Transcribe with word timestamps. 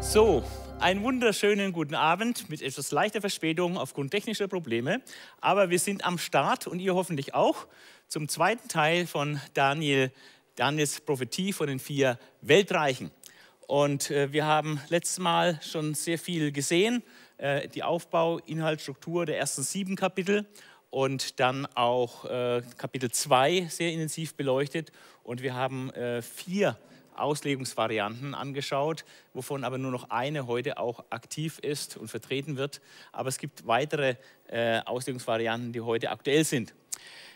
So, 0.00 0.42
einen 0.80 1.02
wunderschönen 1.02 1.72
guten 1.72 1.94
Abend 1.94 2.48
mit 2.48 2.62
etwas 2.62 2.92
leichter 2.92 3.20
Verspätung 3.20 3.76
aufgrund 3.76 4.10
technischer 4.10 4.48
Probleme. 4.48 5.02
Aber 5.42 5.68
wir 5.68 5.78
sind 5.78 6.02
am 6.02 6.16
Start 6.16 6.66
und 6.66 6.80
ihr 6.80 6.94
hoffentlich 6.94 7.34
auch 7.34 7.66
zum 8.06 8.26
zweiten 8.26 8.68
Teil 8.68 9.06
von 9.06 9.38
Daniel, 9.52 10.10
Daniels 10.56 11.02
Prophetie 11.02 11.52
von 11.52 11.66
den 11.66 11.78
vier 11.78 12.18
Weltreichen. 12.40 13.10
Und 13.66 14.10
äh, 14.10 14.32
wir 14.32 14.46
haben 14.46 14.80
letztes 14.88 15.18
Mal 15.18 15.60
schon 15.62 15.92
sehr 15.92 16.18
viel 16.18 16.52
gesehen, 16.52 17.02
äh, 17.36 17.68
die 17.68 17.82
Aufbau, 17.82 18.38
Inhalt, 18.38 18.80
Struktur 18.80 19.26
der 19.26 19.38
ersten 19.38 19.62
sieben 19.62 19.94
Kapitel 19.94 20.46
und 20.90 21.40
dann 21.40 21.66
auch 21.74 22.24
äh, 22.24 22.62
Kapitel 22.76 23.10
2 23.10 23.66
sehr 23.68 23.92
intensiv 23.92 24.34
beleuchtet. 24.34 24.92
Und 25.22 25.42
wir 25.42 25.54
haben 25.54 25.90
äh, 25.90 26.22
vier 26.22 26.78
Auslegungsvarianten 27.14 28.34
angeschaut, 28.34 29.04
wovon 29.34 29.64
aber 29.64 29.78
nur 29.78 29.90
noch 29.90 30.10
eine 30.10 30.46
heute 30.46 30.78
auch 30.78 31.04
aktiv 31.10 31.58
ist 31.58 31.96
und 31.96 32.08
vertreten 32.08 32.56
wird. 32.56 32.80
Aber 33.12 33.28
es 33.28 33.38
gibt 33.38 33.66
weitere 33.66 34.16
äh, 34.48 34.80
Auslegungsvarianten, 34.80 35.72
die 35.72 35.80
heute 35.80 36.10
aktuell 36.10 36.44
sind. 36.44 36.74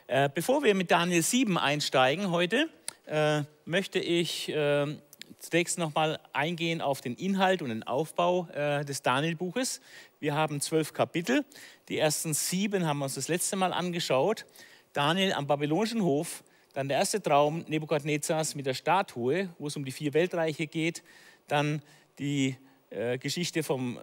Äh, 0.06 0.30
bevor 0.32 0.62
wir 0.62 0.74
mit 0.74 0.90
Daniel 0.90 1.22
7 1.22 1.58
einsteigen 1.58 2.30
heute, 2.30 2.68
äh, 3.06 3.42
möchte 3.64 3.98
ich 3.98 4.48
äh, 4.48 4.96
zunächst 5.42 5.76
nochmal 5.76 6.18
eingehen 6.32 6.80
auf 6.80 7.00
den 7.00 7.14
Inhalt 7.16 7.60
und 7.60 7.68
den 7.68 7.82
Aufbau 7.82 8.48
äh, 8.48 8.84
des 8.84 9.02
Daniel-Buches. 9.02 9.80
Wir 10.20 10.34
haben 10.34 10.60
zwölf 10.60 10.94
Kapitel. 10.94 11.44
Die 11.88 11.98
ersten 11.98 12.32
sieben 12.32 12.86
haben 12.86 12.98
wir 12.98 13.04
uns 13.04 13.16
das 13.16 13.28
letzte 13.28 13.56
Mal 13.56 13.72
angeschaut. 13.72 14.46
Daniel 14.92 15.32
am 15.32 15.46
babylonischen 15.46 16.02
Hof 16.02 16.42
dann 16.72 16.88
der 16.88 16.98
erste 16.98 17.20
Traum 17.20 17.64
Nebukadnezars 17.68 18.54
mit 18.54 18.64
der 18.64 18.74
Statue, 18.74 19.50
wo 19.58 19.66
es 19.66 19.76
um 19.76 19.84
die 19.84 19.92
vier 19.92 20.14
Weltreiche 20.14 20.66
geht. 20.66 21.02
Dann 21.46 21.82
die 22.18 22.56
äh, 22.90 23.18
Geschichte 23.18 23.62
vom, 23.62 23.98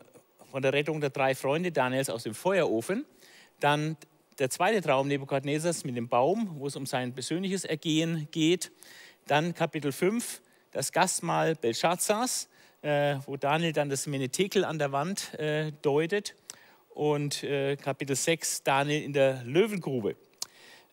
von 0.52 0.62
der 0.62 0.74
Rettung 0.74 1.02
der 1.02 1.10
drei 1.10 1.34
Freunde 1.34 1.72
Daniels 1.72 2.10
aus 2.10 2.24
dem 2.24 2.36
Feuerofen. 2.36 3.06
Dann 3.60 3.98
der 4.38 4.50
zweite 4.50 4.82
Traum 4.82 5.08
Nebukadnezars 5.08 5.84
mit 5.84 5.96
dem 5.96 6.10
Baum, 6.10 6.60
wo 6.60 6.68
es 6.68 6.76
um 6.76 6.86
sein 6.86 7.14
persönliches 7.14 7.66
Ergehen 7.66 8.28
geht. 8.32 8.72
Dann 9.26 9.56
Kapitel 9.56 9.92
5, 9.92 10.42
das 10.72 10.92
Gastmahl 10.92 11.56
Belshazzars, 11.56 12.50
äh, 12.82 13.18
wo 13.26 13.38
Daniel 13.38 13.74
dann 13.74 13.90
das 13.90 14.08
Menetekel 14.08 14.64
an 14.64 14.80
der 14.80 14.92
Wand 14.92 15.34
äh, 15.40 15.72
deutet. 15.82 16.36
Und 16.90 17.44
äh, 17.44 17.76
Kapitel 17.78 18.16
6, 18.16 18.64
Daniel 18.64 19.04
in 19.04 19.14
der 19.14 19.44
Löwengrube. 19.44 20.16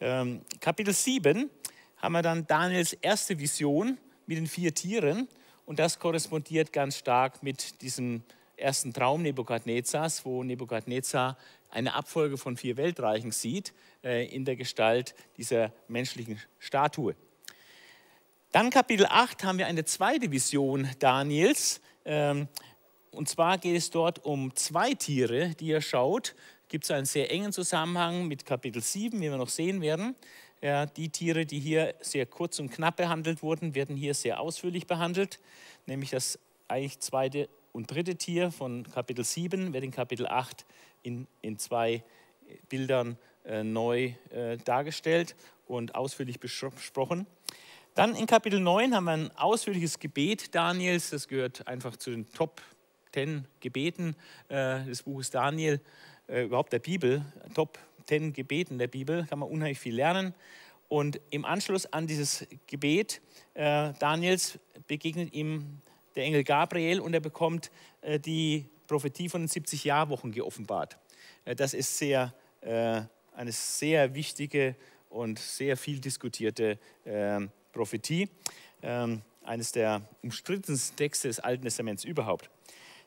Ähm, 0.01 0.43
Kapitel 0.61 0.93
7 0.93 1.51
haben 1.97 2.13
wir 2.13 2.23
dann 2.23 2.47
Daniels 2.47 2.93
erste 2.93 3.39
Vision 3.39 3.99
mit 4.27 4.39
den 4.39 4.47
vier 4.47 4.75
Tieren 4.75 5.29
und 5.65 5.79
das 5.79 5.99
korrespondiert 5.99 6.73
ganz 6.73 6.99
stark 6.99 7.43
mit 7.43 7.81
diesem 7.83 8.23
ersten 8.57 8.93
Traum 8.93 9.23
Nebukadnezars, 9.23 10.25
wo 10.25 10.43
Nebukadnezar 10.43 11.37
eine 11.71 11.95
Abfolge 11.95 12.39
von 12.39 12.57
vier 12.57 12.77
Weltreichen 12.77 13.33
sieht 13.33 13.73
äh, 14.05 14.27
in 14.27 14.45
der 14.45 14.57
Gestalt 14.57 15.15
dieser 15.37 15.73
menschlichen 15.89 16.41
Statue. 16.59 17.15
Dann 18.57 18.71
Kapitel 18.71 19.05
8 19.05 19.45
haben 19.45 19.59
wir 19.59 19.67
eine 19.67 19.85
zweite 19.85 20.31
Vision 20.31 20.89
Daniels. 20.99 21.83
Ähm, 22.07 22.49
und 23.11 23.29
zwar 23.29 23.59
geht 23.59 23.77
es 23.77 23.91
dort 23.91 24.25
um 24.25 24.57
zwei 24.57 24.95
Tiere, 24.95 25.51
die 25.61 25.73
er 25.73 25.83
schaut. 25.83 26.35
Gibt 26.69 26.84
es 26.84 26.91
einen 26.91 27.05
sehr 27.05 27.31
engen 27.31 27.53
Zusammenhang 27.53 28.27
mit 28.29 28.47
Kapitel 28.47 28.81
7, 28.81 29.21
wie 29.21 29.25
wir 29.31 29.37
noch 29.37 29.51
sehen 29.51 29.83
werden. 29.83 30.15
Ja, 30.62 30.87
die 30.87 31.11
Tiere, 31.11 31.45
die 31.45 31.61
hier 31.61 31.97
sehr 32.01 32.25
kurz 32.25 32.59
und 32.59 32.71
knapp 32.71 32.97
behandelt 32.97 33.43
wurden, 33.43 33.75
werden 33.75 33.95
hier 33.95 34.15
sehr 34.15 34.41
ausführlich 34.41 34.87
behandelt, 34.87 35.39
nämlich 35.84 36.09
das 36.09 36.39
eigentlich 36.67 37.01
zweite 37.01 37.51
und 37.75 37.91
dritte 37.91 38.17
Tier 38.17 38.50
von 38.50 38.91
Kapitel 38.91 39.23
7 39.23 39.75
wird 39.75 39.84
in 39.84 39.91
Kapitel 39.91 40.27
8 40.27 40.65
in, 41.03 41.27
in 41.43 41.59
zwei 41.59 42.03
Bildern 42.71 43.19
äh, 43.44 43.62
neu 43.62 44.15
äh, 44.31 44.56
dargestellt 44.56 45.37
und 45.67 45.94
ausführlich 45.94 46.41
besprochen. 46.41 47.27
Dann 47.97 48.15
in 48.15 48.27
Kapitel 48.27 48.61
9 48.61 48.95
haben 48.95 49.05
wir 49.05 49.12
ein 49.12 49.37
ausführliches 49.39 49.99
Gebet 49.99 50.55
Daniels, 50.55 51.09
das 51.09 51.29
gehört 51.29 51.67
einfach 51.67 51.97
zu 51.97 52.11
den 52.11 52.31
Top 52.31 52.61
10 53.15 53.47
Gebeten 53.61 54.15
äh, 54.49 54.84
des 54.84 55.05
Buches 55.05 55.31
Daniel, 55.31 55.81
äh, 56.29 56.43
überhaupt 56.45 56.75
der 56.75 56.79
Bibel, 56.79 57.25
Top 57.55 57.79
zehn 58.05 58.35
Gebeten 58.35 58.77
der 58.77 58.89
Bibel, 58.89 59.25
kann 59.25 59.39
man 59.39 59.49
unheimlich 59.49 59.79
viel 59.79 59.95
lernen. 59.95 60.35
Und 60.89 61.23
im 61.31 61.47
Anschluss 61.47 61.87
an 61.87 62.06
dieses 62.06 62.47
Gebet 62.67 63.23
äh, 63.55 63.95
Daniels 63.99 64.59
begegnet 64.87 65.33
ihm 65.33 65.81
der 66.17 66.25
Engel 66.25 66.45
Gabriel 66.45 67.01
und 67.01 67.15
er 67.15 67.21
bekommt 67.21 67.71
äh, 68.03 68.21
die 68.21 68.67
Prophetie 68.89 69.31
von 69.31 69.41
den 69.41 69.49
70 69.49 69.85
Jahrwochen 69.85 70.33
geoffenbart. 70.33 70.99
Äh, 71.47 71.56
das 71.56 71.73
ist 71.73 71.97
sehr, 71.97 72.35
äh, 72.61 73.01
eine 73.35 73.53
sehr 73.53 74.15
wichtige 74.15 74.77
und 75.09 75.39
sehr 75.39 75.79
viel 75.79 75.99
diskutierte 75.99 76.79
ähm, 77.06 77.51
Prophetie. 77.76 78.28
Ähm, 78.82 79.22
eines 79.44 79.70
der 79.72 80.03
umstrittensten 80.22 80.97
Texte 80.97 81.28
des 81.28 81.41
Alten 81.41 81.62
Testaments 81.62 82.04
überhaupt. 82.04 82.50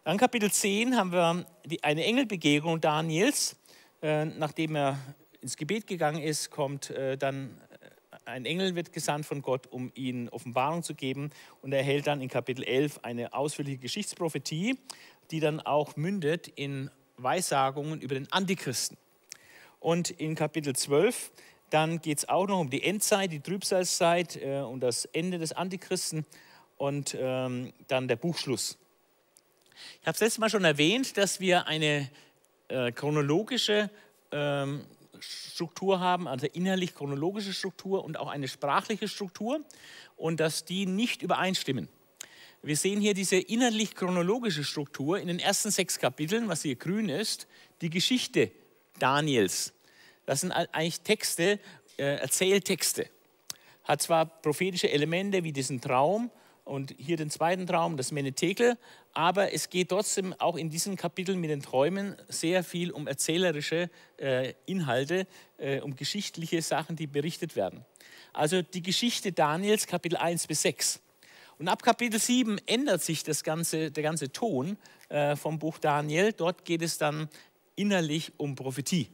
Dann 0.03 0.17
Kapitel 0.17 0.51
10 0.51 0.95
haben 0.95 1.11
wir 1.11 1.45
die, 1.65 1.83
eine 1.83 2.05
Engelbegegnung 2.05 2.79
Daniels. 2.79 3.57
Äh, 4.01 4.25
nachdem 4.25 4.75
er 4.75 4.97
ins 5.41 5.57
Gebet 5.57 5.87
gegangen 5.87 6.21
ist, 6.21 6.51
kommt 6.51 6.91
äh, 6.91 7.17
dann 7.17 7.57
äh, 7.81 8.17
ein 8.25 8.45
Engel 8.45 8.75
wird 8.75 8.93
gesandt 8.93 9.25
von 9.25 9.41
Gott, 9.41 9.67
um 9.67 9.91
ihm 9.95 10.29
Offenbarung 10.29 10.83
zu 10.83 10.93
geben. 10.93 11.31
Und 11.61 11.73
er 11.73 11.79
erhält 11.79 12.07
dann 12.07 12.21
in 12.21 12.29
Kapitel 12.29 12.63
11 12.63 12.99
eine 13.01 13.33
ausführliche 13.33 13.79
Geschichtsprophetie, 13.79 14.77
die 15.31 15.39
dann 15.39 15.59
auch 15.59 15.97
mündet 15.97 16.47
in 16.47 16.89
Weissagungen 17.17 17.99
über 18.01 18.15
den 18.15 18.31
Antichristen. 18.31 18.97
Und 19.79 20.09
in 20.11 20.35
Kapitel 20.35 20.75
12, 20.75 21.31
dann 21.69 22.01
geht 22.01 22.19
es 22.19 22.29
auch 22.29 22.47
noch 22.47 22.59
um 22.59 22.69
die 22.69 22.83
Endzeit, 22.83 23.31
die 23.31 23.39
Trübsalzeit 23.39 24.37
äh, 24.37 24.61
und 24.61 24.81
das 24.81 25.05
Ende 25.05 25.37
des 25.37 25.53
Antichristen 25.53 26.25
und 26.77 27.15
ähm, 27.19 27.73
dann 27.87 28.07
der 28.07 28.15
Buchschluss. 28.15 28.77
Ich 30.01 30.07
habe 30.07 30.15
es 30.15 30.21
letztes 30.21 30.39
Mal 30.39 30.49
schon 30.49 30.65
erwähnt, 30.65 31.17
dass 31.17 31.39
wir 31.39 31.67
eine 31.67 32.09
äh, 32.67 32.91
chronologische 32.91 33.89
ähm, 34.31 34.85
Struktur 35.19 35.99
haben, 35.99 36.27
also 36.27 36.47
innerlich 36.47 36.95
chronologische 36.95 37.53
Struktur 37.53 38.03
und 38.03 38.17
auch 38.17 38.27
eine 38.27 38.47
sprachliche 38.47 39.07
Struktur 39.07 39.59
und 40.15 40.39
dass 40.39 40.65
die 40.65 40.85
nicht 40.85 41.21
übereinstimmen. 41.21 41.89
Wir 42.61 42.75
sehen 42.75 42.99
hier 42.99 43.13
diese 43.13 43.37
innerlich 43.37 43.95
chronologische 43.95 44.63
Struktur 44.63 45.19
in 45.19 45.27
den 45.27 45.39
ersten 45.39 45.71
sechs 45.71 45.97
Kapiteln, 45.97 46.49
was 46.49 46.61
hier 46.61 46.75
grün 46.75 47.07
ist, 47.07 47.47
die 47.81 47.89
Geschichte 47.89 48.51
Daniels. 48.99 49.73
Das 50.29 50.41
sind 50.41 50.51
eigentlich 50.51 51.01
Texte, 51.01 51.59
äh, 51.97 52.17
Erzähltexte. 52.17 53.07
Hat 53.83 53.99
zwar 53.99 54.27
prophetische 54.27 54.91
Elemente 54.91 55.43
wie 55.43 55.51
diesen 55.51 55.81
Traum, 55.81 56.29
und 56.65 56.93
hier 56.99 57.17
den 57.17 57.31
zweiten 57.31 57.65
Traum, 57.65 57.97
das 57.97 58.11
Menetekel. 58.11 58.77
Aber 59.15 59.53
es 59.53 59.71
geht 59.71 59.89
trotzdem 59.89 60.35
auch 60.37 60.55
in 60.55 60.69
diesen 60.69 60.97
Kapiteln 60.97 61.39
mit 61.39 61.49
den 61.49 61.63
Träumen 61.63 62.15
sehr 62.27 62.63
viel 62.63 62.91
um 62.91 63.07
erzählerische 63.07 63.89
äh, 64.17 64.53
Inhalte, 64.67 65.25
äh, 65.57 65.79
um 65.79 65.95
geschichtliche 65.95 66.61
Sachen, 66.61 66.95
die 66.95 67.07
berichtet 67.07 67.55
werden. 67.55 67.83
Also 68.31 68.61
die 68.61 68.83
Geschichte 68.83 69.31
Daniels, 69.31 69.87
Kapitel 69.87 70.17
1 70.17 70.45
bis 70.45 70.61
6. 70.61 70.99
Und 71.57 71.69
ab 71.69 71.81
Kapitel 71.81 72.19
7 72.19 72.59
ändert 72.67 73.01
sich 73.01 73.23
das 73.23 73.43
ganze, 73.43 73.89
der 73.89 74.03
ganze 74.03 74.31
Ton 74.31 74.77
äh, 75.09 75.35
vom 75.35 75.57
Buch 75.57 75.79
Daniel. 75.79 76.33
Dort 76.33 76.65
geht 76.65 76.83
es 76.83 76.99
dann 76.99 77.29
innerlich 77.75 78.31
um 78.37 78.53
Prophetie. 78.53 79.09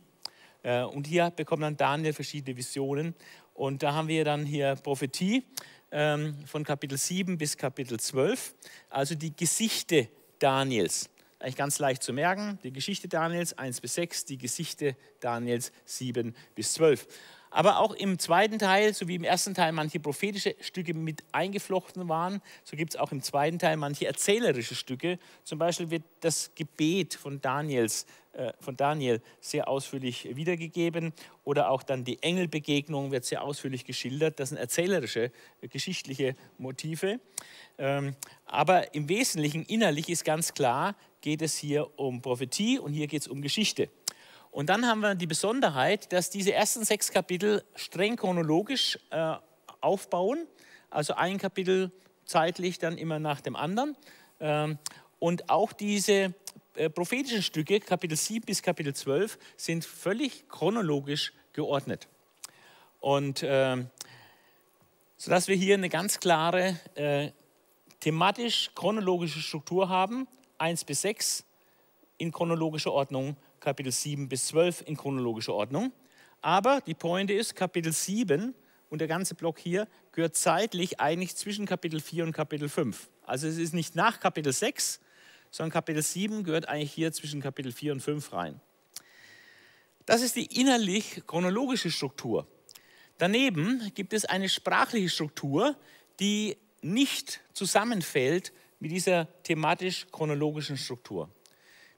Äh, 0.65 0.83
und 0.83 1.05
hier 1.05 1.29
bekommt 1.29 1.61
dann 1.63 1.77
Daniel 1.77 2.13
verschiedene 2.13 2.57
Visionen. 2.57 3.13
Und 3.53 3.83
da 3.83 3.93
haben 3.93 4.07
wir 4.07 4.25
dann 4.25 4.45
hier 4.45 4.75
Prophetie 4.75 5.43
ähm, 5.91 6.35
von 6.45 6.63
Kapitel 6.63 6.97
7 6.97 7.37
bis 7.37 7.55
Kapitel 7.55 7.99
12, 7.99 8.55
also 8.89 9.15
die 9.15 9.33
Gesichte 9.35 10.09
Daniels. 10.39 11.09
Eigentlich 11.39 11.55
ganz 11.55 11.77
leicht 11.77 12.01
zu 12.01 12.11
merken, 12.11 12.57
die 12.63 12.73
Geschichte 12.73 13.07
Daniels 13.07 13.57
1 13.57 13.79
bis 13.79 13.93
6, 13.93 14.25
die 14.25 14.37
Geschichte 14.37 14.95
Daniels 15.19 15.71
7 15.85 16.35
bis 16.55 16.73
12 16.73 17.07
aber 17.55 17.79
auch 17.79 17.93
im 17.93 18.19
zweiten 18.19 18.59
Teil, 18.59 18.93
so 18.93 19.07
wie 19.07 19.15
im 19.15 19.23
ersten 19.23 19.53
Teil 19.53 19.71
manche 19.71 20.01
prophetische 20.01 20.57
Stücke 20.59 20.93
mit 20.93 21.23
eingeflochten 21.31 22.09
waren, 22.09 22.41
so 22.65 22.75
gibt 22.75 22.93
es 22.93 22.99
auch 22.99 23.13
im 23.13 23.21
zweiten 23.21 23.59
Teil 23.59 23.77
manche 23.77 24.05
erzählerische 24.05 24.75
Stücke. 24.75 25.17
Zum 25.45 25.57
Beispiel 25.57 25.89
wird 25.89 26.03
das 26.19 26.51
Gebet 26.53 27.15
von, 27.15 27.39
Daniels, 27.39 28.07
äh, 28.33 28.51
von 28.59 28.75
Daniel 28.75 29.21
sehr 29.39 29.69
ausführlich 29.69 30.35
wiedergegeben 30.35 31.13
oder 31.45 31.69
auch 31.69 31.81
dann 31.81 32.03
die 32.03 32.21
Engelbegegnung 32.21 33.11
wird 33.13 33.23
sehr 33.23 33.41
ausführlich 33.41 33.85
geschildert. 33.85 34.37
Das 34.41 34.49
sind 34.49 34.57
erzählerische, 34.57 35.31
äh, 35.61 35.67
geschichtliche 35.69 36.35
Motive. 36.57 37.21
Ähm, 37.77 38.17
aber 38.45 38.93
im 38.93 39.07
Wesentlichen 39.07 39.63
innerlich 39.63 40.09
ist 40.09 40.25
ganz 40.25 40.53
klar, 40.53 40.93
geht 41.21 41.41
es 41.41 41.55
hier 41.55 41.97
um 41.97 42.21
Prophetie 42.21 42.79
und 42.79 42.91
hier 42.91 43.07
geht 43.07 43.21
es 43.21 43.29
um 43.29 43.41
Geschichte. 43.41 43.89
Und 44.55 44.67
dann 44.67 44.85
haben 44.87 45.01
wir 45.01 45.15
die 45.15 45.27
Besonderheit, 45.27 46.13
dass 46.13 46.29
diese 46.29 46.53
ersten 46.53 46.85
sechs 46.85 47.11
Kapitel 47.11 47.61
streng 47.75 48.15
chronologisch 48.15 48.97
äh, 49.09 49.35
aufbauen, 49.81 50.47
also 50.89 51.13
ein 51.15 51.39
Kapitel 51.39 51.91
zeitlich 52.23 52.79
dann 52.79 52.97
immer 52.97 53.19
nach 53.19 53.41
dem 53.41 53.57
anderen. 53.57 53.97
Ähm, 54.39 54.77
und 55.19 55.49
auch 55.49 55.73
diese 55.73 56.33
äh, 56.75 56.89
prophetischen 56.89 57.43
Stücke, 57.43 57.81
Kapitel 57.81 58.15
7 58.15 58.45
bis 58.45 58.61
Kapitel 58.61 58.95
12, 58.95 59.37
sind 59.57 59.83
völlig 59.83 60.47
chronologisch 60.47 61.33
geordnet. 61.51 62.07
Und 63.01 63.43
äh, 63.43 63.83
sodass 65.17 65.49
wir 65.49 65.57
hier 65.57 65.73
eine 65.73 65.89
ganz 65.89 66.21
klare 66.21 66.79
äh, 66.95 67.31
thematisch-chronologische 67.99 69.41
Struktur 69.41 69.89
haben, 69.89 70.29
1 70.59 70.85
bis 70.85 71.01
6 71.01 71.43
in 72.19 72.31
chronologischer 72.31 72.93
Ordnung, 72.93 73.35
Kapitel 73.65 73.91
7 73.91 74.29
bis 74.29 74.45
12 74.47 74.83
in 74.85 74.95
chronologischer 74.95 75.53
Ordnung. 75.53 75.91
Aber 76.41 76.81
die 76.81 76.93
Pointe 76.93 77.33
ist, 77.33 77.55
Kapitel 77.55 77.91
7 77.91 78.53
und 78.89 78.99
der 78.99 79.07
ganze 79.07 79.33
Block 79.33 79.57
hier 79.57 79.87
gehört 80.11 80.35
zeitlich 80.35 80.99
eigentlich 80.99 81.35
zwischen 81.35 81.65
Kapitel 81.65 81.99
4 81.99 82.25
und 82.25 82.31
Kapitel 82.31 82.69
5. 82.69 83.09
Also 83.23 83.47
es 83.47 83.57
ist 83.57 83.73
nicht 83.73 83.95
nach 83.95 84.19
Kapitel 84.19 84.53
6, 84.53 84.99
sondern 85.49 85.71
Kapitel 85.71 86.03
7 86.03 86.43
gehört 86.43 86.69
eigentlich 86.69 86.91
hier 86.91 87.11
zwischen 87.11 87.41
Kapitel 87.41 87.71
4 87.71 87.93
und 87.93 88.01
5 88.01 88.33
rein. 88.33 88.61
Das 90.05 90.21
ist 90.21 90.35
die 90.35 90.45
innerlich 90.61 91.23
chronologische 91.25 91.89
Struktur. 91.89 92.47
Daneben 93.17 93.91
gibt 93.95 94.13
es 94.13 94.25
eine 94.25 94.47
sprachliche 94.47 95.09
Struktur, 95.09 95.75
die 96.19 96.57
nicht 96.83 97.41
zusammenfällt 97.53 98.53
mit 98.79 98.91
dieser 98.91 99.27
thematisch-chronologischen 99.41 100.77
Struktur. 100.77 101.31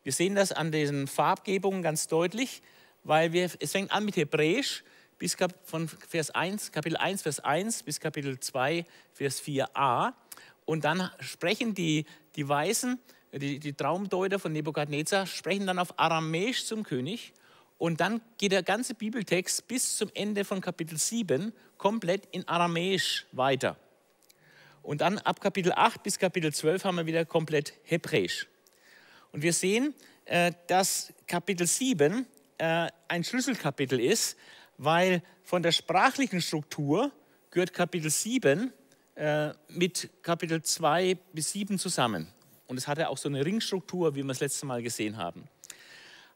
Wir 0.07 0.13
sehen 0.13 0.35
das 0.35 0.53
an 0.53 0.71
diesen 0.71 1.05
Farbgebungen 1.05 1.81
ganz 1.81 2.07
deutlich, 2.07 2.61
weil 3.03 3.33
wir, 3.33 3.51
es 3.59 3.71
fängt 3.73 3.91
an 3.91 4.05
mit 4.05 4.15
Hebräisch 4.15 4.85
bis 5.17 5.35
von 5.65 5.89
Vers 5.89 6.29
1, 6.29 6.71
Kapitel 6.71 6.95
1, 6.95 7.23
Vers 7.23 7.41
1 7.41 7.83
bis 7.83 7.99
Kapitel 7.99 8.39
2, 8.39 8.85
Vers 9.11 9.43
4a. 9.43 10.13
Und 10.63 10.85
dann 10.85 11.11
sprechen 11.19 11.73
die, 11.73 12.05
die 12.37 12.47
Weisen, 12.47 12.99
die, 13.33 13.59
die 13.59 13.73
Traumdeuter 13.73 14.39
von 14.39 14.53
Nebukadnezar, 14.53 15.25
sprechen 15.25 15.67
dann 15.67 15.77
auf 15.77 15.99
Aramäisch 15.99 16.63
zum 16.63 16.83
König. 16.83 17.33
Und 17.77 17.99
dann 17.99 18.21
geht 18.37 18.53
der 18.53 18.63
ganze 18.63 18.93
Bibeltext 18.93 19.67
bis 19.67 19.97
zum 19.97 20.09
Ende 20.13 20.45
von 20.45 20.61
Kapitel 20.61 20.97
7 20.97 21.51
komplett 21.77 22.29
in 22.31 22.47
Aramäisch 22.47 23.25
weiter. 23.33 23.75
Und 24.83 25.01
dann 25.01 25.17
ab 25.17 25.41
Kapitel 25.41 25.73
8 25.73 26.01
bis 26.01 26.17
Kapitel 26.17 26.53
12 26.53 26.85
haben 26.85 26.95
wir 26.95 27.05
wieder 27.07 27.25
komplett 27.25 27.73
Hebräisch. 27.83 28.47
Und 29.37 29.43
wir 29.43 29.53
sehen, 29.53 29.93
äh, 30.25 30.51
dass 30.65 31.13
Kapitel 31.27 31.67
7 31.67 32.25
äh, 32.57 32.87
ein 33.07 33.23
Schlüsselkapitel 33.23 33.99
ist, 33.99 34.35
weil 34.79 35.21
von 35.43 35.61
der 35.61 35.71
sprachlichen 35.71 36.41
Struktur 36.41 37.11
gehört 37.51 37.71
Kapitel 37.71 38.09
7 38.09 38.73
äh, 39.13 39.51
mit 39.67 40.09
Kapitel 40.23 40.63
2 40.63 41.19
bis 41.33 41.51
7 41.51 41.77
zusammen. 41.77 42.33
Und 42.65 42.77
es 42.77 42.87
hatte 42.87 43.09
auch 43.09 43.19
so 43.19 43.29
eine 43.29 43.45
Ringstruktur, 43.45 44.15
wie 44.15 44.23
wir 44.23 44.31
es 44.31 44.39
letzte 44.39 44.65
Mal 44.65 44.81
gesehen 44.81 45.17
haben. 45.17 45.47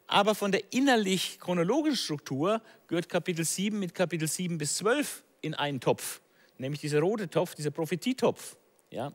Aber 0.05 0.35
von 0.35 0.51
der 0.51 0.71
innerlich 0.71 1.39
chronologischen 1.39 1.97
Struktur 1.97 2.61
gehört 2.85 3.09
Kapitel 3.09 3.43
7 3.43 3.79
mit 3.79 3.95
Kapitel 3.95 4.27
7 4.27 4.59
bis 4.59 4.75
12 4.75 5.23
in 5.41 5.55
einen 5.55 5.79
Topf, 5.79 6.21
nämlich 6.59 6.81
dieser 6.81 6.99
rote 6.99 7.27
Topf, 7.27 7.55
dieser 7.55 7.71
Prophetietopf. 7.71 8.57
Ja? 8.91 9.11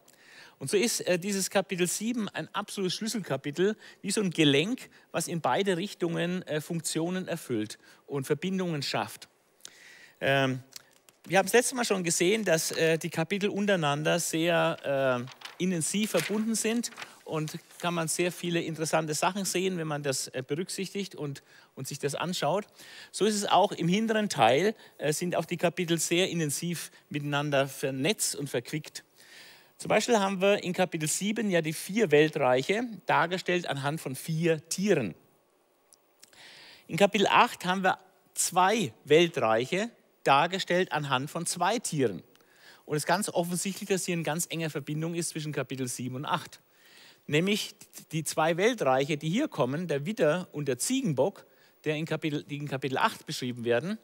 Und 0.58 0.70
so 0.70 0.76
ist 0.76 1.00
äh, 1.02 1.18
dieses 1.18 1.50
Kapitel 1.50 1.86
7 1.86 2.28
ein 2.30 2.48
absolutes 2.54 2.94
Schlüsselkapitel, 2.94 3.76
wie 4.00 4.10
so 4.10 4.22
ein 4.22 4.30
Gelenk, 4.30 4.88
was 5.12 5.28
in 5.28 5.40
beide 5.40 5.76
Richtungen 5.76 6.42
äh, 6.42 6.60
Funktionen 6.60 7.28
erfüllt 7.28 7.78
und 8.06 8.26
Verbindungen 8.26 8.82
schafft. 8.82 9.28
Ähm, 10.20 10.60
wir 11.28 11.38
haben 11.38 11.46
es 11.46 11.52
letztes 11.52 11.74
Mal 11.74 11.84
schon 11.84 12.04
gesehen, 12.04 12.44
dass 12.44 12.70
äh, 12.70 12.98
die 12.98 13.10
Kapitel 13.10 13.50
untereinander 13.50 14.18
sehr 14.18 15.26
äh, 15.58 15.62
intensiv 15.62 16.12
verbunden 16.12 16.54
sind 16.54 16.90
und 17.24 17.58
kann 17.80 17.92
man 17.92 18.08
sehr 18.08 18.30
viele 18.30 18.62
interessante 18.62 19.12
Sachen 19.12 19.44
sehen, 19.44 19.76
wenn 19.76 19.88
man 19.88 20.02
das 20.02 20.28
äh, 20.28 20.42
berücksichtigt 20.46 21.14
und, 21.14 21.42
und 21.74 21.88
sich 21.88 21.98
das 21.98 22.14
anschaut. 22.14 22.64
So 23.10 23.24
ist 23.24 23.34
es 23.34 23.44
auch 23.44 23.72
im 23.72 23.88
hinteren 23.88 24.28
Teil, 24.28 24.74
äh, 24.98 25.12
sind 25.12 25.36
auch 25.36 25.44
die 25.44 25.56
Kapitel 25.56 25.98
sehr 25.98 26.30
intensiv 26.30 26.90
miteinander 27.10 27.66
vernetzt 27.66 28.36
und 28.36 28.48
verquickt. 28.48 29.04
Zum 29.78 29.90
Beispiel 29.90 30.18
haben 30.18 30.40
wir 30.40 30.64
in 30.64 30.72
Kapitel 30.72 31.06
7 31.06 31.50
ja 31.50 31.60
die 31.60 31.74
vier 31.74 32.10
Weltreiche 32.10 32.84
dargestellt 33.04 33.66
anhand 33.66 34.00
von 34.00 34.14
vier 34.14 34.66
Tieren. 34.70 35.14
In 36.86 36.96
Kapitel 36.96 37.26
8 37.26 37.66
haben 37.66 37.84
wir 37.84 37.98
zwei 38.32 38.94
Weltreiche 39.04 39.90
dargestellt 40.24 40.92
anhand 40.92 41.30
von 41.30 41.44
zwei 41.44 41.78
Tieren. 41.78 42.22
Und 42.86 42.96
es 42.96 43.02
ist 43.02 43.06
ganz 43.06 43.28
offensichtlich, 43.28 43.88
dass 43.88 44.06
hier 44.06 44.14
eine 44.14 44.22
ganz 44.22 44.46
enge 44.48 44.70
Verbindung 44.70 45.14
ist 45.14 45.30
zwischen 45.30 45.52
Kapitel 45.52 45.88
7 45.88 46.14
und 46.14 46.24
8. 46.24 46.60
Nämlich 47.26 47.74
die 48.12 48.24
zwei 48.24 48.56
Weltreiche, 48.56 49.18
die 49.18 49.28
hier 49.28 49.48
kommen, 49.48 49.88
der 49.88 50.06
Widder 50.06 50.48
und 50.52 50.68
der 50.68 50.78
Ziegenbock, 50.78 51.44
der 51.84 51.96
in 51.96 52.06
Kapitel, 52.06 52.44
die 52.44 52.56
in 52.56 52.68
Kapitel 52.68 52.96
8 52.96 53.26
beschrieben 53.26 53.64
werden. 53.64 53.98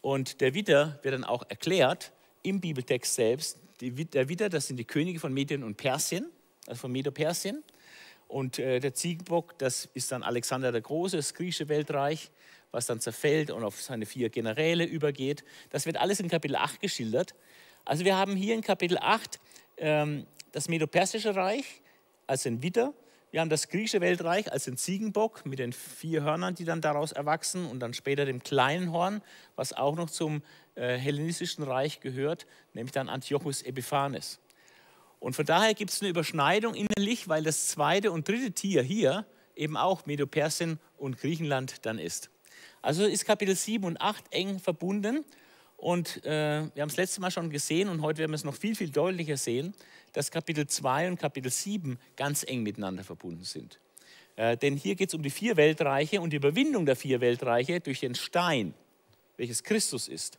Und 0.00 0.40
der 0.40 0.54
Widder 0.54 1.00
wird 1.02 1.14
dann 1.14 1.24
auch 1.24 1.42
erklärt 1.48 2.12
im 2.42 2.60
Bibeltext 2.60 3.14
selbst, 3.14 3.58
der 3.80 4.28
Widder, 4.28 4.48
das 4.48 4.66
sind 4.66 4.76
die 4.76 4.84
Könige 4.84 5.20
von 5.20 5.32
Medien 5.32 5.62
und 5.62 5.76
Persien, 5.76 6.26
also 6.66 6.80
von 6.80 6.92
Medo-Persien. 6.92 7.62
Und 8.26 8.58
äh, 8.58 8.78
der 8.78 8.92
Ziegenbock, 8.92 9.58
das 9.58 9.88
ist 9.94 10.12
dann 10.12 10.22
Alexander 10.22 10.70
der 10.70 10.82
Große, 10.82 11.16
das 11.16 11.32
griechische 11.32 11.68
Weltreich, 11.68 12.30
was 12.70 12.86
dann 12.86 13.00
zerfällt 13.00 13.50
und 13.50 13.64
auf 13.64 13.80
seine 13.80 14.04
vier 14.04 14.28
Generäle 14.28 14.84
übergeht. 14.84 15.44
Das 15.70 15.86
wird 15.86 15.96
alles 15.96 16.20
in 16.20 16.28
Kapitel 16.28 16.56
8 16.56 16.80
geschildert. 16.80 17.34
Also 17.84 18.04
wir 18.04 18.16
haben 18.16 18.36
hier 18.36 18.54
in 18.54 18.60
Kapitel 18.60 18.98
8 18.98 19.40
ähm, 19.78 20.26
das 20.52 20.68
Medo-Persische 20.68 21.34
Reich 21.34 21.80
als 22.26 22.46
ein 22.46 22.62
Widder. 22.62 22.92
Wir 23.30 23.40
haben 23.40 23.50
das 23.50 23.68
griechische 23.68 24.00
Weltreich 24.00 24.50
als 24.52 24.64
den 24.64 24.76
Ziegenbock 24.76 25.44
mit 25.44 25.58
den 25.58 25.72
vier 25.72 26.22
Hörnern, 26.22 26.54
die 26.54 26.64
dann 26.64 26.80
daraus 26.80 27.12
erwachsen 27.12 27.66
und 27.66 27.80
dann 27.80 27.94
später 27.94 28.24
dem 28.24 28.42
kleinen 28.42 28.92
Horn, 28.92 29.22
was 29.56 29.72
auch 29.72 29.96
noch 29.96 30.08
zum 30.10 30.42
äh, 30.78 30.96
hellenistischen 30.96 31.64
Reich 31.64 32.00
gehört, 32.00 32.46
nämlich 32.72 32.92
dann 32.92 33.08
Antiochus 33.08 33.62
Epiphanes. 33.62 34.38
Und 35.20 35.34
von 35.34 35.44
daher 35.44 35.74
gibt 35.74 35.90
es 35.90 36.00
eine 36.00 36.10
Überschneidung 36.10 36.74
innerlich, 36.74 37.28
weil 37.28 37.42
das 37.42 37.66
zweite 37.66 38.12
und 38.12 38.28
dritte 38.28 38.52
Tier 38.52 38.82
hier 38.82 39.26
eben 39.56 39.76
auch 39.76 40.06
Medo-Persien 40.06 40.78
und 40.96 41.18
Griechenland 41.18 41.84
dann 41.84 41.98
ist. 41.98 42.30
Also 42.80 43.04
ist 43.04 43.24
Kapitel 43.24 43.56
7 43.56 43.84
und 43.84 44.00
8 44.00 44.24
eng 44.30 44.60
verbunden 44.60 45.24
und 45.76 46.24
äh, 46.24 46.68
wir 46.74 46.82
haben 46.82 46.90
es 46.90 46.96
letzte 46.96 47.20
Mal 47.20 47.30
schon 47.30 47.50
gesehen 47.50 47.88
und 47.88 48.02
heute 48.02 48.18
werden 48.18 48.30
wir 48.30 48.36
es 48.36 48.44
noch 48.44 48.54
viel, 48.54 48.74
viel 48.74 48.90
deutlicher 48.90 49.36
sehen, 49.36 49.74
dass 50.12 50.30
Kapitel 50.30 50.66
2 50.66 51.08
und 51.08 51.18
Kapitel 51.18 51.50
7 51.50 51.98
ganz 52.16 52.44
eng 52.44 52.62
miteinander 52.62 53.02
verbunden 53.04 53.44
sind. 53.44 53.80
Äh, 54.36 54.56
denn 54.56 54.76
hier 54.76 54.94
geht 54.94 55.08
es 55.08 55.14
um 55.14 55.22
die 55.22 55.30
vier 55.30 55.56
Weltreiche 55.56 56.20
und 56.20 56.30
die 56.30 56.36
Überwindung 56.36 56.86
der 56.86 56.96
vier 56.96 57.20
Weltreiche 57.20 57.80
durch 57.80 58.00
den 58.00 58.14
Stein, 58.14 58.74
welches 59.36 59.64
Christus 59.64 60.06
ist. 60.08 60.38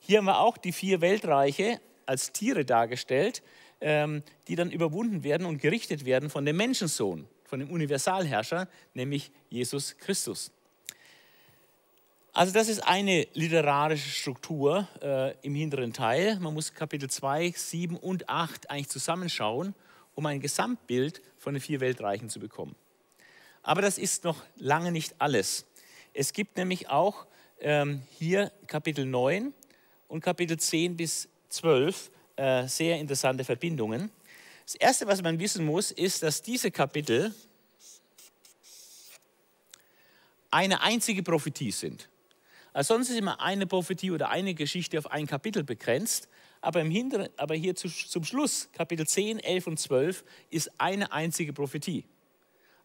Hier 0.00 0.18
haben 0.18 0.24
wir 0.24 0.40
auch 0.40 0.56
die 0.56 0.72
vier 0.72 1.00
Weltreiche 1.00 1.80
als 2.06 2.32
Tiere 2.32 2.64
dargestellt, 2.64 3.42
ähm, 3.80 4.22
die 4.48 4.56
dann 4.56 4.70
überwunden 4.70 5.22
werden 5.22 5.46
und 5.46 5.58
gerichtet 5.58 6.04
werden 6.04 6.30
von 6.30 6.44
dem 6.44 6.56
Menschensohn, 6.56 7.28
von 7.44 7.60
dem 7.60 7.70
Universalherrscher, 7.70 8.68
nämlich 8.94 9.30
Jesus 9.48 9.96
Christus. 9.98 10.50
Also 12.32 12.52
das 12.52 12.68
ist 12.68 12.80
eine 12.80 13.26
literarische 13.34 14.08
Struktur 14.08 14.88
äh, 15.02 15.34
im 15.42 15.54
hinteren 15.54 15.92
Teil. 15.92 16.38
Man 16.40 16.54
muss 16.54 16.74
Kapitel 16.74 17.10
2, 17.10 17.52
7 17.56 17.96
und 17.96 18.28
8 18.28 18.70
eigentlich 18.70 18.88
zusammenschauen, 18.88 19.74
um 20.14 20.26
ein 20.26 20.40
Gesamtbild 20.40 21.22
von 21.38 21.54
den 21.54 21.60
vier 21.60 21.80
Weltreichen 21.80 22.28
zu 22.28 22.38
bekommen. 22.38 22.76
Aber 23.62 23.82
das 23.82 23.98
ist 23.98 24.24
noch 24.24 24.42
lange 24.56 24.92
nicht 24.92 25.16
alles. 25.18 25.66
Es 26.14 26.32
gibt 26.32 26.56
nämlich 26.56 26.88
auch 26.88 27.26
ähm, 27.60 28.02
hier 28.10 28.52
Kapitel 28.66 29.06
9 29.06 29.52
und 30.10 30.20
Kapitel 30.20 30.58
10 30.58 30.96
bis 30.96 31.28
12 31.50 32.10
äh, 32.36 32.66
sehr 32.66 32.98
interessante 32.98 33.44
Verbindungen. 33.44 34.10
Das 34.66 34.74
Erste, 34.74 35.06
was 35.06 35.22
man 35.22 35.38
wissen 35.38 35.64
muss, 35.64 35.92
ist, 35.92 36.22
dass 36.22 36.42
diese 36.42 36.70
Kapitel 36.70 37.32
eine 40.50 40.82
einzige 40.82 41.22
Prophetie 41.22 41.70
sind. 41.70 42.08
Also 42.72 42.94
sonst 42.94 43.10
ist 43.10 43.18
immer 43.18 43.40
eine 43.40 43.66
Prophetie 43.66 44.10
oder 44.10 44.30
eine 44.30 44.54
Geschichte 44.54 44.98
auf 44.98 45.10
ein 45.10 45.26
Kapitel 45.26 45.62
begrenzt, 45.64 46.28
aber, 46.60 46.80
im 46.80 47.12
aber 47.36 47.54
hier 47.54 47.74
zu, 47.74 47.88
zum 47.88 48.24
Schluss, 48.24 48.68
Kapitel 48.72 49.06
10, 49.06 49.38
11 49.38 49.66
und 49.68 49.78
12, 49.78 50.24
ist 50.50 50.70
eine 50.78 51.10
einzige 51.12 51.52
Prophetie. 51.52 52.04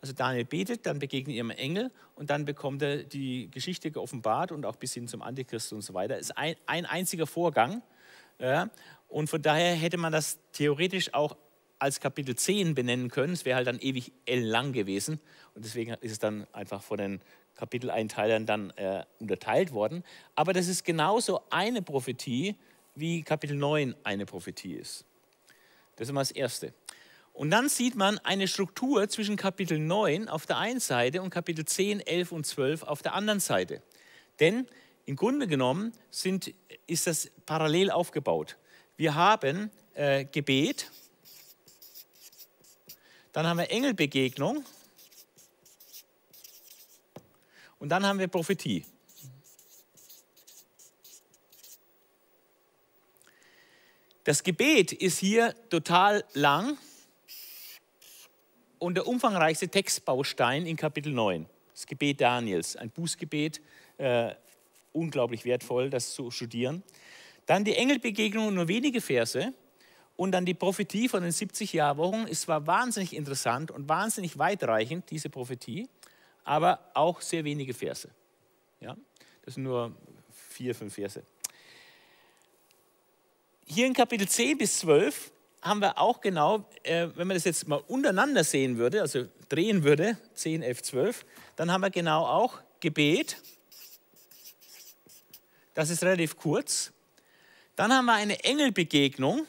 Also 0.02 0.14
Daniel 0.14 0.46
betet, 0.46 0.86
dann 0.86 1.00
begegnet 1.00 1.36
ihm 1.36 1.52
ein 1.52 1.58
Engel 1.58 1.92
und 2.16 2.30
dann 2.30 2.46
bekommt 2.46 2.82
er 2.82 3.04
die 3.04 3.50
Geschichte 3.52 3.92
geoffenbart 3.92 4.52
und 4.52 4.66
auch 4.66 4.75
bis 4.75 4.94
hin 4.94 5.08
zum 5.08 5.22
Antichrist 5.22 5.74
und 5.74 5.82
so 5.82 5.94
weiter. 5.94 6.18
Ist 6.18 6.38
ein, 6.38 6.56
ein 6.66 6.86
einziger 6.86 7.28
Vorgang. 7.28 7.82
Ja, 8.40 8.70
und 9.08 9.30
von 9.30 9.42
daher 9.42 9.74
hätte 9.74 9.98
man 9.98 10.12
das 10.12 10.40
theoretisch 10.52 11.14
auch 11.14 11.38
als 11.80 12.00
Kapitel 12.00 12.36
10 12.36 12.75
benennen 12.75 13.10
können. 13.10 13.34
Es 13.34 13.46
wäre 13.46 13.58
halt 13.58 13.68
dann 13.68 13.80
ewig 13.80 14.12
lang 14.28 14.74
gewesen. 14.74 15.20
Und 15.54 15.66
deswegen 15.66 15.94
ist 16.02 16.12
es 16.12 16.20
dann 16.20 16.48
einfach 16.52 16.82
von 16.82 16.98
den 16.98 17.22
Kapiteleinteilern 17.56 18.46
dann 18.46 18.72
äh, 18.72 19.04
unterteilt 19.20 19.72
worden. 19.72 20.04
Aber 20.36 20.54
das 20.54 20.68
ist 20.68 20.84
genauso 20.84 21.42
eine 21.50 21.82
Prophetie, 21.82 22.56
wie 22.96 23.24
Kapitel 23.24 23.56
9 23.56 23.96
eine 24.04 24.25
Prophetie 24.25 24.75
ist. 24.75 25.06
Das 25.96 26.08
ist 26.08 26.10
immer 26.10 26.22
das 26.22 26.32
Erste. 26.32 26.74
Und 27.36 27.51
dann 27.51 27.68
sieht 27.68 27.96
man 27.96 28.18
eine 28.20 28.48
Struktur 28.48 29.10
zwischen 29.10 29.36
Kapitel 29.36 29.77
9 29.77 30.30
auf 30.30 30.46
der 30.46 30.58
einen 30.58 30.80
Seite 30.80 31.22
und 31.22 31.32
Kapitel 31.32 31.65
10, 31.65 32.00
11 32.00 32.32
und 32.32 32.48
12 32.48 32.84
auf 32.84 33.01
der 33.01 33.13
anderen 33.13 33.42
Seite. 33.42 33.84
Denn 34.39 34.70
im 35.06 35.18
Grunde 35.18 35.46
genommen 35.46 35.92
sind, 36.12 36.54
ist 36.88 37.08
das 37.08 37.30
parallel 37.46 37.92
aufgebaut. 37.92 38.56
Wir 38.96 39.15
haben 39.15 39.70
äh, 39.96 40.24
Gebet, 40.24 40.89
dann 43.34 43.46
haben 43.46 43.58
wir 43.58 43.70
Engelbegegnung 43.70 44.63
und 47.80 47.89
dann 47.89 48.06
haben 48.06 48.20
wir 48.20 48.30
Prophetie. 48.30 48.86
Das 54.24 54.42
Gebet 54.42 54.94
ist 54.94 55.18
hier 55.18 55.54
total 55.70 56.24
lang 56.34 56.77
und 58.79 58.96
der 58.96 59.08
umfangreichste 59.08 59.67
Textbaustein 59.70 60.65
in 60.65 60.75
Kapitel 60.75 61.12
9. 61.12 61.46
Das 61.74 61.86
Gebet 61.86 62.22
Daniels, 62.22 62.75
ein 62.75 62.89
Bußgebet, 62.89 63.62
äh, 63.98 64.34
unglaublich 64.94 65.46
wertvoll, 65.46 65.89
das 65.89 66.13
zu 66.13 66.32
studieren. 66.32 66.84
Dann 67.46 67.63
die 67.63 67.75
Engelbegegnung, 67.75 68.53
nur 68.53 68.67
wenige 68.67 69.01
Verse. 69.01 69.53
Und 70.17 70.32
dann 70.32 70.46
die 70.46 70.53
Prophetie 70.53 71.10
von 71.10 71.24
den 71.24 71.34
70 71.34 71.74
Jahrwochen. 71.74 72.27
Es 72.29 72.48
war 72.48 72.65
wahnsinnig 72.65 73.13
interessant 73.13 73.70
und 73.70 73.89
wahnsinnig 73.89 74.38
weitreichend, 74.38 75.12
diese 75.12 75.29
Prophetie, 75.29 75.89
aber 76.46 76.79
auch 76.94 77.20
sehr 77.20 77.44
wenige 77.44 77.74
Verse. 77.74 78.10
Ja? 78.79 78.96
Das 79.44 79.55
sind 79.55 79.63
nur 79.63 79.94
vier, 80.50 80.74
fünf 80.74 80.94
Verse. 80.94 81.22
Hier 83.65 83.88
in 83.88 83.94
Kapitel 83.94 84.27
10 84.27 84.58
bis 84.58 84.79
12 84.79 85.32
haben 85.62 85.80
wir 85.82 85.98
auch 85.98 86.22
genau, 86.22 86.66
äh, 86.84 87.08
wenn 87.16 87.28
man 87.28 87.36
das 87.36 87.44
jetzt 87.44 87.68
mal 87.68 87.82
untereinander 87.88 88.44
sehen 88.44 88.78
würde, 88.78 89.02
also 89.02 89.26
drehen 89.50 89.84
würde, 89.84 90.18
10, 90.36 90.62
11, 90.62 90.84
12, 90.84 91.26
dann 91.56 91.72
haben 91.72 91.82
wir 91.82 91.90
genau 91.90 92.26
auch 92.26 92.60
Gebet. 92.80 93.38
Das 95.74 95.90
ist 95.90 96.04
relativ 96.04 96.38
kurz. 96.38 96.92
Dann 97.76 97.92
haben 97.92 98.06
wir 98.06 98.14
eine 98.14 98.44
Engelbegegnung. 98.44 99.46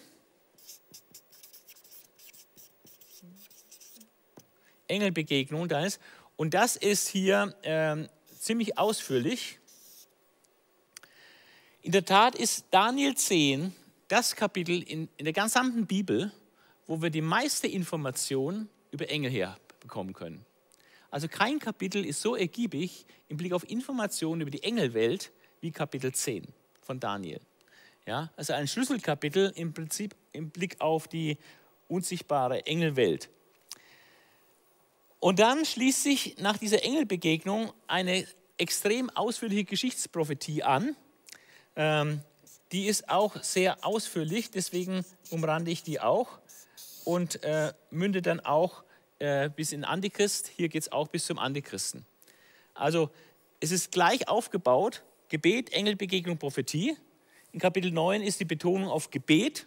Engelbegegnung, 4.88 5.68
da 5.68 5.84
ist. 5.84 6.00
Und 6.36 6.54
das 6.54 6.76
ist 6.76 7.08
hier 7.08 7.54
äh, 7.62 8.08
ziemlich 8.38 8.78
ausführlich. 8.78 9.58
In 11.82 11.92
der 11.92 12.04
Tat 12.04 12.34
ist 12.34 12.64
Daniel 12.70 13.14
10 13.14 13.74
das 14.08 14.36
Kapitel 14.36 14.82
in, 14.82 15.08
in 15.16 15.24
der 15.24 15.32
gesamten 15.32 15.86
Bibel, 15.86 16.32
wo 16.86 17.02
wir 17.02 17.10
die 17.10 17.22
meiste 17.22 17.66
Information 17.66 18.68
über 18.90 19.08
Engel 19.08 19.30
herbekommen 19.30 20.14
können. 20.14 20.44
Also 21.10 21.28
kein 21.28 21.58
Kapitel 21.58 22.04
ist 22.04 22.20
so 22.20 22.36
ergiebig 22.36 23.06
im 23.28 23.36
Blick 23.36 23.52
auf 23.52 23.68
Informationen 23.68 24.42
über 24.42 24.50
die 24.50 24.62
Engelwelt 24.62 25.32
wie 25.60 25.70
Kapitel 25.70 26.12
10 26.12 26.46
von 26.82 27.00
Daniel. 27.00 27.40
Ja, 28.06 28.30
also 28.36 28.52
ein 28.52 28.68
Schlüsselkapitel 28.68 29.52
im 29.56 29.74
Prinzip 29.74 30.14
im 30.32 30.50
Blick 30.50 30.80
auf 30.80 31.08
die 31.08 31.38
unsichtbare 31.88 32.64
Engelwelt. 32.66 33.30
Und 35.18 35.40
dann 35.40 35.64
schließt 35.64 36.02
sich 36.02 36.36
nach 36.38 36.56
dieser 36.56 36.84
Engelbegegnung 36.84 37.72
eine 37.88 38.26
extrem 38.58 39.10
ausführliche 39.10 39.64
Geschichtsprophetie 39.64 40.62
an, 40.62 40.94
ähm, 41.74 42.20
die 42.72 42.86
ist 42.86 43.08
auch 43.08 43.42
sehr 43.42 43.84
ausführlich, 43.84 44.50
deswegen 44.50 45.04
umrande 45.30 45.70
ich 45.70 45.82
die 45.82 46.00
auch 46.00 46.38
und 47.04 47.42
äh, 47.44 47.72
mündet 47.90 48.26
dann 48.26 48.40
auch 48.40 48.82
äh, 49.18 49.48
bis 49.48 49.72
in 49.72 49.84
Antichrist. 49.84 50.48
Hier 50.48 50.68
geht 50.68 50.82
es 50.82 50.92
auch 50.92 51.08
bis 51.08 51.26
zum 51.26 51.38
Antichristen. 51.38 52.04
Also 52.74 53.10
es 53.60 53.70
ist 53.70 53.92
gleich 53.92 54.28
aufgebaut, 54.28 55.02
Gebet, 55.28 55.72
Engelbegegnung, 55.72 56.38
Prophetie. 56.38 56.96
In 57.52 57.60
Kapitel 57.60 57.90
9 57.90 58.22
ist 58.22 58.40
die 58.40 58.44
Betonung 58.44 58.88
auf 58.88 59.10
Gebet 59.10 59.66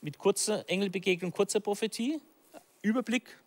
mit 0.00 0.18
kurzer 0.18 0.68
Engelbegegnung, 0.68 1.32
kurzer 1.32 1.60
Prophetie, 1.60 2.20
Überblick. 2.82 3.38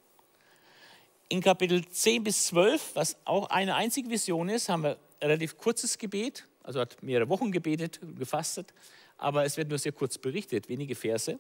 In 1.30 1.42
Kapitel 1.42 1.88
10 1.88 2.24
bis 2.24 2.48
12, 2.48 2.96
was 2.96 3.18
auch 3.26 3.50
eine 3.50 3.76
einzige 3.76 4.10
Vision 4.10 4.50
ist, 4.50 4.70
haben 4.70 4.84
wir 4.84 4.98
relativ 5.22 5.58
kurzes 5.58 5.98
Gebet, 5.98 6.48
also 6.68 6.82
hat 6.82 7.02
mehrere 7.02 7.30
Wochen 7.30 7.52
gebetet, 7.52 8.02
gefastet, 8.20 8.74
aber 9.18 9.46
es 9.46 9.56
wird 9.56 9.70
nur 9.70 9.80
sehr 9.80 9.94
kurz 9.94 10.18
berichtet, 10.18 10.68
wenige 10.68 10.96
Verse. 10.96 11.40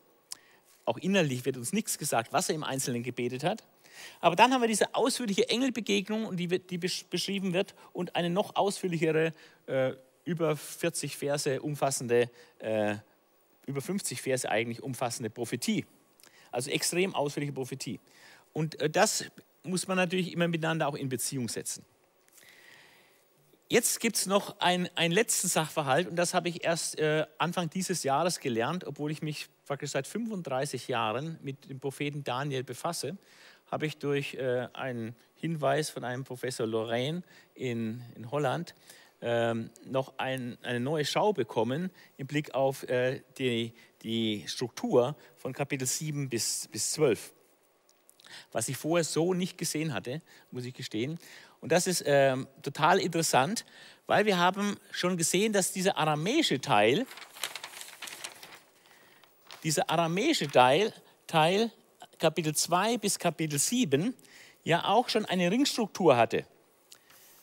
Auch 0.85 0.97
innerlich 0.97 1.45
wird 1.45 1.57
uns 1.57 1.73
nichts 1.73 1.97
gesagt, 1.97 2.31
was 2.31 2.47
er 2.47 2.55
im 2.55 2.63
Einzelnen 2.63 3.03
gebetet 3.03 3.43
hat. 3.43 3.61
Aber 4.21 4.37
dann 4.37 4.53
haben 4.53 4.61
wir 4.61 4.69
diese 4.69 4.95
ausführliche 4.95 5.49
Engelbegegnung, 5.49 6.37
die, 6.37 6.47
die 6.47 6.77
beschrieben 6.77 7.53
wird, 7.53 7.75
und 7.91 8.15
eine 8.15 8.29
noch 8.29 8.55
ausführlichere, 8.55 9.33
äh, 9.65 9.93
über 10.23 10.55
40 10.55 11.17
Verse 11.17 11.61
umfassende, 11.61 12.29
äh, 12.59 12.95
über 13.65 13.81
50 13.81 14.21
Verse 14.21 14.49
eigentlich 14.49 14.81
umfassende 14.81 15.29
Prophetie. 15.29 15.85
Also 16.51 16.71
extrem 16.71 17.13
ausführliche 17.13 17.51
Prophetie. 17.51 17.99
Und 18.53 18.79
äh, 18.79 18.89
das 18.89 19.25
muss 19.63 19.87
man 19.87 19.97
natürlich 19.97 20.31
immer 20.31 20.47
miteinander 20.47 20.87
auch 20.87 20.95
in 20.95 21.09
Beziehung 21.09 21.49
setzen. 21.49 21.83
Jetzt 23.69 23.99
gibt 23.99 24.15
es 24.15 24.27
noch 24.27 24.61
ein, 24.61 24.89
einen 24.95 25.13
letzten 25.13 25.49
Sachverhalt 25.49 26.07
und 26.07 26.15
das 26.15 26.33
habe 26.33 26.47
ich 26.47 26.63
erst 26.63 26.97
äh, 26.99 27.25
Anfang 27.37 27.69
dieses 27.69 28.03
Jahres 28.03 28.39
gelernt, 28.39 28.85
obwohl 28.85 29.11
ich 29.11 29.21
mich 29.21 29.49
praktisch 29.65 29.91
seit 29.91 30.07
35 30.07 30.87
Jahren 30.87 31.37
mit 31.41 31.69
dem 31.69 31.81
Propheten 31.81 32.23
Daniel 32.23 32.63
befasse, 32.63 33.17
habe 33.69 33.85
ich 33.85 33.97
durch 33.97 34.35
äh, 34.35 34.69
einen 34.71 35.17
Hinweis 35.35 35.89
von 35.89 36.05
einem 36.05 36.23
Professor 36.23 36.65
Lorraine 36.65 37.23
in, 37.55 38.01
in 38.15 38.31
Holland 38.31 38.73
ähm, 39.21 39.69
noch 39.83 40.17
ein, 40.17 40.57
eine 40.61 40.79
neue 40.79 41.03
Schau 41.03 41.33
bekommen 41.33 41.91
im 42.15 42.25
Blick 42.25 42.55
auf 42.55 42.83
äh, 42.83 43.21
die, 43.37 43.73
die 44.01 44.45
Struktur 44.47 45.17
von 45.35 45.51
Kapitel 45.51 45.85
7 45.85 46.29
bis, 46.29 46.69
bis 46.71 46.91
12 46.91 47.33
was 48.51 48.67
ich 48.69 48.77
vorher 48.77 49.03
so 49.03 49.33
nicht 49.33 49.57
gesehen 49.57 49.93
hatte, 49.93 50.21
muss 50.51 50.65
ich 50.65 50.73
gestehen. 50.73 51.19
Und 51.61 51.71
das 51.71 51.87
ist 51.87 52.01
äh, 52.01 52.35
total 52.61 52.99
interessant, 52.99 53.65
weil 54.05 54.25
wir 54.25 54.37
haben 54.37 54.77
schon 54.91 55.17
gesehen, 55.17 55.53
dass 55.53 55.71
dieser 55.71 55.97
aramäische 55.97 56.61
Teil, 56.61 57.05
dieser 59.63 59.89
aramäische 59.89 60.47
Teil, 60.47 60.93
Teil 61.27 61.71
Kapitel 62.19 62.55
2 62.55 62.97
bis 62.97 63.19
Kapitel 63.19 63.59
7, 63.59 64.13
ja 64.63 64.85
auch 64.85 65.09
schon 65.09 65.25
eine 65.25 65.51
Ringstruktur 65.51 66.17
hatte. 66.17 66.45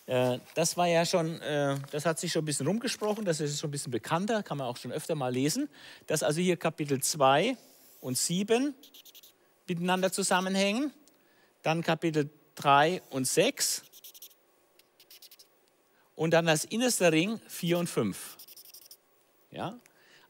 Äh, 0.07 0.39
das 0.55 0.77
war 0.77 0.87
ja 0.87 1.07
schon, 1.07 1.41
äh, 1.41 1.77
das 1.91 2.07
hat 2.07 2.19
sich 2.19 2.33
schon 2.33 2.43
ein 2.43 2.47
bisschen 2.47 2.67
rumgesprochen, 2.67 3.25
das 3.25 3.41
ist 3.41 3.61
schon 3.61 3.69
ein 3.69 3.73
bisschen 3.73 3.93
bekannter, 3.93 4.43
kann 4.43 4.59
man 4.59 4.67
auch 4.67 4.77
schon 4.77 4.93
öfter 4.93 5.15
mal 5.15 5.33
lesen, 5.33 5.69
dass 6.07 6.23
also 6.23 6.41
hier 6.41 6.57
Kapitel 6.57 7.01
2 7.01 7.57
und 8.01 8.19
7 8.19 8.75
miteinander 9.67 10.13
zusammenhängen, 10.13 10.93
dann 11.63 11.83
Kapitel 11.83 12.29
3 12.57 13.03
und 13.11 13.27
6 13.27 13.83
und 16.17 16.33
dann 16.33 16.47
das 16.47 16.65
innerste 16.65 17.11
Ring 17.13 17.41
4 17.49 17.79
und 17.79 17.89
5. 17.89 18.37
Ja? 19.51 19.79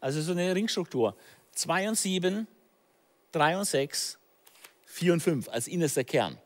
Also 0.00 0.21
so 0.21 0.33
eine 0.33 0.55
Ringstruktur. 0.55 1.17
2 1.53 1.88
und 1.88 1.95
7, 1.97 2.47
3 3.33 3.59
und 3.59 3.64
6, 3.64 4.19
4 4.87 5.12
und 5.12 5.21
5 5.21 5.49
als 5.49 5.67
innerster 5.67 6.05
Kern. 6.05 6.38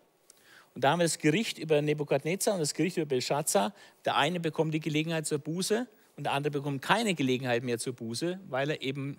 Und 0.75 0.85
da 0.85 0.93
haben 0.93 1.01
wir 1.01 1.05
das 1.05 1.19
Gericht 1.19 1.59
über 1.59 1.83
Nebukadnezar 1.83 2.55
und 2.55 2.61
das 2.61 2.75
Gericht 2.75 2.97
über 2.97 3.07
Belshazzar. 3.07 3.75
Der 4.05 4.17
eine 4.17 4.39
bekommt 4.39 4.75
die 4.75 4.81
Gelegenheit 4.81 5.27
zur 5.27 5.39
Buße 5.39 5.89
und 6.17 6.25
der 6.25 6.33
andere 6.33 6.53
bekommt 6.53 6.83
keine 6.83 7.15
Gelegenheit 7.15 7.63
mehr 7.63 7.79
zur 7.79 7.95
Buße, 7.95 8.39
weil 8.49 8.71
er 8.71 8.83
eben 8.83 9.19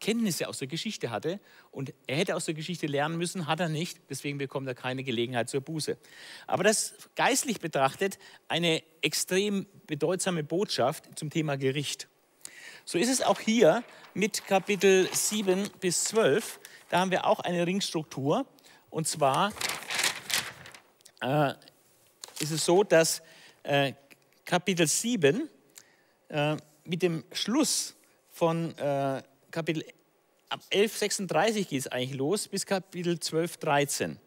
Kenntnisse 0.00 0.48
aus 0.48 0.58
der 0.58 0.68
Geschichte 0.68 1.10
hatte 1.10 1.40
und 1.70 1.92
er 2.06 2.16
hätte 2.16 2.36
aus 2.36 2.44
der 2.44 2.54
Geschichte 2.54 2.86
lernen 2.86 3.16
müssen, 3.16 3.46
hat 3.46 3.60
er 3.60 3.68
nicht, 3.68 3.98
deswegen 4.08 4.38
bekommt 4.38 4.68
er 4.68 4.74
keine 4.74 5.02
Gelegenheit 5.02 5.48
zur 5.48 5.60
Buße. 5.60 5.98
Aber 6.46 6.64
das 6.64 6.94
geistlich 7.16 7.60
betrachtet 7.60 8.18
eine 8.46 8.82
extrem 9.02 9.66
bedeutsame 9.86 10.44
Botschaft 10.44 11.18
zum 11.18 11.30
Thema 11.30 11.56
Gericht. 11.56 12.08
So 12.84 12.98
ist 12.98 13.10
es 13.10 13.22
auch 13.22 13.40
hier 13.40 13.82
mit 14.14 14.46
Kapitel 14.46 15.08
7 15.12 15.68
bis 15.80 16.04
12. 16.04 16.60
Da 16.88 17.00
haben 17.00 17.10
wir 17.10 17.26
auch 17.26 17.40
eine 17.40 17.66
Ringstruktur 17.66 18.46
und 18.90 19.06
zwar 19.06 19.52
äh, 21.20 21.52
ist 22.40 22.52
es 22.52 22.64
so, 22.64 22.84
dass 22.84 23.22
äh, 23.64 23.92
Kapitel 24.44 24.86
7 24.86 25.50
äh, 26.28 26.56
mit 26.84 27.02
dem 27.02 27.24
Schluss 27.32 27.96
von 28.30 28.76
äh, 28.78 29.22
Kapitel 29.50 29.84
ab 30.48 30.60
1136 30.70 31.68
geht 31.68 31.80
es 31.80 31.86
eigentlich 31.88 32.18
los 32.18 32.48
bis 32.48 32.66
Kapitel 32.66 33.18
12, 33.18 33.56
13. 33.58 34.18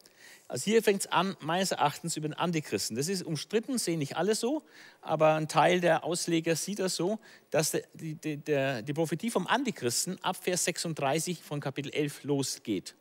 Also 0.47 0.65
hier 0.65 0.83
fängt 0.83 1.01
es 1.01 1.07
an, 1.07 1.37
meines 1.39 1.71
Erachtens, 1.71 2.17
über 2.17 2.27
den 2.27 2.33
Antichristen. 2.33 2.97
Das 2.97 3.07
ist 3.07 3.23
umstritten, 3.23 3.77
sehen 3.77 3.99
nicht 3.99 4.17
alle 4.17 4.35
so, 4.35 4.63
aber 4.99 5.35
ein 5.35 5.47
Teil 5.47 5.79
der 5.79 6.03
Ausleger 6.03 6.57
sieht 6.57 6.79
das 6.79 6.95
so, 6.95 7.19
dass 7.51 7.71
die, 7.71 8.15
die, 8.15 8.37
die, 8.37 8.83
die 8.83 8.93
Prophetie 8.93 9.31
vom 9.31 9.47
Antichristen 9.47 10.21
ab 10.21 10.35
Vers 10.41 10.65
36 10.65 11.41
von 11.41 11.61
Kapitel 11.61 11.93
11 11.93 12.25
losgeht. 12.25 12.95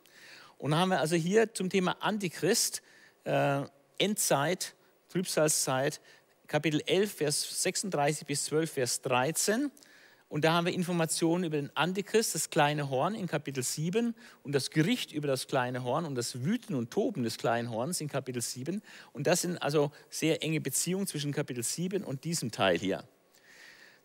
Und 0.59 0.71
dann 0.71 0.79
haben 0.79 0.89
wir 0.89 1.01
also 1.01 1.17
hier 1.17 1.53
zum 1.53 1.69
Thema 1.69 1.97
Antichrist, 1.99 2.81
äh, 3.25 3.63
Endzeit, 3.97 4.73
Trübsalzeit, 5.09 5.99
Kapitel 6.47 6.81
11, 6.85 7.13
Vers 7.13 7.63
36 7.63 8.25
bis 8.25 8.45
12, 8.45 8.71
Vers 8.71 9.01
13 9.01 9.71
und 10.31 10.45
da 10.45 10.53
haben 10.53 10.65
wir 10.65 10.73
Informationen 10.73 11.43
über 11.43 11.57
den 11.57 11.75
Antichrist, 11.75 12.35
das 12.35 12.49
kleine 12.49 12.89
Horn 12.89 13.15
in 13.15 13.27
Kapitel 13.27 13.63
7 13.63 14.15
und 14.43 14.55
das 14.55 14.69
Gericht 14.69 15.11
über 15.11 15.27
das 15.27 15.45
kleine 15.45 15.83
Horn 15.83 16.05
und 16.05 16.15
das 16.15 16.45
Wüten 16.45 16.73
und 16.73 16.89
Toben 16.89 17.23
des 17.23 17.37
kleinen 17.37 17.69
Horns 17.69 17.99
in 17.99 18.07
Kapitel 18.07 18.41
7. 18.41 18.81
Und 19.11 19.27
das 19.27 19.41
sind 19.41 19.61
also 19.61 19.91
sehr 20.09 20.41
enge 20.41 20.61
Beziehungen 20.61 21.05
zwischen 21.05 21.33
Kapitel 21.33 21.63
7 21.63 22.05
und 22.05 22.23
diesem 22.23 22.49
Teil 22.49 22.79
hier. 22.79 23.03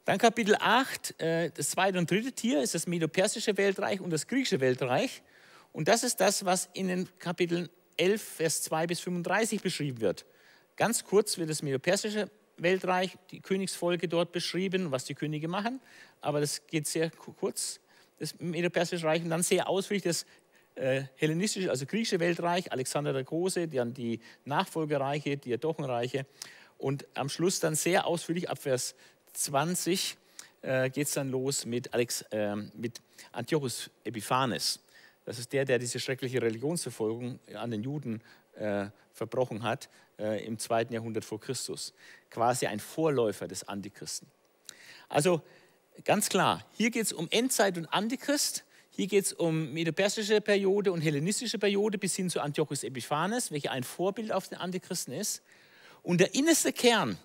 Dann 0.04 0.18
Kapitel 0.18 0.56
8, 0.58 1.20
äh, 1.20 1.50
das 1.54 1.70
zweite 1.70 1.96
und 1.96 2.10
dritte 2.10 2.32
Tier 2.32 2.60
ist 2.60 2.74
das 2.74 2.88
Medo-Persische 2.88 3.56
Weltreich 3.56 4.00
und 4.00 4.10
das 4.10 4.26
griechische 4.26 4.58
Weltreich. 4.58 5.22
Und 5.72 5.86
das 5.86 6.02
ist 6.02 6.16
das, 6.16 6.44
was 6.44 6.68
in 6.72 6.88
den 6.88 7.08
Kapiteln 7.20 7.68
11, 7.98 8.20
Vers 8.20 8.62
2 8.62 8.88
bis 8.88 8.98
35 8.98 9.62
beschrieben 9.62 10.00
wird. 10.00 10.26
Ganz 10.74 11.04
kurz 11.04 11.38
wird 11.38 11.50
das 11.50 11.62
Medo-Persische 11.62 12.28
Weltreich, 12.56 13.16
die 13.30 13.40
Königsfolge 13.40 14.08
dort 14.08 14.32
beschrieben, 14.32 14.90
was 14.90 15.04
die 15.04 15.14
Könige 15.14 15.48
machen, 15.48 15.80
aber 16.20 16.40
das 16.40 16.66
geht 16.66 16.86
sehr 16.86 17.10
kurz, 17.10 17.80
das 18.18 18.38
Medo-Persische 18.38 19.06
Reich, 19.06 19.22
und 19.22 19.30
dann 19.30 19.42
sehr 19.42 19.68
ausführlich 19.68 20.04
das 20.04 20.26
äh, 20.74 21.04
hellenistische, 21.16 21.70
also 21.70 21.86
griechische 21.86 22.20
Weltreich, 22.20 22.72
Alexander 22.72 23.12
der 23.12 23.24
Große, 23.24 23.68
dann 23.68 23.94
die 23.94 24.20
Nachfolgereiche, 24.44 25.36
die 25.36 25.50
Diadochenreiche 25.50 26.26
und 26.78 27.06
am 27.14 27.28
Schluss 27.28 27.60
dann 27.60 27.74
sehr 27.74 28.06
ausführlich 28.06 28.50
ab 28.50 28.58
Vers 28.58 28.94
20 29.32 30.16
äh, 30.62 30.90
geht 30.90 31.06
es 31.06 31.14
dann 31.14 31.30
los 31.30 31.64
mit, 31.66 31.92
Alex, 31.94 32.22
äh, 32.30 32.56
mit 32.56 33.00
Antiochus 33.32 33.90
Epiphanes. 34.04 34.80
Das 35.24 35.38
ist 35.38 35.52
der, 35.52 35.64
der 35.64 35.78
diese 35.78 35.98
schreckliche 35.98 36.40
Religionsverfolgung 36.40 37.38
an 37.54 37.70
den 37.70 37.82
Juden 37.82 38.22
äh, 38.54 38.86
verbrochen 39.12 39.62
hat 39.62 39.88
äh, 40.18 40.44
im 40.44 40.58
zweiten 40.58 40.92
Jahrhundert 40.92 41.24
vor 41.24 41.40
Christus. 41.40 41.92
Quasi 42.30 42.66
ein 42.66 42.80
Vorläufer 42.80 43.48
des 43.48 43.68
Antichristen. 43.68 44.28
Also 45.08 45.42
ganz 46.04 46.28
klar, 46.28 46.64
hier 46.72 46.90
geht 46.90 47.04
es 47.04 47.12
um 47.12 47.28
Endzeit 47.30 47.78
und 47.78 47.86
Antichrist. 47.86 48.64
Hier 48.90 49.06
geht 49.06 49.26
es 49.26 49.32
um 49.32 49.72
medo-persische 49.72 50.40
Periode 50.40 50.90
und 50.90 51.02
hellenistische 51.02 51.58
Periode 51.58 51.98
bis 51.98 52.16
hin 52.16 52.30
zu 52.30 52.40
Antiochus 52.40 52.82
Epiphanes, 52.82 53.52
welcher 53.52 53.72
ein 53.72 53.84
Vorbild 53.84 54.32
auf 54.32 54.48
den 54.48 54.58
Antichristen 54.58 55.12
ist. 55.12 55.42
Und 56.02 56.18
der 56.18 56.34
innerste 56.34 56.72
Kern, 56.72 57.18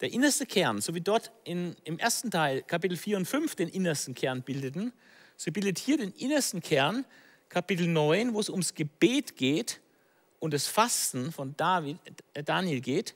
der 0.00 0.12
innerste 0.12 0.46
Kern, 0.46 0.80
so 0.80 0.94
wie 0.94 1.00
dort 1.00 1.32
in, 1.44 1.74
im 1.84 1.98
ersten 1.98 2.30
Teil 2.30 2.62
Kapitel 2.62 2.96
4 2.96 3.16
und 3.16 3.26
5 3.26 3.54
den 3.54 3.68
innersten 3.68 4.14
Kern 4.14 4.42
bildeten, 4.42 4.92
so 5.36 5.50
bildet 5.50 5.78
hier 5.78 5.96
den 5.96 6.12
innersten 6.12 6.60
Kern 6.60 7.06
Kapitel 7.48 7.86
9, 7.86 8.34
wo 8.34 8.40
es 8.40 8.50
ums 8.50 8.74
Gebet 8.74 9.36
geht 9.36 9.80
und 10.40 10.54
das 10.54 10.66
Fasten 10.66 11.32
von 11.32 11.56
David, 11.56 11.98
äh, 12.34 12.42
Daniel 12.42 12.80
geht. 12.80 13.14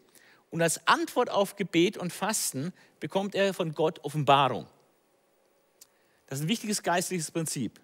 Und 0.50 0.60
als 0.60 0.86
Antwort 0.86 1.30
auf 1.30 1.56
Gebet 1.56 1.96
und 1.96 2.12
Fasten 2.12 2.72
bekommt 3.00 3.34
er 3.34 3.54
von 3.54 3.74
Gott 3.74 4.04
Offenbarung. 4.04 4.66
Das 6.26 6.38
ist 6.38 6.44
ein 6.44 6.48
wichtiges 6.48 6.82
geistliches 6.82 7.30
Prinzip. 7.30 7.80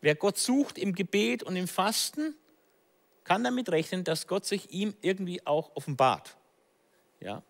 Wer 0.00 0.14
Gott 0.14 0.38
sucht 0.38 0.78
im 0.78 0.94
Gebet 0.94 1.42
und 1.42 1.56
im 1.56 1.68
Fasten, 1.68 2.34
kann 3.24 3.42
damit 3.42 3.68
rechnen, 3.70 4.04
dass 4.04 4.26
Gott 4.26 4.44
sich 4.46 4.70
ihm 4.70 4.94
irgendwie 5.00 5.44
auch 5.46 5.74
offenbart. 5.74 6.36
Ja? 7.20 7.42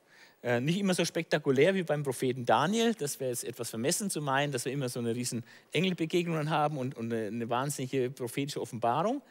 Äh, 0.43 0.61
nicht 0.61 0.79
immer 0.79 0.95
so 0.95 1.05
spektakulär 1.05 1.75
wie 1.75 1.83
beim 1.83 2.03
Propheten 2.03 2.47
Daniel, 2.47 2.95
das 2.95 3.21
wäre 3.21 3.31
jetzt 3.31 3.45
etwas 3.45 3.71
vermessen 3.71 4.11
zu 4.11 4.23
meinen, 4.23 4.53
dass 4.53 4.65
wir 4.65 4.73
immer 4.73 4.89
so 4.89 5.01
eine 5.01 5.15
riesen 5.15 5.45
Engelbegegnungen 5.73 6.51
haben 6.51 6.79
und, 6.79 6.97
und 6.97 7.13
eine 7.13 7.49
wahnsinnige 7.51 8.11
prophetische 8.11 8.61
Offenbarung. 8.61 9.23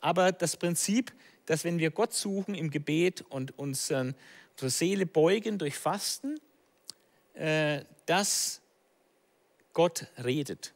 Aber 0.00 0.32
das 0.32 0.56
Prinzip, 0.56 1.12
dass 1.46 1.64
wenn 1.64 1.78
wir 1.78 1.90
Gott 1.90 2.14
suchen 2.14 2.54
im 2.54 2.70
Gebet 2.70 3.22
und 3.28 3.58
unsere 3.58 4.14
Seele 4.56 5.06
beugen 5.06 5.58
durch 5.58 5.76
Fasten, 5.76 6.40
äh, 7.34 7.84
dass 8.06 8.60
Gott 9.72 10.06
redet 10.22 10.72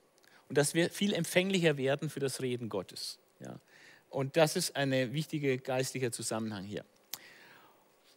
und 0.48 0.58
dass 0.58 0.74
wir 0.74 0.90
viel 0.90 1.14
empfänglicher 1.14 1.76
werden 1.76 2.10
für 2.10 2.20
das 2.20 2.42
Reden 2.42 2.68
Gottes. 2.68 3.18
Ja. 3.40 3.58
Und 4.10 4.36
das 4.36 4.56
ist 4.56 4.76
ein 4.76 5.12
wichtiger 5.12 5.56
geistlicher 5.58 6.10
Zusammenhang 6.12 6.64
hier. 6.64 6.84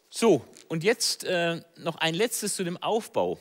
So, 0.10 0.46
und 0.68 0.84
jetzt 0.84 1.24
äh, 1.24 1.62
noch 1.78 1.96
ein 1.98 2.14
letztes 2.14 2.56
zu 2.56 2.64
dem 2.64 2.78
Aufbau. 2.78 3.40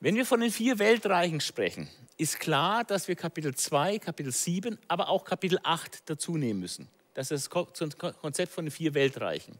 Wenn 0.00 0.16
wir 0.16 0.26
von 0.26 0.40
den 0.40 0.50
vier 0.50 0.78
Weltreichen 0.78 1.40
sprechen, 1.40 1.88
ist 2.16 2.40
klar, 2.40 2.84
dass 2.84 3.08
wir 3.08 3.16
Kapitel 3.16 3.54
2, 3.54 3.98
Kapitel 3.98 4.32
7, 4.32 4.78
aber 4.88 5.08
auch 5.08 5.24
Kapitel 5.24 5.58
8 5.62 6.08
dazu 6.10 6.36
nehmen 6.36 6.60
müssen. 6.60 6.88
Das 7.14 7.30
ist 7.30 7.50
das 7.54 7.96
Konzept 7.98 8.52
von 8.52 8.66
den 8.66 8.72
vier 8.72 8.94
Weltreichen. 8.94 9.58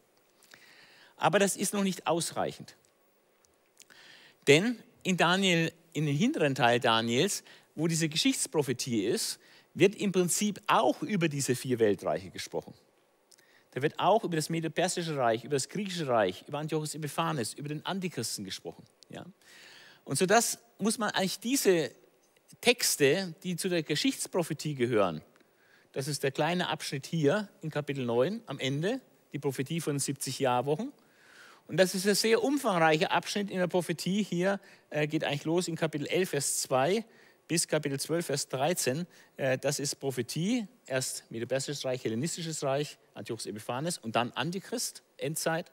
Aber 1.17 1.39
das 1.39 1.57
ist 1.57 1.73
noch 1.73 1.85
nicht 1.85 2.07
ausreichend. 2.07 2.75
Denn 4.47 4.79
in 5.03 5.17
Daniel, 5.17 5.73
in 5.93 6.07
den 6.07 6.17
hinteren 6.17 6.55
Teil 6.55 6.81
Daniels, 6.81 7.45
wo 7.75 7.87
diese 7.87 8.09
Geschichtsprophetie 8.09 9.05
ist, 9.07 9.39
wird 9.75 9.95
im 9.97 10.13
Prinzip 10.13 10.61
auch 10.67 11.03
über 11.03 11.29
diese 11.29 11.55
vier 11.55 11.79
Weltreiche 11.79 12.31
gesprochen. 12.31 12.75
Da 13.73 13.83
wird 13.83 13.99
auch 13.99 14.23
über 14.23 14.37
das 14.37 14.51
Medo-Persische 14.51 15.17
Reich, 15.17 15.45
über 15.45 15.57
das 15.57 15.69
Griechische 15.69 16.07
Reich, 16.07 16.45
über 16.47 16.59
Antiochus 16.59 16.95
Epiphanes, 16.95 17.55
über 17.55 17.69
den 17.69 17.85
Antichristen 17.85 18.45
gesprochen. 18.45 18.85
Ja? 19.09 19.27
Und 20.05 20.17
so 20.17 20.27
das 20.27 20.59
muss 20.79 20.99
man 20.99 21.11
eigentlich 21.11 21.41
diese 21.41 21.91
Texte, 22.61 23.35
die 23.43 23.57
zu 23.57 23.69
der 23.69 23.83
Geschichtsprophetie 23.83 24.77
gehören, 24.77 25.23
das 25.95 26.09
ist 26.09 26.25
der 26.25 26.33
kleine 26.33 26.69
Abschnitt 26.69 27.07
hier 27.07 27.49
in 27.63 27.71
Kapitel 27.71 28.05
9 28.05 28.43
am 28.47 28.59
Ende, 28.59 29.01
die 29.33 29.39
Prophetie 29.39 29.81
von 29.81 29.99
70 29.99 30.41
Jahrwochen. 30.41 30.93
Und 31.69 31.79
das 31.79 31.95
ist 31.95 32.07
ein 32.07 32.17
sehr 32.17 32.43
umfangreicher 32.43 33.13
Abschnitt 33.13 33.49
in 33.49 33.59
der 33.59 33.69
Prophetie. 33.69 34.23
Hier 34.23 34.61
äh, 34.91 35.07
geht 35.07 35.25
eigentlich 35.25 35.45
los 35.45 35.69
in 35.69 35.77
Kapitel 35.77 36.07
11, 36.07 36.29
Vers 36.29 36.61
2 36.63 37.05
bis 37.47 37.69
Kapitel 37.69 37.99
12, 37.99 38.27
Vers 38.27 38.49
13. 38.49 39.07
Äh, 39.37 39.57
das 39.57 39.79
ist 39.79 39.97
Prophetie, 39.97 40.67
erst 40.87 41.31
Medo-Persisches 41.31 41.85
Reich, 41.85 42.05
Hellenistisches 42.05 42.63
Reich, 42.65 42.99
Antiochus 43.15 43.47
Epiphanes 43.47 43.99
und 43.99 44.17
dann 44.17 44.33
Antichrist, 44.33 45.03
Endzeit. 45.17 45.73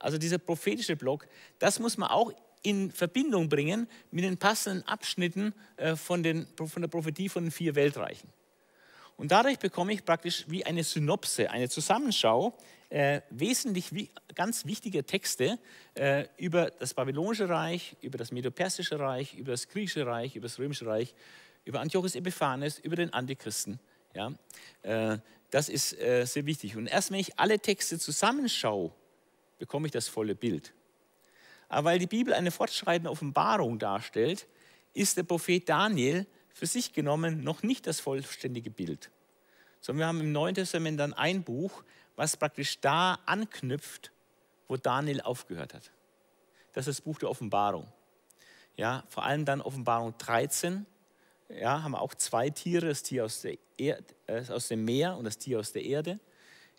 Also 0.00 0.18
dieser 0.18 0.38
prophetische 0.38 0.96
Block, 0.96 1.28
das 1.60 1.78
muss 1.78 1.96
man 1.96 2.10
auch 2.10 2.32
in 2.64 2.90
Verbindung 2.90 3.48
bringen 3.48 3.88
mit 4.10 4.24
den 4.24 4.36
passenden 4.38 4.86
Abschnitten 4.88 5.54
äh, 5.76 5.94
von, 5.94 6.24
den, 6.24 6.48
von 6.56 6.82
der 6.82 6.88
Prophetie 6.88 7.28
von 7.28 7.44
den 7.44 7.52
vier 7.52 7.76
Weltreichen. 7.76 8.28
Und 9.22 9.30
dadurch 9.30 9.60
bekomme 9.60 9.92
ich 9.92 10.04
praktisch 10.04 10.46
wie 10.48 10.66
eine 10.66 10.82
Synopse, 10.82 11.48
eine 11.48 11.68
Zusammenschau 11.68 12.58
äh, 12.88 13.20
wesentlich 13.30 13.94
wie, 13.94 14.10
ganz 14.34 14.66
wichtiger 14.66 15.06
Texte 15.06 15.60
äh, 15.94 16.24
über 16.38 16.72
das 16.72 16.92
Babylonische 16.92 17.48
Reich, 17.48 17.96
über 18.00 18.18
das 18.18 18.32
Medo-Persische 18.32 18.98
Reich, 18.98 19.34
über 19.34 19.52
das 19.52 19.68
Griechische 19.68 20.04
Reich, 20.04 20.34
über 20.34 20.48
das 20.48 20.58
Römische 20.58 20.86
Reich, 20.86 21.14
über 21.64 21.78
Antiochus 21.78 22.16
Epiphanes, 22.16 22.80
über 22.80 22.96
den 22.96 23.12
Antichristen. 23.12 23.78
Ja? 24.12 24.32
Äh, 24.82 25.18
das 25.50 25.68
ist 25.68 25.96
äh, 26.00 26.24
sehr 26.24 26.44
wichtig. 26.44 26.76
Und 26.76 26.88
erst 26.88 27.12
wenn 27.12 27.20
ich 27.20 27.38
alle 27.38 27.60
Texte 27.60 28.00
zusammenschaue, 28.00 28.90
bekomme 29.60 29.86
ich 29.86 29.92
das 29.92 30.08
volle 30.08 30.34
Bild. 30.34 30.74
Aber 31.68 31.90
weil 31.90 32.00
die 32.00 32.08
Bibel 32.08 32.34
eine 32.34 32.50
fortschreitende 32.50 33.08
Offenbarung 33.08 33.78
darstellt, 33.78 34.48
ist 34.94 35.16
der 35.16 35.22
Prophet 35.22 35.68
Daniel 35.68 36.26
für 36.54 36.66
sich 36.66 36.92
genommen 36.92 37.42
noch 37.42 37.62
nicht 37.62 37.86
das 37.86 38.00
vollständige 38.00 38.70
Bild. 38.70 39.10
Sondern 39.80 40.00
wir 40.00 40.06
haben 40.06 40.20
im 40.20 40.32
Neuen 40.32 40.54
Testament 40.54 41.00
dann 41.00 41.12
ein 41.12 41.42
Buch, 41.42 41.82
was 42.16 42.36
praktisch 42.36 42.80
da 42.80 43.18
anknüpft, 43.26 44.12
wo 44.68 44.76
Daniel 44.76 45.20
aufgehört 45.22 45.74
hat. 45.74 45.90
Das 46.72 46.86
ist 46.86 46.98
das 46.98 47.04
Buch 47.04 47.18
der 47.18 47.30
Offenbarung. 47.30 47.86
Ja, 48.76 49.04
vor 49.08 49.24
allem 49.24 49.44
dann 49.44 49.60
Offenbarung 49.60 50.14
13. 50.18 50.86
Ja, 51.48 51.82
haben 51.82 51.92
wir 51.92 52.00
auch 52.00 52.14
zwei 52.14 52.48
Tiere, 52.48 52.88
das 52.88 53.02
Tier 53.02 53.24
aus, 53.24 53.44
Erd, 53.76 54.14
äh, 54.26 54.44
aus 54.48 54.68
dem 54.68 54.84
Meer 54.84 55.16
und 55.16 55.24
das 55.24 55.36
Tier 55.36 55.58
aus 55.58 55.72
der 55.72 55.84
Erde. 55.84 56.18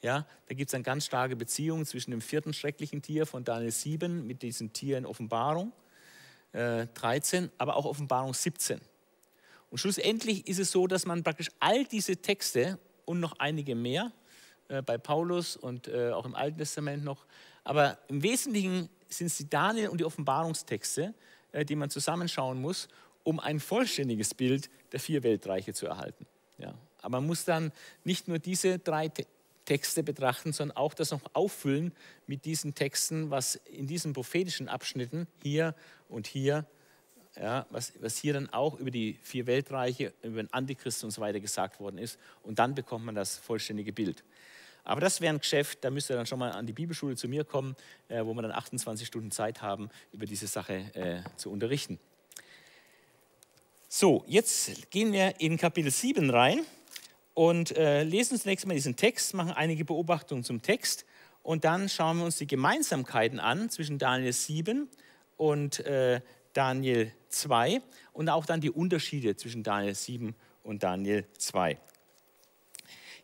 Ja, 0.02 0.26
da 0.48 0.56
gibt 0.56 0.70
es 0.70 0.74
eine 0.74 0.84
ganz 0.84 1.06
starke 1.06 1.36
Beziehung 1.36 1.86
zwischen 1.86 2.12
dem 2.12 2.22
vierten 2.22 2.54
schrecklichen 2.54 3.02
Tier 3.02 3.26
von 3.26 3.44
Daniel 3.44 3.72
7 3.72 4.26
mit 4.26 4.42
diesem 4.42 4.74
Tier 4.74 4.98
in 4.98 5.06
Offenbarung 5.06 5.72
äh, 6.54 6.88
13, 6.94 7.52
aber 7.58 7.76
auch 7.76 7.86
Offenbarung 7.86 8.34
17. 8.34 8.82
Und 9.74 9.80
schlussendlich 9.80 10.48
ist 10.48 10.60
es 10.60 10.70
so, 10.70 10.86
dass 10.86 11.08
man 11.08 11.24
praktisch 11.24 11.50
all 11.60 11.84
diese 11.86 12.16
Texte 12.16 12.78
und 13.06 13.20
noch 13.20 13.40
einige 13.40 13.74
mehr, 13.74 14.12
äh, 14.68 14.84
bei 14.84 15.00
Paulus 15.00 15.58
und 15.58 15.88
äh, 15.88 16.12
auch 16.12 16.28
im 16.28 16.36
Alten 16.36 16.60
Testament 16.60 17.04
noch, 17.04 17.26
aber 17.64 17.98
im 18.08 18.22
Wesentlichen 18.22 18.88
sind 19.10 19.26
es 19.26 19.38
die 19.38 19.50
Daniel- 19.50 19.90
und 19.90 20.00
die 20.00 20.06
Offenbarungstexte, 20.06 21.16
äh, 21.54 21.66
die 21.66 21.76
man 21.76 21.90
zusammenschauen 21.90 22.62
muss, 22.62 22.88
um 23.24 23.40
ein 23.40 23.60
vollständiges 23.60 24.36
Bild 24.36 24.70
der 24.92 25.00
vier 25.00 25.24
Weltreiche 25.24 25.74
zu 25.74 25.88
erhalten. 25.88 26.28
Ja. 26.60 26.76
Aber 27.02 27.18
man 27.18 27.26
muss 27.26 27.44
dann 27.44 27.72
nicht 28.04 28.28
nur 28.28 28.38
diese 28.38 28.78
drei 28.78 29.12
Texte 29.66 30.04
betrachten, 30.04 30.54
sondern 30.54 30.78
auch 30.78 30.94
das 30.94 31.10
noch 31.10 31.22
auffüllen 31.34 31.94
mit 32.28 32.46
diesen 32.46 32.76
Texten, 32.76 33.32
was 33.32 33.56
in 33.56 33.88
diesen 33.88 34.14
prophetischen 34.14 34.70
Abschnitten 34.70 35.26
hier 35.42 35.74
und 36.10 36.28
hier, 36.28 36.68
ja, 37.36 37.66
was, 37.70 37.94
was 38.00 38.18
hier 38.18 38.34
dann 38.34 38.50
auch 38.50 38.80
über 38.80 38.92
die 38.92 39.18
vier 39.24 39.48
Weltreiche, 39.48 40.14
über 40.22 40.44
den 40.44 40.54
Antichrist 40.54 41.04
und 41.04 41.12
so 41.12 41.22
weiter 41.22 41.40
gesagt 41.40 41.80
worden 41.80 41.98
ist. 41.98 42.20
Und 42.44 42.60
dann 42.60 42.76
bekommt 42.76 43.06
man 43.06 43.16
das 43.16 43.38
vollständige 43.38 43.92
Bild. 43.92 44.24
Aber 44.84 45.02
das 45.02 45.22
wäre 45.22 45.34
ein 45.34 45.40
Geschäft, 45.40 45.80
da 45.82 45.90
müsst 45.90 46.10
ihr 46.10 46.16
dann 46.16 46.26
schon 46.26 46.40
mal 46.40 46.52
an 46.52 46.66
die 46.66 46.74
Bibelschule 46.74 47.16
zu 47.16 47.28
mir 47.28 47.46
kommen, 47.46 47.76
äh, 48.10 48.24
wo 48.24 48.34
wir 48.34 48.42
dann 48.42 48.52
28 48.52 49.08
Stunden 49.08 49.32
Zeit 49.32 49.62
haben, 49.62 49.90
über 50.12 50.26
diese 50.26 50.48
Sache 50.48 50.74
äh, 50.94 51.22
zu 51.38 51.52
unterrichten. 51.52 52.00
So, 53.88 54.26
jetzt 54.28 54.92
gehen 54.92 55.14
wir 55.14 55.40
in 55.40 55.58
Kapitel 55.58 55.92
7 55.92 56.30
rein 56.30 56.62
und 57.34 57.78
äh, 57.78 58.04
lesen 58.04 58.40
zunächst 58.40 58.68
mal 58.68 58.74
diesen 58.74 58.96
Text, 58.96 59.34
machen 59.34 59.52
einige 59.52 59.86
Beobachtungen 59.86 60.44
zum 60.44 60.62
Text 60.62 61.06
und 61.44 61.64
dann 61.64 61.88
schauen 61.90 62.18
wir 62.18 62.26
uns 62.26 62.38
die 62.38 62.48
Gemeinsamkeiten 62.48 63.40
an 63.40 63.70
zwischen 63.70 64.00
Daniel 64.00 64.34
7 64.34 64.90
und 65.38 65.80
äh, 65.86 66.22
Daniel 66.54 67.12
2 67.30 67.82
und 68.14 68.30
auch 68.30 68.46
dann 68.46 68.62
die 68.62 68.72
Unterschiede 68.72 69.36
zwischen 69.36 69.64
Daniel 69.64 69.96
7 69.96 70.36
und 70.64 70.84
Daniel 70.84 71.26
2. 71.38 71.78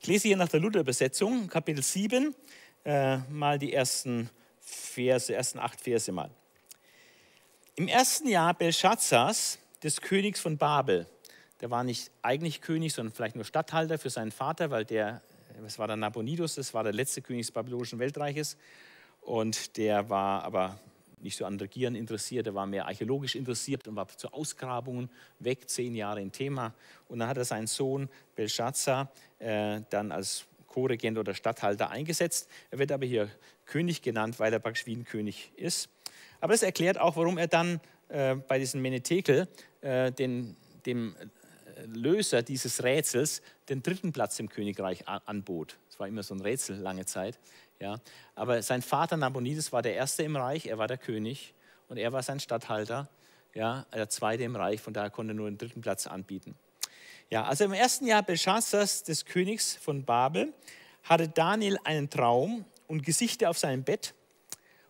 Ich 0.02 0.08
lese 0.08 0.28
hier 0.28 0.38
nach 0.38 0.50
der 0.50 0.60
Luther-Übersetzung, 0.60 1.48
Kapitel 1.48 1.84
7, 1.84 2.36
äh, 2.86 3.18
mal 3.30 3.60
die 3.60 3.74
ersten 3.74 4.30
Verse, 4.60 5.34
ersten 5.34 5.60
acht 5.60 5.82
Verse 5.82 6.12
mal. 6.12 6.30
Im 7.76 7.88
ersten 7.88 8.28
Jahr 8.28 8.54
Belshazzars, 8.54 9.60
des 9.84 10.02
Königs 10.02 10.39
von 10.39 10.58
Babel, 10.58 11.08
der 11.62 11.72
war 11.72 11.84
nicht 11.84 12.12
eigentlich 12.22 12.62
König, 12.62 12.94
sondern 12.94 13.13
vielleicht 13.13 13.36
nur 13.36 13.46
Statthalter 13.46 13.98
für 13.98 14.10
seinen 14.10 14.32
Vater, 14.32 14.72
weil 14.72 14.86
der, 14.86 15.22
das 15.62 15.80
war 15.80 15.88
der 15.88 15.96
Nabonidus, 15.96 16.56
das 16.56 16.74
war 16.74 16.84
der 16.84 16.94
letzte 16.94 17.22
König 17.22 17.46
des 17.46 17.52
babylonischen 17.52 18.00
Weltreiches. 18.00 18.58
Und 19.22 19.78
der 19.78 20.10
war 20.10 20.44
aber 20.44 20.80
nicht 21.22 21.38
so 21.38 21.46
an 21.46 21.60
Regieren 21.60 21.96
interessiert, 21.96 22.48
er 22.48 22.56
war 22.56 22.66
mehr 22.66 22.86
archäologisch 22.86 23.36
interessiert 23.36 23.88
und 23.88 23.96
war 23.96 24.08
zu 24.08 24.32
Ausgrabungen 24.32 25.10
weg, 25.40 25.70
zehn 25.70 25.96
Jahre 25.96 26.22
im 26.22 26.32
Thema. 26.32 26.74
Und 27.08 27.20
dann 27.20 27.28
hat 27.28 27.38
er 27.38 27.46
seinen 27.46 27.68
Sohn 27.68 28.10
Belshazzar 28.36 29.12
äh, 29.40 29.82
dann 29.90 30.12
als 30.12 30.46
Co-Regent 30.68 31.18
oder 31.18 31.34
Statthalter 31.34 31.90
eingesetzt. 31.90 32.50
Er 32.72 32.80
wird 32.80 32.92
aber 32.92 33.06
hier 33.06 33.30
König 33.66 34.02
genannt, 34.02 34.40
weil 34.40 34.54
er 34.54 34.60
praktisch 34.60 34.86
wie 34.86 34.96
ein 34.96 35.04
König 35.04 35.52
ist. 35.56 35.90
Aber 36.42 36.54
es 36.54 36.64
erklärt 36.64 37.00
auch, 37.00 37.18
warum 37.18 37.38
er 37.38 37.48
dann 37.48 37.82
äh, 38.08 38.36
bei 38.36 38.60
diesem 38.60 38.82
Menetekel 38.82 39.48
äh, 39.82 40.12
den, 40.12 40.56
dem 40.86 41.16
äh, 41.16 41.86
Löser 41.86 42.42
dieses 42.42 42.84
Rätsels 42.84 43.42
den 43.70 43.84
dritten 43.84 44.12
Platz 44.12 44.40
im 44.40 44.50
Königreich 44.50 45.08
anbot. 45.08 45.78
Es 45.90 46.00
war 46.00 46.08
immer 46.08 46.24
so 46.24 46.34
ein 46.34 46.42
Rätsel 46.42 46.78
lange 46.78 47.06
Zeit. 47.06 47.40
Ja. 47.80 48.00
Aber 48.36 48.62
sein 48.62 48.82
Vater 48.82 49.18
Nabonidus 49.18 49.72
war 49.72 49.82
der 49.82 49.96
Erste 49.96 50.24
im 50.24 50.36
Reich, 50.36 50.65
er 50.65 50.78
war 50.78 50.88
der 50.88 50.98
König 50.98 51.54
und 51.88 51.98
er 51.98 52.12
war 52.12 52.24
sein 52.24 52.39
Statthalter, 52.39 53.10
ja, 53.54 53.86
der 53.94 54.10
Zweite 54.10 54.44
im 54.44 54.56
Reich, 54.56 54.82
von 54.82 54.94
daher 54.94 55.10
konnte 55.10 55.32
er 55.32 55.36
nur 55.36 55.50
den 55.50 55.58
dritten 55.58 55.82
Platz 55.82 56.08
anbieten. 56.08 56.56
Ja, 57.30 57.44
also 57.44 57.63
im 57.63 57.74
ersten 57.74 58.06
Jahr 58.06 58.24
Belshazzars, 58.24 59.04
des 59.04 59.26
Königs 59.26 59.76
von 59.76 60.04
Babel, 60.04 60.54
hatte 61.04 61.28
Daniel 61.28 61.78
einen 61.84 62.10
Traum 62.10 62.65
und 62.88 63.04
Gesichter 63.04 63.50
auf 63.50 63.58
seinem 63.58 63.84
Bett 63.84 64.13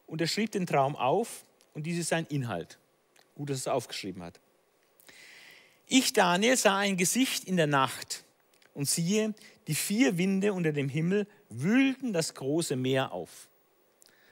und 0.07 0.21
er 0.21 0.27
schrieb 0.27 0.51
den 0.51 0.65
Traum 0.65 0.95
auf 0.95 1.43
und 1.73 1.83
dies 1.83 1.99
ist 1.99 2.09
sein 2.09 2.25
Inhalt. 2.29 2.79
Gut, 3.35 3.49
dass 3.49 3.57
er 3.57 3.71
es 3.71 3.75
aufgeschrieben 3.75 4.23
hat. 4.23 4.39
Ich, 5.87 6.13
Daniel, 6.13 6.57
sah 6.57 6.77
ein 6.77 6.97
Gesicht 6.97 7.45
in 7.45 7.57
der 7.57 7.67
Nacht 7.67 8.23
und 8.73 8.87
siehe, 8.87 9.33
die 9.67 9.75
vier 9.75 10.17
Winde 10.17 10.53
unter 10.53 10.71
dem 10.71 10.89
Himmel 10.89 11.27
wühlten 11.49 12.13
das 12.13 12.33
große 12.33 12.75
Meer 12.75 13.11
auf. 13.11 13.49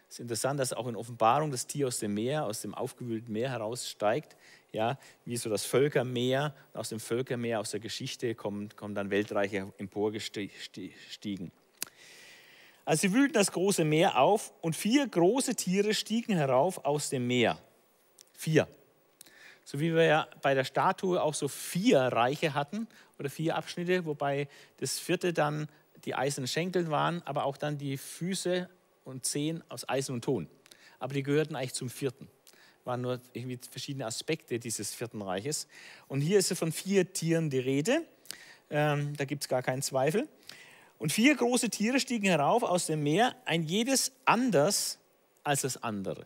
Es 0.10 0.16
ist 0.16 0.20
interessant, 0.22 0.60
dass 0.60 0.72
auch 0.72 0.88
in 0.88 0.96
Offenbarung 0.96 1.52
das 1.52 1.68
Tier 1.68 1.88
aus 1.88 2.00
dem 2.00 2.14
Meer, 2.14 2.46
aus 2.46 2.62
dem 2.62 2.74
aufgewühlten 2.74 3.34
Meer 3.34 3.50
heraussteigt. 3.50 4.38
Ja, 4.72 4.98
wie 5.26 5.36
so 5.36 5.50
das 5.50 5.66
Völkermeer. 5.66 6.54
Aus 6.74 6.90
dem 6.90 7.00
Völkermeer, 7.00 7.60
aus 7.60 7.72
der 7.72 7.80
Geschichte 7.82 8.34
kommen, 8.36 8.70
kommen 8.76 8.96
dann 8.96 9.10
Weltreiche 9.10 9.72
emporgestiegen. 9.78 11.52
Also 12.86 13.02
sie 13.02 13.14
wühlten 13.14 13.34
das 13.34 13.52
große 13.52 13.84
Meer 13.84 14.18
auf 14.18 14.54
und 14.62 14.76
vier 14.78 15.06
große 15.08 15.56
Tiere 15.56 15.94
stiegen 15.94 16.36
herauf 16.36 16.86
aus 16.86 17.10
dem 17.10 17.28
Meer. 17.28 17.60
Vier. 18.32 18.68
So 19.66 19.82
wie 19.82 19.94
wir 19.94 20.04
ja 20.04 20.28
bei 20.42 20.54
der 20.54 20.64
Statue 20.64 21.22
auch 21.22 21.34
so 21.34 21.50
vier 21.50 22.00
Reiche 22.00 22.54
hatten 22.54 22.88
oder 23.20 23.30
vier 23.30 23.58
Abschnitte, 23.58 24.06
wobei 24.06 24.48
das 24.78 25.00
vierte 25.00 25.34
dann 25.34 25.68
die 26.08 26.16
eisernen 26.16 26.48
Schenkel 26.48 26.90
waren, 26.90 27.22
aber 27.24 27.44
auch 27.44 27.58
dann 27.58 27.78
die 27.78 27.98
Füße 27.98 28.70
und 29.04 29.26
Zehen 29.26 29.62
aus 29.68 29.88
Eisen 29.90 30.16
und 30.16 30.24
Ton. 30.24 30.48
Aber 31.00 31.14
die 31.14 31.22
gehörten 31.22 31.56
eigentlich 31.56 31.74
zum 31.74 31.90
vierten. 31.90 32.30
Waren 32.86 33.02
nur 33.02 33.20
irgendwie 33.34 33.60
verschiedene 33.70 34.06
Aspekte 34.06 34.58
dieses 34.58 34.96
vierten 34.96 35.22
Reiches. 35.22 35.68
Und 36.08 36.22
hier 36.22 36.40
ist 36.40 36.52
von 36.54 36.72
vier 36.72 37.12
Tieren 37.12 37.50
die 37.50 37.60
Rede. 37.60 38.06
Ähm, 38.70 39.18
da 39.18 39.26
gibt 39.26 39.44
es 39.44 39.50
gar 39.50 39.62
keinen 39.62 39.82
Zweifel. 39.82 40.30
Und 40.98 41.12
vier 41.12 41.36
große 41.36 41.70
Tiere 41.70 42.00
stiegen 42.00 42.28
herauf 42.28 42.64
aus 42.64 42.86
dem 42.86 43.04
Meer, 43.04 43.36
ein 43.44 43.64
jedes 43.64 44.14
anders 44.24 45.00
als 45.44 45.62
das 45.62 45.84
andere. 45.84 46.26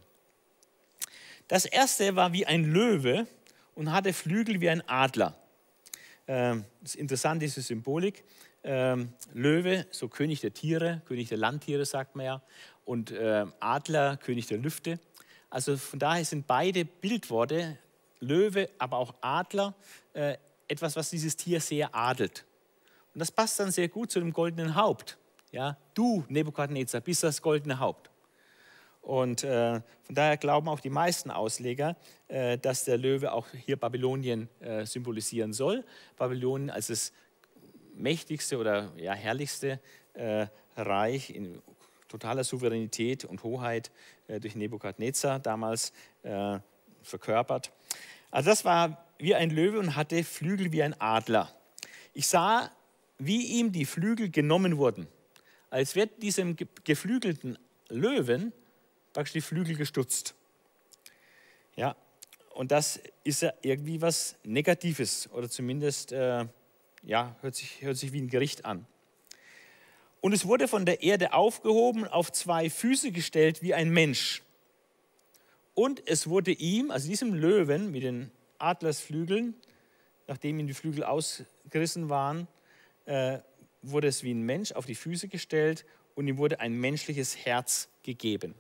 Das 1.48 1.66
erste 1.66 2.16
war 2.16 2.34
wie 2.34 2.46
ein 2.46 2.66
Löwe 2.66 3.26
und 3.74 3.92
hatte 3.92 4.14
Flügel 4.14 4.62
wie 4.62 4.70
ein 4.70 4.88
Adler. 4.88 5.36
Ähm, 6.28 6.66
das 6.82 6.92
ist 6.92 7.02
interessant, 7.02 7.42
diese 7.42 7.62
Symbolik. 7.62 8.24
Ähm, 8.64 9.14
Löwe, 9.34 9.88
so 9.92 10.08
König 10.08 10.42
der 10.42 10.54
Tiere, 10.54 11.02
König 11.06 11.30
der 11.30 11.38
Landtiere, 11.38 11.86
sagt 11.86 12.16
man 12.16 12.26
ja, 12.26 12.42
und 12.86 13.12
äh, 13.12 13.46
Adler, 13.60 14.18
König 14.18 14.48
der 14.48 14.60
Lüfte. 14.60 15.00
Also 15.50 15.78
von 15.78 16.00
daher 16.00 16.24
sind 16.24 16.48
beide 16.48 16.86
Bildworte, 16.86 17.78
Löwe, 18.20 18.70
aber 18.78 18.98
auch 18.98 19.16
Adler, 19.22 19.74
äh, 20.14 20.38
etwas, 20.68 20.96
was 20.96 21.10
dieses 21.10 21.36
Tier 21.36 21.60
sehr 21.60 21.94
adelt. 21.96 22.46
Und 23.14 23.20
das 23.20 23.32
passt 23.32 23.60
dann 23.60 23.72
sehr 23.72 23.90
gut 23.90 24.12
zu 24.12 24.20
dem 24.20 24.32
goldenen 24.32 24.76
Haupt. 24.76 25.18
Ja, 25.52 25.78
du, 25.94 26.24
Nebukadnezar, 26.30 27.02
bist 27.02 27.24
das 27.24 27.42
goldene 27.42 27.80
Haupt. 27.80 28.10
Und 29.02 29.44
äh, 29.44 29.82
von 30.04 30.16
daher 30.16 30.38
glauben 30.38 30.70
auch 30.70 30.80
die 30.80 30.90
meisten 30.90 31.32
Ausleger, 31.32 31.98
äh, 32.28 32.58
dass 32.58 32.86
der 32.86 32.98
Löwe 32.98 33.34
auch 33.34 33.48
hier 33.50 33.76
Babylonien 33.76 34.48
äh, 34.60 34.86
symbolisieren 34.86 35.54
soll. 35.54 35.84
Babylonien 36.18 36.70
als 36.70 36.88
das 36.88 37.12
mächtigste 37.96 38.58
oder 38.58 38.92
ja, 38.98 39.14
herrlichste 39.14 39.80
äh, 40.14 40.48
Reich 40.76 41.30
in 41.30 41.62
totaler 42.08 42.44
Souveränität 42.44 43.26
und 43.26 43.44
Hoheit 43.44 43.92
äh, 44.28 44.40
durch 44.40 44.56
Nebukadnezar 44.56 45.40
damals 45.40 45.94
äh, 46.24 46.60
verkörpert. 47.02 47.72
Also 48.30 48.50
das 48.50 48.66
war 48.66 49.06
wie 49.18 49.36
ein 49.36 49.50
Löwe 49.50 49.80
und 49.80 49.96
hatte 49.96 50.24
Flügel 50.24 50.72
wie 50.72 50.84
ein 50.84 51.00
Adler. 51.00 51.54
Ich 52.14 52.28
sah, 52.28 52.72
wie 53.18 53.60
ihm 53.60 53.72
die 53.72 53.86
Flügel 53.86 54.30
genommen 54.30 54.78
wurden. 54.78 55.08
Als 55.70 55.96
wird 55.96 56.22
diesem 56.22 56.58
geflügelten 56.84 57.58
Löwen 57.88 58.52
praktisch 59.14 59.34
die 59.34 59.42
Flügel 59.42 59.76
gestutzt. 59.76 60.36
Ja, 61.76 61.96
und 62.54 62.72
das 62.72 63.00
ist 63.24 63.42
ja 63.42 63.54
irgendwie 63.62 64.02
was 64.02 64.36
Negatives 64.44 65.30
oder 65.32 65.50
zumindest 65.50 66.12
äh, 66.12 66.46
ja, 67.04 67.36
hört, 67.42 67.56
sich, 67.56 67.82
hört 67.82 67.98
sich 67.98 68.14
wie 68.14 68.22
ein 68.22 68.30
Gericht 68.30 68.66
an. 68.66 68.86
Und 70.22 70.34
es 70.34 70.46
wurde 70.46 70.68
von 70.68 70.86
der 70.86 71.02
Erde 71.02 71.34
aufgehoben, 71.34 72.06
auf 72.06 72.32
zwei 72.32 72.70
Füße 72.70 73.12
gestellt 73.12 73.64
wie 73.64 73.74
ein 73.74 73.90
Mensch. 73.90 74.44
Und 75.74 76.08
es 76.08 76.28
wurde 76.28 76.52
ihm, 76.52 76.92
also 76.92 77.08
diesem 77.08 77.34
Löwen 77.34 77.92
mit 77.92 78.04
den 78.04 78.30
Adlersflügeln, 78.60 79.56
nachdem 80.28 80.60
ihm 80.60 80.68
die 80.68 80.74
Flügel 80.74 81.04
ausgerissen 81.04 82.10
waren, 82.10 82.48
äh, 83.06 83.40
wurde 83.82 84.08
es 84.08 84.24
wie 84.24 84.32
ein 84.32 84.44
Mensch 84.44 84.74
auf 84.74 84.86
die 84.86 84.96
Füße 84.96 85.28
gestellt 85.28 85.86
und 86.14 86.28
ihm 86.28 86.38
wurde 86.38 86.60
ein 86.60 86.74
menschliches 86.74 87.36
Herz 87.36 87.90
gegeben. 88.04 88.54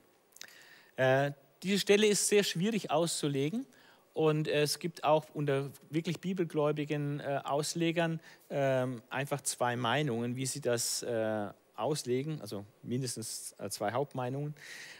Äh, 0.95 1.31
diese 1.61 1.77
Stelle 1.77 2.07
ist 2.07 2.27
sehr 2.27 2.43
schwierig 2.43 2.89
auszulegen 2.89 3.67
und 4.13 4.47
es 4.47 4.79
gibt 4.79 5.03
auch 5.03 5.25
unter 5.33 5.69
wirklich 5.89 6.19
bibelgläubigen 6.19 7.19
äh, 7.19 7.39
Auslegern 7.43 8.19
äh, 8.49 8.85
einfach 9.09 9.41
zwei 9.41 9.75
Meinungen, 9.75 10.35
wie 10.35 10.45
sie 10.45 10.61
das 10.61 11.03
äh, 11.03 11.47
auslegen, 11.75 12.39
also 12.41 12.65
mindestens 12.83 13.55
äh, 13.57 13.69
zwei 13.69 13.91
Hauptmeinungen. 13.91 14.55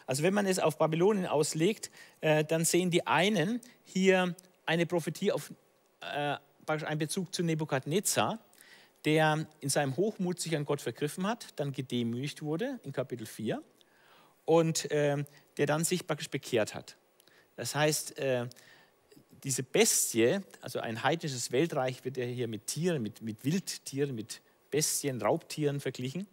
Also 0.08 0.24
wenn 0.24 0.34
man 0.34 0.46
es 0.46 0.60
auf 0.60 0.78
Babylonien 0.78 1.26
auslegt, 1.28 1.92
äh, 2.22 2.44
dann 2.44 2.66
sehen 2.66 2.90
die 2.90 3.06
einen 3.06 3.62
hier 3.84 4.36
eine 4.66 4.86
Prophetie 4.86 5.32
auf 5.32 5.54
äh, 6.02 6.38
einen 6.68 7.00
Bezug 7.00 7.34
zu 7.34 7.44
Nebukadnezar, 7.44 8.40
der 9.04 9.46
in 9.60 9.70
seinem 9.70 9.98
Hochmut 9.98 10.40
sich 10.40 10.56
an 10.56 10.64
Gott 10.64 10.80
vergriffen 10.80 11.28
hat, 11.28 11.48
dann 11.58 11.74
gedemütigt 11.74 12.42
wurde 12.42 12.80
in 12.84 12.94
Kapitel 12.94 13.26
4 13.26 13.62
und 14.46 14.88
ähm, 14.92 15.26
der 15.58 15.66
dann 15.66 15.84
sich 15.84 16.08
praktisch 16.08 16.30
bekehrt 16.30 16.74
hat. 16.74 16.96
Das 17.58 17.76
heißt, 17.76 18.18
äh, 18.20 18.48
diese 19.44 19.64
Bestie, 19.64 20.40
also 20.62 20.80
ein 20.80 21.04
heidnisches 21.04 21.52
Weltreich 21.52 22.04
wird 22.06 22.18
ja 22.18 22.26
hier 22.26 22.48
mit 22.48 22.68
Tieren, 22.68 23.02
mit, 23.02 23.22
mit 23.22 23.44
Wildtieren, 23.44 24.14
mit 24.14 24.42
Bestien, 24.70 25.22
Raubtieren 25.22 25.80
verglichen. 25.80 26.28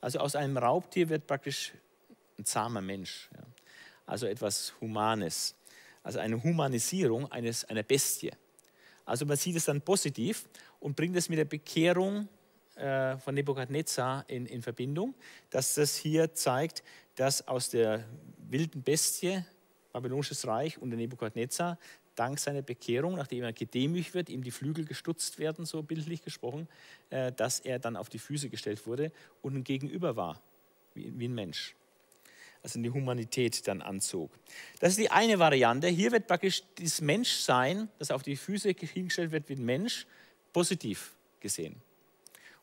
Also 0.00 0.18
aus 0.18 0.36
einem 0.36 0.56
Raubtier 0.56 1.08
wird 1.08 1.26
praktisch 1.26 1.72
ein 2.38 2.44
zahmer 2.44 2.80
Mensch. 2.80 3.28
Ja. 3.34 3.42
Also 4.06 4.26
etwas 4.26 4.74
Humanes. 4.80 5.54
Also 6.02 6.18
eine 6.18 6.42
Humanisierung 6.42 7.30
eines, 7.30 7.64
einer 7.64 7.82
Bestie. 7.82 8.32
Also 9.04 9.26
man 9.26 9.36
sieht 9.36 9.56
es 9.56 9.66
dann 9.66 9.80
positiv 9.80 10.48
und 10.80 10.96
bringt 10.96 11.16
es 11.16 11.28
mit 11.28 11.38
der 11.38 11.44
Bekehrung 11.44 12.28
äh, 12.76 13.16
von 13.18 13.34
Nebukadnezar 13.34 14.24
in, 14.28 14.46
in 14.46 14.62
Verbindung, 14.62 15.14
dass 15.50 15.74
das 15.74 15.96
hier 15.96 16.34
zeigt, 16.34 16.82
dass 17.14 17.46
aus 17.48 17.70
der 17.70 18.04
wilden 18.48 18.82
Bestie, 18.82 19.44
babylonisches 19.92 20.46
Reich 20.46 20.78
unter 20.78 20.96
Nebukadnezar, 20.96 21.78
dank 22.16 22.38
seiner 22.38 22.62
Bekehrung, 22.62 23.14
nachdem 23.14 23.44
er 23.44 23.52
gedemütigt 23.52 24.14
wird, 24.14 24.28
ihm 24.28 24.42
die 24.42 24.50
Flügel 24.50 24.84
gestutzt 24.84 25.38
werden, 25.38 25.64
so 25.64 25.82
bildlich 25.82 26.22
gesprochen, 26.22 26.68
äh, 27.10 27.32
dass 27.32 27.60
er 27.60 27.78
dann 27.78 27.96
auf 27.96 28.08
die 28.08 28.18
Füße 28.18 28.48
gestellt 28.48 28.86
wurde 28.86 29.12
und 29.42 29.54
ein 29.54 29.64
Gegenüber 29.64 30.16
war, 30.16 30.40
wie, 30.94 31.28
ein 31.28 31.34
Mensch. 31.34 31.74
Also 32.62 32.80
die 32.80 32.90
Humanität 32.90 33.68
dann 33.68 33.80
anzog. 33.80 34.30
Das 34.80 34.90
ist 34.90 34.98
die 34.98 35.10
eine 35.10 35.38
Variante. 35.38 35.86
Hier 35.86 36.10
wird 36.10 36.26
praktisch 36.26 36.64
das 36.80 37.00
Menschsein, 37.00 37.88
das 37.98 38.10
auf 38.10 38.22
die 38.22 38.36
Füße 38.36 38.70
hingestellt 38.70 39.30
wird 39.30 39.48
wie 39.48 39.54
ein 39.54 39.64
Mensch, 39.64 40.06
positiv 40.52 41.14
gesehen. 41.38 41.76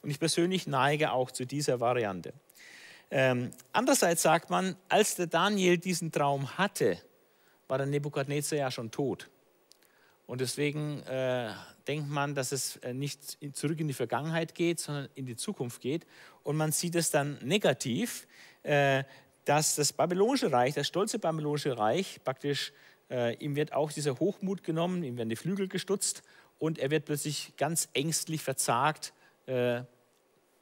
Und 0.02 0.10
ich 0.10 0.20
persönlich 0.20 0.68
neige 0.68 1.14
auch 1.14 1.32
zu 1.32 1.46
dieser 1.46 1.80
Variante. 1.80 2.34
Ähm, 3.10 3.52
andererseits 3.72 4.24
sagt 4.24 4.50
man, 4.50 4.76
als 4.90 5.16
der 5.16 5.28
Daniel 5.28 5.78
diesen 5.78 6.12
Traum 6.12 6.58
hatte, 6.58 6.98
war 7.68 7.78
der 7.78 7.88
Nebukadnezar 7.88 8.58
ja 8.58 8.72
schon 8.72 8.92
tot. 8.92 9.30
Und 10.34 10.42
deswegen 10.42 11.04
äh, 11.04 11.52
denkt 11.88 12.10
man, 12.10 12.34
dass 12.34 12.52
es 12.54 12.78
äh, 12.78 12.96
nicht 12.96 13.38
zurück 13.56 13.80
in 13.80 13.88
die 13.88 13.94
Vergangenheit 13.94 14.56
geht, 14.56 14.80
sondern 14.80 15.08
in 15.14 15.28
die 15.28 15.36
Zukunft 15.36 15.80
geht. 15.80 16.08
Und 16.42 16.58
man 16.58 16.72
sieht 16.72 16.96
es 16.96 17.12
dann 17.12 17.38
negativ, 17.44 18.26
äh, 18.64 19.04
dass 19.46 19.76
das 19.76 19.94
babylonische 19.94 20.52
Reich, 20.52 20.74
das 20.74 20.88
stolze 20.88 21.20
babylonische 21.20 21.78
Reich, 21.78 22.20
praktisch, 22.24 22.74
äh, 23.12 23.36
ihm 23.36 23.56
wird 23.56 23.74
auch 23.74 23.92
dieser 23.92 24.20
Hochmut 24.20 24.64
genommen, 24.64 25.04
ihm 25.04 25.18
werden 25.18 25.30
die 25.30 25.36
Flügel 25.36 25.68
gestutzt 25.68 26.24
und 26.58 26.80
er 26.80 26.90
wird 26.90 27.06
plötzlich 27.06 27.54
ganz 27.56 27.90
ängstlich 27.94 28.42
verzagt, 28.42 29.14
äh, 29.46 29.84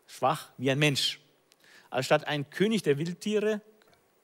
schwach 0.05 0.51
wie 0.57 0.69
ein 0.69 0.79
Mensch. 0.79 1.21
Also 1.89 2.07
statt 2.07 2.27
ein 2.27 2.49
König 2.49 2.83
der 2.83 2.97
Wildtiere, 2.97 3.61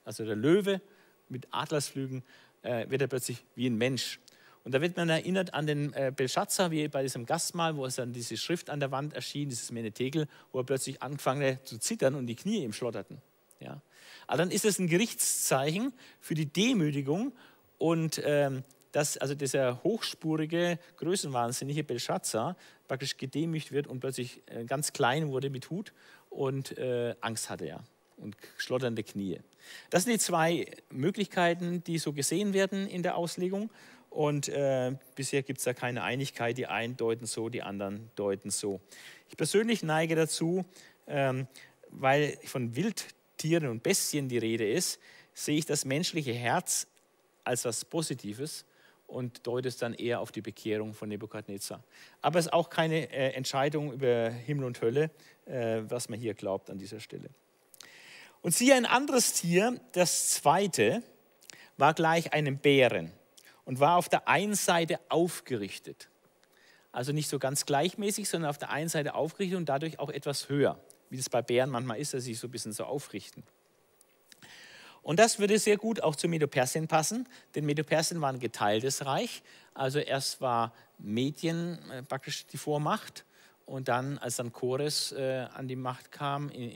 also 0.04 0.26
der 0.26 0.36
Löwe 0.36 0.82
mit 1.30 1.48
Adlersflügen, 1.52 2.22
äh, 2.60 2.90
wird 2.90 3.00
er 3.00 3.08
plötzlich 3.08 3.46
wie 3.54 3.66
ein 3.66 3.78
Mensch. 3.78 4.20
Und 4.68 4.72
da 4.74 4.82
wird 4.82 4.98
man 4.98 5.08
erinnert 5.08 5.54
an 5.54 5.66
den 5.66 5.94
äh, 5.94 6.12
Belshazzar, 6.14 6.70
wie 6.70 6.88
bei 6.88 7.00
diesem 7.00 7.24
Gastmahl, 7.24 7.78
wo 7.78 7.86
es 7.86 7.94
dann 7.94 8.12
diese 8.12 8.36
Schrift 8.36 8.68
an 8.68 8.80
der 8.80 8.90
Wand 8.90 9.14
erschien, 9.14 9.48
dieses 9.48 9.72
Menetekel, 9.72 10.28
wo 10.52 10.58
er 10.58 10.64
plötzlich 10.64 11.00
angefangen 11.00 11.58
zu 11.64 11.78
zittern 11.78 12.14
und 12.14 12.26
die 12.26 12.34
Knie 12.34 12.64
ihm 12.64 12.74
schlotterten. 12.74 13.22
Ja. 13.60 13.80
Aber 14.26 14.36
dann 14.36 14.50
ist 14.50 14.66
es 14.66 14.78
ein 14.78 14.86
Gerichtszeichen 14.86 15.94
für 16.20 16.34
die 16.34 16.44
Demütigung 16.44 17.32
und 17.78 18.20
ähm, 18.26 18.62
dass 18.92 19.16
also 19.16 19.34
dieser 19.34 19.82
hochspurige, 19.84 20.78
größenwahnsinnige 20.98 21.82
Belshazzar 21.82 22.54
praktisch 22.88 23.16
gedemütigt 23.16 23.72
wird 23.72 23.86
und 23.86 24.00
plötzlich 24.00 24.42
äh, 24.48 24.66
ganz 24.66 24.92
klein 24.92 25.28
wurde 25.28 25.48
mit 25.48 25.70
Hut 25.70 25.94
und 26.28 26.76
äh, 26.76 27.14
Angst 27.22 27.48
hatte 27.48 27.64
er 27.64 27.84
und 28.18 28.36
schlotternde 28.58 29.02
Knie. 29.02 29.40
Das 29.90 30.04
sind 30.04 30.12
die 30.12 30.18
zwei 30.18 30.66
Möglichkeiten, 30.90 31.82
die 31.84 31.98
so 31.98 32.12
gesehen 32.12 32.52
werden 32.52 32.86
in 32.86 33.02
der 33.02 33.16
Auslegung. 33.16 33.70
Und 34.10 34.48
äh, 34.48 34.96
bisher 35.14 35.42
gibt 35.42 35.58
es 35.58 35.64
da 35.64 35.74
keine 35.74 36.02
Einigkeit. 36.02 36.56
Die 36.56 36.66
einen 36.66 36.96
deuten 36.96 37.26
so, 37.26 37.48
die 37.48 37.62
anderen 37.62 38.10
deuten 38.16 38.50
so. 38.50 38.80
Ich 39.28 39.36
persönlich 39.36 39.82
neige 39.82 40.16
dazu, 40.16 40.64
ähm, 41.06 41.46
weil 41.90 42.38
von 42.44 42.74
Wildtieren 42.74 43.68
und 43.68 43.82
Bestien 43.82 44.28
die 44.28 44.38
Rede 44.38 44.70
ist, 44.70 44.98
sehe 45.34 45.58
ich 45.58 45.66
das 45.66 45.84
menschliche 45.84 46.32
Herz 46.32 46.86
als 47.44 47.64
was 47.64 47.84
Positives 47.84 48.64
und 49.06 49.46
deute 49.46 49.68
es 49.68 49.78
dann 49.78 49.94
eher 49.94 50.20
auf 50.20 50.32
die 50.32 50.42
Bekehrung 50.42 50.94
von 50.94 51.08
Nebukadnezar. 51.08 51.82
Aber 52.20 52.38
es 52.38 52.46
ist 52.46 52.52
auch 52.52 52.70
keine 52.70 53.10
äh, 53.10 53.32
Entscheidung 53.32 53.92
über 53.92 54.30
Himmel 54.30 54.64
und 54.64 54.80
Hölle, 54.82 55.10
äh, 55.46 55.80
was 55.88 56.08
man 56.08 56.20
hier 56.20 56.34
glaubt 56.34 56.70
an 56.70 56.78
dieser 56.78 57.00
Stelle. 57.00 57.30
Und 58.42 58.54
siehe 58.54 58.74
ein 58.74 58.86
anderes 58.86 59.32
Tier, 59.32 59.80
das 59.92 60.30
zweite, 60.30 61.02
war 61.76 61.94
gleich 61.94 62.32
einem 62.32 62.58
Bären 62.58 63.12
und 63.68 63.80
war 63.80 63.96
auf 63.96 64.08
der 64.08 64.26
einen 64.26 64.54
Seite 64.54 64.98
aufgerichtet. 65.10 66.08
Also 66.90 67.12
nicht 67.12 67.28
so 67.28 67.38
ganz 67.38 67.66
gleichmäßig, 67.66 68.26
sondern 68.26 68.48
auf 68.48 68.56
der 68.56 68.70
einen 68.70 68.88
Seite 68.88 69.14
aufgerichtet 69.14 69.58
und 69.58 69.68
dadurch 69.68 69.98
auch 69.98 70.08
etwas 70.08 70.48
höher, 70.48 70.80
wie 71.10 71.18
das 71.18 71.28
bei 71.28 71.42
Bären 71.42 71.68
manchmal 71.68 71.98
ist, 71.98 72.14
dass 72.14 72.24
sie 72.24 72.32
sich 72.32 72.40
so 72.40 72.48
ein 72.48 72.50
bisschen 72.50 72.72
so 72.72 72.84
aufrichten. 72.84 73.42
Und 75.02 75.18
das 75.18 75.38
würde 75.38 75.58
sehr 75.58 75.76
gut 75.76 76.02
auch 76.02 76.16
zu 76.16 76.28
Medo-Persien 76.28 76.88
passen, 76.88 77.28
denn 77.54 77.66
Medo-Persien 77.66 78.22
war 78.22 78.30
ein 78.30 78.40
geteiltes 78.40 79.04
Reich. 79.04 79.42
Also 79.74 79.98
erst 79.98 80.40
war 80.40 80.72
Medien 80.96 81.78
äh, 81.90 82.02
praktisch 82.02 82.46
die 82.46 82.56
Vormacht 82.56 83.26
und 83.66 83.88
dann, 83.88 84.16
als 84.16 84.36
dann 84.36 84.50
Chores 84.50 85.12
äh, 85.12 85.46
an 85.52 85.68
die 85.68 85.76
Macht 85.76 86.10
kam 86.10 86.48
in, 86.48 86.70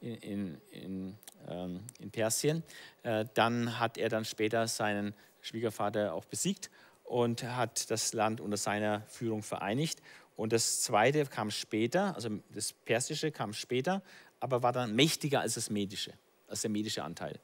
in, 0.00 0.16
in, 0.16 0.60
in, 0.72 1.18
ähm, 1.48 1.80
in 2.00 2.10
Persien, 2.10 2.64
äh, 3.04 3.24
dann 3.34 3.78
hat 3.78 3.98
er 3.98 4.08
dann 4.08 4.24
später 4.24 4.66
seinen 4.66 5.14
Schwiegervater 5.44 6.14
auch 6.14 6.24
besiegt 6.24 6.70
und 7.04 7.42
hat 7.44 7.90
das 7.90 8.12
Land 8.14 8.40
unter 8.40 8.56
seiner 8.56 9.02
Führung 9.02 9.42
vereinigt. 9.42 10.00
Und 10.36 10.52
das 10.52 10.82
zweite 10.82 11.26
kam 11.26 11.50
später, 11.50 12.14
also 12.16 12.30
das 12.52 12.72
Persische 12.72 13.30
kam 13.30 13.52
später, 13.52 14.02
aber 14.40 14.62
war 14.62 14.72
dann 14.72 14.96
mächtiger 14.96 15.40
als 15.40 15.54
das 15.54 15.70
Medische, 15.70 16.12
als 16.48 16.62
der 16.62 16.70
medische 16.70 17.04
Anteil. 17.04 17.38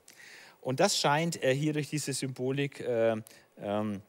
Und 0.61 0.81
das 0.81 0.99
scheint 0.99 1.43
äh, 1.43 1.55
hier 1.55 1.73
durch 1.73 1.89
diese 1.89 2.13
Symbolik 2.13 2.81
äh, 2.81 3.17
ähm, 3.59 4.03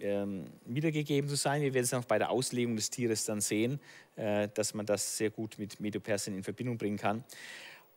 ähm, 0.00 0.44
wiedergegeben 0.64 1.30
zu 1.30 1.36
sein. 1.36 1.62
Wir 1.62 1.72
werden 1.74 1.84
es 1.84 1.94
auch 1.94 2.04
bei 2.04 2.18
der 2.18 2.30
Auslegung 2.30 2.74
des 2.74 2.90
Tieres 2.90 3.24
dann 3.24 3.40
sehen, 3.40 3.80
äh, 4.16 4.48
dass 4.52 4.74
man 4.74 4.84
das 4.84 5.16
sehr 5.16 5.30
gut 5.30 5.58
mit 5.58 5.78
Medopersien 5.78 6.36
in 6.36 6.42
Verbindung 6.42 6.76
bringen 6.76 6.98
kann. 6.98 7.22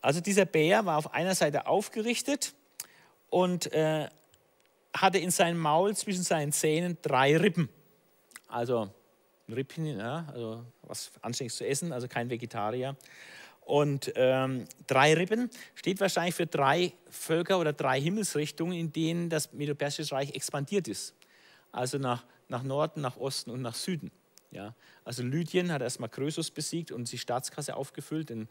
Also 0.02 0.22
dieser 0.22 0.46
Bär 0.46 0.86
war 0.86 0.98
auf 0.98 1.14
einer 1.14 1.34
Seite 1.34 1.66
aufgerichtet 1.66 2.54
und 3.30 3.74
äh, 3.74 4.08
hatte 4.96 5.18
in 5.18 5.32
seinem 5.32 5.60
Maul 5.60 5.96
zwischen 5.96 6.24
seinen 6.24 6.52
Zähnen 6.52 6.98
drei 7.02 7.38
Rippen. 7.38 7.70
Also 8.48 8.90
Rippen, 9.50 9.86
ja, 9.86 10.26
also 10.32 10.66
was 10.84 11.12
anständiges 11.22 11.58
zu 11.58 11.68
essen, 11.68 11.92
also 11.92 12.08
kein 12.08 12.30
Vegetarier. 12.30 12.96
Und 13.62 14.14
ähm, 14.16 14.66
drei 14.86 15.16
Rippen 15.16 15.50
steht 15.74 16.00
wahrscheinlich 16.00 16.36
für 16.36 16.46
drei 16.46 16.94
Völker 17.10 17.60
oder 17.60 17.74
drei 17.74 18.00
Himmelsrichtungen, 18.00 18.78
in 18.78 18.94
denen 18.94 19.30
das 19.30 19.54
Medo-Persische 19.54 20.14
Reich 20.14 20.36
expandiert 20.36 20.88
ist. 20.88 21.16
Also 21.72 21.98
nach, 21.98 22.24
nach 22.48 22.64
Norden, 22.64 23.02
nach 23.02 23.18
Osten 23.18 23.50
und 23.50 23.62
nach 23.62 23.74
Süden. 23.74 24.12
Ja. 24.52 24.76
Also 25.04 25.24
Lydien 25.24 25.72
hat 25.72 25.82
erstmal 25.82 26.10
Krösus 26.10 26.52
besiegt 26.52 26.92
und 26.92 27.12
die 27.12 27.18
Staatskasse 27.18 27.76
aufgefüllt, 27.76 28.30
denn 28.30 28.48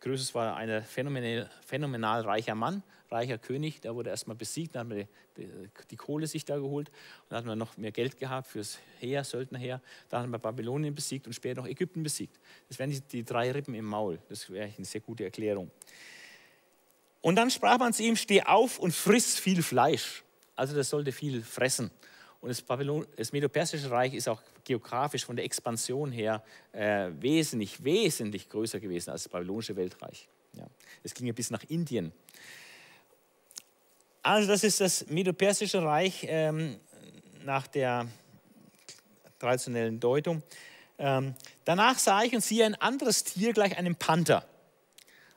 Krösus 0.00 0.34
war 0.34 0.56
ein 0.56 0.82
phänomenal, 0.84 1.50
phänomenal 1.66 2.22
reicher 2.22 2.54
Mann, 2.54 2.82
reicher 3.10 3.38
König, 3.38 3.80
der 3.80 3.94
wurde 3.94 4.10
erstmal 4.10 4.36
besiegt, 4.36 4.74
dann 4.74 4.80
hat 4.80 4.88
man 4.88 4.98
die, 4.98 5.08
die, 5.36 5.50
die, 5.90 5.96
Kohle 5.96 6.26
sich 6.26 6.44
da 6.44 6.56
geholt 6.56 6.88
und 6.88 7.30
dann 7.30 7.38
hat 7.38 7.46
man 7.46 7.58
noch 7.58 7.76
mehr 7.76 7.90
Geld 7.90 8.16
gehabt 8.16 8.48
fürs 8.48 8.78
Heer, 9.00 9.24
Söldnerheer. 9.24 9.80
Dann 10.08 10.22
hat 10.22 10.28
man 10.28 10.40
Babylonien 10.40 10.94
besiegt 10.94 11.26
und 11.26 11.32
später 11.32 11.62
noch 11.62 11.68
Ägypten 11.68 12.02
besiegt. 12.02 12.38
Das 12.68 12.78
wären 12.78 12.90
die, 12.90 13.00
die 13.00 13.24
drei 13.24 13.50
Rippen 13.50 13.74
im 13.74 13.86
Maul. 13.86 14.20
Das 14.28 14.48
wäre 14.50 14.72
eine 14.76 14.86
sehr 14.86 15.00
gute 15.00 15.24
Erklärung. 15.24 15.70
Und 17.20 17.36
dann 17.36 17.50
sprach 17.50 17.78
man 17.78 17.92
zu 17.92 18.02
ihm: 18.02 18.16
Steh 18.16 18.42
auf 18.42 18.78
und 18.78 18.92
friss 18.92 19.38
viel 19.38 19.62
Fleisch. 19.62 20.22
Also, 20.54 20.74
das 20.74 20.90
sollte 20.90 21.12
viel 21.12 21.42
fressen. 21.42 21.90
Und 22.40 22.50
das, 22.50 22.62
Babylon, 22.62 23.06
das 23.16 23.32
Medo-Persische 23.32 23.90
Reich 23.90 24.14
ist 24.14 24.28
auch 24.28 24.40
geografisch 24.62 25.24
von 25.24 25.34
der 25.34 25.44
Expansion 25.44 26.12
her 26.12 26.42
äh, 26.72 27.10
wesentlich, 27.18 27.82
wesentlich 27.82 28.48
größer 28.48 28.78
gewesen 28.78 29.10
als 29.10 29.24
das 29.24 29.32
babylonische 29.32 29.74
Weltreich. 29.74 30.28
Ja. 30.54 30.66
Es 31.02 31.14
ging 31.14 31.26
ja 31.26 31.32
bis 31.32 31.50
nach 31.50 31.64
Indien. 31.68 32.12
Also 34.22 34.48
das 34.48 34.62
ist 34.62 34.80
das 34.80 35.06
Medo-Persische 35.08 35.82
Reich 35.82 36.24
ähm, 36.28 36.78
nach 37.44 37.66
der 37.66 38.06
traditionellen 39.38 39.98
Deutung. 39.98 40.42
Ähm, 40.98 41.34
danach 41.64 41.98
sah 41.98 42.22
ich 42.22 42.34
und 42.34 42.42
siehe 42.42 42.66
ein 42.66 42.74
anderes 42.76 43.24
Tier 43.24 43.52
gleich 43.52 43.76
einem 43.76 43.96
Panther. 43.96 44.44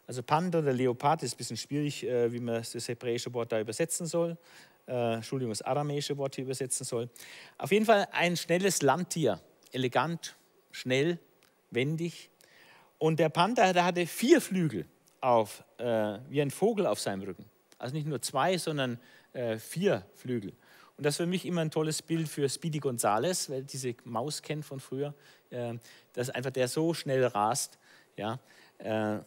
Also 0.08 0.24
Panther 0.24 0.60
oder 0.60 0.74
Leopard 0.74 1.24
ist 1.24 1.34
ein 1.34 1.38
bisschen 1.38 1.58
schwierig, 1.58 2.04
äh, 2.04 2.32
wie 2.32 2.40
man 2.40 2.64
das 2.74 2.88
hebräische 2.88 3.34
Wort 3.34 3.52
da 3.52 3.60
übersetzen 3.60 4.06
soll 4.06 4.38
äh, 4.88 5.16
Entschuldigung, 5.16 5.52
das 5.52 5.62
aramäische 5.62 6.18
Wort 6.18 6.36
hier 6.36 6.46
übersetzen 6.46 6.86
soll. 6.86 7.10
Auf 7.58 7.72
jeden 7.72 7.86
Fall 7.86 8.08
ein 8.12 8.38
schnelles 8.38 8.82
Landtier, 8.82 9.40
elegant, 9.72 10.36
schnell, 10.72 11.20
wendig. 11.70 12.30
Und 12.98 13.20
der 13.20 13.30
Panther, 13.30 13.74
der 13.74 13.86
hatte 13.86 14.06
vier 14.06 14.42
Flügel 14.42 14.86
auf, 15.22 15.64
äh, 15.78 16.20
wie 16.30 16.42
ein 16.42 16.52
Vogel 16.52 16.86
auf 16.86 17.00
seinem 17.00 17.24
Rücken. 17.24 17.46
Also 17.78 17.96
nicht 17.96 18.08
nur 18.08 18.22
zwei, 18.22 18.58
sondern 18.58 19.00
äh, 19.34 19.58
vier 19.58 20.06
Flügel. 20.14 20.54
Und 20.98 21.06
das 21.06 21.14
ist 21.14 21.18
für 21.18 21.26
mich 21.26 21.46
immer 21.46 21.62
ein 21.62 21.72
tolles 21.72 22.02
Bild 22.02 22.28
für 22.30 22.48
Speedy 22.48 22.80
Gonzales, 22.80 23.50
weil 23.50 23.64
diese 23.64 23.96
Maus 24.04 24.42
kennt 24.42 24.66
von 24.66 24.80
früher, 24.80 25.16
äh, 25.50 25.74
dass 26.14 26.30
einfach 26.30 26.52
der 26.52 26.68
so 26.68 26.94
schnell 26.94 27.26
rast. 27.26 27.80
Ja, 28.18 28.40
äh, 28.78 29.20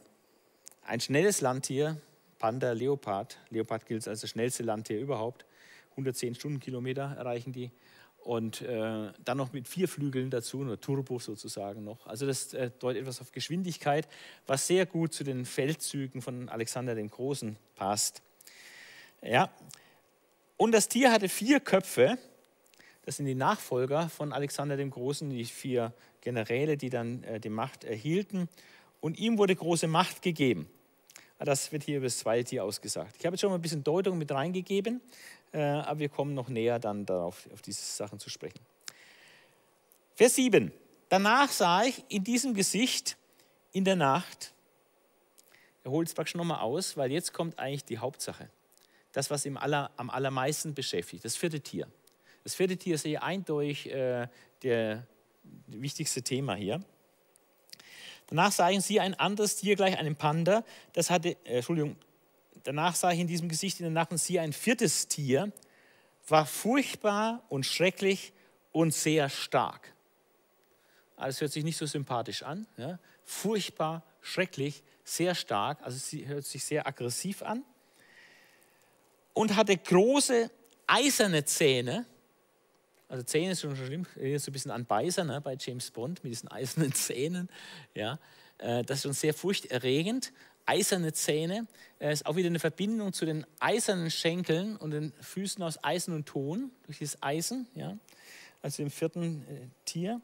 ein 0.86 1.00
schnelles 1.00 1.40
Landtier, 1.40 1.96
Panda, 2.44 2.72
Leopard. 2.72 3.38
Leopard 3.48 3.87
gilt 3.87 4.07
als 4.07 4.20
das 4.20 4.28
schnellste 4.28 4.64
Landtier 4.64 5.00
überhaupt. 5.00 5.46
110 5.92 6.35
Stundenkilometer 6.35 7.14
erreichen 7.16 7.54
die. 7.54 7.70
Und 8.18 8.61
äh, 8.61 9.12
dann 9.24 9.38
noch 9.38 9.54
mit 9.54 9.66
vier 9.66 9.88
Flügeln 9.88 10.28
dazu, 10.28 10.59
oder 10.59 10.78
Turbo 10.78 11.18
sozusagen 11.18 11.85
noch. 11.85 12.07
Also 12.07 12.26
das 12.26 12.52
äh, 12.52 12.70
deutet 12.78 13.00
etwas 13.00 13.22
auf 13.22 13.33
Geschwindigkeit, 13.33 14.07
was 14.46 14.66
sehr 14.66 14.85
gut 14.85 15.14
zu 15.14 15.24
den 15.24 15.46
Feldzügen 15.46 16.20
von 16.20 16.50
Alexander 16.50 16.94
dem 16.94 17.09
Großen 17.09 17.57
passt. 17.76 18.20
Ja. 19.22 19.50
Und 20.59 20.72
das 20.72 20.88
Tier 20.88 21.12
hatte 21.12 21.30
vier 21.30 21.61
Köpfe. 21.61 22.18
Das 23.07 23.16
sind 23.16 23.24
die 23.24 23.35
Nachfolger 23.35 24.11
von 24.11 24.35
Alexander 24.35 24.76
dem 24.76 24.90
Großen, 24.90 25.30
die 25.30 25.46
vier 25.46 25.94
Generäle, 26.20 26.76
die 26.76 26.90
dann 26.90 27.24
äh, 27.24 27.40
die 27.40 27.48
Macht 27.48 27.85
erhielten. 27.85 28.50
Und 29.00 29.18
ihm 29.18 29.38
wurde 29.38 29.57
große 29.57 29.87
Macht 29.87 30.20
gegeben. 30.20 30.68
Ah, 31.44 31.52
das 31.52 31.70
wird 31.72 31.83
hier 31.85 31.98
über 31.98 32.07
das 32.07 32.16
zweite 32.16 32.48
Tier 32.48 32.64
ausgesagt. 32.64 33.16
Ich 33.18 33.26
habe 33.26 33.35
jetzt 33.35 33.42
schon 33.42 33.50
mal 33.50 33.57
ein 33.57 33.61
bisschen 33.61 33.85
Deutung 33.85 34.16
mit 34.16 34.33
reingegeben, 34.33 35.02
äh, 35.52 35.61
aber 35.61 36.00
wir 36.00 36.09
kommen 36.09 36.33
noch 36.33 36.48
näher 36.48 36.78
dann 36.78 37.04
darauf, 37.04 37.46
auf 37.52 37.61
diese 37.61 37.83
Sachen 37.83 38.18
zu 38.18 38.30
sprechen. 38.30 38.61
Vers 40.14 40.37
7. 40.37 40.72
Danach 41.11 41.50
sah 41.50 41.85
ich 41.85 42.02
in 42.09 42.24
diesem 42.24 42.54
Gesicht 42.54 43.18
in 43.72 43.85
der 43.85 43.94
Nacht, 43.94 44.54
er 45.83 45.90
holt 45.90 46.09
es 46.09 46.14
praktisch 46.14 46.35
nochmal 46.35 46.61
aus, 46.61 46.96
weil 46.96 47.12
jetzt 47.12 47.35
kommt 47.35 47.59
eigentlich 47.59 47.85
die 47.85 47.98
Hauptsache. 47.98 48.48
Das, 49.12 49.28
was 49.28 49.44
ihm 49.44 49.59
aller, 49.59 49.90
am 49.98 50.09
allermeisten 50.09 50.72
beschäftigt, 50.72 51.26
das 51.26 51.37
vierte 51.37 51.61
Tier. 51.61 51.87
Das 52.42 52.54
vierte 52.54 52.78
Tier 52.78 52.94
ist 52.94 53.02
hier 53.04 53.22
eindeutig 53.22 53.90
äh, 53.90 54.28
der, 54.62 55.07
das 55.66 55.83
wichtigste 55.83 56.22
Thema 56.22 56.54
hier. 56.54 56.83
Danach 58.28 58.52
sah 58.52 58.70
ich 58.70 58.80
sie 58.82 59.00
ein 59.00 59.14
anderes 59.14 59.56
Tier 59.56 59.76
gleich 59.76 59.98
einem 59.98 60.16
Panda. 60.16 60.64
Das 60.92 61.10
hatte, 61.10 61.30
äh, 61.44 61.56
Entschuldigung, 61.56 61.96
danach 62.62 62.94
sah 62.94 63.12
ich 63.12 63.20
in 63.20 63.26
diesem 63.26 63.48
Gesicht 63.48 63.80
in 63.80 63.84
der 63.84 63.92
Nacht 63.92 64.10
und 64.10 64.18
sie 64.18 64.38
ein 64.38 64.52
viertes 64.52 65.08
Tier, 65.08 65.52
war 66.28 66.46
furchtbar 66.46 67.42
und 67.48 67.66
schrecklich 67.66 68.32
und 68.72 68.94
sehr 68.94 69.28
stark. 69.28 69.94
Also 71.16 71.42
hört 71.42 71.52
sich 71.52 71.64
nicht 71.64 71.76
so 71.76 71.87
sympathisch 71.87 72.42
an. 72.42 72.66
Ja? 72.76 72.98
Furchtbar, 73.24 74.02
schrecklich, 74.20 74.82
sehr 75.04 75.34
stark. 75.34 75.82
Also 75.82 75.98
sie 75.98 76.26
hört 76.26 76.46
sich 76.46 76.64
sehr 76.64 76.87
aggressiv 76.87 77.42
an. 77.42 77.62
Und 79.32 79.56
hatte 79.56 79.76
große 79.76 80.50
eiserne 80.87 81.44
Zähne 81.44 82.06
also 83.08 83.22
Zähne 83.22 83.52
ist 83.52 83.60
schon 83.60 83.76
schlimm, 83.76 84.06
so 84.14 84.20
ein 84.20 84.52
bisschen 84.52 84.70
an 84.70 84.86
Beißer 84.86 85.24
ne, 85.24 85.40
bei 85.40 85.56
James 85.58 85.90
Bond 85.90 86.24
mit 86.24 86.32
diesen 86.32 86.50
eisernen 86.50 86.92
Zähnen. 86.94 87.48
Ja, 87.94 88.18
äh, 88.58 88.82
das 88.82 88.98
ist 88.98 89.02
schon 89.02 89.12
sehr 89.12 89.34
furchterregend. 89.34 90.32
Eiserne 90.66 91.12
Zähne 91.12 91.66
äh, 91.98 92.12
ist 92.12 92.24
auch 92.26 92.36
wieder 92.36 92.48
eine 92.48 92.58
Verbindung 92.58 93.12
zu 93.12 93.26
den 93.26 93.46
eisernen 93.60 94.10
Schenkeln 94.10 94.76
und 94.76 94.92
den 94.92 95.12
Füßen 95.20 95.62
aus 95.62 95.82
Eisen 95.84 96.14
und 96.14 96.26
Ton 96.26 96.70
durch 96.86 96.98
dieses 96.98 97.22
Eisen, 97.22 97.66
ja, 97.74 97.98
also 98.62 98.82
dem 98.82 98.90
vierten 98.90 99.44
äh, 99.48 99.68
Tier. 99.84 100.20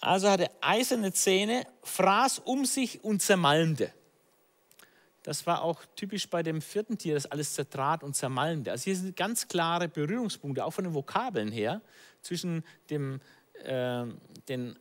Also 0.00 0.30
hatte 0.30 0.50
eiserne 0.60 1.12
Zähne, 1.12 1.66
fraß 1.82 2.40
um 2.40 2.64
sich 2.64 3.02
und 3.04 3.22
zermalmte. 3.22 3.92
Das 5.26 5.44
war 5.44 5.62
auch 5.62 5.84
typisch 5.96 6.30
bei 6.30 6.44
dem 6.44 6.62
vierten 6.62 6.98
Tier, 6.98 7.14
das 7.14 7.26
alles 7.26 7.54
zertrat 7.54 8.04
und 8.04 8.14
zermalmte. 8.14 8.70
Also 8.70 8.84
hier 8.84 8.94
sind 8.94 9.16
ganz 9.16 9.48
klare 9.48 9.88
Berührungspunkte, 9.88 10.64
auch 10.64 10.70
von 10.70 10.84
den 10.84 10.94
Vokabeln 10.94 11.50
her, 11.50 11.82
zwischen 12.22 12.62
dem, 12.90 13.20
äh, 13.64 14.04
den 14.48 14.78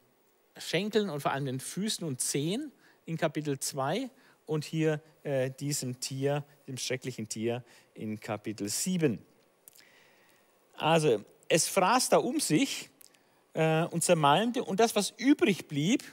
Schenkeln 0.55 1.09
und 1.09 1.21
vor 1.21 1.31
allem 1.31 1.45
den 1.45 1.59
Füßen 1.59 2.05
und 2.07 2.21
Zehen 2.21 2.71
in 3.07 3.17
Kapitel 3.17 3.57
2 3.57 4.11
und 4.45 4.65
hier 4.65 5.01
äh, 5.23 5.49
diesem 5.49 5.99
Tier, 5.99 6.43
dem 6.67 6.77
schrecklichen 6.77 7.27
Tier 7.27 7.63
in 7.95 8.19
Kapitel 8.19 8.69
7. 8.69 9.17
Also 10.73 11.25
es 11.49 11.67
fraß 11.67 12.09
da 12.09 12.17
um 12.17 12.39
sich 12.39 12.91
äh, 13.53 13.85
und 13.85 14.03
zermalmte 14.03 14.63
und 14.63 14.79
das, 14.79 14.95
was 14.95 15.09
übrig 15.17 15.67
blieb, 15.67 16.03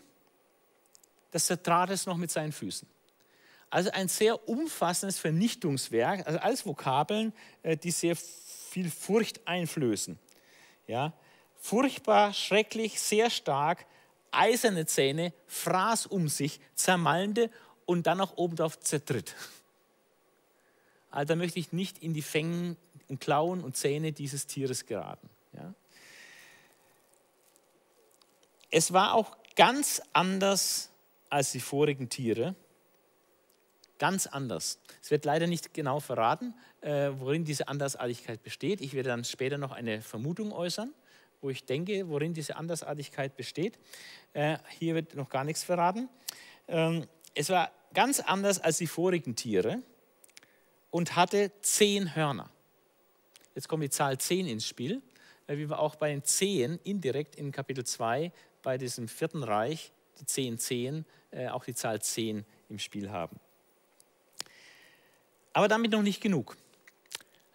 das 1.32 1.44
zertrat 1.44 1.90
es 1.90 2.06
noch 2.06 2.16
mit 2.16 2.30
seinen 2.30 2.52
Füßen. 2.52 2.88
Also 3.72 3.90
ein 3.92 4.08
sehr 4.08 4.50
umfassendes 4.50 5.18
Vernichtungswerk, 5.18 6.26
also 6.26 6.38
alles 6.40 6.66
Vokabeln, 6.66 7.32
äh, 7.62 7.74
die 7.74 7.90
sehr 7.90 8.16
viel 8.16 8.90
Furcht 8.90 9.48
einflößen. 9.48 10.18
Ja? 10.86 11.14
Furchtbar, 11.56 12.34
schrecklich, 12.34 13.00
sehr 13.00 13.30
stark, 13.30 13.86
eiserne 14.30 14.84
Zähne, 14.84 15.32
fraß 15.46 16.04
um 16.04 16.28
sich, 16.28 16.60
zermalmte 16.74 17.50
und 17.86 18.06
dann 18.06 18.20
auch 18.20 18.36
obendrauf 18.36 18.78
zertritt. 18.78 19.34
Also 21.10 21.28
da 21.28 21.36
möchte 21.36 21.58
ich 21.58 21.72
nicht 21.72 22.02
in 22.02 22.12
die 22.12 22.20
Fängen 22.20 22.76
und 23.08 23.20
Klauen 23.20 23.64
und 23.64 23.74
Zähne 23.74 24.12
dieses 24.12 24.46
Tieres 24.46 24.84
geraten. 24.84 25.30
Ja? 25.54 25.72
Es 28.70 28.92
war 28.92 29.14
auch 29.14 29.34
ganz 29.56 30.02
anders 30.12 30.90
als 31.30 31.52
die 31.52 31.60
vorigen 31.60 32.10
Tiere 32.10 32.54
ganz 34.02 34.26
anders. 34.26 34.80
Es 35.00 35.12
wird 35.12 35.24
leider 35.24 35.46
nicht 35.46 35.74
genau 35.74 36.00
verraten, 36.00 36.54
äh, 36.80 37.10
worin 37.18 37.44
diese 37.44 37.68
Andersartigkeit 37.68 38.42
besteht. 38.42 38.80
Ich 38.80 38.94
werde 38.94 39.10
dann 39.10 39.22
später 39.22 39.58
noch 39.58 39.70
eine 39.70 40.02
Vermutung 40.02 40.50
äußern, 40.50 40.92
wo 41.40 41.50
ich 41.50 41.66
denke, 41.66 42.08
worin 42.08 42.34
diese 42.34 42.56
Andersartigkeit 42.56 43.36
besteht. 43.36 43.78
Äh, 44.32 44.58
hier 44.80 44.96
wird 44.96 45.14
noch 45.14 45.28
gar 45.28 45.44
nichts 45.44 45.62
verraten. 45.62 46.08
Ähm, 46.66 47.06
es 47.36 47.48
war 47.50 47.70
ganz 47.94 48.18
anders 48.18 48.58
als 48.58 48.78
die 48.78 48.88
vorigen 48.88 49.36
Tiere 49.36 49.78
und 50.90 51.14
hatte 51.14 51.52
zehn 51.60 52.16
Hörner. 52.16 52.50
Jetzt 53.54 53.68
kommt 53.68 53.84
die 53.84 53.90
Zahl 53.90 54.18
zehn 54.18 54.48
ins 54.48 54.66
Spiel, 54.66 55.00
äh, 55.46 55.56
wie 55.58 55.70
wir 55.70 55.78
auch 55.78 55.94
bei 55.94 56.10
den 56.10 56.24
Zehen 56.24 56.80
indirekt 56.82 57.36
in 57.36 57.52
Kapitel 57.52 57.84
2 57.84 58.32
bei 58.64 58.78
diesem 58.78 59.06
vierten 59.06 59.44
Reich, 59.44 59.92
die 60.18 60.26
zehn 60.26 60.58
Zehen, 60.58 61.06
äh, 61.30 61.50
auch 61.50 61.64
die 61.64 61.74
Zahl 61.74 62.02
zehn 62.02 62.44
im 62.68 62.80
Spiel 62.80 63.08
haben. 63.12 63.38
Aber 65.52 65.68
damit 65.68 65.92
noch 65.92 66.02
nicht 66.02 66.20
genug. 66.20 66.56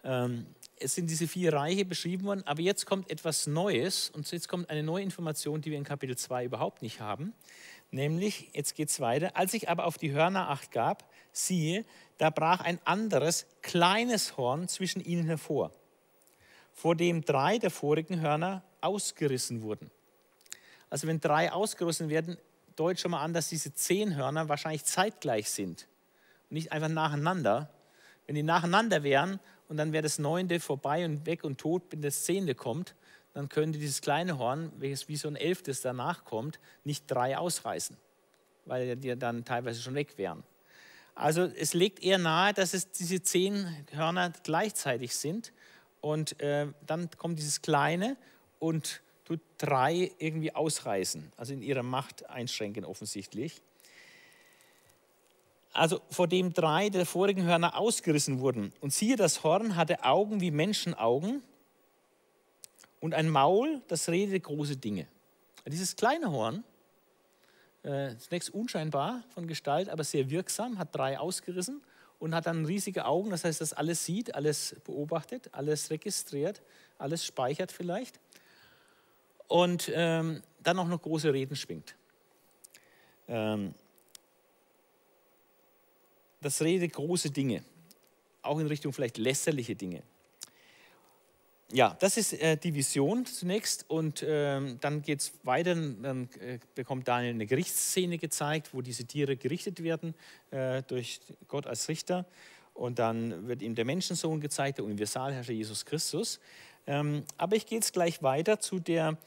Ähm, 0.04 0.46
es 0.80 0.94
sind 0.94 1.10
diese 1.10 1.26
vier 1.26 1.52
Reiche 1.52 1.84
beschrieben 1.84 2.24
worden, 2.24 2.42
aber 2.46 2.60
jetzt 2.60 2.86
kommt 2.86 3.10
etwas 3.10 3.46
Neues 3.46 4.10
und 4.10 4.30
jetzt 4.30 4.48
kommt 4.48 4.70
eine 4.70 4.82
neue 4.82 5.02
Information, 5.02 5.60
die 5.60 5.70
wir 5.70 5.78
in 5.78 5.84
Kapitel 5.84 6.16
2 6.16 6.44
überhaupt 6.44 6.82
nicht 6.82 7.00
haben. 7.00 7.34
Nämlich, 7.90 8.50
jetzt 8.52 8.74
geht 8.74 8.90
es 8.90 9.00
weiter, 9.00 9.36
als 9.36 9.54
ich 9.54 9.68
aber 9.68 9.86
auf 9.86 9.98
die 9.98 10.12
Hörner 10.12 10.50
acht 10.50 10.70
gab, 10.72 11.10
siehe, 11.32 11.84
da 12.18 12.30
brach 12.30 12.60
ein 12.60 12.78
anderes, 12.84 13.46
kleines 13.62 14.36
Horn 14.36 14.68
zwischen 14.68 15.00
ihnen 15.00 15.24
hervor, 15.24 15.72
vor 16.72 16.94
dem 16.94 17.24
drei 17.24 17.58
der 17.58 17.70
vorigen 17.70 18.20
Hörner 18.20 18.62
ausgerissen 18.80 19.62
wurden. 19.62 19.90
Also 20.90 21.06
wenn 21.06 21.20
drei 21.20 21.52
ausgerissen 21.52 22.08
werden, 22.08 22.36
deutet 22.76 23.00
schon 23.00 23.10
mal 23.10 23.22
an, 23.22 23.32
dass 23.32 23.48
diese 23.48 23.74
zehn 23.74 24.16
Hörner 24.16 24.48
wahrscheinlich 24.48 24.84
zeitgleich 24.84 25.50
sind, 25.50 25.88
nicht 26.50 26.72
einfach 26.72 26.88
nacheinander, 26.88 27.70
wenn 28.28 28.34
die 28.34 28.42
nacheinander 28.42 29.02
wären 29.02 29.40
und 29.68 29.78
dann 29.78 29.92
wäre 29.92 30.02
das 30.02 30.18
Neunte 30.18 30.60
vorbei 30.60 31.04
und 31.06 31.24
weg 31.26 31.44
und 31.44 31.58
tot, 31.58 31.82
wenn 31.90 32.02
das 32.02 32.24
Zehnte 32.24 32.54
kommt, 32.54 32.94
dann 33.32 33.48
könnte 33.48 33.78
dieses 33.78 34.02
kleine 34.02 34.38
Horn, 34.38 34.70
welches 34.76 35.08
wie 35.08 35.16
so 35.16 35.28
ein 35.28 35.36
Elftes 35.36 35.80
danach 35.80 36.24
kommt, 36.24 36.60
nicht 36.84 37.10
drei 37.10 37.38
ausreißen, 37.38 37.96
weil 38.66 38.96
die 38.96 39.18
dann 39.18 39.46
teilweise 39.46 39.80
schon 39.80 39.94
weg 39.94 40.18
wären. 40.18 40.44
Also 41.14 41.42
es 41.42 41.72
legt 41.72 42.02
eher 42.02 42.18
nahe, 42.18 42.52
dass 42.52 42.74
es 42.74 42.92
diese 42.92 43.22
zehn 43.22 43.66
Hörner 43.92 44.30
gleichzeitig 44.44 45.16
sind 45.16 45.52
und 46.02 46.38
äh, 46.40 46.66
dann 46.86 47.08
kommt 47.16 47.38
dieses 47.38 47.62
kleine 47.62 48.18
und 48.58 49.00
tut 49.24 49.40
drei 49.56 50.12
irgendwie 50.18 50.54
ausreißen, 50.54 51.32
also 51.38 51.54
in 51.54 51.62
ihrer 51.62 51.82
Macht 51.82 52.28
einschränken 52.28 52.84
offensichtlich 52.84 53.62
also 55.72 56.00
vor 56.10 56.28
dem 56.28 56.52
drei 56.52 56.88
der 56.88 57.06
vorigen 57.06 57.44
Hörner 57.44 57.76
ausgerissen 57.76 58.40
wurden. 58.40 58.72
Und 58.80 58.92
siehe, 58.92 59.16
das 59.16 59.42
Horn 59.44 59.76
hatte 59.76 60.04
Augen 60.04 60.40
wie 60.40 60.50
Menschenaugen 60.50 61.42
und 63.00 63.14
ein 63.14 63.28
Maul, 63.28 63.82
das 63.88 64.08
redete 64.08 64.40
große 64.40 64.76
Dinge. 64.76 65.06
Dieses 65.66 65.96
kleine 65.96 66.30
Horn, 66.30 66.64
äh, 67.82 68.16
zunächst 68.16 68.50
unscheinbar 68.50 69.22
von 69.34 69.46
Gestalt, 69.46 69.88
aber 69.88 70.02
sehr 70.02 70.30
wirksam, 70.30 70.78
hat 70.78 70.94
drei 70.94 71.18
ausgerissen 71.18 71.82
und 72.18 72.34
hat 72.34 72.46
dann 72.46 72.64
riesige 72.64 73.04
Augen, 73.04 73.30
das 73.30 73.44
heißt, 73.44 73.60
das 73.60 73.72
alles 73.72 74.04
sieht, 74.04 74.34
alles 74.34 74.76
beobachtet, 74.84 75.50
alles 75.52 75.90
registriert, 75.90 76.62
alles 76.96 77.24
speichert 77.24 77.70
vielleicht. 77.70 78.18
Und 79.46 79.90
ähm, 79.94 80.42
dann 80.62 80.78
auch 80.78 80.88
noch 80.88 81.00
große 81.00 81.32
Reden 81.32 81.56
schwingt. 81.56 81.94
Ähm, 83.28 83.74
das 86.40 86.62
redet 86.62 86.92
große 86.92 87.30
Dinge, 87.30 87.62
auch 88.42 88.58
in 88.58 88.66
Richtung 88.66 88.92
vielleicht 88.92 89.18
lästerliche 89.18 89.74
Dinge. 89.74 90.02
ja, 91.70 91.96
das 92.00 92.16
ist 92.16 92.32
äh, 92.32 92.56
die 92.56 92.74
Vision 92.74 93.26
zunächst 93.26 93.84
und 93.88 94.24
ähm, 94.26 94.78
dann 94.80 95.02
geht 95.02 95.20
es 95.20 95.32
weiter. 95.42 95.74
Dann 95.74 96.28
äh, 96.40 96.58
bekommt 96.74 97.08
Daniel 97.08 97.34
eine 97.34 97.46
Gerichtsszene 97.46 98.16
gezeigt, 98.16 98.72
wo 98.72 98.80
diese 98.80 99.04
Tiere 99.04 99.36
gerichtet 99.36 99.82
werden 99.82 100.14
äh, 100.50 100.82
durch 100.84 101.20
Gott 101.46 101.66
als 101.66 101.88
Richter. 101.88 102.24
Und 102.72 102.98
dann 102.98 103.48
wird 103.48 103.60
ihm 103.60 103.74
der 103.74 103.84
Menschensohn 103.84 104.40
gezeigt, 104.40 104.78
der 104.78 104.84
Universalherrscher 104.84 105.52
Jesus 105.52 105.84
Christus. 105.84 106.40
Ähm, 106.86 107.24
aber 107.36 107.56
ich 107.56 107.66
gehe 107.66 107.78
jetzt 107.78 107.92
gleich 107.92 108.22
weiter 108.22 108.60
zu 108.60 108.78
der 108.78 109.18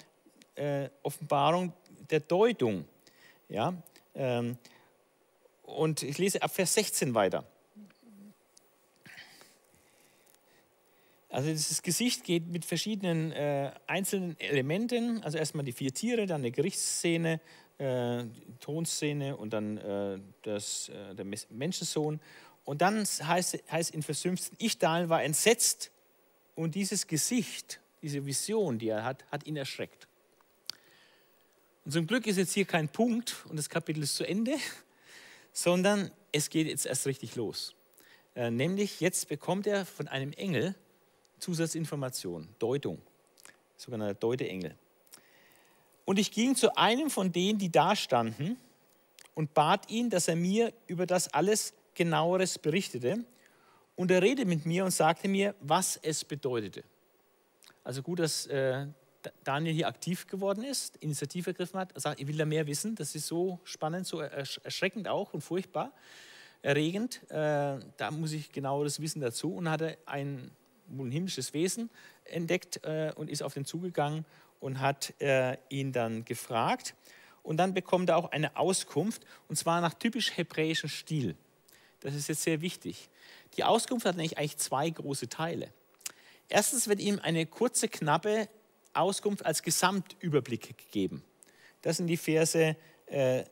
äh, 0.56 0.90
Offenbarung 1.04 1.74
der 2.10 2.22
Deutung. 2.22 2.86
Ja? 3.50 3.74
Ähm, 4.16 4.58
und 5.64 6.04
ich 6.04 6.18
lese 6.18 6.42
ab 6.42 6.54
Vers 6.54 6.74
16 6.74 7.14
weiter. 7.14 7.46
Also 11.32 11.50
dieses 11.50 11.82
Gesicht 11.82 12.26
geht 12.26 12.48
mit 12.48 12.66
verschiedenen 12.66 13.32
äh, 13.32 13.72
einzelnen 13.88 14.38
Elementen. 14.40 15.24
Also 15.24 15.38
erstmal 15.38 15.64
die 15.64 15.72
vier 15.72 15.94
Tiere, 15.94 16.26
dann 16.26 16.42
eine 16.42 16.52
Gerichtsszene, 16.52 17.40
äh, 17.78 18.26
Tonszene 18.60 19.38
und 19.38 19.54
dann 19.54 19.78
äh, 19.78 20.20
das, 20.42 20.90
äh, 20.90 21.16
der 21.16 21.26
Menschensohn. 21.50 22.20
Und 22.66 22.82
dann 22.82 23.06
heißt, 23.06 23.64
heißt 23.72 23.92
in 23.92 24.04
Vers 24.04 24.22
15, 24.22 24.58
ich 24.60 24.78
Daniel 24.78 25.10
war 25.10 25.24
entsetzt 25.24 25.92
und 26.56 26.76
dieses 26.76 27.08
Gesicht, 27.08 27.80
diese 28.02 28.26
Vision, 28.26 28.78
die 28.78 28.90
er 28.90 29.06
hat, 29.06 29.24
hat 29.32 29.48
ihn 29.48 29.56
erschreckt. 29.56 30.08
Und 31.86 31.92
zum 31.92 32.08
Glück 32.08 32.28
ist 32.28 32.38
jetzt 32.38 32.54
hier 32.54 32.66
kein 32.66 32.90
Punkt 32.90 33.46
und 33.50 33.56
das 33.56 33.70
Kapitel 33.70 34.04
ist 34.04 34.16
zu 34.16 34.28
Ende, 34.28 34.56
sondern 35.52 36.12
es 36.32 36.50
geht 36.50 36.68
jetzt 36.68 36.86
erst 36.86 37.06
richtig 37.06 37.36
los. 37.36 37.76
Äh, 38.36 38.52
nämlich 38.52 39.00
jetzt 39.02 39.28
bekommt 39.28 39.68
er 39.68 39.86
von 39.86 40.08
einem 40.08 40.32
Engel 40.34 40.76
Zusatzinformation, 41.40 42.48
Deutung, 42.60 43.02
sogenannter 43.76 44.14
Deuteengel. 44.14 44.76
Und 46.06 46.20
ich 46.20 46.32
ging 46.32 46.56
zu 46.56 46.76
einem 46.78 47.10
von 47.10 47.32
denen, 47.32 47.58
die 47.58 47.72
da 47.72 47.96
standen, 47.96 48.58
und 49.34 49.54
bat 49.54 49.90
ihn, 49.90 50.10
dass 50.10 50.28
er 50.28 50.36
mir 50.36 50.74
über 50.88 51.06
das 51.06 51.34
alles 51.34 51.74
genaueres 51.94 52.60
berichtete. 52.60 53.24
Und 53.96 54.12
er 54.12 54.22
redete 54.22 54.48
mit 54.48 54.66
mir 54.66 54.86
und 54.86 54.92
sagte 54.92 55.28
mir, 55.28 55.56
was 55.62 55.98
es 55.98 56.26
bedeutete. 56.26 56.84
Also 57.84 58.02
gut, 58.02 58.20
dass 58.20 58.46
äh, 58.48 58.88
Daniel 59.44 59.74
hier 59.74 59.88
aktiv 59.88 60.28
geworden 60.28 60.64
ist, 60.64 60.98
Initiative 60.98 61.52
ergriffen 61.52 61.80
hat, 61.80 62.00
sagt, 62.00 62.20
ich 62.20 62.28
will 62.28 62.38
da 62.38 62.46
mehr 62.46 62.68
wissen. 62.68 62.96
Das 62.96 63.16
ist 63.16 63.28
so 63.28 63.60
spannend, 63.64 64.08
so 64.08 64.20
erschreckend 64.20 65.08
auch 65.08 65.34
und 65.34 65.42
furchtbar, 65.42 65.92
erregend. 66.62 67.22
Äh, 67.30 67.80
da 67.98 68.12
muss 68.12 68.32
ich 68.32 68.52
genaueres 68.52 69.00
Wissen 69.02 69.22
dazu. 69.22 69.54
Und 69.54 69.70
hatte 69.70 69.98
ein 70.06 70.52
ein 71.00 71.12
himmlisches 71.12 71.54
Wesen 71.54 71.90
entdeckt 72.26 72.84
äh, 72.84 73.12
und 73.16 73.30
ist 73.30 73.44
auf 73.44 73.54
den 73.54 73.66
zugegangen 73.66 74.26
und 74.60 74.80
hat 74.80 75.14
äh, 75.22 75.58
ihn 75.70 75.92
dann 75.92 76.26
gefragt. 76.26 76.96
Und 77.44 77.58
dann 77.58 77.74
bekommt 77.74 78.10
er 78.10 78.18
auch 78.18 78.32
eine 78.32 78.56
Auskunft, 78.56 79.26
und 79.48 79.56
zwar 79.56 79.82
nach 79.82 79.96
typisch 79.96 80.38
hebräischem 80.38 80.90
Stil. 80.90 81.36
Das 82.02 82.14
ist 82.14 82.30
jetzt 82.30 82.44
sehr 82.44 82.62
wichtig. 82.62 83.10
Die 83.58 83.64
Auskunft 83.64 84.06
hat 84.06 84.16
nämlich 84.16 84.38
eigentlich 84.38 84.58
zwei 84.58 84.90
große 84.90 85.28
Teile. 85.28 85.72
Erstens 86.50 86.88
wird 86.88 87.00
ihm 87.00 87.20
eine 87.20 87.46
kurze, 87.46 87.88
knappe 87.88 88.48
Auskunft 88.94 89.46
als 89.46 89.64
Gesamtüberblick 89.64 90.78
gegeben. 90.78 91.24
Das 91.82 91.98
sind 91.98 92.08
die 92.08 92.18
Verse 92.18 92.76
äh, 93.08 93.44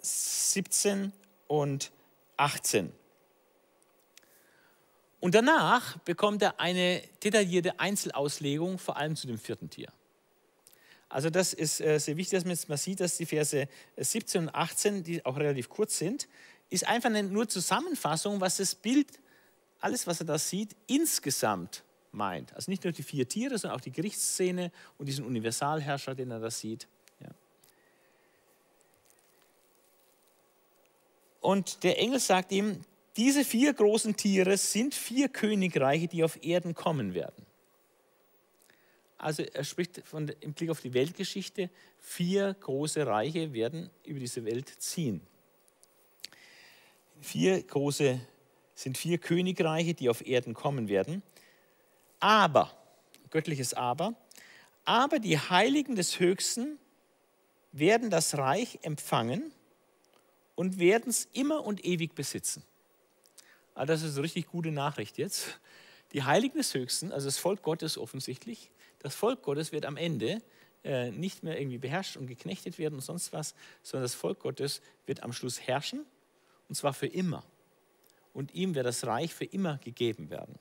17 0.00 1.12
und 1.46 1.92
18. 2.36 2.92
Und 5.20 5.34
danach 5.36 5.98
bekommt 5.98 6.42
er 6.42 6.58
eine 6.58 7.00
detaillierte 7.22 7.78
Einzelauslegung, 7.78 8.78
vor 8.78 8.96
allem 8.96 9.14
zu 9.14 9.28
dem 9.28 9.38
vierten 9.38 9.70
Tier. 9.70 9.92
Also 11.08 11.30
das 11.30 11.52
ist 11.52 11.80
äh, 11.80 11.98
sehr 11.98 12.16
wichtig, 12.16 12.42
dass 12.42 12.68
man 12.68 12.78
sieht, 12.78 13.00
dass 13.00 13.18
die 13.18 13.26
Verse 13.26 13.68
17 13.96 14.42
und 14.42 14.54
18, 14.54 15.04
die 15.04 15.24
auch 15.24 15.36
relativ 15.36 15.68
kurz 15.68 15.98
sind, 15.98 16.26
ist 16.70 16.88
einfach 16.88 17.10
nur 17.10 17.48
Zusammenfassung, 17.48 18.40
was 18.40 18.56
das 18.56 18.74
Bild, 18.74 19.06
alles, 19.78 20.06
was 20.06 20.20
er 20.20 20.26
da 20.26 20.38
sieht, 20.38 20.74
insgesamt 20.86 21.84
meint. 22.12 22.54
Also 22.54 22.70
nicht 22.70 22.84
nur 22.84 22.92
die 22.92 23.02
vier 23.02 23.28
Tiere, 23.28 23.58
sondern 23.58 23.78
auch 23.78 23.82
die 23.82 23.92
Gerichtsszene 23.92 24.70
und 24.98 25.06
diesen 25.06 25.24
Universalherrscher, 25.24 26.14
den 26.14 26.30
er 26.30 26.40
da 26.40 26.50
sieht. 26.50 26.86
Ja. 27.20 27.30
Und 31.40 31.82
der 31.82 31.98
Engel 31.98 32.20
sagt 32.20 32.52
ihm, 32.52 32.80
diese 33.16 33.44
vier 33.44 33.74
großen 33.74 34.16
Tiere 34.16 34.56
sind 34.56 34.94
vier 34.94 35.28
Königreiche, 35.28 36.08
die 36.08 36.24
auf 36.24 36.42
Erden 36.42 36.74
kommen 36.74 37.14
werden. 37.14 37.44
Also 39.18 39.44
er 39.44 39.64
spricht 39.64 40.02
von, 40.04 40.28
im 40.40 40.52
Blick 40.52 40.70
auf 40.70 40.80
die 40.80 40.94
Weltgeschichte, 40.94 41.70
vier 42.00 42.54
große 42.54 43.06
Reiche 43.06 43.52
werden 43.52 43.90
über 44.04 44.18
diese 44.18 44.44
Welt 44.44 44.68
ziehen. 44.68 45.20
Vier 47.20 47.62
große 47.62 48.20
sind 48.74 48.98
vier 48.98 49.18
Königreiche, 49.18 49.94
die 49.94 50.08
auf 50.08 50.26
Erden 50.26 50.54
kommen 50.54 50.88
werden. 50.88 51.22
Aber, 52.22 52.70
göttliches 53.30 53.74
Aber, 53.74 54.14
aber 54.84 55.18
die 55.18 55.40
Heiligen 55.40 55.96
des 55.96 56.20
Höchsten 56.20 56.78
werden 57.72 58.10
das 58.10 58.38
Reich 58.38 58.78
empfangen 58.82 59.52
und 60.54 60.78
werden 60.78 61.10
es 61.10 61.24
immer 61.32 61.64
und 61.64 61.84
ewig 61.84 62.14
besitzen. 62.14 62.62
Ah, 63.74 63.86
das 63.86 64.02
ist 64.02 64.14
eine 64.14 64.22
richtig 64.22 64.46
gute 64.46 64.70
Nachricht 64.70 65.18
jetzt. 65.18 65.58
Die 66.12 66.22
Heiligen 66.22 66.58
des 66.58 66.72
Höchsten, 66.74 67.10
also 67.10 67.26
das 67.26 67.38
Volk 67.38 67.60
Gottes 67.62 67.98
offensichtlich, 67.98 68.70
das 69.00 69.16
Volk 69.16 69.42
Gottes 69.42 69.72
wird 69.72 69.84
am 69.84 69.96
Ende 69.96 70.42
äh, 70.84 71.10
nicht 71.10 71.42
mehr 71.42 71.60
irgendwie 71.60 71.78
beherrscht 71.78 72.16
und 72.16 72.28
geknechtet 72.28 72.78
werden 72.78 72.94
und 72.94 73.00
sonst 73.00 73.32
was, 73.32 73.56
sondern 73.82 74.04
das 74.04 74.14
Volk 74.14 74.38
Gottes 74.38 74.80
wird 75.06 75.24
am 75.24 75.32
Schluss 75.32 75.60
herrschen 75.60 76.06
und 76.68 76.76
zwar 76.76 76.94
für 76.94 77.08
immer. 77.08 77.42
Und 78.32 78.54
ihm 78.54 78.76
wird 78.76 78.86
das 78.86 79.04
Reich 79.06 79.34
für 79.34 79.44
immer 79.44 79.78
gegeben 79.78 80.30
werden. 80.30 80.56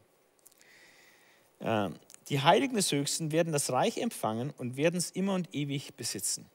Äh, 1.62 1.90
die 2.30 2.42
Heiligen 2.42 2.76
des 2.76 2.92
Höchsten 2.92 3.32
werden 3.32 3.52
das 3.54 3.72
Reich 3.72 3.98
empfangen 3.98 4.52
und 4.58 4.78
werden 4.78 4.98
es 4.98 5.12
immer 5.12 5.34
und 5.34 5.54
ewig 5.54 5.96
besitzen. 5.96 6.50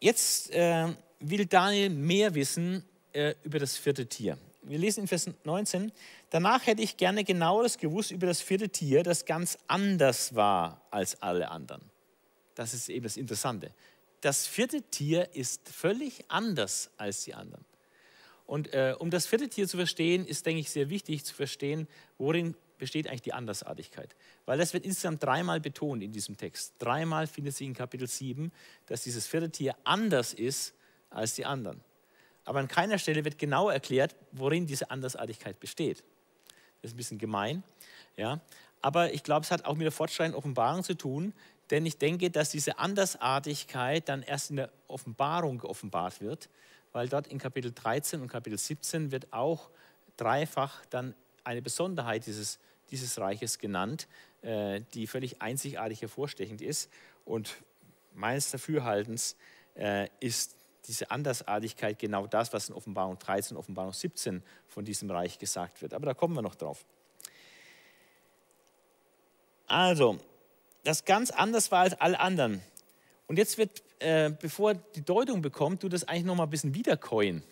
Jetzt 0.00 0.50
äh, 0.52 0.88
will 1.20 1.46
Daniel 1.46 1.90
mehr 1.90 2.34
wissen 2.34 2.84
äh, 3.12 3.34
über 3.42 3.58
das 3.58 3.76
vierte 3.76 4.06
Tier. 4.06 4.38
Wir 4.62 4.78
lesen 4.78 5.02
in 5.02 5.08
Vers 5.08 5.30
19, 5.44 5.92
danach 6.30 6.66
hätte 6.66 6.82
ich 6.82 6.96
gerne 6.96 7.24
genaueres 7.24 7.78
gewusst 7.78 8.10
über 8.10 8.26
das 8.26 8.40
vierte 8.40 8.68
Tier, 8.68 9.02
das 9.02 9.24
ganz 9.24 9.58
anders 9.66 10.34
war 10.34 10.82
als 10.90 11.20
alle 11.22 11.50
anderen. 11.50 11.82
Das 12.54 12.74
ist 12.74 12.88
eben 12.88 13.04
das 13.04 13.16
Interessante. 13.16 13.72
Das 14.20 14.46
vierte 14.46 14.82
Tier 14.82 15.34
ist 15.34 15.68
völlig 15.68 16.24
anders 16.28 16.90
als 16.96 17.24
die 17.24 17.34
anderen. 17.34 17.64
Und 18.46 18.72
äh, 18.72 18.94
um 18.98 19.10
das 19.10 19.26
vierte 19.26 19.48
Tier 19.48 19.68
zu 19.68 19.76
verstehen, 19.76 20.26
ist, 20.26 20.46
denke 20.46 20.60
ich, 20.60 20.70
sehr 20.70 20.90
wichtig 20.90 21.24
zu 21.24 21.34
verstehen, 21.34 21.86
worin 22.18 22.54
besteht 22.78 23.08
eigentlich 23.08 23.22
die 23.22 23.32
Andersartigkeit. 23.32 24.14
Weil 24.46 24.58
das 24.58 24.72
wird 24.72 24.84
insgesamt 24.84 25.22
dreimal 25.22 25.60
betont 25.60 26.02
in 26.02 26.12
diesem 26.12 26.36
Text. 26.36 26.74
Dreimal 26.78 27.26
findet 27.26 27.54
sich 27.54 27.66
in 27.66 27.74
Kapitel 27.74 28.08
7, 28.08 28.52
dass 28.86 29.02
dieses 29.02 29.26
vierte 29.26 29.50
Tier 29.50 29.74
anders 29.84 30.32
ist 30.32 30.74
als 31.10 31.34
die 31.34 31.44
anderen 31.44 31.82
aber 32.48 32.60
an 32.60 32.68
keiner 32.68 32.98
Stelle 32.98 33.24
wird 33.26 33.38
genau 33.38 33.68
erklärt, 33.68 34.16
worin 34.32 34.66
diese 34.66 34.90
Andersartigkeit 34.90 35.60
besteht. 35.60 36.02
Das 36.80 36.90
ist 36.90 36.94
ein 36.94 36.96
bisschen 36.96 37.18
gemein, 37.18 37.62
ja. 38.16 38.40
Aber 38.80 39.12
ich 39.12 39.22
glaube, 39.22 39.44
es 39.44 39.50
hat 39.50 39.66
auch 39.66 39.74
mit 39.74 39.84
der 39.84 39.92
fortschreitenden 39.92 40.38
Offenbarung 40.38 40.82
zu 40.82 40.94
tun, 40.94 41.34
denn 41.70 41.84
ich 41.84 41.98
denke, 41.98 42.30
dass 42.30 42.48
diese 42.48 42.78
Andersartigkeit 42.78 44.08
dann 44.08 44.22
erst 44.22 44.48
in 44.48 44.56
der 44.56 44.70
Offenbarung 44.86 45.58
geoffenbart 45.58 46.22
wird, 46.22 46.48
weil 46.92 47.08
dort 47.08 47.26
in 47.26 47.38
Kapitel 47.38 47.70
13 47.70 48.22
und 48.22 48.28
Kapitel 48.28 48.56
17 48.56 49.12
wird 49.12 49.30
auch 49.30 49.68
dreifach 50.16 50.86
dann 50.86 51.14
eine 51.44 51.60
Besonderheit 51.60 52.24
dieses, 52.24 52.58
dieses 52.90 53.18
Reiches 53.18 53.58
genannt, 53.58 54.08
äh, 54.42 54.80
die 54.94 55.06
völlig 55.06 55.42
einzigartig 55.42 56.02
hervorstechend 56.02 56.60
ist. 56.60 56.90
Und 57.24 57.56
meines 58.14 58.50
Dafürhaltens 58.50 59.36
äh, 59.74 60.08
ist 60.20 60.56
diese 60.86 61.10
Andersartigkeit 61.10 61.98
genau 61.98 62.26
das, 62.26 62.52
was 62.52 62.68
in 62.68 62.74
Offenbarung 62.74 63.18
13 63.18 63.56
und 63.56 63.60
Offenbarung 63.60 63.92
17 63.92 64.42
von 64.66 64.84
diesem 64.84 65.10
Reich 65.10 65.38
gesagt 65.38 65.82
wird. 65.82 65.92
Aber 65.92 66.06
da 66.06 66.14
kommen 66.14 66.34
wir 66.34 66.42
noch 66.42 66.54
drauf. 66.54 66.84
Also, 69.66 70.18
das 70.84 71.04
ganz 71.04 71.30
anders 71.30 71.70
war 71.70 71.80
als 71.80 72.00
alle 72.00 72.18
anderen. 72.18 72.62
Und 73.26 73.36
jetzt 73.36 73.58
wird, 73.58 73.82
äh, 73.98 74.30
bevor 74.30 74.74
die 74.74 75.02
Deutung 75.02 75.42
bekommt, 75.42 75.82
du 75.82 75.90
das 75.90 76.04
eigentlich 76.04 76.24
noch 76.24 76.34
mal 76.34 76.44
ein 76.44 76.50
bisschen 76.50 76.74
wiederkäuen. 76.74 77.42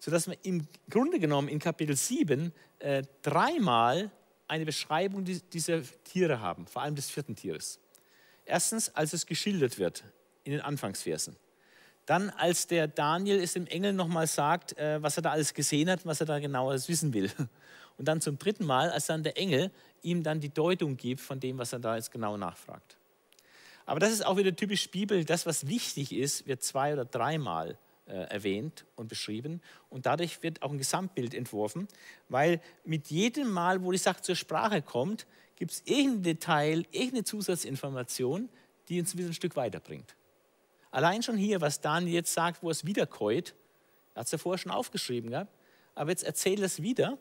Sodass 0.00 0.26
wir 0.26 0.36
im 0.42 0.66
Grunde 0.90 1.20
genommen 1.20 1.48
in 1.48 1.60
Kapitel 1.60 1.96
7 1.96 2.52
äh, 2.80 3.04
dreimal 3.22 4.10
eine 4.48 4.64
Beschreibung 4.64 5.24
dieser 5.24 5.82
Tiere 6.04 6.40
haben, 6.40 6.66
vor 6.66 6.82
allem 6.82 6.94
des 6.94 7.10
vierten 7.10 7.34
Tieres. 7.34 7.80
Erstens, 8.44 8.94
als 8.94 9.12
es 9.12 9.26
geschildert 9.26 9.78
wird 9.78 10.04
in 10.44 10.52
den 10.52 10.60
Anfangsversen. 10.60 11.36
Dann, 12.06 12.30
als 12.30 12.68
der 12.68 12.86
Daniel 12.86 13.42
es 13.42 13.54
dem 13.54 13.66
Engel 13.66 13.92
nochmal 13.92 14.28
sagt, 14.28 14.78
äh, 14.78 15.02
was 15.02 15.16
er 15.16 15.22
da 15.24 15.32
alles 15.32 15.52
gesehen 15.52 15.90
hat, 15.90 16.06
was 16.06 16.20
er 16.20 16.26
da 16.26 16.38
genaueres 16.38 16.88
wissen 16.88 17.12
will. 17.12 17.30
Und 17.98 18.06
dann 18.06 18.20
zum 18.20 18.38
dritten 18.38 18.64
Mal, 18.64 18.90
als 18.90 19.06
dann 19.06 19.22
der 19.22 19.36
Engel 19.36 19.72
ihm 20.02 20.22
dann 20.22 20.38
die 20.38 20.50
Deutung 20.50 20.96
gibt 20.96 21.20
von 21.20 21.40
dem, 21.40 21.58
was 21.58 21.72
er 21.72 21.80
da 21.80 21.96
jetzt 21.96 22.12
genau 22.12 22.36
nachfragt. 22.36 22.96
Aber 23.86 24.00
das 24.00 24.12
ist 24.12 24.24
auch 24.24 24.36
wieder 24.36 24.54
typisch 24.54 24.90
Bibel. 24.90 25.24
Das, 25.24 25.46
was 25.46 25.66
wichtig 25.66 26.12
ist, 26.12 26.46
wird 26.46 26.62
zwei 26.62 26.92
oder 26.92 27.04
dreimal 27.04 27.78
erwähnt 28.06 28.84
und 28.94 29.08
beschrieben. 29.08 29.60
Und 29.90 30.06
dadurch 30.06 30.42
wird 30.42 30.62
auch 30.62 30.70
ein 30.70 30.78
Gesamtbild 30.78 31.34
entworfen, 31.34 31.88
weil 32.28 32.60
mit 32.84 33.08
jedem 33.08 33.50
Mal, 33.50 33.82
wo 33.82 33.92
die 33.92 33.98
Sache 33.98 34.22
zur 34.22 34.36
Sprache 34.36 34.82
kommt, 34.82 35.26
gibt 35.56 35.72
es 35.72 35.82
irgendein 35.84 36.22
Detail, 36.22 36.84
irgendeine 36.92 37.24
Zusatzinformation, 37.24 38.48
die 38.88 39.00
uns 39.00 39.16
wieder 39.16 39.28
ein 39.28 39.34
Stück 39.34 39.56
weiterbringt. 39.56 40.14
Allein 40.90 41.22
schon 41.22 41.36
hier, 41.36 41.60
was 41.60 41.80
Daniel 41.80 42.14
jetzt 42.14 42.32
sagt, 42.32 42.62
wo 42.62 42.70
es 42.70 42.86
wiederkäut, 42.86 43.54
er 44.14 44.20
hat 44.20 44.26
es 44.26 44.32
ja 44.32 44.38
vorher 44.38 44.58
schon 44.58 44.72
aufgeschrieben 44.72 45.30
gehabt, 45.30 45.52
aber 45.94 46.10
jetzt 46.10 46.22
erzählt 46.22 46.60
er 46.60 46.66
es 46.66 46.80
wieder 46.80 47.18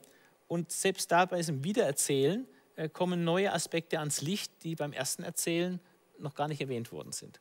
und 0.47 0.71
selbst 0.71 1.11
da 1.11 1.25
bei 1.25 1.37
diesem 1.37 1.63
Wiedererzählen 1.63 2.47
äh, 2.75 2.89
kommen 2.89 3.23
neue 3.23 3.51
Aspekte 3.51 3.99
ans 3.99 4.21
Licht, 4.21 4.51
die 4.63 4.75
beim 4.75 4.93
ersten 4.93 5.23
Erzählen 5.23 5.79
noch 6.19 6.35
gar 6.35 6.47
nicht 6.47 6.61
erwähnt 6.61 6.91
worden 6.91 7.11
sind. 7.11 7.39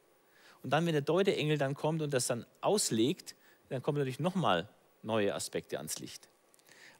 Und 0.64 0.70
dann, 0.70 0.86
wenn 0.86 0.94
der 0.94 1.02
Deuteengel 1.02 1.58
dann 1.58 1.74
kommt 1.74 2.00
und 2.00 2.14
das 2.14 2.26
dann 2.26 2.46
auslegt, 2.62 3.36
dann 3.68 3.82
kommen 3.82 3.98
natürlich 3.98 4.18
nochmal 4.18 4.66
neue 5.02 5.34
Aspekte 5.34 5.76
ans 5.76 5.98
Licht. 5.98 6.28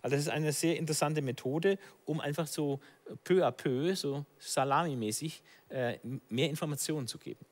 Also 0.03 0.17
das 0.17 0.27
ist 0.27 0.31
eine 0.31 0.53
sehr 0.53 0.77
interessante 0.77 1.23
Methode, 1.23 1.79
um 2.05 2.21
einfach 2.21 2.47
so 2.47 2.79
peu 3.25 3.43
à 3.43 3.51
peu, 3.51 3.97
so 3.97 4.27
salamimäßig, 4.39 5.43
äh, 5.71 5.99
mehr 6.29 6.51
Informationen 6.51 7.09
zu 7.09 7.17
geben. 7.17 7.47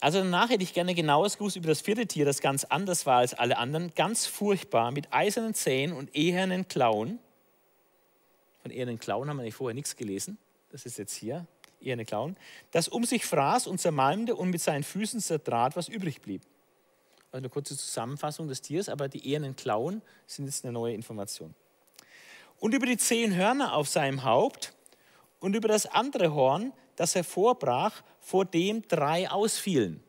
Also 0.00 0.20
danach 0.20 0.48
hätte 0.48 0.62
ich 0.62 0.72
gerne 0.72 0.94
genaues 0.94 1.36
gewusst 1.36 1.56
über 1.56 1.68
das 1.68 1.82
vierte 1.82 2.06
Tier, 2.06 2.24
das 2.24 2.40
ganz 2.40 2.64
anders 2.64 3.04
war 3.04 3.18
als 3.18 3.34
alle 3.34 3.58
anderen, 3.58 3.92
ganz 3.94 4.26
furchtbar, 4.26 4.92
mit 4.92 5.12
eisernen 5.12 5.52
Zähnen 5.52 5.94
und 5.94 6.16
ehernen 6.16 6.68
Klauen. 6.68 7.18
Von 8.62 8.70
ehernen 8.70 8.98
Klauen 8.98 9.28
haben 9.28 9.42
wir 9.42 9.52
vorher 9.52 9.74
nichts 9.74 9.94
gelesen. 9.94 10.38
Das 10.70 10.86
ist 10.86 10.98
jetzt 10.98 11.14
hier, 11.14 11.46
eherne 11.86 12.04
Klauen. 12.04 12.36
Das 12.72 12.88
um 12.88 13.04
sich 13.04 13.24
fraß 13.24 13.66
und 13.66 13.80
zermalmte 13.80 14.34
und 14.34 14.50
mit 14.50 14.60
seinen 14.60 14.84
Füßen 14.84 15.20
zertrat, 15.20 15.76
was 15.76 15.88
übrig 15.88 16.20
blieb. 16.20 16.42
Also 17.30 17.38
eine 17.38 17.48
kurze 17.48 17.76
Zusammenfassung 17.76 18.48
des 18.48 18.62
Tiers, 18.62 18.88
aber 18.88 19.08
die 19.08 19.28
ehernen 19.28 19.56
Klauen 19.56 20.02
sind 20.26 20.46
jetzt 20.46 20.64
eine 20.64 20.72
neue 20.72 20.94
Information. 20.94 21.54
Und 22.58 22.74
über 22.74 22.86
die 22.86 22.96
zehn 22.96 23.34
Hörner 23.34 23.74
auf 23.74 23.88
seinem 23.88 24.24
Haupt 24.24 24.74
und 25.40 25.54
über 25.54 25.68
das 25.68 25.86
andere 25.86 26.34
Horn, 26.34 26.72
das 26.96 27.14
hervorbrach, 27.14 28.02
vor 28.20 28.44
dem 28.44 28.86
drei 28.88 29.30
ausfielen. 29.30 30.02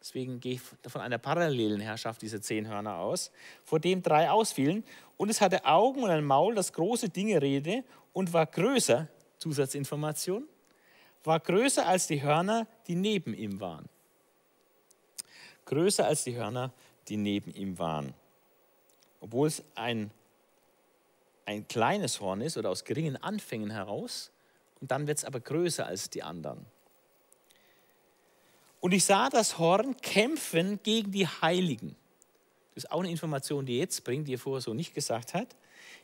Deswegen 0.00 0.40
gehe 0.40 0.54
ich 0.54 0.60
von 0.90 1.00
einer 1.00 1.18
parallelen 1.18 1.80
Herrschaft 1.80 2.22
dieser 2.22 2.40
zehn 2.42 2.68
Hörner 2.68 2.98
aus, 2.98 3.30
vor 3.64 3.80
dem 3.80 4.02
drei 4.02 4.30
ausfielen. 4.30 4.84
Und 5.16 5.30
es 5.30 5.40
hatte 5.40 5.64
Augen 5.64 6.02
und 6.02 6.10
ein 6.10 6.24
Maul, 6.24 6.54
das 6.54 6.72
große 6.72 7.08
Dinge 7.08 7.40
rede 7.40 7.84
und 8.12 8.32
war 8.32 8.44
größer, 8.46 9.08
Zusatzinformation, 9.38 10.46
war 11.24 11.40
größer 11.40 11.86
als 11.86 12.06
die 12.06 12.22
Hörner, 12.22 12.66
die 12.86 12.94
neben 12.94 13.34
ihm 13.34 13.60
waren 13.60 13.88
größer 15.64 16.06
als 16.06 16.24
die 16.24 16.36
Hörner, 16.36 16.72
die 17.08 17.16
neben 17.16 17.52
ihm 17.54 17.78
waren. 17.78 18.14
Obwohl 19.20 19.48
es 19.48 19.62
ein, 19.74 20.10
ein 21.46 21.66
kleines 21.68 22.20
Horn 22.20 22.40
ist 22.40 22.56
oder 22.56 22.70
aus 22.70 22.84
geringen 22.84 23.16
Anfängen 23.16 23.70
heraus, 23.70 24.30
und 24.80 24.90
dann 24.90 25.06
wird 25.06 25.18
es 25.18 25.24
aber 25.24 25.40
größer 25.40 25.86
als 25.86 26.10
die 26.10 26.22
anderen. 26.22 26.66
Und 28.80 28.92
ich 28.92 29.04
sah 29.04 29.30
das 29.30 29.58
Horn 29.58 29.96
kämpfen 29.98 30.78
gegen 30.82 31.10
die 31.10 31.26
Heiligen. 31.26 31.96
Das 32.74 32.84
ist 32.84 32.90
auch 32.90 33.00
eine 33.00 33.10
Information, 33.10 33.64
die 33.64 33.78
jetzt 33.78 34.04
bringt, 34.04 34.28
die 34.28 34.34
er 34.34 34.38
vorher 34.38 34.60
so 34.60 34.74
nicht 34.74 34.92
gesagt 34.92 35.32
hat. 35.32 35.56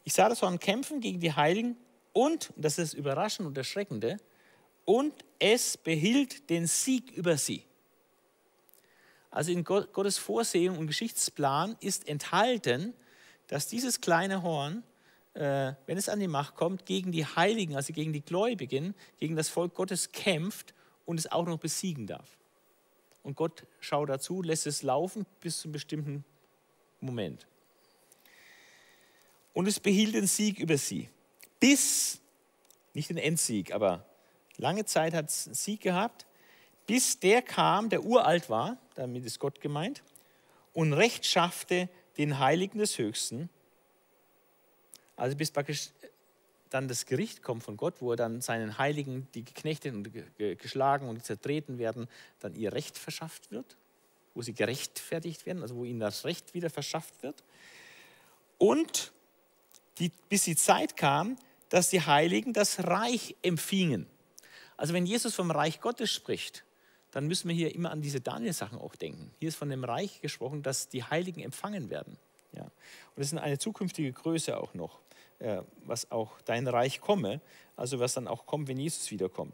Ich 0.05 0.15
sah 0.15 0.31
das 0.31 0.41
Horn 0.41 0.59
kämpfen 0.59 1.01
gegen 1.01 1.21
die 1.21 1.35
Heiligen 1.35 1.77
und, 2.15 2.55
das 2.57 2.79
ist 2.79 2.95
das 2.95 2.99
Überraschende 2.99 3.49
und 3.49 3.59
Erschreckende, 3.59 4.17
und 4.91 5.25
es 5.39 5.77
behielt 5.77 6.51
den 6.51 6.67
Sieg 6.67 7.13
über 7.13 7.37
sie. 7.37 7.63
Also 9.31 9.53
in 9.53 9.63
Gottes 9.63 10.19
Vorsehung 10.19 10.79
und 10.79 10.89
Geschichtsplan 10.89 11.77
ist 11.79 12.09
enthalten, 12.09 12.93
dass 13.47 13.69
dieses 13.69 14.01
kleine 14.01 14.43
Horn, 14.43 14.83
äh, 15.35 15.75
wenn 15.87 15.97
es 15.97 16.09
an 16.09 16.19
die 16.19 16.27
Macht 16.27 16.57
kommt, 16.57 16.87
gegen 16.87 17.13
die 17.13 17.25
Heiligen, 17.25 17.77
also 17.77 17.93
gegen 17.93 18.13
die 18.13 18.23
Gläubigen, 18.23 18.97
gegen 19.19 19.37
das 19.37 19.49
Volk 19.49 19.75
Gottes 19.75 20.11
kämpft 20.11 20.75
und 21.07 21.21
es 21.21 21.31
auch 21.31 21.47
noch 21.47 21.61
besiegen 21.61 22.09
darf. 22.09 22.37
Und 23.23 23.37
Gott 23.37 23.69
schaut 23.79 24.09
dazu, 24.09 24.43
lässt 24.43 24.67
es 24.67 24.83
laufen 24.83 25.25
bis 25.41 25.61
zu 25.61 25.69
einem 25.69 25.73
bestimmten 25.75 26.25
Moment. 26.99 27.47
Und 29.53 29.69
es 29.69 29.79
behielt 29.79 30.17
den 30.17 30.27
Sieg 30.27 30.59
über 30.59 30.77
sie. 30.77 31.09
Bis, 31.61 32.21
nicht 32.93 33.09
den 33.09 33.19
Endsieg, 33.19 33.73
aber 33.73 34.10
lange 34.61 34.85
Zeit 34.85 35.15
hat 35.15 35.29
es 35.29 35.45
Sieg 35.45 35.81
gehabt, 35.81 36.27
bis 36.87 37.21
der 37.21 37.43
kam, 37.43 37.89
der 37.89 38.05
uralt 38.05 38.51
war, 38.51 38.77
damit 38.95 39.25
ist 39.25 39.39
Gott 39.39 39.61
gemeint, 39.61 40.03
und 40.73 40.93
Recht 40.93 41.27
schaffte 41.27 41.89
den 42.17 42.39
Heiligen 42.39 42.79
des 42.79 42.99
Höchsten. 42.99 43.49
Also 45.17 45.37
bis 45.37 45.51
praktisch 45.51 45.91
dann 46.71 46.89
das 46.89 47.05
Gericht 47.07 47.43
kommt 47.43 47.65
von 47.65 47.77
Gott, 47.77 47.95
wo 48.01 48.13
er 48.13 48.17
dann 48.17 48.41
seinen 48.41 48.79
Heiligen, 48.79 49.29
die 49.35 49.45
geknechtet 49.45 49.93
und 49.93 50.11
geschlagen 50.59 51.09
und 51.09 51.25
zertreten 51.25 51.79
werden, 51.79 52.09
dann 52.39 52.55
ihr 52.55 52.73
Recht 52.73 52.97
verschafft 52.97 53.51
wird, 53.51 53.77
wo 54.35 54.43
sie 54.43 54.55
gerechtfertigt 54.55 55.47
werden, 55.47 55.63
also 55.63 55.75
wo 55.77 55.85
ihnen 55.85 56.01
das 56.01 56.25
Recht 56.25 56.55
wieder 56.55 56.71
verschafft 56.71 57.23
wird. 57.23 57.43
Und 58.59 59.13
die, 59.99 60.11
bis 60.29 60.45
die 60.45 60.57
Zeit 60.57 60.97
kam, 60.97 61.37
dass 61.69 61.91
die 61.91 62.01
Heiligen 62.01 62.53
das 62.53 62.85
Reich 62.85 63.37
empfingen. 63.43 64.07
Also 64.81 64.95
wenn 64.95 65.05
Jesus 65.05 65.35
vom 65.35 65.51
Reich 65.51 65.83
Gottes 65.83 66.11
spricht, 66.11 66.65
dann 67.11 67.27
müssen 67.27 67.49
wir 67.49 67.55
hier 67.55 67.75
immer 67.75 67.91
an 67.91 68.01
diese 68.01 68.19
Daniel-Sachen 68.19 68.79
auch 68.79 68.97
denken. 68.97 69.31
Hier 69.39 69.51
ist 69.51 69.57
von 69.57 69.69
dem 69.69 69.85
Reich 69.85 70.23
gesprochen, 70.23 70.63
dass 70.63 70.89
die 70.89 71.05
Heiligen 71.05 71.43
empfangen 71.43 71.91
werden. 71.91 72.17
Ja. 72.53 72.63
Und 72.63 72.73
das 73.17 73.31
ist 73.31 73.37
eine 73.37 73.59
zukünftige 73.59 74.11
Größe 74.11 74.57
auch 74.57 74.73
noch, 74.73 75.01
äh, 75.39 75.61
was 75.85 76.11
auch 76.11 76.41
dein 76.47 76.67
Reich 76.67 77.03
komme, 77.03 77.43
also 77.77 78.01
was 78.01 78.15
dann 78.15 78.27
auch 78.27 78.47
kommt, 78.47 78.69
wenn 78.69 78.79
Jesus 78.79 79.11
wiederkommt. 79.11 79.53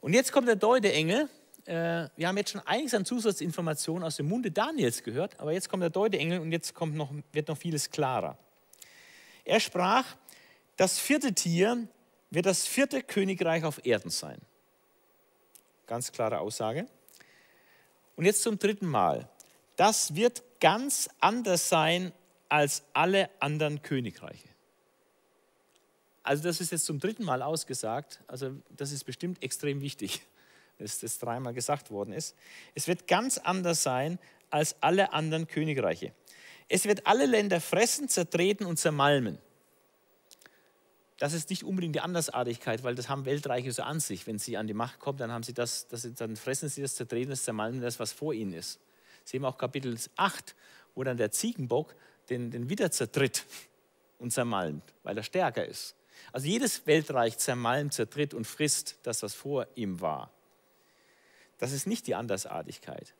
Und 0.00 0.14
jetzt 0.14 0.32
kommt 0.32 0.48
der 0.48 0.56
Deuteengel. 0.56 1.28
Äh, 1.66 2.08
wir 2.16 2.26
haben 2.26 2.36
jetzt 2.38 2.50
schon 2.50 2.66
einiges 2.66 2.94
an 2.94 3.04
Zusatzinformationen 3.04 4.02
aus 4.02 4.16
dem 4.16 4.26
Munde 4.26 4.50
Daniels 4.50 5.04
gehört, 5.04 5.38
aber 5.38 5.52
jetzt 5.52 5.68
kommt 5.68 5.84
der 5.84 5.90
Deuteengel 5.90 6.40
und 6.40 6.50
jetzt 6.50 6.74
kommt 6.74 6.96
noch, 6.96 7.12
wird 7.30 7.46
noch 7.46 7.56
vieles 7.56 7.88
klarer. 7.88 8.36
Er 9.44 9.60
sprach, 9.60 10.16
das 10.76 10.98
vierte 10.98 11.32
Tier 11.34 11.86
wird 12.32 12.46
das 12.46 12.66
vierte 12.66 13.02
Königreich 13.02 13.64
auf 13.64 13.84
Erden 13.84 14.10
sein. 14.10 14.40
Ganz 15.86 16.12
klare 16.12 16.40
Aussage. 16.40 16.86
Und 18.16 18.24
jetzt 18.24 18.42
zum 18.42 18.58
dritten 18.58 18.86
Mal. 18.86 19.28
Das 19.76 20.14
wird 20.14 20.42
ganz 20.58 21.10
anders 21.20 21.68
sein 21.68 22.12
als 22.48 22.84
alle 22.94 23.28
anderen 23.40 23.82
Königreiche. 23.82 24.48
Also 26.22 26.42
das 26.44 26.60
ist 26.60 26.72
jetzt 26.72 26.86
zum 26.86 27.00
dritten 27.00 27.24
Mal 27.24 27.42
ausgesagt. 27.42 28.22
Also 28.26 28.52
das 28.70 28.92
ist 28.92 29.04
bestimmt 29.04 29.42
extrem 29.42 29.82
wichtig, 29.82 30.22
dass 30.78 31.00
das 31.00 31.18
dreimal 31.18 31.52
gesagt 31.52 31.90
worden 31.90 32.14
ist. 32.14 32.34
Es 32.74 32.88
wird 32.88 33.06
ganz 33.08 33.36
anders 33.36 33.82
sein 33.82 34.18
als 34.48 34.76
alle 34.80 35.12
anderen 35.12 35.46
Königreiche. 35.46 36.14
Es 36.68 36.86
wird 36.86 37.06
alle 37.06 37.26
Länder 37.26 37.60
fressen, 37.60 38.08
zertreten 38.08 38.64
und 38.64 38.78
zermalmen 38.78 39.38
das 41.22 41.34
ist 41.34 41.50
nicht 41.50 41.62
unbedingt 41.62 41.94
die 41.94 42.00
Andersartigkeit, 42.00 42.82
weil 42.82 42.96
das 42.96 43.08
haben 43.08 43.26
Weltreiche 43.26 43.70
so 43.70 43.84
an 43.84 44.00
sich. 44.00 44.26
Wenn 44.26 44.40
sie 44.40 44.56
an 44.56 44.66
die 44.66 44.74
Macht 44.74 44.98
kommen, 44.98 45.18
dann 45.18 45.30
haben 45.30 45.44
sie 45.44 45.54
das, 45.54 45.86
das 45.86 46.12
dann 46.16 46.34
fressen 46.34 46.68
sie 46.68 46.82
das, 46.82 46.96
zertreten 46.96 47.30
das, 47.30 47.44
zermalmen 47.44 47.80
das, 47.80 48.00
was 48.00 48.10
vor 48.10 48.34
ihnen 48.34 48.52
ist. 48.54 48.80
Sehen 49.22 49.42
wir 49.42 49.48
auch 49.48 49.56
Kapitel 49.56 49.96
8, 50.16 50.56
wo 50.96 51.04
dann 51.04 51.16
der 51.16 51.30
Ziegenbock 51.30 51.94
den, 52.28 52.50
den 52.50 52.68
wieder 52.68 52.90
zertritt 52.90 53.46
und 54.18 54.32
zermalmt, 54.32 54.82
weil 55.04 55.16
er 55.16 55.22
stärker 55.22 55.64
ist. 55.64 55.94
Also 56.32 56.48
jedes 56.48 56.88
Weltreich 56.88 57.38
zermalmt, 57.38 57.94
zertritt 57.94 58.34
und 58.34 58.44
frisst 58.44 58.98
das, 59.04 59.22
was 59.22 59.32
vor 59.32 59.68
ihm 59.76 60.00
war. 60.00 60.32
Das 61.58 61.70
ist 61.70 61.86
nicht 61.86 62.08
die 62.08 62.16
Andersartigkeit. 62.16 63.14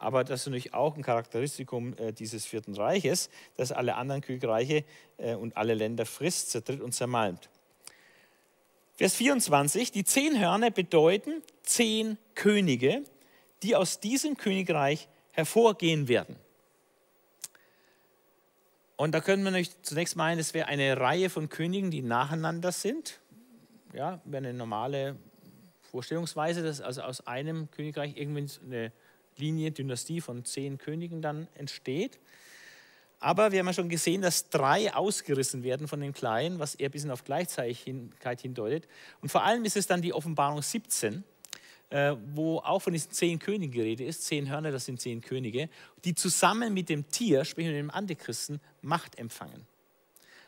Aber 0.00 0.24
das 0.24 0.40
ist 0.40 0.46
natürlich 0.46 0.72
auch 0.72 0.96
ein 0.96 1.02
Charakteristikum 1.02 1.94
äh, 1.98 2.12
dieses 2.12 2.46
Vierten 2.46 2.74
Reiches, 2.74 3.28
dass 3.56 3.70
alle 3.70 3.96
anderen 3.96 4.22
Königreiche 4.22 4.84
äh, 5.18 5.34
und 5.34 5.58
alle 5.58 5.74
Länder 5.74 6.06
frisst, 6.06 6.50
zertritt 6.50 6.80
und 6.80 6.92
zermalmt. 6.92 7.50
Vers 8.96 9.14
24, 9.14 9.92
die 9.92 10.04
zehn 10.04 10.40
Hörner 10.40 10.70
bedeuten 10.70 11.42
zehn 11.62 12.16
Könige, 12.34 13.04
die 13.62 13.76
aus 13.76 14.00
diesem 14.00 14.38
Königreich 14.38 15.06
hervorgehen 15.32 16.08
werden. 16.08 16.36
Und 18.96 19.12
da 19.12 19.20
können 19.20 19.42
wir 19.44 19.50
natürlich 19.50 19.82
zunächst 19.82 20.16
meinen, 20.16 20.38
es 20.38 20.54
wäre 20.54 20.66
eine 20.66 20.98
Reihe 20.98 21.28
von 21.28 21.50
Königen, 21.50 21.90
die 21.90 22.00
nacheinander 22.00 22.72
sind. 22.72 23.20
Ja, 23.92 24.22
wäre 24.24 24.44
eine 24.48 24.54
normale 24.54 25.16
Vorstellungsweise, 25.90 26.62
dass 26.62 26.80
also 26.80 27.02
aus 27.02 27.26
einem 27.26 27.70
Königreich 27.70 28.16
irgendwie 28.16 28.46
eine 28.64 28.92
Linie, 29.36 29.70
Dynastie 29.70 30.20
von 30.20 30.44
zehn 30.44 30.78
Königen 30.78 31.22
dann 31.22 31.48
entsteht. 31.54 32.18
Aber 33.18 33.52
wir 33.52 33.58
haben 33.58 33.66
ja 33.66 33.72
schon 33.74 33.90
gesehen, 33.90 34.22
dass 34.22 34.48
drei 34.48 34.94
ausgerissen 34.94 35.62
werden 35.62 35.88
von 35.88 36.00
den 36.00 36.14
Kleinen, 36.14 36.58
was 36.58 36.74
eher 36.74 36.88
ein 36.88 36.92
bisschen 36.92 37.10
auf 37.10 37.24
Gleichzeitigkeit 37.24 38.40
hindeutet. 38.40 38.88
Und 39.20 39.28
vor 39.28 39.44
allem 39.44 39.64
ist 39.66 39.76
es 39.76 39.86
dann 39.86 40.00
die 40.00 40.14
Offenbarung 40.14 40.62
17, 40.62 41.22
äh, 41.90 42.16
wo 42.34 42.58
auch 42.58 42.80
von 42.80 42.94
diesen 42.94 43.10
zehn 43.10 43.38
Königen 43.38 43.72
die 43.72 43.82
Rede 43.82 44.04
ist. 44.04 44.24
Zehn 44.24 44.48
Hörner, 44.48 44.70
das 44.70 44.86
sind 44.86 45.00
zehn 45.00 45.20
Könige, 45.20 45.68
die 46.04 46.14
zusammen 46.14 46.72
mit 46.72 46.88
dem 46.88 47.08
Tier, 47.10 47.44
sprich 47.44 47.66
mit 47.66 47.76
dem 47.76 47.90
Antichristen, 47.90 48.58
Macht 48.80 49.18
empfangen. 49.18 49.66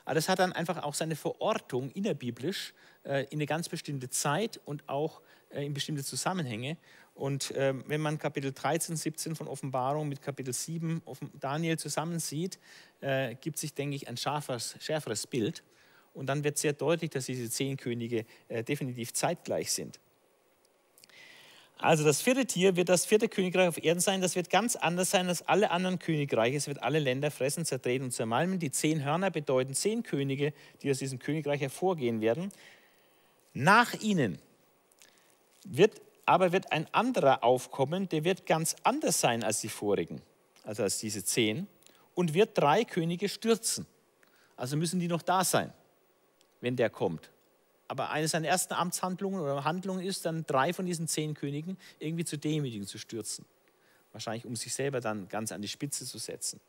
Aber 0.05 0.14
das 0.14 0.28
hat 0.28 0.39
dann 0.39 0.53
einfach 0.53 0.83
auch 0.83 0.95
seine 0.95 1.14
Verortung 1.14 1.91
innerbiblisch 1.91 2.72
äh, 3.05 3.24
in 3.24 3.39
eine 3.39 3.47
ganz 3.47 3.68
bestimmte 3.68 4.09
Zeit 4.09 4.61
und 4.64 4.89
auch 4.89 5.20
äh, 5.51 5.64
in 5.64 5.74
bestimmte 5.74 6.03
Zusammenhänge. 6.03 6.76
Und 7.14 7.50
äh, 7.52 7.74
wenn 7.86 8.00
man 8.00 8.18
Kapitel 8.18 8.52
13, 8.52 8.96
17 8.96 9.36
von 9.36 9.46
Offenbarung 9.46 10.08
mit 10.08 10.22
Kapitel 10.22 10.52
7 10.52 11.02
Daniel 11.38 11.78
zusammensieht, 11.78 12.58
äh, 13.00 13.34
gibt 13.34 13.58
sich, 13.58 13.74
denke 13.74 13.96
ich, 13.96 14.08
ein 14.08 14.16
scharferes, 14.16 14.76
schärferes 14.80 15.26
Bild. 15.26 15.62
Und 16.14 16.26
dann 16.26 16.44
wird 16.44 16.58
sehr 16.58 16.72
deutlich, 16.72 17.10
dass 17.10 17.26
diese 17.26 17.48
zehn 17.50 17.76
Könige 17.76 18.24
äh, 18.48 18.64
definitiv 18.64 19.12
zeitgleich 19.12 19.72
sind. 19.72 20.00
Also 21.78 22.04
das 22.04 22.22
vierte 22.22 22.46
Tier 22.46 22.76
wird 22.76 22.88
das 22.88 23.06
vierte 23.06 23.28
Königreich 23.28 23.66
auf 23.66 23.82
Erden 23.82 23.98
sein. 23.98 24.20
Das 24.20 24.36
wird 24.36 24.50
ganz 24.50 24.76
anders 24.76 25.10
sein 25.10 25.26
als 25.26 25.42
alle 25.42 25.72
anderen 25.72 25.98
Königreiche. 25.98 26.56
Es 26.56 26.68
wird 26.68 26.80
alle 26.80 27.00
Länder 27.00 27.32
fressen, 27.32 27.64
zertreten 27.64 28.04
und 28.04 28.10
zermalmen. 28.12 28.60
Die 28.60 28.70
zehn 28.70 29.04
Hörner 29.04 29.32
bedeuten 29.32 29.74
zehn 29.74 30.04
Könige, 30.04 30.52
die 30.82 30.90
aus 30.92 30.98
diesem 30.98 31.18
Königreich 31.18 31.60
hervorgehen 31.60 32.20
werden. 32.20 32.52
Nach 33.52 33.94
ihnen 34.00 34.38
wird 35.64 36.00
aber 36.33 36.51
wird 36.51 36.72
ein 36.72 36.87
anderer 36.95 37.45
aufkommen, 37.45 38.09
der 38.09 38.24
wird 38.24 38.47
ganz 38.47 38.74
anders 38.85 39.20
sein 39.20 39.45
als 39.45 39.61
die 39.61 39.68
vorigen, 39.68 40.22
also 40.64 40.83
als 40.83 40.97
diese 40.97 41.22
zehn, 41.22 41.66
und 42.14 42.33
wird 42.33 42.57
drei 42.57 42.85
Könige 42.85 43.28
stürzen. 43.28 43.85
Also 44.57 44.78
müssen 44.78 44.99
die 44.99 45.09
noch 45.09 45.20
da 45.20 45.45
sein, 45.45 45.74
wenn 46.62 46.74
der 46.74 46.89
kommt. 46.89 47.30
Aber 47.87 48.09
eine 48.09 48.28
seiner 48.28 48.49
ersten 48.49 48.72
Amtshandlungen 48.72 49.43
oder 49.43 49.62
Handlungen 49.64 50.03
ist 50.03 50.24
dann, 50.24 50.47
drei 50.47 50.72
von 50.72 50.87
diesen 50.87 51.07
zehn 51.07 51.35
Königen 51.35 51.76
irgendwie 51.99 52.24
zu 52.24 52.39
demütigen, 52.39 52.87
zu 52.87 52.97
stürzen. 52.97 53.45
Wahrscheinlich, 54.12 54.47
um 54.47 54.57
sich 54.57 54.72
selber 54.72 55.03
dann 55.03 55.28
ganz 55.28 55.53
an 55.53 55.61
die 55.61 55.68
Spitze 55.68 56.07
zu 56.07 56.16
setzen. 56.16 56.61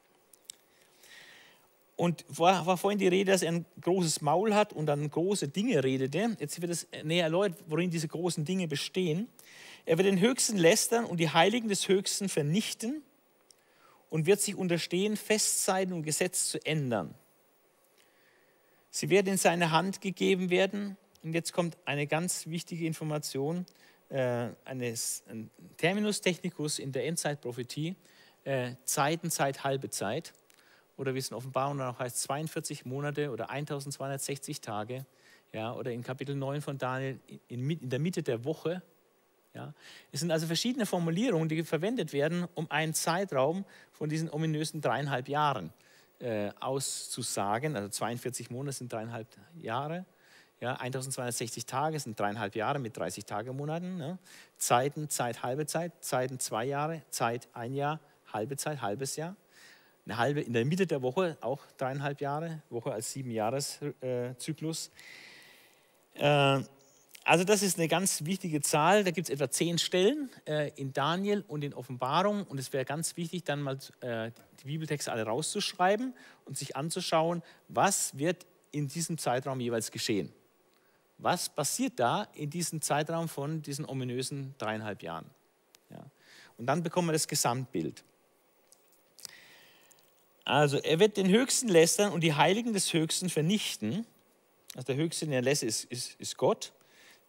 Und 1.96 2.26
war, 2.28 2.66
war 2.66 2.76
vorhin 2.76 3.00
die 3.00 3.08
Rede, 3.08 3.32
dass 3.32 3.44
er 3.44 3.54
ein 3.54 3.66
großes 3.80 4.20
Maul 4.20 4.54
hat 4.54 4.74
und 4.74 4.88
dann 4.88 5.10
große 5.10 5.48
Dinge 5.48 5.82
redete. 5.86 6.36
Jetzt 6.38 6.60
wird 6.60 6.72
es 6.72 6.86
näher 7.04 7.26
erläutert, 7.26 7.64
worin 7.68 7.90
diese 7.90 8.10
großen 8.10 8.44
Dinge 8.44 8.68
bestehen. 8.68 9.30
Er 9.86 9.98
wird 9.98 10.08
den 10.08 10.20
Höchsten 10.20 10.58
lästern 10.58 11.06
und 11.06 11.18
die 11.18 11.30
Heiligen 11.30 11.68
des 11.68 11.88
Höchsten 11.88 12.30
vernichten 12.30 13.04
und 14.10 14.26
wird 14.26 14.40
sich 14.40 14.56
unterstehen, 14.56 15.18
Festzeiten 15.18 15.94
und 15.94 16.04
Gesetz 16.04 16.50
zu 16.50 16.66
ändern. 16.66 17.16
Sie 18.90 19.10
werden 19.10 19.28
in 19.30 19.38
seine 19.38 19.72
Hand 19.72 20.02
gegeben 20.02 20.50
werden. 20.50 20.98
Und 21.24 21.34
jetzt 21.34 21.54
kommt 21.54 21.78
eine 21.86 22.06
ganz 22.06 22.48
wichtige 22.48 22.86
Information, 22.86 23.66
äh, 24.10 24.50
eines, 24.66 25.24
ein 25.28 25.50
Terminus 25.78 26.22
technicus 26.22 26.80
in 26.80 26.92
der 26.92 27.06
Endzeitprophetie, 27.08 27.96
äh, 28.44 28.76
Zeiten, 28.86 29.32
Zeit, 29.32 29.64
halbe 29.64 29.90
Zeit 29.90 30.34
oder 30.98 31.14
wie 31.14 31.20
es 31.20 31.32
in 31.32 31.36
Offenbarung 31.36 31.82
auch 31.82 32.00
heißt, 32.00 32.22
42 32.22 32.86
Monate 32.86 33.32
oder 33.32 33.50
1260 33.50 34.62
Tage. 34.62 35.06
Ja, 35.54 35.74
oder 35.74 35.92
in 35.92 36.04
Kapitel 36.04 36.36
9 36.36 36.62
von 36.62 36.78
Daniel 36.78 37.20
in, 37.48 37.70
in 37.70 37.90
der 37.90 38.00
Mitte 38.00 38.24
der 38.24 38.44
Woche. 38.44 38.82
Ja. 39.54 39.74
Es 40.12 40.22
sind 40.22 40.32
also 40.32 40.48
verschiedene 40.48 40.86
Formulierungen, 40.86 41.48
die 41.48 41.64
verwendet 41.64 42.12
werden, 42.14 42.48
um 42.56 42.70
einen 42.72 42.94
Zeitraum 42.94 43.66
von 43.92 44.10
diesen 44.10 44.32
ominösen 44.32 44.82
dreieinhalb 44.82 45.28
Jahren 45.28 45.72
äh, 46.20 46.50
auszusagen. 46.60 47.76
Also 47.76 47.90
42 47.90 48.50
Monate 48.50 48.78
sind 48.78 48.92
dreieinhalb 48.92 49.28
Jahre. 49.56 50.06
Ja, 50.60 50.76
1260 50.76 51.66
Tage 51.66 52.00
sind 52.00 52.20
dreieinhalb 52.20 52.56
Jahre 52.56 52.80
mit 52.80 52.96
30 52.98 53.26
Tagemonaten. 53.26 53.98
Ne? 53.98 54.18
Zeiten, 54.58 55.10
Zeit, 55.10 55.44
halbe 55.44 55.66
Zeit, 55.66 55.92
Zeiten 56.02 56.40
zwei 56.40 56.66
Jahre, 56.66 57.02
Zeit 57.10 57.48
ein 57.54 57.74
Jahr, 57.74 58.00
halbe 58.32 58.56
Zeit, 58.56 58.82
halbes 58.82 59.18
Jahr 59.18 59.36
eine 60.06 60.18
halbe, 60.18 60.42
in 60.42 60.54
der 60.54 60.66
Mitte 60.66 60.86
der 60.86 61.02
Woche 61.02 61.38
auch 61.42 61.62
dreieinhalb 61.78 62.20
Jahre, 62.22 62.62
Woche 62.70 62.92
als 62.92 63.12
sieben 63.12 63.32
Jahreszyklus. 63.32 64.92
Äh, 66.16 66.62
also 67.26 67.46
das 67.46 67.64
ist 67.64 67.78
eine 67.78 67.88
ganz 67.88 68.26
wichtige 68.26 68.62
Zahl. 68.62 69.04
Da 69.04 69.12
gibt 69.12 69.30
es 69.30 69.34
etwa 69.34 69.50
zehn 69.50 69.78
Stellen 69.78 70.30
äh, 70.46 70.72
in 70.76 70.92
Daniel 70.92 71.46
und 71.48 71.64
in 71.64 71.74
Offenbarung. 71.74 72.44
Und 72.46 72.60
es 72.60 72.74
wäre 72.74 72.84
ganz 72.84 73.16
wichtig, 73.16 73.46
dann 73.46 73.62
mal 73.62 73.78
äh, 74.02 74.32
die 74.62 74.66
Bibeltexte 74.66 75.12
alle 75.12 75.24
rauszuschreiben 75.24 76.14
und 76.46 76.58
sich 76.58 76.76
anzuschauen, 76.76 77.42
was 77.70 78.18
wird 78.18 78.46
in 78.72 78.90
diesem 78.90 79.18
Zeitraum 79.18 79.62
jeweils 79.62 79.92
geschehen. 79.92 80.34
Was 81.18 81.48
passiert 81.48 81.94
da 81.98 82.28
in 82.34 82.50
diesem 82.50 82.82
Zeitraum 82.82 83.30
von 83.30 83.62
diesen 83.62 83.86
ominösen 83.86 84.56
dreieinhalb 84.58 85.02
Jahren? 85.02 85.30
Ja. 85.90 86.04
Und 86.58 86.66
dann 86.66 86.84
bekommen 86.84 87.08
wir 87.08 87.14
das 87.14 87.30
Gesamtbild. 87.30 88.04
Also 90.44 90.78
er 90.78 91.00
wird 91.00 91.16
den 91.16 91.30
Höchsten 91.30 91.70
lästern 91.70 92.12
und 92.12 92.22
die 92.22 92.34
Heiligen 92.34 92.74
des 92.74 92.92
Höchsten 92.92 93.30
vernichten. 93.30 94.06
Also 94.76 94.88
der 94.88 94.98
Höchste, 94.98 95.26
den 95.26 95.34
er 95.34 95.42
lässt, 95.42 95.64
ist, 95.64 95.86
ist, 95.86 96.20
ist 96.20 96.36
Gott. 96.36 96.74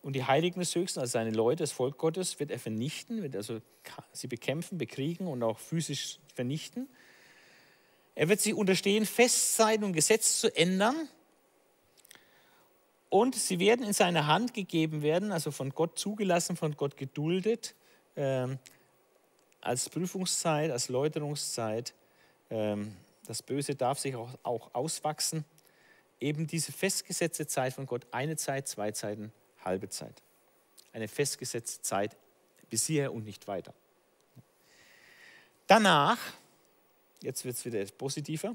Und 0.05 0.13
die 0.13 0.25
Heiligen 0.25 0.61
des 0.61 0.75
Höchsten, 0.75 1.01
also 1.01 1.13
seine 1.13 1.31
Leute, 1.31 1.63
das 1.63 1.73
Volk 1.73 1.97
Gottes, 1.97 2.39
wird 2.39 2.51
er 2.51 2.59
vernichten, 2.59 3.23
wird 3.23 3.35
also 3.35 3.63
sie 4.13 4.27
bekämpfen, 4.27 4.77
bekriegen 4.77 5.27
und 5.27 5.43
auch 5.43 5.59
physisch 5.59 6.19
vernichten. 6.35 6.91
Er 8.15 8.29
wird 8.29 8.39
sich 8.43 8.53
unterstehen, 8.53 9.07
Festzeiten 9.07 9.83
und 9.83 9.95
Gesetz 9.95 10.41
zu 10.41 10.55
ändern. 10.55 11.09
Und 13.09 13.35
sie 13.35 13.59
werden 13.59 13.87
in 13.87 13.95
seine 13.95 14.27
Hand 14.27 14.53
gegeben 14.53 15.01
werden, 15.01 15.33
also 15.33 15.51
von 15.51 15.71
Gott 15.71 15.99
zugelassen, 15.99 16.55
von 16.55 16.77
Gott 16.77 16.99
geduldet, 16.99 17.75
äh, 18.15 18.49
als 19.63 19.89
Prüfungszeit, 19.89 20.71
als 20.71 20.91
Läuterungszeit. 20.91 21.95
Ähm, 22.51 22.95
das 23.27 23.43
Böse 23.43 23.75
darf 23.75 23.99
sich 23.99 24.17
auch, 24.17 24.29
auch 24.43 24.75
auswachsen. 24.75 25.47
Eben 26.21 26.47
diese 26.47 26.73
festgesetzte 26.73 27.47
Zeit 27.47 27.73
von 27.73 27.87
Gott, 27.87 28.07
eine 28.11 28.37
Zeit, 28.37 28.69
zwei 28.69 28.93
Zeiten, 28.93 29.33
halbe 29.65 29.89
Zeit. 29.89 30.23
Eine 30.93 31.09
festgesetzte 31.09 31.83
Zeit 31.83 32.17
bis 32.71 32.87
hierher 32.87 33.13
und 33.13 33.25
nicht 33.25 33.47
weiter. 33.49 33.75
Danach, 35.67 36.19
jetzt 37.23 37.45
wird 37.45 37.57
es 37.57 37.65
wieder 37.65 37.85
positiver, 37.97 38.55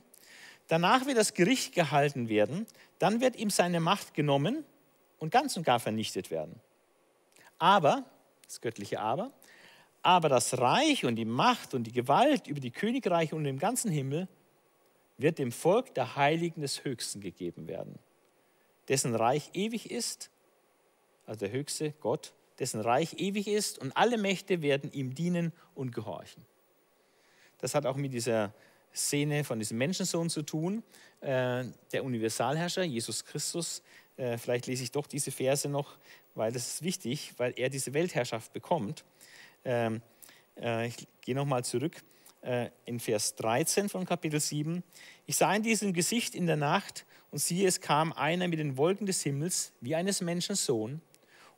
danach 0.67 1.05
wird 1.05 1.17
das 1.17 1.33
Gericht 1.33 1.73
gehalten 1.73 2.29
werden, 2.29 2.67
dann 2.99 3.21
wird 3.21 3.35
ihm 3.35 3.49
seine 3.49 3.79
Macht 3.79 4.13
genommen 4.13 4.63
und 5.17 5.31
ganz 5.31 5.57
und 5.57 5.63
gar 5.63 5.79
vernichtet 5.79 6.31
werden. 6.31 6.59
Aber, 7.57 8.05
das 8.45 8.61
göttliche 8.61 8.99
Aber, 8.99 9.31
aber 10.01 10.29
das 10.29 10.57
Reich 10.57 11.05
und 11.05 11.15
die 11.15 11.25
Macht 11.25 11.73
und 11.73 11.83
die 11.83 11.91
Gewalt 11.91 12.47
über 12.47 12.59
die 12.59 12.71
Königreiche 12.71 13.35
und 13.35 13.43
den 13.43 13.59
ganzen 13.59 13.91
Himmel 13.91 14.27
wird 15.17 15.39
dem 15.39 15.51
Volk 15.51 15.93
der 15.95 16.15
Heiligen 16.15 16.61
des 16.61 16.85
Höchsten 16.85 17.19
gegeben 17.19 17.67
werden, 17.67 17.99
dessen 18.87 19.13
Reich 19.15 19.49
ewig 19.53 19.91
ist, 19.91 20.29
also 21.29 21.45
der 21.45 21.51
höchste 21.51 21.91
Gott, 21.99 22.33
dessen 22.57 22.81
Reich 22.81 23.13
ewig 23.19 23.47
ist 23.47 23.77
und 23.77 23.95
alle 23.95 24.17
Mächte 24.17 24.63
werden 24.63 24.91
ihm 24.91 25.13
dienen 25.13 25.53
und 25.75 25.93
gehorchen. 25.93 26.43
Das 27.59 27.75
hat 27.75 27.85
auch 27.85 27.95
mit 27.95 28.13
dieser 28.13 28.51
Szene 28.95 29.43
von 29.43 29.59
diesem 29.59 29.77
Menschensohn 29.77 30.31
zu 30.31 30.41
tun, 30.41 30.81
äh, 31.21 31.65
der 31.91 32.03
Universalherrscher, 32.03 32.83
Jesus 32.83 33.23
Christus. 33.23 33.83
Äh, 34.17 34.39
vielleicht 34.39 34.65
lese 34.65 34.81
ich 34.81 34.91
doch 34.91 35.05
diese 35.05 35.31
Verse 35.31 35.69
noch, 35.69 35.99
weil 36.33 36.51
das 36.51 36.67
ist 36.67 36.83
wichtig, 36.83 37.33
weil 37.37 37.53
er 37.57 37.69
diese 37.69 37.93
Weltherrschaft 37.93 38.51
bekommt. 38.51 39.05
Ähm, 39.63 40.01
äh, 40.59 40.87
ich 40.87 41.07
gehe 41.21 41.35
nochmal 41.35 41.63
zurück 41.63 42.01
äh, 42.41 42.71
in 42.85 42.99
Vers 42.99 43.35
13 43.35 43.87
von 43.87 44.03
Kapitel 44.03 44.39
7. 44.39 44.83
Ich 45.27 45.35
sah 45.35 45.53
in 45.53 45.61
diesem 45.61 45.93
Gesicht 45.93 46.33
in 46.33 46.47
der 46.47 46.57
Nacht 46.57 47.05
und 47.29 47.37
siehe, 47.37 47.67
es 47.67 47.81
kam 47.81 48.13
einer 48.13 48.47
mit 48.47 48.57
den 48.57 48.77
Wolken 48.77 49.05
des 49.05 49.21
Himmels 49.21 49.73
wie 49.79 49.93
eines 49.93 50.21
Menschen 50.21 50.55
Sohn 50.55 51.01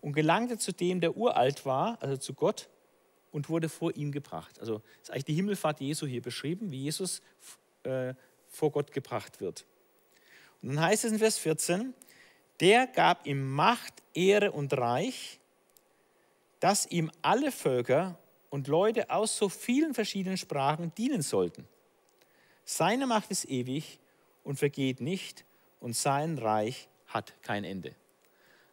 und 0.01 0.13
gelangte 0.13 0.57
zu 0.57 0.73
dem, 0.73 0.99
der 0.99 1.15
uralt 1.15 1.65
war, 1.65 1.97
also 2.01 2.17
zu 2.17 2.33
Gott, 2.33 2.69
und 3.31 3.49
wurde 3.49 3.69
vor 3.69 3.95
ihm 3.95 4.11
gebracht. 4.11 4.59
Also 4.59 4.81
ist 5.01 5.11
eigentlich 5.11 5.25
die 5.25 5.33
Himmelfahrt 5.33 5.79
Jesu 5.79 6.05
hier 6.05 6.21
beschrieben, 6.21 6.71
wie 6.71 6.83
Jesus 6.83 7.21
äh, 7.83 8.13
vor 8.49 8.71
Gott 8.71 8.91
gebracht 8.91 9.39
wird. 9.39 9.65
Und 10.61 10.69
dann 10.69 10.81
heißt 10.81 11.05
es 11.05 11.11
in 11.13 11.19
Vers 11.19 11.37
14, 11.37 11.93
der 12.59 12.87
gab 12.87 13.25
ihm 13.25 13.51
Macht, 13.51 13.93
Ehre 14.13 14.51
und 14.51 14.73
Reich, 14.73 15.39
dass 16.59 16.85
ihm 16.85 17.09
alle 17.21 17.51
Völker 17.51 18.19
und 18.49 18.67
Leute 18.67 19.09
aus 19.09 19.37
so 19.37 19.49
vielen 19.49 19.93
verschiedenen 19.93 20.37
Sprachen 20.37 20.93
dienen 20.95 21.21
sollten. 21.21 21.67
Seine 22.65 23.07
Macht 23.07 23.31
ist 23.31 23.45
ewig 23.45 23.99
und 24.43 24.59
vergeht 24.59 25.01
nicht 25.01 25.45
und 25.79 25.95
sein 25.95 26.37
Reich 26.37 26.89
hat 27.07 27.33
kein 27.41 27.63
Ende. 27.63 27.95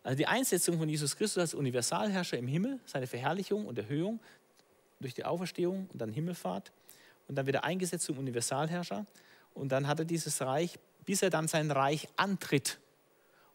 Also 0.09 0.17
die 0.17 0.27
Einsetzung 0.27 0.79
von 0.79 0.89
Jesus 0.89 1.17
Christus 1.17 1.39
als 1.39 1.53
Universalherrscher 1.53 2.39
im 2.39 2.49
Himmel, 2.49 2.81
seine 2.87 3.07
Verherrlichung 3.07 3.67
und 3.67 3.77
Erhöhung 3.77 4.21
durch 5.01 5.13
die 5.13 5.27
Auferstehung 5.27 5.87
und 5.93 6.01
dann 6.01 6.11
Himmelfahrt 6.15 6.73
und 7.29 7.35
dann 7.35 7.47
wieder 7.47 7.63
eingesetzt 7.63 8.07
zum 8.07 8.17
Universalherrscher 8.17 9.05
und 9.53 9.71
dann 9.71 9.87
hat 9.87 9.99
er 9.99 10.07
dieses 10.07 10.41
Reich, 10.41 10.79
bis 11.05 11.21
er 11.21 11.29
dann 11.29 11.47
sein 11.47 11.71
Reich 11.71 12.09
antritt 12.17 12.79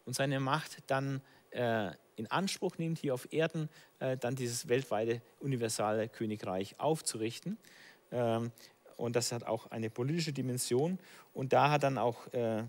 und 0.06 0.14
seine 0.14 0.40
Macht 0.40 0.78
dann 0.86 1.22
äh, 1.50 1.90
in 2.18 2.30
Anspruch 2.30 2.78
nimmt, 2.78 3.00
hier 3.00 3.16
auf 3.16 3.34
Erden 3.34 3.68
äh, 3.98 4.16
dann 4.16 4.36
dieses 4.36 4.68
weltweite 4.68 5.24
universale 5.40 6.08
Königreich 6.08 6.80
aufzurichten. 6.80 7.58
Ähm, 8.12 8.52
und 8.98 9.16
das 9.16 9.32
hat 9.32 9.44
auch 9.44 9.72
eine 9.72 9.90
politische 9.90 10.34
Dimension. 10.34 11.00
Und 11.34 11.52
da 11.52 11.72
hat 11.72 11.82
dann 11.82 11.98
auch, 11.98 12.32
äh, 12.32 12.66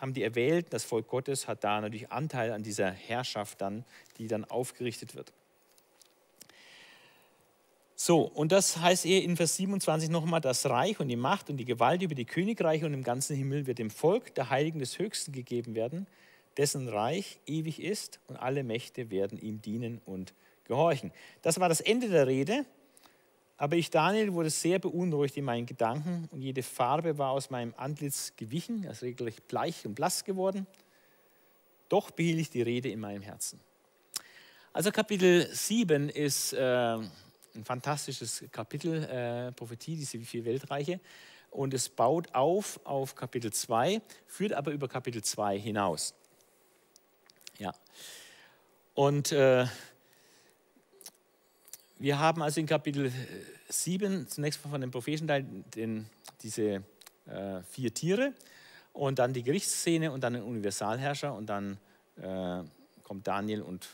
haben 0.00 0.14
die 0.14 0.22
erwählt, 0.22 0.72
das 0.72 0.84
Volk 0.84 1.08
Gottes 1.08 1.46
hat 1.46 1.62
da 1.62 1.80
natürlich 1.80 2.10
Anteil 2.10 2.52
an 2.52 2.62
dieser 2.62 2.90
Herrschaft 2.90 3.60
dann, 3.60 3.84
die 4.18 4.26
dann 4.26 4.44
aufgerichtet 4.44 5.14
wird. 5.14 5.32
So, 7.94 8.22
und 8.22 8.50
das 8.50 8.78
heißt 8.78 9.02
hier 9.02 9.22
in 9.22 9.36
Vers 9.36 9.56
27 9.56 10.08
nochmal, 10.08 10.40
das 10.40 10.64
Reich 10.64 11.00
und 11.00 11.08
die 11.08 11.16
Macht 11.16 11.50
und 11.50 11.58
die 11.58 11.66
Gewalt 11.66 12.00
über 12.00 12.14
die 12.14 12.24
Königreiche 12.24 12.86
und 12.86 12.94
im 12.94 13.02
ganzen 13.02 13.36
Himmel 13.36 13.66
wird 13.66 13.78
dem 13.78 13.90
Volk 13.90 14.34
der 14.34 14.48
Heiligen 14.48 14.78
des 14.78 14.98
Höchsten 14.98 15.32
gegeben 15.32 15.74
werden, 15.74 16.06
dessen 16.56 16.88
Reich 16.88 17.38
ewig 17.44 17.82
ist 17.82 18.18
und 18.26 18.36
alle 18.36 18.64
Mächte 18.64 19.10
werden 19.10 19.38
ihm 19.38 19.60
dienen 19.60 20.00
und 20.06 20.32
gehorchen. 20.64 21.12
Das 21.42 21.60
war 21.60 21.68
das 21.68 21.82
Ende 21.82 22.08
der 22.08 22.26
Rede, 22.26 22.64
aber 23.60 23.76
ich, 23.76 23.90
Daniel, 23.90 24.32
wurde 24.32 24.50
sehr 24.50 24.78
beunruhigt 24.78 25.36
in 25.36 25.44
meinen 25.44 25.66
Gedanken 25.66 26.28
und 26.32 26.42
jede 26.42 26.62
Farbe 26.62 27.18
war 27.18 27.30
aus 27.30 27.50
meinem 27.50 27.74
Antlitz 27.76 28.32
gewichen, 28.36 28.86
also 28.88 29.06
regelrecht 29.06 29.46
bleich 29.48 29.86
und 29.86 29.94
blass 29.94 30.24
geworden. 30.24 30.66
Doch 31.88 32.10
behielt 32.10 32.40
ich 32.40 32.50
die 32.50 32.62
Rede 32.62 32.88
in 32.88 33.00
meinem 33.00 33.22
Herzen. 33.22 33.60
Also 34.72 34.90
Kapitel 34.90 35.48
7 35.52 36.08
ist... 36.08 36.52
Äh, 36.52 36.98
ein 37.54 37.64
fantastisches 37.64 38.44
Kapitel, 38.52 39.04
äh, 39.04 39.52
Prophetie, 39.52 39.96
diese 39.96 40.18
vier 40.20 40.44
Weltreiche. 40.44 41.00
Und 41.50 41.74
es 41.74 41.88
baut 41.88 42.32
auf 42.34 42.80
auf 42.84 43.14
Kapitel 43.14 43.52
2, 43.52 44.00
führt 44.26 44.52
aber 44.52 44.70
über 44.70 44.88
Kapitel 44.88 45.22
2 45.22 45.58
hinaus. 45.58 46.14
Ja. 47.58 47.74
Und 48.94 49.32
äh, 49.32 49.66
wir 52.00 52.18
haben 52.18 52.42
also 52.42 52.60
in 52.60 52.66
Kapitel 52.66 53.12
7 53.68 54.26
zunächst 54.26 54.60
von 54.60 54.80
dem 54.80 54.90
prophetischen 54.90 55.28
Teil 55.28 55.44
den, 55.76 56.06
diese 56.42 56.82
äh, 57.26 57.62
vier 57.70 57.92
Tiere 57.92 58.32
und 58.94 59.18
dann 59.18 59.34
die 59.34 59.42
Gerichtsszene 59.42 60.10
und 60.10 60.24
dann 60.24 60.32
den 60.32 60.42
Universalherrscher 60.42 61.34
und 61.34 61.46
dann 61.46 61.76
äh, 62.16 62.62
kommt 63.02 63.26
Daniel 63.26 63.60
und 63.60 63.86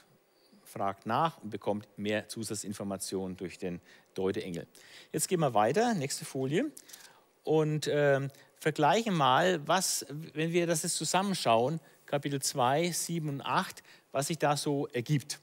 fragt 0.64 1.04
nach 1.06 1.42
und 1.42 1.50
bekommt 1.50 1.86
mehr 1.96 2.28
Zusatzinformationen 2.28 3.36
durch 3.36 3.58
den 3.58 3.80
Deuteengel. 4.14 4.68
Jetzt 5.12 5.28
gehen 5.28 5.40
wir 5.40 5.52
weiter, 5.52 5.92
nächste 5.94 6.24
Folie, 6.24 6.70
und 7.42 7.88
äh, 7.88 8.28
vergleichen 8.60 9.14
mal, 9.14 9.66
was, 9.66 10.06
wenn 10.08 10.52
wir 10.52 10.68
das 10.68 10.84
jetzt 10.84 10.96
zusammenschauen, 10.96 11.80
Kapitel 12.06 12.40
2, 12.40 12.92
7 12.92 13.28
und 13.28 13.40
8, 13.40 13.82
was 14.12 14.28
sich 14.28 14.38
da 14.38 14.56
so 14.56 14.86
ergibt. 14.88 15.40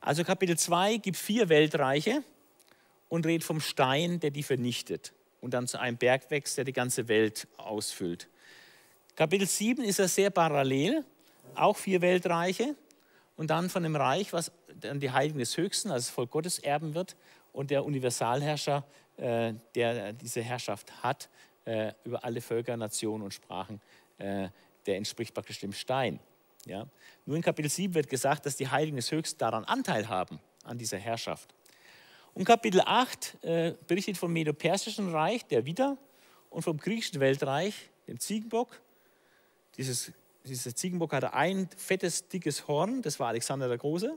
Also 0.00 0.24
Kapitel 0.24 0.56
2 0.56 0.96
gibt 0.96 1.18
vier 1.18 1.48
Weltreiche 1.50 2.22
und 3.08 3.26
redet 3.26 3.44
vom 3.44 3.60
Stein, 3.60 4.18
der 4.20 4.30
die 4.30 4.42
vernichtet 4.42 5.12
und 5.40 5.52
dann 5.52 5.66
zu 5.66 5.78
einem 5.78 5.98
Berg 5.98 6.30
wächst, 6.30 6.56
der 6.56 6.64
die 6.64 6.72
ganze 6.72 7.08
Welt 7.08 7.46
ausfüllt. 7.58 8.28
Kapitel 9.14 9.46
7 9.46 9.84
ist 9.84 9.98
ja 9.98 10.08
sehr 10.08 10.30
parallel, 10.30 11.04
auch 11.54 11.76
vier 11.76 12.00
Weltreiche 12.00 12.74
und 13.36 13.50
dann 13.50 13.68
von 13.68 13.82
dem 13.82 13.94
Reich, 13.94 14.32
was 14.32 14.52
dann 14.80 15.00
die 15.00 15.10
Heiligen 15.10 15.38
des 15.38 15.56
Höchsten, 15.56 15.90
also 15.90 16.06
das 16.06 16.14
Volk 16.14 16.30
Gottes, 16.30 16.58
erben 16.58 16.94
wird 16.94 17.16
und 17.52 17.70
der 17.70 17.84
Universalherrscher, 17.84 18.84
äh, 19.18 19.52
der 19.74 20.14
diese 20.14 20.40
Herrschaft 20.40 21.02
hat 21.02 21.28
äh, 21.66 21.92
über 22.04 22.24
alle 22.24 22.40
Völker, 22.40 22.76
Nationen 22.76 23.24
und 23.24 23.34
Sprachen, 23.34 23.82
äh, 24.16 24.48
der 24.86 24.96
entspricht 24.96 25.34
praktisch 25.34 25.60
dem 25.60 25.74
Stein. 25.74 26.20
Ja? 26.66 26.86
Nur 27.26 27.36
in 27.36 27.42
Kapitel 27.42 27.70
7 27.70 27.94
wird 27.94 28.08
gesagt, 28.08 28.46
dass 28.46 28.56
die 28.56 28.68
Heiligen 28.68 28.96
des 28.96 29.10
Höchsten 29.10 29.38
daran 29.38 29.64
Anteil 29.64 30.08
haben, 30.08 30.40
an 30.64 30.78
dieser 30.78 30.98
Herrschaft. 30.98 31.54
Und 32.34 32.44
Kapitel 32.44 32.80
8 32.84 33.42
äh, 33.42 33.74
berichtet 33.86 34.16
vom 34.16 34.32
Medo-Persischen 34.32 35.10
Reich, 35.10 35.44
der 35.46 35.66
Widder, 35.66 35.96
und 36.48 36.62
vom 36.62 36.78
griechischen 36.78 37.20
Weltreich, 37.20 37.90
dem 38.08 38.18
Ziegenbock. 38.18 38.80
Dieses 39.76 40.12
dieser 40.44 40.74
Ziegenbock 40.74 41.12
hatte 41.12 41.34
ein 41.34 41.68
fettes, 41.76 42.28
dickes 42.28 42.66
Horn, 42.66 43.02
das 43.02 43.20
war 43.20 43.28
Alexander 43.28 43.68
der 43.68 43.78
Große. 43.78 44.16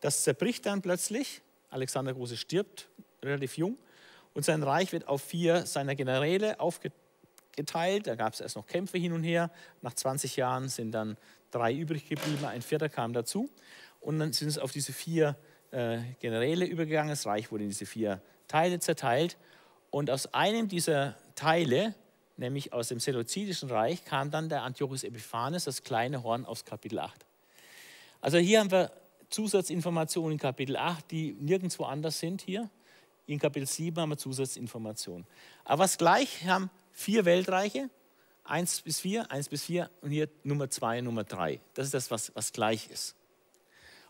Das 0.00 0.22
zerbricht 0.22 0.66
dann 0.66 0.82
plötzlich. 0.82 1.42
Alexander 1.70 2.12
der 2.12 2.18
Große 2.18 2.36
stirbt 2.36 2.88
relativ 3.22 3.56
jung 3.56 3.76
und 4.34 4.44
sein 4.44 4.62
Reich 4.62 4.92
wird 4.92 5.08
auf 5.08 5.22
vier 5.22 5.66
seiner 5.66 5.94
Generäle 5.96 6.60
aufgeteilt. 6.60 7.05
Da 8.06 8.14
gab 8.14 8.34
es 8.34 8.40
erst 8.40 8.56
noch 8.56 8.66
Kämpfe 8.66 8.98
hin 8.98 9.12
und 9.12 9.22
her. 9.22 9.50
Nach 9.82 9.94
20 9.94 10.36
Jahren 10.36 10.68
sind 10.68 10.92
dann 10.92 11.16
drei 11.50 11.72
übrig 11.72 12.08
geblieben, 12.08 12.44
ein 12.44 12.62
vierter 12.62 12.88
kam 12.88 13.12
dazu. 13.12 13.48
Und 14.00 14.18
dann 14.18 14.32
sind 14.32 14.48
es 14.48 14.58
auf 14.58 14.72
diese 14.72 14.92
vier 14.92 15.36
äh, 15.70 15.98
Generäle 16.20 16.64
übergegangen. 16.66 17.10
Das 17.10 17.26
Reich 17.26 17.50
wurde 17.50 17.64
in 17.64 17.70
diese 17.70 17.86
vier 17.86 18.20
Teile 18.48 18.78
zerteilt. 18.78 19.36
Und 19.90 20.10
aus 20.10 20.32
einem 20.34 20.68
dieser 20.68 21.16
Teile 21.34 21.94
nämlich 22.36 22.72
aus 22.72 22.88
dem 22.88 23.00
Seleukidischen 23.00 23.70
Reich, 23.70 24.04
kam 24.04 24.30
dann 24.30 24.48
der 24.48 24.62
Antiochus 24.62 25.04
Epiphanes, 25.04 25.64
das 25.64 25.82
kleine 25.82 26.22
Horn 26.22 26.44
aus 26.44 26.64
Kapitel 26.64 26.98
8. 26.98 27.26
Also 28.20 28.38
hier 28.38 28.60
haben 28.60 28.70
wir 28.70 28.90
Zusatzinformationen 29.30 30.32
in 30.32 30.38
Kapitel 30.38 30.76
8, 30.76 31.10
die 31.10 31.32
nirgendwo 31.32 31.84
anders 31.84 32.18
sind 32.18 32.42
hier. 32.42 32.70
In 33.26 33.38
Kapitel 33.38 33.66
7 33.66 34.00
haben 34.00 34.10
wir 34.10 34.18
Zusatzinformationen. 34.18 35.26
Aber 35.64 35.84
was 35.84 35.98
gleich 35.98 36.46
haben 36.46 36.70
vier 36.96 37.26
Weltreiche, 37.26 37.90
1 38.44 38.80
bis 38.82 39.00
4, 39.00 39.30
1 39.30 39.50
bis 39.50 39.64
4 39.64 39.90
und 40.00 40.10
hier 40.10 40.28
Nummer 40.42 40.70
2, 40.70 41.02
Nummer 41.02 41.24
3. 41.24 41.60
Das 41.74 41.86
ist 41.86 41.94
das, 41.94 42.10
was, 42.10 42.34
was 42.34 42.52
gleich 42.52 42.88
ist. 42.90 43.14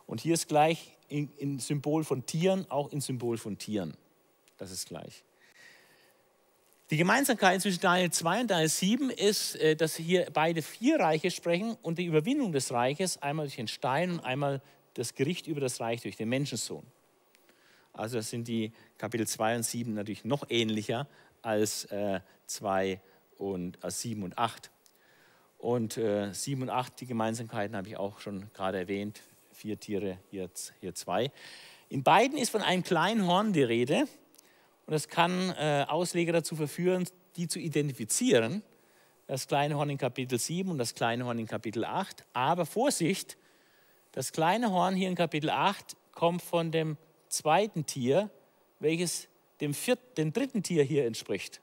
Und 0.06 0.20
hier 0.20 0.34
ist 0.34 0.46
gleich 0.46 0.96
in, 1.08 1.58
Symbol 1.58 2.04
von 2.04 2.24
Tieren, 2.26 2.70
auch 2.70 2.92
in 2.92 3.00
Symbol 3.00 3.38
von 3.38 3.58
Tieren. 3.58 3.96
Das 4.56 4.70
ist 4.70 4.86
gleich. 4.86 5.24
Die 6.90 6.96
Gemeinsamkeit 6.96 7.60
zwischen 7.60 7.80
Daniel 7.80 8.12
2 8.12 8.42
und 8.42 8.50
Daniel 8.52 8.68
7 8.68 9.10
ist, 9.10 9.56
äh, 9.56 9.74
dass 9.74 9.96
hier 9.96 10.28
beide 10.32 10.62
vier 10.62 11.00
Reiche 11.00 11.32
sprechen 11.32 11.76
und 11.82 11.98
die 11.98 12.04
Überwindung 12.04 12.52
des 12.52 12.72
Reiches 12.72 13.20
einmal 13.20 13.46
durch 13.46 13.56
den 13.56 13.66
Stein 13.66 14.12
und 14.12 14.20
einmal 14.20 14.62
das 14.94 15.14
Gericht 15.14 15.48
über 15.48 15.60
das 15.60 15.80
Reich 15.80 16.02
durch 16.02 16.16
den 16.16 16.28
Menschensohn. 16.28 16.86
Also 17.92 18.20
sind 18.20 18.46
die 18.46 18.72
Kapitel 18.98 19.26
2 19.26 19.56
und 19.56 19.62
7 19.64 19.94
natürlich 19.94 20.24
noch 20.24 20.44
ähnlicher 20.48 21.08
als 21.42 21.86
äh, 21.86 22.20
2 22.46 23.00
und 23.38 23.82
äh, 23.84 23.90
7 23.90 24.22
und 24.22 24.38
8. 24.38 24.70
Und 25.58 25.96
äh, 25.96 26.32
7 26.32 26.62
und 26.62 26.70
8, 26.70 27.00
die 27.00 27.06
Gemeinsamkeiten 27.06 27.76
habe 27.76 27.88
ich 27.88 27.96
auch 27.96 28.20
schon 28.20 28.50
gerade 28.52 28.78
erwähnt. 28.78 29.20
Vier 29.52 29.80
Tiere, 29.80 30.18
hier, 30.30 30.50
hier 30.80 30.94
zwei. 30.94 31.30
In 31.88 32.02
beiden 32.02 32.36
ist 32.36 32.50
von 32.50 32.62
einem 32.62 32.82
kleinen 32.82 33.26
Horn 33.26 33.52
die 33.52 33.62
Rede. 33.62 34.00
Und 34.86 34.92
das 34.92 35.08
kann 35.08 35.50
äh, 35.58 35.84
Ausleger 35.88 36.32
dazu 36.32 36.56
verführen, 36.56 37.08
die 37.36 37.48
zu 37.48 37.58
identifizieren. 37.58 38.62
Das 39.26 39.48
kleine 39.48 39.76
Horn 39.76 39.90
in 39.90 39.98
Kapitel 39.98 40.38
7 40.38 40.70
und 40.70 40.78
das 40.78 40.94
kleine 40.94 41.24
Horn 41.24 41.38
in 41.38 41.46
Kapitel 41.46 41.84
8. 41.84 42.24
Aber 42.32 42.66
Vorsicht, 42.66 43.36
das 44.12 44.32
kleine 44.32 44.70
Horn 44.70 44.94
hier 44.94 45.08
in 45.08 45.14
Kapitel 45.14 45.50
8 45.50 45.96
kommt 46.12 46.42
von 46.42 46.70
dem 46.70 46.96
zweiten 47.28 47.86
Tier, 47.86 48.30
welches 48.78 49.28
dem, 49.60 49.74
vierten, 49.74 50.14
dem 50.16 50.32
dritten 50.32 50.62
Tier 50.62 50.84
hier 50.84 51.06
entspricht, 51.06 51.60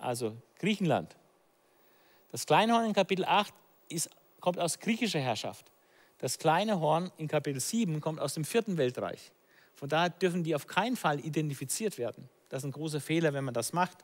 also 0.00 0.36
Griechenland. 0.58 1.16
Das 2.32 2.46
kleine 2.46 2.74
Horn 2.74 2.86
in 2.86 2.92
Kapitel 2.92 3.24
8 3.24 3.52
ist, 3.88 4.10
kommt 4.40 4.58
aus 4.58 4.78
griechischer 4.78 5.20
Herrschaft. 5.20 5.70
Das 6.18 6.38
kleine 6.38 6.80
Horn 6.80 7.10
in 7.16 7.28
Kapitel 7.28 7.60
7 7.60 8.00
kommt 8.00 8.20
aus 8.20 8.34
dem 8.34 8.44
vierten 8.44 8.76
Weltreich. 8.76 9.32
Von 9.74 9.88
daher 9.88 10.10
dürfen 10.10 10.44
die 10.44 10.54
auf 10.54 10.66
keinen 10.66 10.96
Fall 10.96 11.20
identifiziert 11.20 11.96
werden. 11.98 12.28
Das 12.50 12.62
ist 12.62 12.68
ein 12.68 12.72
großer 12.72 13.00
Fehler, 13.00 13.32
wenn 13.32 13.44
man 13.44 13.54
das 13.54 13.72
macht. 13.72 13.98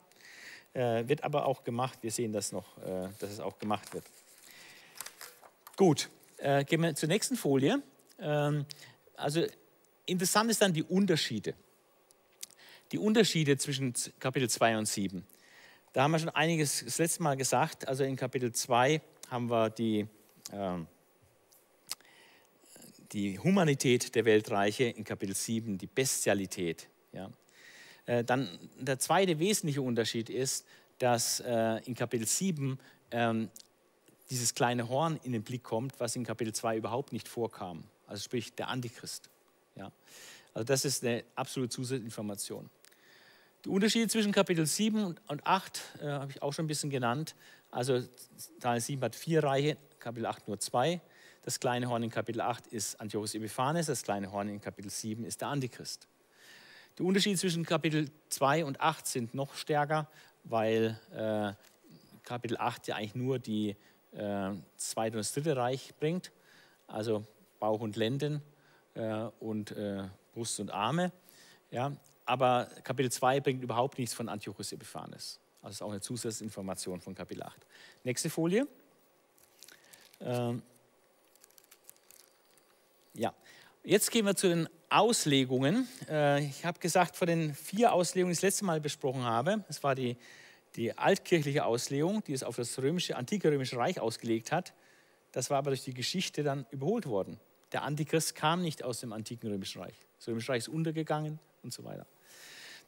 Äh, 0.73 1.07
wird 1.09 1.25
aber 1.25 1.47
auch 1.47 1.65
gemacht. 1.65 1.99
Wir 2.03 2.11
sehen 2.11 2.33
das 2.33 2.53
noch, 2.53 2.79
äh, 2.79 3.09
dass 3.19 3.31
es 3.31 3.41
auch 3.41 3.59
gemacht 3.59 3.93
wird. 3.93 4.05
Gut, 5.77 6.09
äh, 6.39 6.65
gehen 6.65 6.83
wir 6.83 6.95
zur 6.95 7.09
nächsten 7.09 7.37
Folie. 7.37 7.83
Ähm, 8.19 8.65
also 9.17 9.45
interessant 10.07 10.51
ist 10.51 10.63
dann 10.63 10.73
die 10.73 10.83
Unterschiede. 10.83 11.55
Die 12.93 12.99
Unterschiede 12.99 13.59
zwischen 13.59 13.93
Kapitel 14.19 14.49
2 14.49 14.79
und 14.79 14.87
7. 14.87 15.27
Da 15.97 16.03
haben 16.03 16.11
wir 16.11 16.19
schon 16.19 16.29
einiges 16.29 16.85
das 16.85 16.99
letzte 16.99 17.23
Mal 17.23 17.39
gesagt. 17.39 17.89
Also 17.89 18.05
in 18.05 18.17
Kapitel 18.17 18.53
2 18.53 19.01
haben 19.31 19.49
wir 19.49 19.71
die, 19.71 20.07
ähm, 20.53 20.87
die 23.13 23.39
Humanität 23.39 24.15
der 24.15 24.27
Weltreiche, 24.27 24.85
in 24.85 25.05
Kapitel 25.05 25.35
7 25.35 25.79
die 25.79 25.87
Bestialität. 25.87 26.87
Ja. 27.13 27.31
Äh, 28.05 28.25
dann 28.25 28.47
der 28.79 28.99
zweite 28.99 29.39
wesentliche 29.39 29.81
Unterschied 29.81 30.29
ist, 30.29 30.67
dass 30.99 31.41
äh, 31.41 31.81
in 31.87 31.95
Kapitel 31.95 32.27
7 32.27 32.79
ähm, 33.11 33.49
dieses 34.29 34.55
kleine 34.55 34.91
Horn 34.91 35.19
in 35.23 35.33
den 35.33 35.45
Blick 35.45 35.63
kommt, 35.63 35.99
was 35.99 36.15
in 36.15 36.25
Kapitel 36.25 36.53
2 36.53 36.77
überhaupt 36.77 37.15
nicht 37.15 37.27
vorkam. 37.27 37.85
Also 38.07 38.23
sprich 38.23 38.53
der 38.53 38.69
Antichrist. 38.69 39.31
Ja. 39.77 39.91
Also 40.53 40.67
das 40.67 40.85
ist 40.85 41.03
eine 41.03 41.25
absolute 41.37 41.71
Zusatzinformation. 41.71 42.69
Die 43.67 43.73
Unterschiede 43.73 44.07
zwischen 44.07 44.31
Kapitel 44.31 44.65
7 44.65 45.17
und 45.27 45.45
8 45.45 45.83
äh, 46.01 46.07
habe 46.07 46.31
ich 46.31 46.41
auch 46.41 46.53
schon 46.53 46.67
ein 46.67 46.69
bisschen 46.69 46.89
genannt. 46.89 47.35
Also 47.73 48.01
Daniel 48.61 48.81
7 48.81 49.03
hat 49.03 49.17
vier 49.17 49.43
Reiche, 49.43 49.77
Kapitel 49.99 50.25
8 50.27 50.47
nur 50.47 50.61
zwei. 50.61 51.01
Das 51.43 51.59
kleine 51.59 51.89
Horn 51.89 52.05
in 52.05 52.11
Kapitel 52.11 52.43
8 52.43 52.69
ist 52.69 53.01
Antiochus 53.01 53.35
Epiphanes, 53.35 53.87
das 53.87 54.05
kleine 54.05 54.31
Horn 54.31 54.51
in 54.51 54.61
Kapitel 54.61 54.89
7 54.89 55.25
ist 55.25 55.41
der 55.41 55.49
Antichrist. 55.49 56.07
Die 56.97 57.03
Unterschiede 57.03 57.37
zwischen 57.37 57.65
Kapitel 57.65 58.09
2 58.29 58.65
und 58.65 58.81
8 58.81 59.05
sind 59.05 59.35
noch 59.35 59.53
stärker, 59.55 60.09
weil 60.45 60.97
äh, 61.13 61.53
Kapitel 62.23 62.59
8 62.59 62.87
ja 62.87 62.95
eigentlich 62.95 63.17
nur 63.17 63.41
die 63.41 63.75
äh, 64.13 64.53
zweite 64.77 65.17
und 65.17 65.25
das 65.25 65.33
dritte 65.33 65.57
Reich 65.57 65.93
bringt, 65.99 66.31
also 66.87 67.25
Bauch 67.59 67.81
und 67.81 67.97
Lenden 67.97 68.43
äh, 68.95 69.25
und 69.41 69.73
äh, 69.73 70.05
Brust 70.35 70.61
und 70.61 70.71
Arme. 70.71 71.11
Ja, 71.73 71.91
aber 72.27 72.69
Kapitel 72.83 73.11
2 73.11 73.41
bringt 73.41 73.63
überhaupt 73.63 73.99
nichts 73.99 74.15
von 74.15 74.29
Antiochus 74.29 74.73
Epiphanes. 74.73 75.39
Also 75.63 75.73
ist 75.73 75.83
auch 75.83 75.91
eine 75.91 76.01
Zusatzinformation 76.01 77.01
von 77.01 77.15
Kapitel 77.15 77.43
8. 77.43 77.57
Nächste 78.05 78.31
Folie. 78.31 78.67
Ähm, 80.21 80.63
ja, 83.15 83.33
jetzt 83.85 84.11
gehen 84.11 84.27
wir 84.27 84.35
zu 84.35 84.49
den 84.49 84.69
Auslegungen. 84.91 85.89
Äh, 86.09 86.45
ich 86.45 86.65
habe 86.65 86.79
gesagt, 86.79 87.17
von 87.17 87.29
den 87.29 87.55
vier 87.55 87.93
Auslegungen, 87.93 88.31
die 88.31 88.35
ich 88.35 88.41
das 88.41 88.49
letzte 88.51 88.65
Mal 88.65 88.81
besprochen 88.81 89.25
habe, 89.25 89.65
das 89.69 89.83
war 89.83 89.95
die, 89.95 90.17
die 90.77 90.97
altkirchliche 90.97 91.65
Auslegung, 91.65 92.23
die 92.25 92.33
es 92.33 92.43
auf 92.43 92.57
das 92.57 92.79
römische, 92.79 93.17
antike 93.17 93.51
römische 93.51 93.77
Reich 93.77 94.01
ausgelegt 94.01 94.53
hat. 94.53 94.73
Das 95.33 95.51
war 95.51 95.59
aber 95.59 95.71
durch 95.71 95.85
die 95.85 95.95
Geschichte 95.95 96.43
dann 96.43 96.67
überholt 96.71 97.07
worden. 97.07 97.41
Der 97.73 97.83
Antichrist 97.83 98.35
kam 98.35 98.63
nicht 98.63 98.85
aus 98.85 99.01
dem 99.01 99.13
antiken 99.13 99.51
römischen 99.51 99.83
Reich. 99.83 99.95
Das 100.19 100.29
römische 100.29 100.53
Reich 100.53 100.59
ist 100.59 100.69
untergegangen 100.69 101.39
und 101.63 101.73
so 101.73 101.85
weiter. 101.85 102.07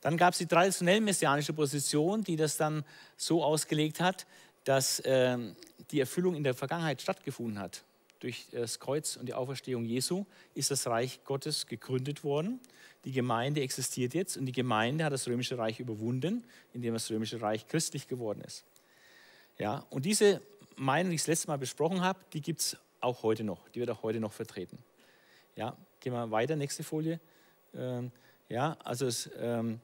Dann 0.01 0.17
gab 0.17 0.33
es 0.33 0.39
die 0.39 0.47
traditionell 0.47 1.01
messianische 1.01 1.53
Position, 1.53 2.23
die 2.23 2.37
das 2.37 2.57
dann 2.57 2.85
so 3.17 3.43
ausgelegt 3.43 4.01
hat, 4.01 4.27
dass 4.65 5.01
äh, 5.01 5.39
die 5.91 6.01
Erfüllung 6.01 6.35
in 6.35 6.45
der 6.45 6.55
Vergangenheit 6.55 7.03
stattgefunden 7.03 7.59
hat. 7.59 7.85
Durch 8.21 8.47
das 8.51 8.81
Kreuz 8.81 9.17
und 9.17 9.27
die 9.27 9.35
Auferstehung 9.35 9.85
Jesu 9.85 10.25
ist 10.55 10.71
das 10.71 10.87
Reich 10.87 11.21
Gottes 11.25 11.67
gegründet 11.67 12.25
worden. 12.25 12.61
Die 13.05 13.13
Gemeinde 13.13 13.61
existiert 13.61 14.13
jetzt 14.15 14.37
und 14.37 14.47
die 14.47 14.53
Gemeinde 14.53 15.05
hat 15.05 15.13
das 15.13 15.27
römische 15.29 15.57
Reich 15.57 15.79
überwunden, 15.79 16.45
indem 16.73 16.95
das 16.95 17.11
römische 17.11 17.41
Reich 17.41 17.69
christlich 17.69 18.09
geworden 18.09 18.43
ist. 18.45 18.65
Ja, 19.57 19.87
und 19.91 20.05
diese 20.05 20.43
Meinung, 20.77 21.11
die 21.11 21.17
ich 21.17 21.23
das 21.23 21.29
letzte 21.29 21.49
Mal 21.49 21.59
besprochen 21.59 22.01
habe, 22.01 22.19
die 22.33 22.41
gibt 22.41 22.61
es 22.61 22.77
auch 23.01 23.23
heute 23.23 23.45
noch. 23.45 23.69
Die 23.71 23.81
wird 23.81 23.91
auch 23.91 24.03
heute 24.03 24.21
noch 24.21 24.33
vertreten. 24.33 24.79
Ja, 25.57 25.77
gehen 26.01 26.13
wir 26.13 26.31
weiter, 26.31 26.57
nächste 26.57 26.83
Folie. 26.83 27.21
Ähm, 27.75 28.11
ja, 28.49 28.77
also 28.83 29.07
es, 29.07 29.31
ähm, 29.37 29.81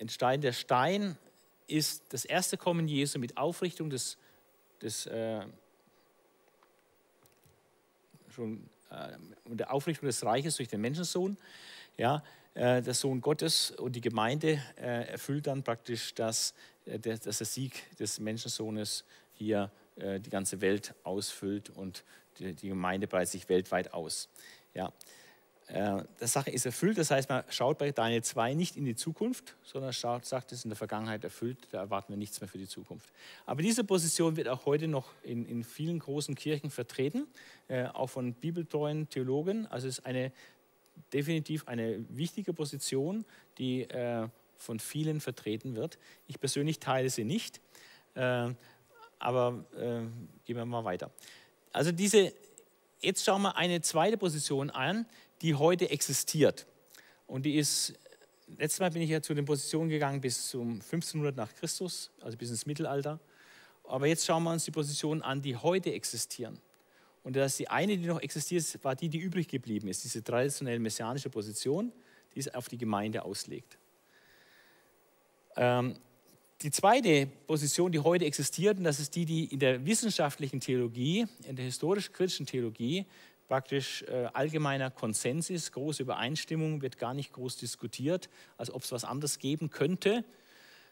entstehen. 0.00 0.40
Der 0.40 0.52
Stein 0.52 1.16
ist 1.66 2.02
das 2.10 2.24
erste 2.24 2.56
Kommen 2.56 2.88
Jesu 2.88 3.18
mit 3.18 3.36
Aufrichtung 3.36 3.90
des, 3.90 4.18
des 4.82 5.06
äh, 5.06 5.40
schon, 8.30 8.68
äh, 8.90 9.16
der 9.46 9.72
Aufrichtung 9.72 10.06
des 10.06 10.24
Reiches 10.24 10.56
durch 10.56 10.68
den 10.68 10.80
Menschensohn. 10.80 11.36
Ja, 11.96 12.22
äh, 12.54 12.82
der 12.82 12.94
Sohn 12.94 13.20
Gottes 13.20 13.70
und 13.72 13.94
die 13.94 14.00
Gemeinde 14.00 14.60
äh, 14.76 15.08
erfüllt 15.12 15.46
dann 15.46 15.62
praktisch, 15.62 16.14
dass, 16.14 16.54
äh, 16.86 16.98
dass 16.98 17.38
der 17.38 17.46
Sieg 17.46 17.96
des 17.98 18.18
Menschensohnes 18.18 19.04
hier 19.34 19.70
äh, 19.96 20.18
die 20.18 20.30
ganze 20.30 20.60
Welt 20.60 20.94
ausfüllt 21.04 21.70
und 21.70 22.04
die, 22.38 22.54
die 22.54 22.68
Gemeinde 22.68 23.06
breitet 23.06 23.30
sich 23.30 23.48
weltweit 23.48 23.92
aus. 23.92 24.28
Ja. 24.74 24.92
Äh, 25.72 26.02
die 26.20 26.26
Sache 26.26 26.50
ist 26.50 26.66
erfüllt, 26.66 26.98
das 26.98 27.12
heißt, 27.12 27.28
man 27.28 27.44
schaut 27.48 27.78
bei 27.78 27.92
Daniel 27.92 28.22
2 28.22 28.54
nicht 28.54 28.76
in 28.76 28.84
die 28.84 28.96
Zukunft, 28.96 29.54
sondern 29.62 29.92
schaut, 29.92 30.24
sagt, 30.24 30.50
es 30.50 30.58
ist 30.58 30.64
in 30.64 30.70
der 30.70 30.76
Vergangenheit 30.76 31.22
erfüllt, 31.22 31.58
da 31.70 31.78
erwarten 31.78 32.12
wir 32.12 32.16
nichts 32.16 32.40
mehr 32.40 32.48
für 32.48 32.58
die 32.58 32.66
Zukunft. 32.66 33.08
Aber 33.46 33.62
diese 33.62 33.84
Position 33.84 34.36
wird 34.36 34.48
auch 34.48 34.66
heute 34.66 34.88
noch 34.88 35.12
in, 35.22 35.46
in 35.46 35.62
vielen 35.62 36.00
großen 36.00 36.34
Kirchen 36.34 36.70
vertreten, 36.70 37.28
äh, 37.68 37.84
auch 37.84 38.08
von 38.08 38.34
bibeltreuen 38.34 39.08
Theologen. 39.10 39.66
Also 39.66 39.86
es 39.86 39.98
ist 39.98 40.06
eine, 40.06 40.32
definitiv 41.12 41.68
eine 41.68 42.04
wichtige 42.08 42.52
Position, 42.52 43.24
die 43.58 43.82
äh, 43.82 44.26
von 44.56 44.80
vielen 44.80 45.20
vertreten 45.20 45.76
wird. 45.76 45.98
Ich 46.26 46.40
persönlich 46.40 46.80
teile 46.80 47.08
sie 47.08 47.24
nicht, 47.24 47.62
aber 49.18 49.64
gehen 49.72 50.56
wir 50.56 50.66
mal 50.66 50.84
weiter. 50.84 51.10
Also 51.72 51.92
diese, 51.92 52.34
jetzt 53.00 53.24
schauen 53.24 53.40
wir 53.40 53.56
eine 53.56 53.80
zweite 53.80 54.18
Position 54.18 54.68
an, 54.68 55.06
die 55.42 55.54
heute 55.54 55.90
existiert. 55.90 56.66
Und 57.26 57.44
die 57.46 57.56
ist, 57.56 57.94
letztes 58.58 58.80
Mal 58.80 58.90
bin 58.90 59.02
ich 59.02 59.10
ja 59.10 59.22
zu 59.22 59.34
den 59.34 59.44
Positionen 59.44 59.88
gegangen 59.88 60.20
bis 60.20 60.48
zum 60.48 60.72
1500 60.74 61.36
nach 61.36 61.54
Christus, 61.54 62.10
also 62.20 62.36
bis 62.36 62.50
ins 62.50 62.66
Mittelalter. 62.66 63.20
Aber 63.84 64.06
jetzt 64.06 64.24
schauen 64.24 64.42
wir 64.44 64.52
uns 64.52 64.64
die 64.64 64.70
Positionen 64.70 65.22
an, 65.22 65.42
die 65.42 65.56
heute 65.56 65.92
existieren. 65.92 66.58
Und 67.22 67.36
das 67.36 67.56
die 67.56 67.68
eine, 67.68 67.96
die 67.96 68.06
noch 68.06 68.20
existiert, 68.20 68.64
war 68.82 68.94
die, 68.94 69.08
die 69.08 69.18
übrig 69.18 69.48
geblieben 69.48 69.88
ist, 69.88 70.04
diese 70.04 70.22
traditionell 70.22 70.78
messianische 70.78 71.28
Position, 71.28 71.92
die 72.34 72.40
es 72.40 72.54
auf 72.54 72.68
die 72.68 72.78
Gemeinde 72.78 73.22
auslegt. 73.22 73.78
Ähm, 75.56 75.96
die 76.62 76.70
zweite 76.70 77.26
Position, 77.46 77.90
die 77.90 78.00
heute 78.00 78.26
existiert, 78.26 78.78
und 78.78 78.84
das 78.84 79.00
ist 79.00 79.14
die, 79.14 79.24
die 79.24 79.44
in 79.46 79.58
der 79.58 79.84
wissenschaftlichen 79.86 80.60
Theologie, 80.60 81.26
in 81.46 81.56
der 81.56 81.64
historisch-kritischen 81.64 82.46
Theologie 82.46 83.06
praktisch 83.50 84.04
äh, 84.04 84.28
allgemeiner 84.32 84.92
Konsens 84.92 85.50
ist, 85.50 85.72
große 85.72 86.04
Übereinstimmung, 86.04 86.82
wird 86.82 86.98
gar 86.98 87.14
nicht 87.14 87.32
groß 87.32 87.56
diskutiert, 87.56 88.30
als 88.56 88.72
ob 88.72 88.84
es 88.84 88.92
was 88.92 89.04
anderes 89.04 89.40
geben 89.40 89.70
könnte, 89.70 90.24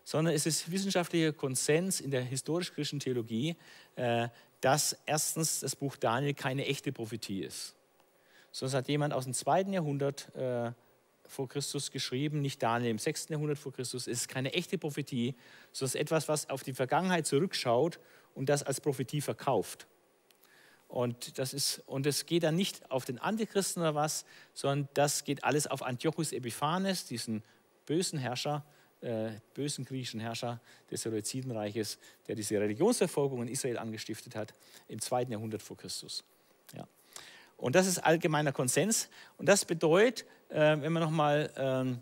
sondern 0.03 0.35
es 0.35 0.45
ist 0.45 0.69
wissenschaftlicher 0.69 1.33
Konsens 1.33 2.01
in 2.01 2.11
der 2.11 2.23
historisch-christlichen 2.23 2.99
Theologie, 2.99 3.55
äh, 3.95 4.27
dass 4.61 4.99
erstens 5.07 5.61
das 5.61 5.77
Buch 5.77 5.97
Daniel 5.97 6.35
keine 6.35 6.67
echte 6.67 6.91
Prophetie 6.91 7.45
ist. 7.45 7.77
Sondern 8.51 8.79
hat 8.79 8.89
jemand 8.89 9.15
aus 9.15 9.23
dem 9.23 9.35
zweiten 9.35 9.73
Jahrhundert 9.73 10.35
äh, 10.35 10.73
vor 11.29 11.49
Christus 11.49 11.93
geschrieben, 11.93 12.41
nicht 12.41 12.61
Daniel 12.61 12.91
im 12.91 12.99
sechsten 12.99 13.35
Jahrhundert 13.35 13.59
vor 13.59 13.73
Christus. 13.73 14.09
Es 14.09 14.23
ist 14.23 14.29
keine 14.29 14.53
echte 14.53 14.79
Prophetie, 14.79 15.37
sondern 15.71 16.01
etwas, 16.01 16.27
was 16.27 16.51
auf 16.51 16.65
die 16.65 16.75
Vergangenheit 16.75 17.25
zurückschaut 17.25 18.01
und 18.35 18.49
das 18.49 18.65
als 18.65 18.81
Prophetie 18.81 19.21
verkauft. 19.21 19.87
Und 20.89 21.39
das 21.39 21.53
ist, 21.53 21.83
und 21.87 22.07
es 22.07 22.25
geht 22.25 22.43
dann 22.43 22.57
nicht 22.57 22.91
auf 22.91 23.05
den 23.05 23.19
Antichristen 23.19 23.83
oder 23.83 23.95
was, 23.95 24.25
sondern 24.55 24.89
das 24.95 25.25
geht 25.25 25.45
alles 25.45 25.67
auf 25.67 25.83
Antiochus 25.83 26.33
Epiphanes, 26.33 27.05
diesen 27.05 27.43
bösen 27.85 28.19
Herrscher, 28.19 28.65
äh, 29.03 29.33
bösen 29.55 29.85
griechischen 29.85 30.19
Herrscher 30.19 30.61
des 30.91 31.03
Seleuzidenreiches, 31.03 31.99
der 32.27 32.35
diese 32.35 32.59
Religionsverfolgung 32.59 33.43
in 33.43 33.49
Israel 33.49 33.79
angestiftet 33.79 34.35
hat, 34.35 34.55
im 34.89 35.01
zweiten 35.01 35.31
Jahrhundert 35.31 35.63
vor 35.63 35.77
Christus. 35.77 36.25
Ja. 36.75 36.89
Und 37.59 37.75
das 37.75 37.87
ist 37.87 37.99
allgemeiner 37.99 38.53
Konsens. 38.53 39.09
Und 39.37 39.47
das 39.47 39.65
bedeutet, 39.65 40.27
äh, 40.49 40.81
wenn 40.81 40.93
man 40.93 41.03
nochmal 41.03 41.53
ähm, 41.57 42.01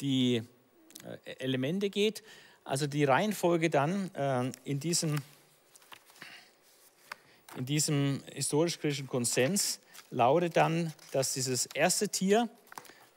die 0.00 0.42
äh, 1.26 1.32
Elemente 1.38 1.88
geht, 1.88 2.22
also 2.64 2.86
die 2.86 3.04
Reihenfolge 3.04 3.70
dann 3.70 4.14
äh, 4.14 4.52
in 4.64 4.78
diesem 4.78 5.16
in 7.56 7.66
diesem 7.66 8.22
historisch-kritischen 8.32 9.06
Konsens 9.06 9.80
lautet 10.10 10.56
dann, 10.56 10.92
dass 11.10 11.34
dieses 11.34 11.66
erste 11.66 12.08
Tier 12.08 12.48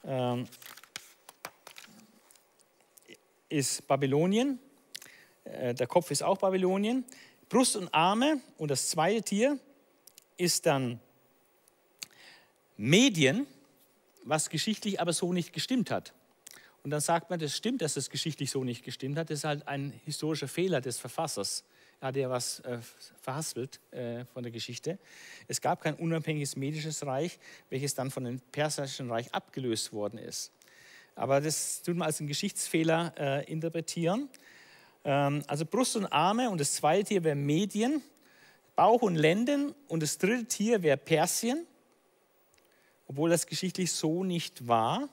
ähm, 0.04 0.48
ist 3.50 3.88
Babylonien, 3.88 4.60
äh, 5.46 5.74
der 5.74 5.88
Kopf 5.88 6.12
ist 6.12 6.24
auch 6.24 6.38
Babylonien, 6.38 7.06
Brust 7.50 7.76
und 7.76 7.94
Arme 7.94 8.42
und 8.58 8.72
das 8.72 8.90
zweite 8.90 9.22
Tier 9.22 9.60
ist 10.38 10.66
dann 10.66 11.00
Medien, 12.78 13.48
was 14.24 14.50
geschichtlich 14.50 15.00
aber 15.00 15.14
so 15.14 15.32
nicht 15.32 15.54
gestimmt 15.54 15.92
hat. 15.92 16.14
Und 16.84 16.92
dann 16.92 17.02
sagt 17.02 17.30
man, 17.30 17.40
das 17.40 17.56
stimmt, 17.56 17.82
dass 17.82 17.96
es 17.96 18.10
geschichtlich 18.10 18.52
so 18.52 18.64
nicht 18.64 18.84
gestimmt 18.84 19.18
hat. 19.18 19.30
Das 19.30 19.40
ist 19.40 19.44
halt 19.44 19.68
ein 19.68 19.92
historischer 20.06 20.48
Fehler 20.48 20.82
des 20.82 21.00
Verfassers 21.00 21.64
hat 22.06 22.16
er 22.18 22.30
was 22.30 22.60
äh, 22.60 22.78
verhaspelt 23.22 23.80
äh, 23.92 24.26
von 24.26 24.44
der 24.44 24.52
Geschichte. 24.52 25.00
Es 25.48 25.60
gab 25.60 25.82
kein 25.82 25.96
unabhängiges 25.96 26.56
medisches 26.56 27.04
Reich, 27.06 27.40
welches 27.70 27.96
dann 27.96 28.12
von 28.12 28.24
dem 28.24 28.40
persischen 28.52 29.10
Reich 29.10 29.34
abgelöst 29.34 29.92
worden 29.92 30.20
ist. 30.20 30.52
Aber 31.16 31.42
das 31.42 31.82
tut 31.82 31.96
man 31.96 32.06
als 32.06 32.20
einen 32.20 32.28
Geschichtsfehler 32.28 33.14
äh, 33.18 33.52
interpretieren. 33.52 34.30
Ähm, 35.04 35.44
also 35.48 35.66
Brust 35.66 35.96
und 35.96 36.06
Arme 36.06 36.50
und 36.50 36.62
das 36.62 36.74
zweite 36.74 37.06
Tier 37.06 37.24
wäre 37.24 37.36
Medien, 37.36 38.04
Bauch 38.76 39.02
und 39.02 39.16
Lenden 39.16 39.74
und 39.88 40.04
das 40.04 40.20
dritte 40.20 40.46
Tier 40.46 40.84
wäre 40.84 40.98
Persien, 40.98 41.66
obwohl 43.08 43.32
das 43.32 43.48
geschichtlich 43.48 43.92
so 43.92 44.24
nicht 44.24 44.68
war. 44.68 45.10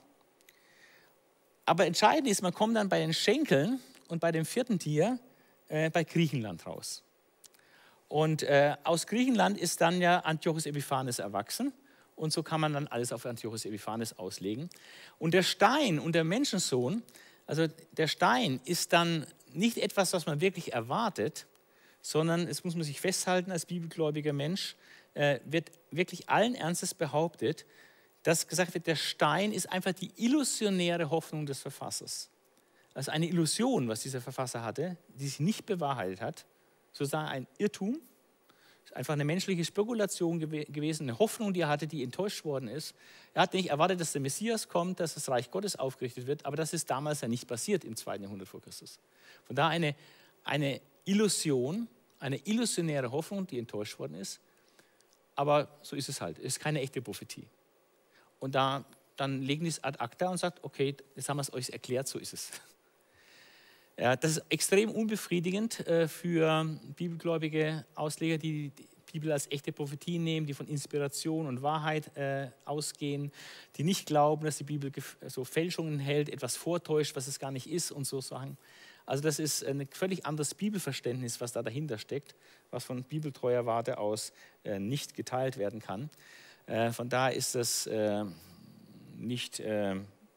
Aber 1.65 1.87
entscheidend 1.87 2.27
ist, 2.27 2.43
man 2.43 2.53
kommt 2.53 2.75
dann 2.75 2.89
bei 2.89 2.99
den 2.99 3.13
Schenkeln 3.13 3.79
und 4.09 4.19
bei 4.19 4.31
dem 4.31 4.45
vierten 4.45 4.77
Tier 4.77 5.17
äh, 5.67 5.89
bei 5.89 6.03
Griechenland 6.03 6.65
raus. 6.65 7.03
Und 8.07 8.43
äh, 8.43 8.75
aus 8.83 9.07
Griechenland 9.07 9.57
ist 9.57 9.81
dann 9.81 9.99
ja 9.99 10.19
Antiochus 10.19 10.65
Epiphanes 10.65 11.19
erwachsen. 11.19 11.73
Und 12.15 12.31
so 12.31 12.43
kann 12.43 12.61
man 12.61 12.73
dann 12.73 12.87
alles 12.87 13.11
auf 13.11 13.25
Antiochus 13.25 13.65
Epiphanes 13.65 14.19
auslegen. 14.19 14.69
Und 15.17 15.33
der 15.33 15.43
Stein 15.43 15.99
und 15.99 16.13
der 16.13 16.23
Menschensohn 16.23 17.01
Also 17.47 17.67
der 17.97 18.07
Stein 18.07 18.61
ist 18.65 18.93
dann 18.93 19.25
nicht 19.51 19.77
etwas, 19.77 20.13
was 20.13 20.25
man 20.25 20.41
wirklich 20.41 20.73
erwartet, 20.73 21.47
sondern 22.01 22.47
es 22.47 22.63
muss 22.63 22.75
man 22.75 22.83
sich 22.83 23.01
festhalten 23.01 23.51
als 23.51 23.65
bibelgläubiger 23.65 24.33
Mensch, 24.33 24.75
äh, 25.13 25.39
wird 25.45 25.71
wirklich 25.91 26.29
allen 26.29 26.55
Ernstes 26.55 26.93
behauptet, 26.93 27.65
dass 28.23 28.47
gesagt 28.47 28.73
wird, 28.73 28.87
der 28.87 28.95
Stein 28.95 29.51
ist 29.51 29.71
einfach 29.71 29.93
die 29.93 30.11
illusionäre 30.17 31.09
Hoffnung 31.09 31.45
des 31.45 31.59
Verfassers. 31.59 32.29
Also 32.93 33.11
eine 33.11 33.27
Illusion, 33.27 33.87
was 33.87 34.01
dieser 34.01 34.21
Verfasser 34.21 34.63
hatte, 34.63 34.97
die 35.15 35.25
sich 35.27 35.39
nicht 35.39 35.65
bewahrheitet 35.65 36.21
hat, 36.21 36.45
sozusagen 36.91 37.27
ein 37.27 37.47
Irrtum, 37.57 37.99
einfach 38.93 39.13
eine 39.13 39.25
menschliche 39.25 39.65
Spekulation 39.65 40.39
gew 40.39 40.65
gewesen, 40.65 41.09
eine 41.09 41.17
Hoffnung, 41.17 41.53
die 41.53 41.61
er 41.61 41.67
hatte, 41.67 41.87
die 41.87 42.03
enttäuscht 42.03 42.45
worden 42.45 42.67
ist. 42.67 42.93
Er 43.33 43.43
hat 43.43 43.53
nicht 43.53 43.69
erwartet, 43.69 43.99
dass 43.99 44.11
der 44.11 44.21
Messias 44.21 44.67
kommt, 44.67 44.99
dass 44.99 45.15
das 45.15 45.29
Reich 45.29 45.49
Gottes 45.49 45.75
aufgerichtet 45.75 46.27
wird, 46.27 46.45
aber 46.45 46.55
das 46.55 46.73
ist 46.73 46.89
damals 46.89 47.21
ja 47.21 47.27
nicht 47.27 47.47
passiert 47.47 47.83
im 47.83 47.95
zweiten 47.95 48.23
Jahrhundert 48.23 48.47
vor 48.47 48.61
Christus. 48.61 48.99
Von 49.45 49.55
daher 49.55 49.71
eine, 49.71 49.95
eine 50.43 50.81
Illusion, 51.05 51.87
eine 52.19 52.37
illusionäre 52.45 53.11
Hoffnung, 53.11 53.47
die 53.47 53.57
enttäuscht 53.57 53.97
worden 53.99 54.15
ist. 54.15 54.39
Aber 55.35 55.67
so 55.81 55.95
ist 55.95 56.09
es 56.09 56.21
halt. 56.21 56.37
Es 56.37 56.45
ist 56.45 56.59
keine 56.59 56.81
echte 56.81 57.01
Prophetie. 57.01 57.47
Und 58.39 58.53
da, 58.55 58.85
dann 59.15 59.41
legen 59.41 59.63
die 59.63 59.69
es 59.69 59.83
ad 59.83 59.99
acta 59.99 60.29
und 60.29 60.37
sagt, 60.37 60.63
okay, 60.63 60.95
jetzt 61.15 61.29
haben 61.29 61.37
wir 61.37 61.41
es 61.41 61.53
euch 61.53 61.69
erklärt, 61.69 62.07
so 62.07 62.19
ist 62.19 62.33
es. 62.33 62.51
Das 63.95 64.37
ist 64.37 64.45
extrem 64.49 64.89
unbefriedigend 64.89 65.85
äh, 65.85 66.07
für 66.07 66.65
bibelgläubige 66.95 67.85
Ausleger, 67.93 68.39
die 68.39 68.71
die 68.71 68.87
Bibel 69.19 69.31
als 69.31 69.51
echte 69.51 69.71
Prophetie 69.71 70.17
nehmen, 70.17 70.47
die 70.47 70.55
von 70.55 70.67
Inspiration 70.67 71.45
und 71.45 71.61
Wahrheit 71.61 72.17
äh, 72.17 72.49
ausgehen, 72.65 73.31
die 73.75 73.83
nicht 73.83 74.07
glauben, 74.07 74.45
dass 74.45 74.57
die 74.57 74.63
Bibel 74.63 74.91
so 75.27 75.45
Fälschungen 75.45 75.99
hält, 75.99 76.29
etwas 76.29 76.55
vortäuscht, 76.55 77.15
was 77.15 77.27
es 77.27 77.37
gar 77.37 77.51
nicht 77.51 77.69
ist 77.69 77.91
und 77.91 78.05
so 78.05 78.19
Sachen. 78.19 78.57
Also 79.05 79.21
das 79.21 79.37
ist 79.37 79.63
ein 79.63 79.87
völlig 79.91 80.25
anderes 80.25 80.55
Bibelverständnis, 80.55 81.39
was 81.39 81.51
da 81.51 81.61
dahinter 81.61 81.99
steckt, 81.99 82.33
was 82.71 82.85
von 82.85 83.03
bibeltreuer 83.03 83.67
Warte 83.67 83.99
aus 83.99 84.33
äh, 84.63 84.79
nicht 84.79 85.13
geteilt 85.13 85.57
werden 85.57 85.79
kann. 85.79 86.09
Von 86.93 87.09
daher 87.09 87.35
ist 87.35 87.55
das 87.55 87.89
nicht 89.17 89.61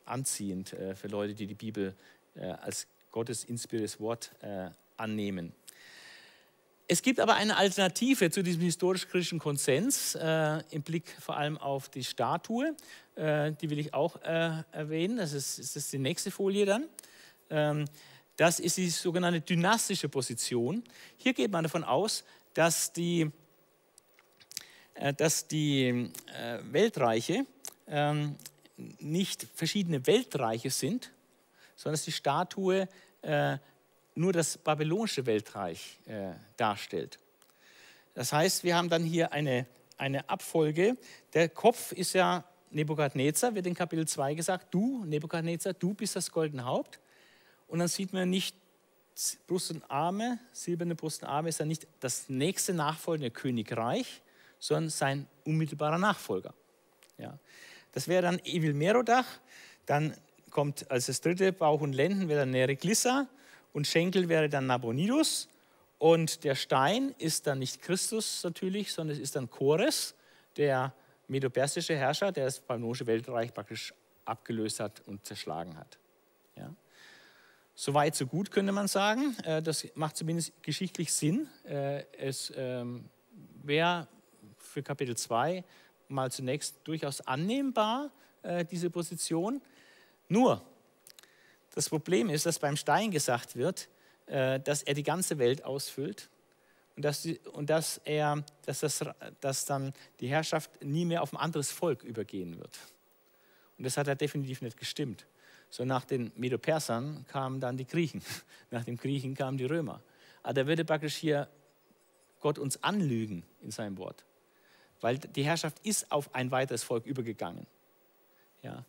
anziehend 0.04 0.76
für 0.96 1.07
Leute, 1.07 1.34
die 1.34 1.46
die 1.46 1.54
Bibel 1.54 1.94
als 2.34 2.88
Gottes 3.16 3.44
inspiriertes 3.44 3.98
Wort 3.98 4.30
äh, 4.42 4.68
annehmen. 4.98 5.54
Es 6.86 7.00
gibt 7.00 7.18
aber 7.18 7.32
eine 7.36 7.56
Alternative 7.56 8.30
zu 8.30 8.42
diesem 8.42 8.60
historisch-kritischen 8.60 9.38
Konsens 9.38 10.16
äh, 10.16 10.62
im 10.68 10.82
Blick 10.82 11.16
vor 11.18 11.38
allem 11.38 11.56
auf 11.56 11.88
die 11.88 12.04
Statue. 12.04 12.76
Äh, 13.14 13.52
die 13.52 13.70
will 13.70 13.78
ich 13.78 13.94
auch 13.94 14.20
äh, 14.22 14.62
erwähnen. 14.70 15.16
Das 15.16 15.32
ist, 15.32 15.58
das 15.58 15.76
ist, 15.76 15.94
die 15.94 15.98
nächste 15.98 16.30
Folie 16.30 16.66
dann. 16.66 16.84
Ähm, 17.48 17.86
das 18.36 18.60
ist 18.60 18.76
die 18.76 18.90
sogenannte 18.90 19.40
dynastische 19.40 20.10
Position. 20.10 20.84
Hier 21.16 21.32
geht 21.32 21.50
man 21.50 21.62
davon 21.62 21.84
aus, 21.84 22.22
dass 22.52 22.92
die, 22.92 23.30
äh, 24.92 25.14
dass 25.14 25.48
die 25.48 26.10
äh, 26.38 26.58
Weltreiche 26.70 27.46
ähm, 27.88 28.36
nicht 28.98 29.46
verschiedene 29.54 30.06
Weltreiche 30.06 30.68
sind, 30.68 31.12
sondern 31.76 31.94
dass 31.94 32.04
die 32.04 32.12
Statue 32.12 32.88
äh, 33.27 33.59
nur 34.14 34.33
das 34.33 34.57
babylonische 34.57 35.27
Weltreich 35.27 35.99
äh, 36.07 36.33
darstellt. 36.57 37.18
Das 38.14 38.33
heißt, 38.33 38.64
wir 38.64 38.77
haben 38.77 38.89
dann 38.89 39.05
hier 39.05 39.33
eine, 39.33 39.66
eine 39.99 40.29
Abfolge. 40.29 40.97
Der 41.35 41.49
Kopf 41.49 41.93
ist 41.93 42.14
ja 42.14 42.45
Nebukadnezar, 42.70 43.55
wird 43.55 43.66
in 43.66 43.74
Kapitel 43.74 44.07
2 44.07 44.35
gesagt, 44.35 44.72
du, 44.72 45.05
Nebukadnezar, 45.05 45.74
du 45.74 45.93
bist 45.93 46.16
das 46.16 46.31
goldene 46.31 46.64
Haupt. 46.64 46.99
Und 47.68 47.81
dann 47.81 47.89
sieht 47.89 48.12
man 48.12 48.31
nicht 48.31 48.57
Brust 49.47 49.70
und 49.70 49.91
Arme, 49.91 50.39
silberne 50.53 50.95
Brust 50.95 51.22
und 51.22 51.29
Arme 51.29 51.49
ist 51.49 51.61
dann 51.61 51.68
nicht 51.68 51.87
das 52.01 52.29
nächste 52.29 52.74
nachfolgende 52.74 53.31
Königreich, 53.31 54.22
sondern 54.59 54.91
sein 54.91 55.27
unmittelbarer 55.45 55.99
Nachfolger. 55.99 56.55
Ja. 57.18 57.39
Das 57.93 58.09
wäre 58.09 58.22
dann 58.22 58.39
Evil 58.41 58.74
Merodach, 58.74 59.27
dann 59.87 60.14
kommt 60.57 60.90
als 60.90 61.04
das 61.04 61.20
dritte 61.20 61.52
Bauch 61.52 61.82
und 61.82 61.92
Lenden 61.92 62.30
wäre 62.30 62.40
dann 62.40 62.50
Nereglissa 62.50 63.28
und 63.74 63.86
Schenkel 63.86 64.30
wäre 64.30 64.48
dann 64.48 64.66
Nabonidus. 64.66 65.50
Und 65.98 66.44
der 66.44 66.54
Stein 66.54 67.14
ist 67.18 67.46
dann 67.46 67.59
nicht 67.59 67.82
Christus 67.82 68.42
natürlich, 68.42 68.90
sondern 68.94 69.16
es 69.16 69.22
ist 69.22 69.36
dann 69.36 69.50
Chores, 69.50 70.14
der 70.57 70.94
medopersische 71.28 71.94
Herrscher, 71.94 72.32
der 72.32 72.46
das 72.46 72.61
babylonische 72.61 73.07
Weltreich 73.07 73.52
praktisch 73.52 73.92
abgelöst 74.24 74.80
hat 74.80 75.02
und 75.07 75.26
zerschlagen 75.26 75.76
hat. 75.76 75.98
Ja. 76.57 76.72
Soweit, 77.74 78.16
so 78.16 78.24
gut 78.24 78.50
könnte 78.50 78.72
man 78.72 78.88
sagen. 78.88 79.36
Äh, 79.44 79.61
das 79.61 79.86
macht 79.94 80.16
zumindest 80.16 80.54
geschichtlich 80.62 81.12
Sinn. 81.12 81.48
Äh, 81.64 82.04
es 82.16 82.50
ähm, 82.57 83.11
wäre 83.62 84.09
für 84.57 84.82
Kapitel 84.82 85.18
2 85.18 85.62
mal 86.09 86.30
zunächst 86.30 86.76
durchaus 86.84 87.20
annehmbar, 87.20 88.11
äh, 88.42 88.64
diese 88.64 88.88
Position. 88.88 89.61
Nur, 90.29 90.62
das 91.74 91.89
Problem 91.89 92.31
ist, 92.31 92.47
dass 92.47 92.59
beim 92.59 92.77
Stein 92.77 93.11
gesagt 93.11 93.57
wird, 93.57 93.89
äh, 94.27 94.59
dass 94.61 94.83
er 94.83 94.95
die 94.95 95.03
ganze 95.03 95.39
Welt 95.39 95.64
ausfüllt 95.64 96.31
und 96.97 97.05
dass, 97.05 97.27
und 97.53 97.68
dass, 97.70 97.99
er, 98.05 98.45
dass, 98.64 98.81
das, 98.81 99.05
dass 99.41 99.64
dann 99.66 99.93
die 100.20 100.29
Herrschaft 100.29 100.83
nie 100.83 101.05
mehr 101.05 101.22
auf 101.22 101.33
ein 101.33 101.37
anderes 101.37 101.70
Volk 101.70 102.03
übergehen 102.03 102.59
wird. 102.59 102.79
Und 103.79 103.85
das 103.85 103.97
hat 103.97 104.09
er 104.09 104.16
definitiv 104.16 104.62
nicht 104.62 104.79
gestimmt. 104.79 105.27
So 105.68 105.85
nach 105.85 106.05
den 106.05 106.33
Medo-Persern 106.37 107.27
kamen 107.29 107.61
dann 107.61 107.77
die 107.77 107.87
Griechen, 107.87 108.22
nach 108.70 108.85
den 108.85 108.97
Griechen 108.97 109.35
kamen 109.35 109.59
die 109.59 109.66
Römer. 109.66 110.01
Aber 110.43 110.55
da 110.55 110.66
würde 110.66 110.85
praktisch 110.85 111.16
hier 111.16 111.49
Gott 112.41 112.59
uns 112.59 112.83
anlügen 112.83 113.43
in 113.61 113.70
seinem 113.70 113.99
Wort, 113.99 114.24
weil 115.01 115.18
die 115.18 115.45
Herrschaft 115.45 115.79
ist 115.85 116.11
auf 116.11 116.35
ein 116.35 116.51
weiteres 116.51 116.83
Volk 116.83 117.05
übergegangen. 117.05 117.66
Ja. 118.62 118.85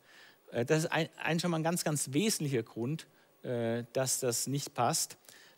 Äh, 0.51 0.65
das 0.65 0.79
ist 0.79 0.91
ein, 0.91 1.09
ein, 1.21 1.39
schon 1.39 1.51
mal 1.51 1.57
ein 1.57 1.63
ganz, 1.63 1.83
ganz 1.83 2.13
wesentlicher 2.13 2.63
Grund, 2.63 3.07
äh, 3.43 3.83
dass 3.93 4.19
das 4.19 4.47
nicht 4.47 4.73
passt. 4.73 5.17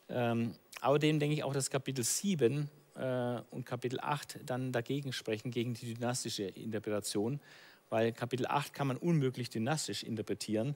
Ähm, 0.09 0.55
außerdem 0.81 1.19
denke 1.19 1.35
ich 1.35 1.43
auch, 1.43 1.53
dass 1.53 1.69
Kapitel 1.69 2.03
7 2.03 2.69
äh, 2.95 3.41
und 3.51 3.65
Kapitel 3.65 3.99
8 3.99 4.39
dann 4.45 4.71
dagegen 4.71 5.13
sprechen, 5.13 5.51
gegen 5.51 5.73
die 5.73 5.93
dynastische 5.93 6.43
Interpretation, 6.43 7.39
weil 7.89 8.11
Kapitel 8.11 8.47
8 8.47 8.73
kann 8.73 8.87
man 8.87 8.97
unmöglich 8.97 9.49
dynastisch 9.49 10.03
interpretieren, 10.03 10.75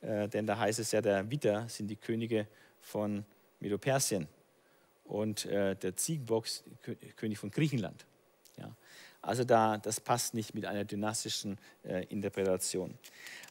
denn 0.00 0.46
da 0.48 0.58
heißt 0.58 0.80
es 0.80 0.90
ja, 0.90 1.00
der 1.00 1.30
Witter 1.30 1.68
sind 1.68 1.86
die 1.86 1.96
Könige 1.96 2.48
von 2.80 3.24
Medo-Persien 3.60 4.26
und 5.04 5.44
der 5.44 5.96
Ziegenbock 5.96 6.46
König 7.16 7.38
von 7.38 7.50
Griechenland. 7.50 8.04
Ja. 8.56 8.74
Also 9.22 9.44
da, 9.44 9.78
das 9.78 10.00
passt 10.00 10.34
nicht 10.34 10.52
mit 10.52 10.66
einer 10.66 10.84
dynastischen 10.84 11.58
äh, 11.84 12.04
Interpretation. 12.06 12.98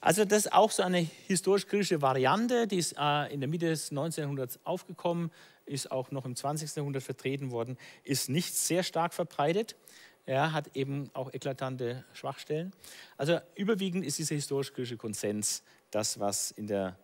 Also 0.01 0.26
das 0.26 0.45
ist 0.45 0.53
auch 0.53 0.69
so 0.69 0.84
eine 0.84 0.97
historisch-kritische 0.99 2.01
Variante, 2.01 2.67
die 2.67 2.78
ist 2.78 2.95
äh, 2.99 3.34
in 3.34 3.39
der 3.39 3.47
Mitte 3.47 3.67
des 3.67 3.91
19. 3.91 4.24
Jahrhunderts 4.24 4.59
aufgekommen, 4.65 5.32
ist 5.65 5.89
auch 5.89 6.11
noch 6.11 6.26
im 6.26 6.36
20. 6.36 6.76
Jahrhundert 6.76 7.03
vertreten 7.03 7.51
worden, 7.51 7.78
ist 8.03 8.30
nicht 8.30 8.53
sehr 8.53 8.84
stark 8.84 9.13
verbreitet. 9.13 9.78
Er 10.26 10.51
hat 10.51 10.76
eben 10.76 11.09
auch 11.13 11.34
eklatante 11.34 12.03
Schwachstellen. 12.13 12.74
Also 13.17 13.39
überwiegend 13.55 14.05
ist 14.05 14.19
dieser 14.19 14.36
historisch-kritische 14.36 14.97
Konsens 14.97 15.63
das, 15.89 16.19
was 16.19 16.51
in 16.51 16.67
der 16.67 16.97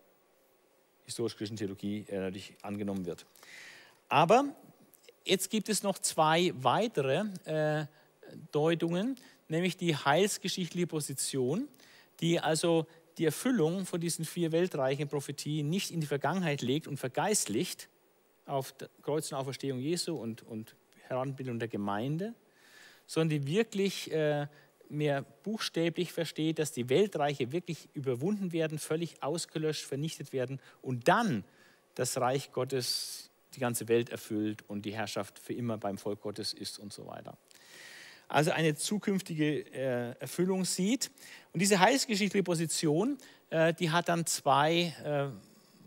historisch-kritischen 1.05 1.55
Theologie 1.55 2.05
äh, 2.09 2.19
natürlich 2.19 2.53
angenommen 2.61 3.05
wird. 3.05 3.25
Aber 4.09 4.53
jetzt 5.25 5.49
gibt 5.49 5.69
es 5.69 5.83
noch 5.83 5.99
zwei 5.99 6.51
weitere 6.57 7.23
äh, 7.45 7.85
Deutungen, 8.51 9.15
nämlich 9.47 9.77
die 9.77 9.95
heilsgeschichtliche 9.95 10.87
Position, 10.87 11.67
die 12.19 12.39
also 12.39 12.87
die 13.17 13.25
Erfüllung 13.25 13.85
von 13.85 13.99
diesen 13.99 14.25
vier 14.25 14.51
Weltreichen 14.51 15.07
Prophetien 15.07 15.69
nicht 15.69 15.91
in 15.91 16.01
die 16.01 16.07
Vergangenheit 16.07 16.61
legt 16.61 16.87
und 16.87 16.97
vergeistlicht 16.97 17.89
auf 18.45 18.75
Kreuz 19.01 19.31
und 19.31 19.37
Auferstehung 19.37 19.79
Jesu 19.79 20.15
und, 20.15 20.43
und 20.43 20.75
Heranbildung 21.07 21.59
der 21.59 21.67
Gemeinde, 21.67 22.33
sondern 23.05 23.29
die 23.29 23.47
wirklich 23.47 24.11
äh, 24.11 24.47
mehr 24.89 25.23
buchstäblich 25.43 26.13
versteht, 26.13 26.59
dass 26.59 26.71
die 26.71 26.89
Weltreiche 26.89 27.51
wirklich 27.51 27.89
überwunden 27.93 28.53
werden, 28.53 28.79
völlig 28.79 29.21
ausgelöscht, 29.23 29.85
vernichtet 29.85 30.31
werden 30.31 30.61
und 30.81 31.07
dann 31.07 31.43
das 31.95 32.17
Reich 32.17 32.51
Gottes 32.51 33.29
die 33.55 33.59
ganze 33.59 33.87
Welt 33.87 34.09
erfüllt 34.09 34.63
und 34.67 34.85
die 34.85 34.93
Herrschaft 34.93 35.39
für 35.39 35.53
immer 35.53 35.77
beim 35.77 35.97
Volk 35.97 36.21
Gottes 36.21 36.53
ist 36.53 36.77
und 36.79 36.93
so 36.93 37.07
weiter 37.07 37.37
also 38.27 38.51
eine 38.51 38.75
zukünftige 38.75 39.59
äh, 39.73 40.15
Erfüllung 40.19 40.65
sieht. 40.65 41.11
Und 41.53 41.61
diese 41.61 41.79
heilsgeschichtliche 41.79 42.43
Position, 42.43 43.17
äh, 43.49 43.73
die 43.73 43.91
hat 43.91 44.09
dann 44.09 44.25
zwei 44.25 44.93
äh, 45.03 45.27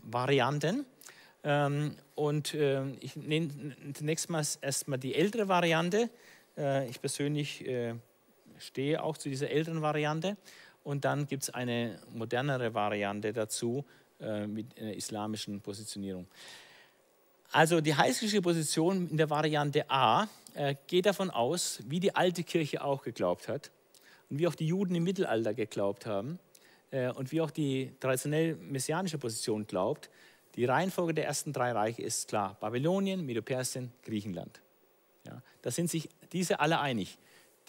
Varianten. 0.03 0.85
Ähm, 1.43 1.95
und 2.15 2.53
äh, 2.53 2.83
ich 2.99 3.15
nenne 3.15 3.75
zunächst 3.93 4.29
mal 4.29 4.45
erstmal 4.61 4.99
die 4.99 5.15
ältere 5.15 5.47
Variante. 5.47 6.09
Äh, 6.57 6.89
ich 6.89 6.99
persönlich 6.99 7.65
äh, 7.67 7.95
stehe 8.57 9.03
auch 9.03 9.17
zu 9.17 9.29
dieser 9.29 9.49
älteren 9.49 9.81
Variante. 9.81 10.37
Und 10.83 11.05
dann 11.05 11.27
gibt 11.27 11.43
es 11.43 11.49
eine 11.51 11.99
modernere 12.13 12.73
Variante 12.73 13.33
dazu, 13.33 13.85
mit 14.47 14.79
einer 14.79 14.93
islamischen 14.93 15.61
Positionierung. 15.61 16.27
Also 17.51 17.81
die 17.81 17.95
heilsgeschichtliche 17.95 18.43
Position 18.43 19.09
in 19.09 19.17
der 19.17 19.31
Variante 19.31 19.89
A 19.89 20.27
äh, 20.53 20.75
geht 20.87 21.05
davon 21.05 21.29
aus, 21.29 21.81
wie 21.87 21.99
die 21.99 22.15
alte 22.15 22.43
Kirche 22.43 22.83
auch 22.83 23.03
geglaubt 23.03 23.47
hat 23.47 23.71
und 24.29 24.39
wie 24.39 24.47
auch 24.47 24.55
die 24.55 24.67
Juden 24.67 24.95
im 24.95 25.03
Mittelalter 25.03 25.53
geglaubt 25.53 26.05
haben 26.05 26.39
äh, 26.91 27.11
und 27.11 27.31
wie 27.31 27.41
auch 27.41 27.51
die 27.51 27.93
traditionell 27.99 28.55
messianische 28.55 29.17
Position 29.17 29.67
glaubt. 29.67 30.09
Die 30.55 30.65
Reihenfolge 30.65 31.13
der 31.13 31.25
ersten 31.25 31.53
drei 31.53 31.71
Reiche 31.71 32.01
ist 32.01 32.27
klar: 32.27 32.57
Babylonien, 32.59 33.25
Medo-Persien, 33.25 33.91
Griechenland. 34.03 34.61
Ja, 35.25 35.41
da 35.61 35.71
sind 35.71 35.89
sich 35.89 36.09
diese 36.31 36.59
alle 36.59 36.79
einig. 36.79 37.17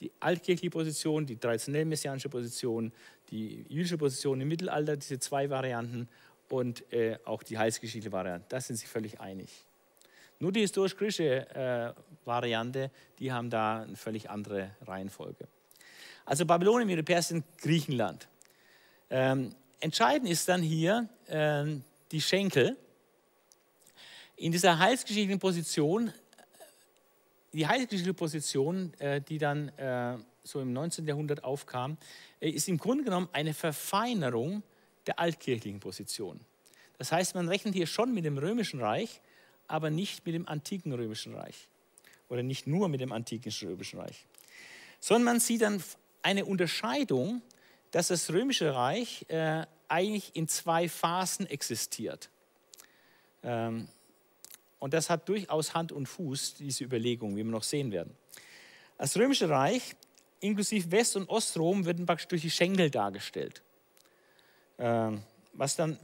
Die 0.00 0.10
altkirchliche 0.20 0.70
Position, 0.70 1.26
die 1.26 1.36
traditionell 1.36 1.84
messianische 1.84 2.28
Position, 2.28 2.92
die 3.30 3.64
jüdische 3.68 3.98
Position 3.98 4.40
im 4.40 4.48
Mittelalter, 4.48 4.96
diese 4.96 5.18
zwei 5.18 5.48
Varianten 5.48 6.08
und 6.48 6.90
äh, 6.92 7.18
auch 7.24 7.42
die 7.42 7.56
heilsgeschichtliche 7.56 8.12
Variante, 8.12 8.46
da 8.48 8.60
sind 8.60 8.76
sich 8.76 8.88
völlig 8.88 9.20
einig. 9.20 9.48
Nur 10.42 10.50
die 10.50 10.62
historisch-griechische 10.62 11.54
äh, 11.54 11.92
Variante, 12.24 12.90
die 13.20 13.30
haben 13.30 13.48
da 13.48 13.82
eine 13.82 13.94
völlig 13.94 14.28
andere 14.28 14.74
Reihenfolge. 14.84 15.46
Also 16.24 16.44
Babylonien, 16.44 16.88
Medo 16.88 17.04
Persien, 17.04 17.44
Griechenland. 17.58 18.26
Ähm, 19.08 19.54
entscheidend 19.78 20.28
ist 20.28 20.48
dann 20.48 20.60
hier 20.60 21.08
äh, 21.28 21.64
die 22.10 22.20
Schenkel. 22.20 22.76
In 24.34 24.50
dieser 24.50 24.80
heilsgeschichtlichen 24.80 25.38
Position, 25.38 26.12
die 27.52 27.64
heilsgeschichtliche 27.64 28.14
Position, 28.14 28.94
äh, 28.98 29.20
die 29.20 29.38
dann 29.38 29.68
äh, 29.78 30.18
so 30.42 30.60
im 30.60 30.72
19. 30.72 31.06
Jahrhundert 31.06 31.44
aufkam, 31.44 31.98
äh, 32.40 32.50
ist 32.50 32.68
im 32.68 32.78
Grunde 32.78 33.04
genommen 33.04 33.28
eine 33.32 33.54
Verfeinerung 33.54 34.64
der 35.06 35.20
altkirchlichen 35.20 35.78
Position. 35.78 36.40
Das 36.98 37.12
heißt, 37.12 37.36
man 37.36 37.46
rechnet 37.48 37.74
hier 37.74 37.86
schon 37.86 38.12
mit 38.12 38.24
dem 38.24 38.38
Römischen 38.38 38.80
Reich, 38.80 39.20
aber 39.72 39.88
nicht 39.88 40.26
mit 40.26 40.34
dem 40.34 40.46
antiken 40.46 40.92
Römischen 40.92 41.34
Reich. 41.34 41.66
Oder 42.28 42.42
nicht 42.42 42.66
nur 42.66 42.88
mit 42.88 43.00
dem 43.00 43.10
antiken 43.10 43.50
Römischen 43.62 43.98
Reich. 43.98 44.26
Sondern 45.00 45.24
man 45.24 45.40
sieht 45.40 45.62
dann 45.62 45.82
eine 46.20 46.44
Unterscheidung, 46.44 47.40
dass 47.90 48.08
das 48.08 48.30
Römische 48.30 48.74
Reich 48.74 49.24
äh, 49.28 49.64
eigentlich 49.88 50.36
in 50.36 50.46
zwei 50.46 50.90
Phasen 50.90 51.46
existiert. 51.46 52.28
Ähm, 53.42 53.88
und 54.78 54.92
das 54.92 55.08
hat 55.08 55.26
durchaus 55.26 55.72
Hand 55.72 55.90
und 55.90 56.06
Fuß, 56.06 56.54
diese 56.54 56.84
Überlegung, 56.84 57.32
wie 57.34 57.42
wir 57.42 57.50
noch 57.50 57.62
sehen 57.62 57.92
werden. 57.92 58.14
Das 58.98 59.16
Römische 59.16 59.48
Reich, 59.48 59.96
inklusive 60.40 60.90
West- 60.90 61.16
und 61.16 61.30
Ostrom, 61.30 61.86
wird 61.86 62.04
praktisch 62.04 62.28
durch 62.28 62.42
die 62.42 62.50
Schenkel 62.50 62.90
dargestellt. 62.90 63.62
Ähm, 64.78 65.22
was 65.54 65.76
dann 65.76 65.98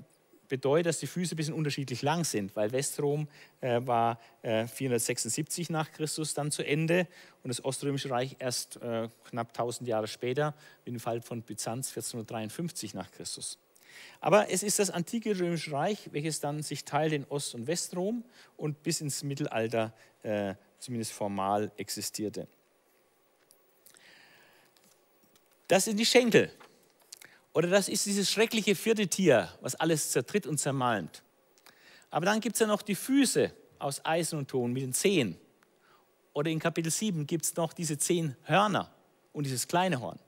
bedeutet, 0.49 0.87
dass 0.87 0.99
die 0.99 1.07
Füße 1.07 1.35
ein 1.35 1.37
bisschen 1.37 1.55
unterschiedlich 1.55 2.03
lang 2.03 2.25
sind, 2.25 2.57
weil 2.57 2.73
Westrom 2.73 3.29
äh, 3.61 3.81
war 3.85 4.21
äh, 4.43 4.67
476 4.67 5.71
nach 5.71 5.93
Christus 5.93 6.35
dann 6.35 6.51
zu 6.51 6.67
Ende 6.67 7.07
und 7.43 7.49
das 7.49 7.65
Oströmische 7.65 8.11
Reich 8.11 8.37
erst 8.39 8.77
äh, 8.83 9.09
knapp 9.29 9.49
1000 9.49 9.89
Jahre 9.89 10.09
später, 10.09 10.55
wie 10.85 10.91
im 10.91 11.01
Fall 11.01 11.21
von 11.21 11.43
Byzanz 11.43 11.89
1453 11.91 12.95
nach 12.95 13.11
Christus. 13.11 13.59
Aber 14.21 14.51
es 14.51 14.63
ist 14.63 14.79
das 14.79 14.91
antike 14.91 15.39
Römische 15.39 15.73
Reich, 15.73 16.09
welches 16.13 16.41
dann 16.41 16.63
sich 16.63 16.85
teilt 16.85 17.13
in 17.13 17.25
Ost- 17.25 17.55
und 17.55 17.67
Westrom 17.67 18.25
und 18.57 18.83
bis 18.83 19.01
ins 19.01 19.23
Mittelalter 19.23 19.93
äh, 20.23 20.55
zumindest 20.79 21.13
formal 21.13 21.73
existierte. 21.77 22.49
Das 25.69 25.85
sind 25.85 25.99
die 25.99 26.07
Schenkel. 26.07 26.51
Oder 27.55 27.69
das 27.69 27.89
ist 27.89 28.07
dieses 28.07 28.31
schreckliche 28.31 28.75
vierte 28.75 29.09
Tier, 29.09 29.49
was 29.61 29.75
alles 29.75 30.11
zertritt 30.11 30.47
und 30.47 30.59
zermalmt. 30.59 31.23
Aber 32.11 32.27
dann 32.27 32.41
gibt 32.41 32.57
es 32.57 32.61
ja 32.61 32.67
noch 32.67 32.83
die 32.83 32.95
Füße 32.95 33.53
aus 33.79 34.05
Eisen 34.05 34.39
und 34.39 34.49
Ton 34.49 34.73
mit 34.73 34.83
den 34.83 34.93
Zehen. 34.93 35.39
Oder 36.33 36.51
in 36.51 36.59
Kapitel 36.59 36.91
7 36.91 37.27
gibt 37.27 37.45
es 37.45 37.57
noch 37.57 37.73
diese 37.73 37.99
zehn 37.99 38.37
Hörner 38.45 38.93
und 39.33 39.45
dieses 39.45 39.67
kleine 39.67 40.01
Horn. 40.01 40.19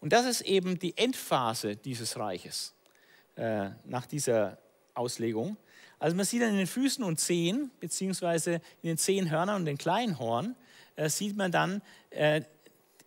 Und 0.00 0.12
das 0.12 0.26
ist 0.26 0.42
eben 0.42 0.78
die 0.78 0.96
Endphase 0.96 1.76
dieses 1.76 2.18
Reiches 2.18 2.74
äh, 3.36 3.70
nach 3.84 4.06
dieser 4.06 4.58
Auslegung. 4.94 5.56
Also 5.98 6.16
man 6.16 6.24
sieht 6.26 6.42
dann 6.42 6.50
in 6.50 6.56
den 6.56 6.66
Füßen 6.66 7.02
und 7.04 7.18
Zehen, 7.18 7.70
beziehungsweise 7.80 8.54
in 8.82 8.88
den 8.88 8.98
zehn 8.98 9.30
Hörnern 9.30 9.56
und 9.56 9.64
den 9.64 9.78
kleinen 9.78 10.18
Horn, 10.18 10.56
äh, 10.96 11.08
sieht 11.08 11.36
man 11.36 11.50
dann 11.50 11.82
äh, 12.10 12.42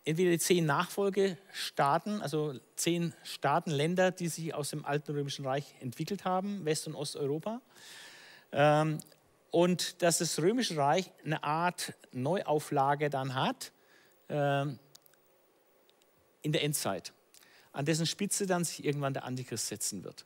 entweder 0.08 0.32
die 0.32 0.39
zehn 0.39 0.66
Nachfolgestaaten, 0.66 2.22
also 2.22 2.58
zehn 2.78 3.14
Staaten, 3.24 3.72
Länder, 3.72 4.12
die 4.12 4.30
sich 4.30 4.53
aus 4.53 4.70
dem 4.70 4.86
alten 4.86 5.12
Römischen 5.12 5.45
Reich 5.45 5.76
entwickelt 5.82 6.24
haben, 6.24 6.64
West- 6.64 6.88
und 6.88 6.95
Osteuropa. 6.95 7.62
Ähm, 8.53 8.99
und 9.51 10.01
dass 10.01 10.20
das 10.20 10.39
Römische 10.39 10.78
Reich 10.78 11.12
eine 11.26 11.43
Art 11.43 11.93
Neuauflage 12.14 13.10
dann 13.10 13.36
hat 13.36 13.74
ähm, 14.30 14.80
in 16.41 16.53
der 16.53 16.64
Endzeit, 16.64 17.12
an 17.74 17.84
dessen 17.84 18.05
Spitze 18.05 18.45
dann 18.45 18.64
sich 18.64 18.86
irgendwann 18.86 19.14
der 19.14 19.26
Antichrist 19.26 19.68
setzen 19.68 20.05
wird. 20.05 20.26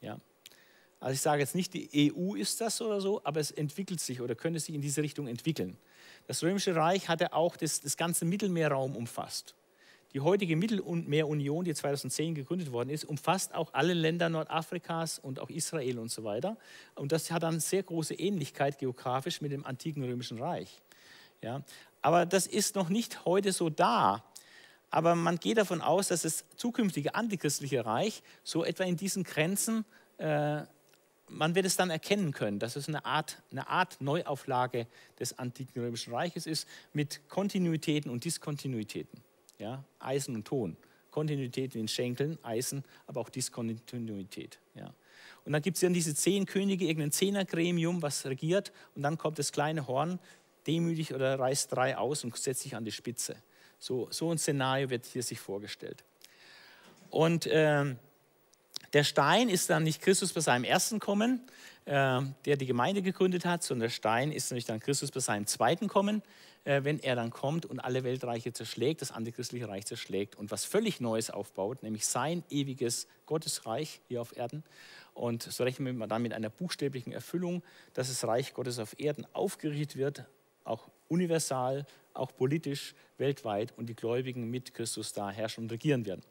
Ja. 0.00 0.18
Also 0.98 1.14
ich 1.14 1.20
sage 1.20 1.42
jetzt 1.42 1.54
nicht, 1.54 1.74
die 1.74 2.12
EU 2.12 2.34
ist 2.34 2.60
das 2.60 2.80
oder 2.80 3.00
so, 3.00 3.20
aber 3.24 3.38
es 3.38 3.52
entwickelt 3.52 4.00
sich 4.00 4.20
oder 4.20 4.34
könnte 4.34 4.58
sich 4.58 4.74
in 4.74 4.80
diese 4.80 5.00
Richtung 5.00 5.28
entwickeln. 5.28 5.78
Das 6.26 6.42
Römische 6.42 6.74
Reich 6.74 7.08
hatte 7.08 7.32
auch 7.32 7.56
das, 7.56 7.80
das 7.80 7.96
ganze 7.96 8.24
Mittelmeerraum 8.24 8.96
umfasst. 8.96 9.54
Die 10.14 10.20
heutige 10.20 10.56
Mittelmeerunion, 10.56 11.64
die 11.64 11.74
2010 11.74 12.34
gegründet 12.34 12.70
worden 12.70 12.90
ist, 12.90 13.04
umfasst 13.04 13.54
auch 13.54 13.72
alle 13.72 13.94
Länder 13.94 14.28
Nordafrikas 14.28 15.18
und 15.18 15.40
auch 15.40 15.48
Israel 15.48 15.98
und 15.98 16.10
so 16.10 16.22
weiter. 16.22 16.58
Und 16.94 17.12
das 17.12 17.30
hat 17.30 17.42
dann 17.42 17.60
sehr 17.60 17.82
große 17.82 18.14
Ähnlichkeit 18.14 18.78
geografisch 18.78 19.40
mit 19.40 19.52
dem 19.52 19.64
antiken 19.64 20.04
Römischen 20.04 20.38
Reich. 20.38 20.82
Ja? 21.40 21.62
Aber 22.02 22.26
das 22.26 22.46
ist 22.46 22.74
noch 22.74 22.90
nicht 22.90 23.24
heute 23.24 23.52
so 23.52 23.70
da. 23.70 24.22
Aber 24.90 25.14
man 25.14 25.38
geht 25.38 25.56
davon 25.56 25.80
aus, 25.80 26.08
dass 26.08 26.22
das 26.22 26.44
zukünftige 26.56 27.14
antichristliche 27.14 27.86
Reich 27.86 28.22
so 28.44 28.64
etwa 28.64 28.84
in 28.84 28.98
diesen 28.98 29.24
Grenzen 29.24 29.86
äh, 30.18 30.62
man 31.32 31.54
wird 31.54 31.66
es 31.66 31.76
dann 31.76 31.90
erkennen 31.90 32.32
können, 32.32 32.58
dass 32.58 32.76
es 32.76 32.88
eine 32.88 33.04
Art, 33.04 33.42
eine 33.50 33.68
Art 33.68 34.00
Neuauflage 34.00 34.86
des 35.18 35.38
antiken 35.38 35.82
Römischen 35.82 36.14
Reiches 36.14 36.46
ist 36.46 36.68
mit 36.92 37.20
Kontinuitäten 37.28 38.10
und 38.10 38.24
Diskontinuitäten. 38.24 39.22
Ja? 39.58 39.84
Eisen 39.98 40.34
und 40.36 40.46
Ton. 40.46 40.76
Kontinuität 41.10 41.74
in 41.74 41.82
den 41.82 41.88
Schenkeln, 41.88 42.38
Eisen, 42.42 42.84
aber 43.06 43.20
auch 43.20 43.28
Diskontinuität. 43.28 44.58
Ja? 44.74 44.94
Und 45.44 45.52
dann 45.52 45.62
gibt 45.62 45.76
es 45.76 45.80
dann 45.80 45.92
diese 45.92 46.14
zehn 46.14 46.46
Könige, 46.46 46.84
irgendein 46.84 47.12
Zehnergremium, 47.12 48.02
was 48.02 48.24
regiert, 48.24 48.72
und 48.94 49.02
dann 49.02 49.18
kommt 49.18 49.38
das 49.38 49.52
kleine 49.52 49.86
Horn 49.86 50.18
demütig 50.66 51.12
oder 51.12 51.38
reißt 51.38 51.72
drei 51.72 51.96
aus 51.96 52.24
und 52.24 52.36
setzt 52.36 52.62
sich 52.62 52.76
an 52.76 52.84
die 52.84 52.92
Spitze. 52.92 53.36
So, 53.78 54.08
so 54.10 54.30
ein 54.30 54.38
Szenario 54.38 54.90
wird 54.90 55.06
hier 55.06 55.22
sich 55.22 55.40
vorgestellt. 55.40 56.04
Und 57.10 57.48
ähm, 57.50 57.98
der 58.92 59.04
Stein 59.04 59.48
ist 59.48 59.70
dann 59.70 59.84
nicht 59.84 60.02
Christus 60.02 60.32
bei 60.32 60.40
seinem 60.40 60.64
ersten 60.64 61.00
Kommen, 61.00 61.40
äh, 61.86 62.20
der 62.44 62.56
die 62.56 62.66
Gemeinde 62.66 63.02
gegründet 63.02 63.44
hat, 63.44 63.62
sondern 63.62 63.88
der 63.88 63.94
Stein 63.94 64.32
ist 64.32 64.50
nämlich 64.50 64.66
dann 64.66 64.80
Christus 64.80 65.10
bei 65.10 65.20
seinem 65.20 65.46
zweiten 65.46 65.88
Kommen, 65.88 66.22
äh, 66.64 66.84
wenn 66.84 67.00
er 67.00 67.16
dann 67.16 67.30
kommt 67.30 67.66
und 67.66 67.80
alle 67.80 68.04
Weltreiche 68.04 68.52
zerschlägt, 68.52 69.00
das 69.00 69.10
antichristliche 69.10 69.68
Reich 69.68 69.86
zerschlägt 69.86 70.36
und 70.36 70.50
was 70.50 70.64
völlig 70.64 71.00
Neues 71.00 71.30
aufbaut, 71.30 71.82
nämlich 71.82 72.06
sein 72.06 72.44
ewiges 72.50 73.08
Gottesreich 73.26 74.00
hier 74.08 74.20
auf 74.20 74.36
Erden. 74.36 74.62
Und 75.14 75.42
so 75.42 75.64
rechnen 75.64 75.98
wir 75.98 76.06
dann 76.06 76.22
mit 76.22 76.32
einer 76.32 76.50
buchstäblichen 76.50 77.12
Erfüllung, 77.12 77.62
dass 77.94 78.08
das 78.08 78.24
Reich 78.26 78.54
Gottes 78.54 78.78
auf 78.78 78.98
Erden 78.98 79.26
aufgerichtet 79.32 79.96
wird, 79.96 80.24
auch 80.64 80.88
universal, 81.08 81.86
auch 82.14 82.34
politisch, 82.34 82.94
weltweit 83.18 83.72
und 83.76 83.86
die 83.86 83.96
Gläubigen 83.96 84.50
mit 84.50 84.74
Christus 84.74 85.12
da 85.12 85.30
herrschen 85.30 85.64
und 85.64 85.72
regieren 85.72 86.06
werden. 86.06 86.22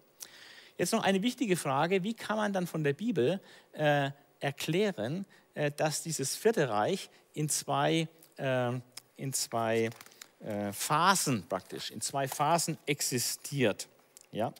Jetzt 0.82 0.94
noch 0.94 1.04
eine 1.04 1.22
wichtige 1.22 1.58
Frage, 1.58 2.02
wie 2.02 2.16
kann 2.16 2.38
man 2.38 2.54
dann 2.54 2.66
von 2.66 2.84
der 2.84 2.94
Bibel 2.94 3.40
äh, 3.74 4.10
erklären, 4.40 5.28
äh, 5.54 5.70
dass 5.70 6.02
dieses 6.02 6.36
vierte 6.36 6.70
Reich 6.70 7.12
in 7.36 7.50
zwei, 7.50 8.08
äh, 8.38 8.72
in 9.16 9.32
zwei 9.32 9.92
äh, 10.40 10.74
Phasen 10.74 11.48
praktisch, 11.48 11.92
in 11.92 12.02
zwei 12.02 12.28
Phasen 12.28 12.80
existiert. 12.88 13.88
Ja? 14.32 14.56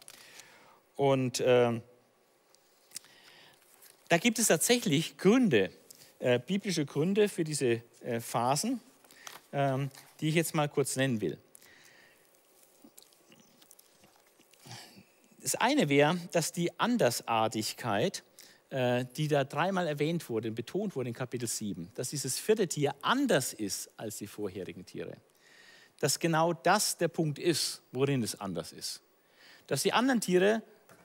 Und 0.96 1.42
ähm, 1.44 1.82
da 4.08 4.20
gibt 4.20 4.38
es 4.38 4.46
tatsächlich 4.46 5.18
Gründe, 5.18 5.72
äh, 6.20 6.38
biblische 6.38 6.86
Gründe 6.86 7.30
für 7.30 7.44
diese 7.44 7.82
äh, 8.04 8.20
Phasen, 8.20 8.80
ähm, 9.52 9.90
die 10.20 10.30
ich 10.30 10.36
jetzt 10.36 10.54
mal 10.54 10.70
kurz 10.70 10.98
nennen 10.98 11.20
will. 11.20 11.40
Das 15.42 15.56
eine 15.56 15.90
wäre, 15.90 16.18
dass 16.32 16.52
die 16.52 16.80
Andersartigkeit, 16.80 18.24
äh, 18.70 19.06
die 19.18 19.28
da 19.28 19.44
dreimal 19.44 19.88
erwähnt 19.88 20.30
wurde, 20.30 20.52
betont 20.52 20.96
wurde 20.96 21.10
in 21.10 21.16
Kapitel 21.16 21.48
7, 21.48 21.92
dass 21.96 22.10
dieses 22.10 22.38
vierte 22.38 22.68
Tier 22.68 22.94
anders 23.02 23.52
ist 23.54 23.90
als 23.98 24.18
die 24.18 24.28
vorherigen 24.28 24.86
Tiere. 24.86 25.18
Dass 26.00 26.20
genau 26.20 26.54
das 26.54 26.98
der 26.98 27.08
Punkt 27.08 27.40
ist, 27.40 27.82
worin 27.92 28.22
es 28.22 28.40
anders 28.40 28.72
ist. 28.72 29.02
Dass 29.66 29.82
die 29.82 29.94
anderen 29.94 30.22
Tiere 30.22 30.62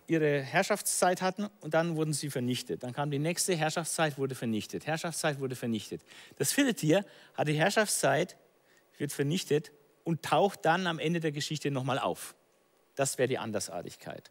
ihre 0.07 0.43
Herrschaftszeit 0.43 1.23
hatten 1.23 1.49
und 1.61 1.73
dann 1.73 1.97
wurden 1.97 2.13
sie 2.13 2.31
vernichtet. 2.31 2.83
Dann 2.83 2.93
kam 2.93 3.11
die 3.11 3.19
nächste 3.19 3.57
Herrschaftszeit, 3.57 4.19
wurde 4.19 4.35
vernichtet. 4.35 4.87
Herrschaftszeit 4.87 5.41
wurde 5.41 5.57
vernichtet. 5.57 6.03
Das 6.37 6.53
vierte 6.53 6.75
Tier 6.75 7.05
hat 7.35 7.49
die 7.49 7.55
Herrschaftszeit, 7.55 8.37
wird 8.99 9.13
vernichtet 9.13 9.73
und 10.05 10.23
taucht 10.23 10.65
dann 10.65 10.87
am 10.87 10.99
Ende 10.99 11.21
der 11.21 11.33
Geschichte 11.33 11.71
nochmal 11.71 11.99
auf. 11.99 12.35
Das 12.97 13.19
wäre 13.19 13.29
die 13.29 13.39
Andersartigkeit. 13.39 14.31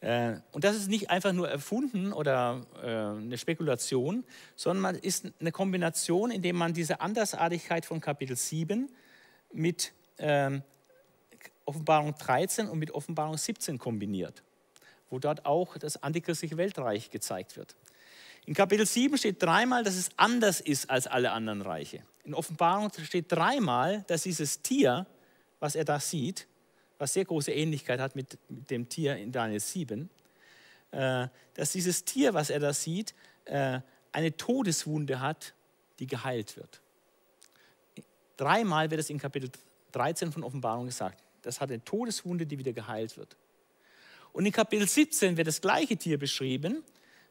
Äh, 0.00 0.36
und 0.52 0.64
das 0.64 0.76
ist 0.76 0.88
nicht 0.88 1.10
einfach 1.10 1.32
nur 1.32 1.48
erfunden 1.48 2.12
oder 2.12 2.66
äh, 2.82 2.86
eine 2.86 3.38
Spekulation, 3.38 4.24
sondern 4.56 4.96
es 4.96 5.02
ist 5.02 5.32
eine 5.40 5.52
Kombination, 5.52 6.30
indem 6.30 6.56
man 6.56 6.72
diese 6.72 7.00
Andersartigkeit 7.00 7.84
von 7.84 8.00
Kapitel 8.00 8.34
7 8.34 8.90
mit 9.52 9.92
ähm, 10.18 10.62
Offenbarung 11.66 12.14
13 12.16 12.68
und 12.68 12.78
mit 12.78 12.92
Offenbarung 12.92 13.36
17 13.36 13.78
kombiniert, 13.78 14.42
wo 15.10 15.18
dort 15.18 15.44
auch 15.44 15.76
das 15.76 16.02
antichristliche 16.02 16.56
Weltreich 16.56 17.10
gezeigt 17.10 17.56
wird. 17.56 17.76
In 18.46 18.54
Kapitel 18.54 18.86
7 18.86 19.18
steht 19.18 19.42
dreimal, 19.42 19.84
dass 19.84 19.96
es 19.96 20.10
anders 20.16 20.60
ist 20.60 20.88
als 20.88 21.06
alle 21.06 21.32
anderen 21.32 21.60
Reiche. 21.60 22.02
In 22.24 22.34
Offenbarung 22.34 22.90
steht 23.04 23.30
dreimal, 23.30 24.04
dass 24.08 24.22
dieses 24.22 24.62
Tier, 24.62 25.06
was 25.60 25.74
er 25.74 25.84
da 25.84 26.00
sieht, 26.00 26.46
was 27.00 27.14
sehr 27.14 27.24
große 27.24 27.50
Ähnlichkeit 27.50 27.98
hat 27.98 28.14
mit, 28.14 28.38
mit 28.48 28.70
dem 28.70 28.88
Tier 28.88 29.16
in 29.16 29.32
Daniel 29.32 29.58
7, 29.58 30.10
äh, 30.90 31.28
dass 31.54 31.72
dieses 31.72 32.04
Tier, 32.04 32.34
was 32.34 32.50
er 32.50 32.60
da 32.60 32.74
sieht, 32.74 33.14
äh, 33.46 33.80
eine 34.12 34.36
Todeswunde 34.36 35.20
hat, 35.20 35.54
die 35.98 36.06
geheilt 36.06 36.56
wird. 36.56 36.82
Dreimal 38.36 38.90
wird 38.90 39.00
es 39.00 39.08
in 39.08 39.18
Kapitel 39.18 39.50
13 39.92 40.30
von 40.30 40.44
Offenbarung 40.44 40.86
gesagt. 40.86 41.22
Das 41.42 41.60
hat 41.60 41.70
eine 41.70 41.82
Todeswunde, 41.82 42.46
die 42.46 42.58
wieder 42.58 42.74
geheilt 42.74 43.16
wird. 43.16 43.34
Und 44.32 44.44
in 44.44 44.52
Kapitel 44.52 44.86
17 44.86 45.38
wird 45.38 45.48
das 45.48 45.62
gleiche 45.62 45.96
Tier 45.96 46.18
beschrieben. 46.18 46.84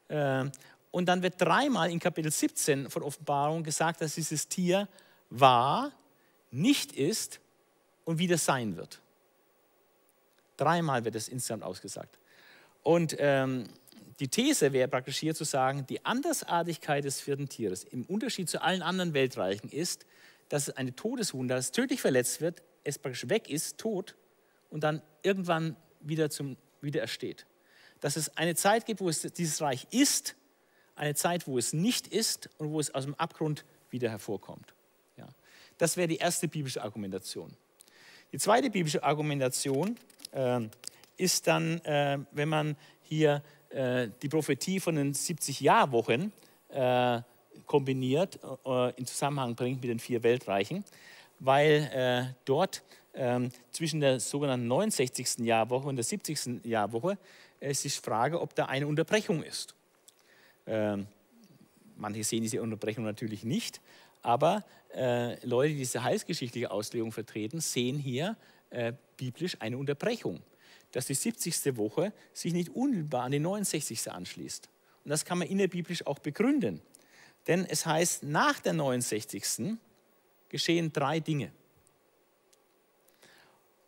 Äh, 0.08 0.46
und 0.90 1.06
dann 1.06 1.22
wird 1.22 1.36
dreimal 1.40 1.92
in 1.92 2.00
Kapitel 2.00 2.32
17 2.32 2.90
von 2.90 3.04
Offenbarung 3.04 3.64
gesagt, 3.64 4.02
dass 4.02 4.16
dieses 4.16 4.48
Tier 4.48 4.88
war, 5.30 5.92
nicht 6.50 6.92
ist 6.92 7.40
und 8.06 8.18
wieder 8.18 8.40
sein 8.40 8.76
wird. 8.76 9.00
Dreimal 10.60 11.06
wird 11.06 11.16
es 11.16 11.28
insgesamt 11.28 11.64
ausgesagt. 11.64 12.20
Und 12.84 13.16
ähm, 13.20 13.70
die 14.20 14.28
These 14.28 14.74
wäre 14.74 14.90
praktisch 14.90 15.18
hier 15.18 15.34
zu 15.34 15.46
sagen, 15.46 15.86
die 15.88 16.06
Andersartigkeit 16.06 17.06
des 17.06 17.22
vierten 17.22 17.48
Tieres 17.48 17.86
im 17.86 18.04
Unterschied 18.04 18.50
zu 18.50 18.62
allen 18.62 18.82
anderen 18.82 19.14
Weltreichen 19.14 19.70
ist, 19.70 20.06
dass 20.50 20.68
es 20.68 20.76
eine 20.76 20.96
Todeswunde, 20.96 21.56
das 21.56 21.72
tödlich 21.72 22.02
verletzt 22.02 22.42
wird, 22.42 22.62
es 22.84 23.00
praktisch 23.00 23.30
weg 23.30 23.50
ist, 23.50 23.78
tot 23.78 24.16
und 24.70 24.84
dann 24.84 25.02
irgendwann 25.24 25.78
wieder, 26.02 26.30
zum, 26.30 26.58
wieder 26.82 27.02
ersteht. 27.02 27.46
Dass 28.02 28.18
es 28.18 28.36
eine 28.36 28.56
Zeit 28.56 28.86
gibt, 28.86 29.00
wo 29.00 29.10
es 29.10 29.22
dieses 29.22 29.62
Reich 29.62 29.88
ist, 29.92 30.36
eine 30.96 31.16
Zeit, 31.16 31.48
wo 31.48 31.58
es 31.58 31.72
nicht 31.72 32.08
ist 32.08 32.50
und 32.58 32.72
wo 32.72 32.80
es 32.80 32.94
aus 32.94 33.06
dem 33.06 33.16
Abgrund 33.16 33.64
wieder 33.90 34.10
hervorkommt. 34.10 34.74
Ja. 35.16 35.28
Das 35.78 35.96
wäre 35.96 36.10
die 36.10 36.18
erste 36.18 36.50
biblische 36.50 36.84
Argumentation. 36.84 37.56
Die 38.34 38.38
zweite 38.38 38.70
biblische 38.70 39.02
Argumentation 39.04 39.92
äh, 39.92 39.96
ist 41.20 41.48
dann, 41.48 41.80
äh, 41.82 42.18
wenn 42.32 42.50
man 42.50 42.76
hier 43.02 43.44
äh, 43.70 44.10
die 44.22 44.30
Prophetie 44.30 44.80
von 44.80 44.96
den 44.96 45.14
70 45.14 45.60
Jahrwochen 45.62 46.32
äh, 46.70 47.22
kombiniert, 47.66 48.40
äh, 48.66 48.94
in 48.96 49.06
Zusammenhang 49.06 49.56
bringt 49.56 49.82
mit 49.82 49.90
den 49.90 50.00
vier 50.00 50.24
Weltreichen, 50.24 50.84
weil 51.40 52.36
dort 52.46 52.84
ähm, 53.14 53.50
zwischen 53.72 54.02
der 54.02 54.20
sogenannten 54.20 54.68
69. 54.68 55.40
Jahrwoche 55.40 55.88
und 55.88 55.96
der 55.96 56.04
70. 56.04 56.66
Jahrwoche 56.66 57.18
es 57.62 57.84
ist 57.84 57.98
die 57.98 58.10
Frage, 58.10 58.40
ob 58.40 58.56
da 58.56 58.66
eine 58.66 58.88
Unterbrechung 58.88 59.44
ist. 59.44 59.76
Ähm, 60.66 61.08
manche 61.98 62.24
sehen 62.24 62.42
diese 62.42 62.62
Unterbrechung 62.62 63.04
natürlich 63.04 63.44
nicht, 63.44 63.82
aber 64.22 64.64
Leute, 65.44 65.74
die 65.74 65.78
diese 65.78 66.04
heilsgeschichtliche 66.04 66.72
Auslegung 66.72 67.12
vertreten, 67.12 67.62
sehen 67.62 68.00
hier 68.00 68.36
äh, 68.70 68.94
biblisch 69.18 69.58
eine 69.60 69.78
Unterbrechung, 69.78 70.42
dass 70.92 71.06
die 71.06 71.14
70. 71.14 71.78
Woche 71.78 72.14
sich 72.34 72.54
nicht 72.54 72.70
unmittelbar 72.70 73.24
an 73.24 73.32
die 73.32 73.40
69. 73.40 74.12
anschließt. 74.12 74.70
Und 75.04 75.10
das 75.10 75.26
kann 75.26 75.38
man 75.38 75.48
innerbiblisch 75.48 76.06
auch 76.06 76.20
begründen. 76.20 76.82
Denn 77.48 77.66
es 77.66 77.86
heißt, 77.86 78.24
nach 78.24 78.60
der 78.60 78.74
69. 78.74 79.78
geschehen 80.50 80.92
drei 80.92 81.20
Dinge. 81.20 81.52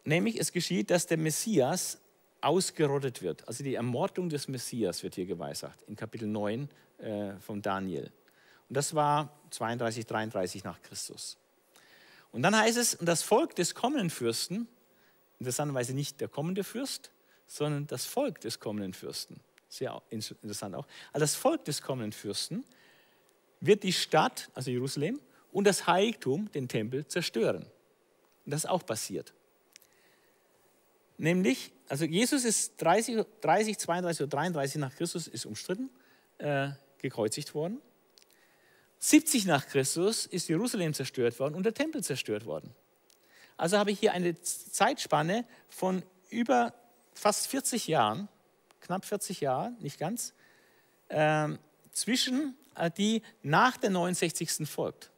Nämlich 0.04 0.40
es 0.40 0.52
geschieht, 0.52 0.90
dass 0.90 1.06
der 1.06 1.18
Messias 1.18 2.00
ausgerottet 2.42 3.22
wird. 3.22 3.48
Also 3.48 3.64
die 3.64 3.76
Ermordung 3.76 4.30
des 4.30 4.48
Messias 4.48 5.04
wird 5.04 5.16
hier 5.16 5.26
geweissagt, 5.26 5.84
in 5.84 5.96
Kapitel 5.96 6.28
9 6.28 6.70
äh, 6.98 7.34
von 7.40 7.62
Daniel. 7.62 8.12
Und 8.68 8.78
das 8.78 8.96
war 8.96 9.40
32, 9.52 10.06
33 10.06 10.64
nach 10.64 10.82
Christus. 10.82 11.38
Und 12.32 12.44
dann 12.44 12.56
heißt 12.56 12.78
es, 12.78 12.96
und 12.96 13.06
das 13.06 13.24
Volk 13.24 13.56
des 13.56 13.76
kommenden 13.76 14.10
Fürsten, 14.10 14.68
interessanterweise 15.40 15.94
nicht 15.94 16.22
der 16.22 16.28
kommende 16.28 16.64
Fürst, 16.64 17.12
sondern 17.46 17.88
das 17.88 18.06
Volk 18.06 18.40
des 18.42 18.60
kommenden 18.60 18.94
Fürsten, 18.94 19.42
sehr 19.68 20.02
interessant 20.10 20.76
auch, 20.76 20.88
also 21.12 21.24
das 21.24 21.36
Volk 21.36 21.66
des 21.66 21.82
kommenden 21.82 22.14
Fürsten 22.14 22.64
wird 23.60 23.84
die 23.84 23.94
Stadt, 23.94 24.50
also 24.54 24.72
Jerusalem, 24.72 25.20
und 25.52 25.66
das 25.66 25.86
Heiligtum, 25.88 26.52
den 26.52 26.68
Tempel, 26.68 27.06
zerstören. 27.08 27.64
Und 28.46 28.52
das 28.52 28.64
ist 28.64 28.70
auch 28.70 28.86
passiert. 28.86 29.34
Nämlich, 31.18 31.72
also 31.88 32.06
Jesus 32.06 32.46
ist 32.46 32.82
30, 32.82 33.26
30 33.42 33.78
32 33.78 34.22
oder 34.22 34.30
33 34.30 34.80
nach 34.80 34.96
Christus 34.96 35.28
ist 35.28 35.46
umstritten, 35.46 35.90
äh, 36.40 36.70
gekreuzigt 36.98 37.54
worden. 37.54 37.80
70 39.04 39.46
nach 39.46 39.68
Christus 39.68 40.28
ist 40.28 40.48
Jerusalem 40.48 40.94
zerstört 40.94 41.40
worden 41.40 41.56
und 41.56 41.64
der 41.64 41.74
Tempel 41.74 42.04
zerstört 42.04 42.46
worden. 42.46 42.74
Also 43.58 43.78
habe 43.78 43.92
ich 43.92 44.00
hier 44.00 44.14
eine 44.14 44.40
Zeitspanne 44.42 45.44
von 45.70 46.04
über 46.30 46.74
fast 47.16 47.48
40 47.48 47.88
Jahren, 47.88 48.30
knapp 48.80 49.04
40 49.04 49.42
Jahre, 49.42 49.74
nicht 49.80 50.00
ganz, 50.00 50.34
äh, 51.10 51.50
zwischen 51.92 52.56
die 52.98 53.24
nach 53.42 53.78
der 53.78 53.90
69. 53.90 54.68
folgt. 54.70 55.12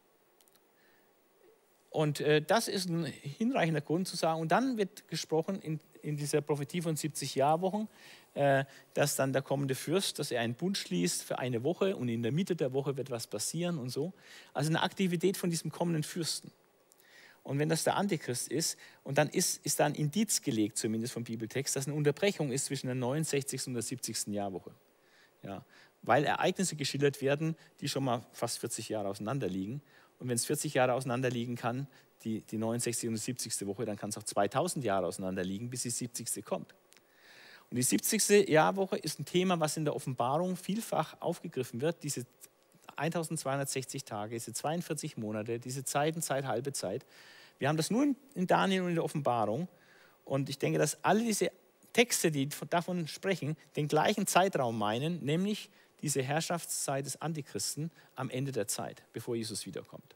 Und 1.90 2.22
äh, 2.22 2.42
das 2.42 2.68
ist 2.68 2.90
ein 2.90 3.06
hinreichender 3.06 3.82
Grund 3.82 4.08
zu 4.08 4.16
sagen. 4.16 4.42
Und 4.42 4.52
dann 4.52 4.78
wird 4.78 5.08
gesprochen 5.10 5.62
in, 5.62 5.80
in 6.02 6.18
dieser 6.18 6.42
Prophetie 6.42 6.82
von 6.82 6.96
70 6.96 7.36
Jahrwochen, 7.36 7.88
dass 8.36 9.16
dann 9.16 9.32
der 9.32 9.44
kommende 9.44 9.76
Fürst, 9.76 10.18
dass 10.18 10.32
er 10.32 10.42
einen 10.42 10.56
Bund 10.56 10.78
schließt 10.78 11.24
für 11.24 11.38
eine 11.38 11.64
Woche 11.64 11.96
und 11.96 12.10
in 12.10 12.24
der 12.24 12.32
Mitte 12.32 12.56
der 12.56 12.74
Woche 12.74 12.98
wird 12.98 13.12
was 13.12 13.28
passieren 13.28 13.78
und 13.78 13.90
so. 13.90 14.14
Also 14.54 14.70
eine 14.70 14.82
Aktivität 14.82 15.38
von 15.38 15.50
diesem 15.52 15.72
kommenden 15.72 16.04
Fürsten. 16.04 16.52
Und 17.44 17.60
wenn 17.60 17.70
das 17.70 17.84
der 17.84 17.96
Antichrist 17.96 18.48
ist, 18.48 18.78
und 19.04 19.18
dann 19.18 19.30
ist, 19.30 19.64
ist 19.66 19.80
da 19.80 19.86
ein 19.86 19.96
Indiz 19.96 20.42
gelegt, 20.42 20.78
zumindest 20.78 21.14
vom 21.14 21.26
Bibeltext, 21.26 21.76
dass 21.76 21.88
eine 21.88 21.96
Unterbrechung 21.96 22.52
ist 22.52 22.66
zwischen 22.66 22.88
der 22.88 22.96
69. 22.96 23.68
und 23.68 23.74
der 23.74 23.84
70. 23.84 24.28
Jahrwoche. 24.28 24.72
Ja, 25.44 25.66
weil 26.02 26.24
Ereignisse 26.24 26.78
geschildert 26.78 27.22
werden, 27.22 27.58
die 27.82 27.90
schon 27.90 28.06
mal 28.06 28.26
fast 28.32 28.60
40 28.60 28.90
Jahre 28.90 29.10
auseinander 29.10 29.48
liegen. 29.48 29.82
Und 30.20 30.30
wenn 30.30 30.36
es 30.36 30.46
40 30.46 30.74
Jahre 30.74 30.94
auseinander 30.94 31.30
liegen 31.30 31.56
kann, 31.56 31.88
die, 32.24 32.42
die 32.42 32.58
69. 32.58 33.10
und 33.10 33.16
die 33.16 33.22
70. 33.22 33.68
Woche, 33.68 33.84
dann 33.84 33.98
kann 33.98 34.10
es 34.10 34.18
auch 34.18 34.24
2000 34.24 34.86
Jahre 34.86 35.06
auseinander 35.06 35.44
liegen, 35.44 35.70
bis 35.70 35.84
die 35.84 35.90
70. 35.90 36.46
kommt. 36.46 36.74
Und 37.74 37.78
die 37.78 37.82
70. 37.82 38.50
Jahrwoche 38.50 38.98
ist 38.98 39.20
ein 39.20 39.26
Thema, 39.26 39.60
was 39.60 39.78
in 39.78 39.84
der 39.84 39.96
Offenbarung 39.96 40.58
vielfach 40.58 41.20
aufgegriffen 41.20 41.82
wird. 41.82 42.04
Diese 42.04 42.24
1260 42.98 44.06
Tage, 44.06 44.36
diese 44.36 44.54
42 44.54 45.18
Monate, 45.18 45.58
diese 45.58 45.84
Zeiten, 45.84 46.22
Zeit, 46.22 46.46
halbe 46.46 46.72
Zeit. 46.72 47.04
Wir 47.58 47.70
haben 47.70 47.78
das 47.78 47.90
nur 47.90 48.14
in 48.36 48.46
Daniel 48.46 48.84
und 48.84 48.90
in 48.90 48.94
der 48.94 49.04
Offenbarung. 49.04 49.68
Und 50.24 50.50
ich 50.50 50.60
denke, 50.60 50.78
dass 50.78 51.04
alle 51.04 51.24
diese 51.24 51.52
Texte, 51.94 52.30
die 52.30 52.48
davon 52.70 53.08
sprechen, 53.08 53.58
den 53.76 53.88
gleichen 53.88 54.28
Zeitraum 54.28 54.78
meinen, 54.78 55.26
nämlich 55.26 55.72
diese 56.04 56.22
Herrschaftszeit 56.22 57.08
des 57.08 57.24
Antichristen 57.24 57.90
am 58.16 58.30
Ende 58.30 58.52
der 58.52 58.68
Zeit, 58.68 59.02
bevor 59.14 59.36
Jesus 59.36 59.66
wiederkommt. 59.66 60.16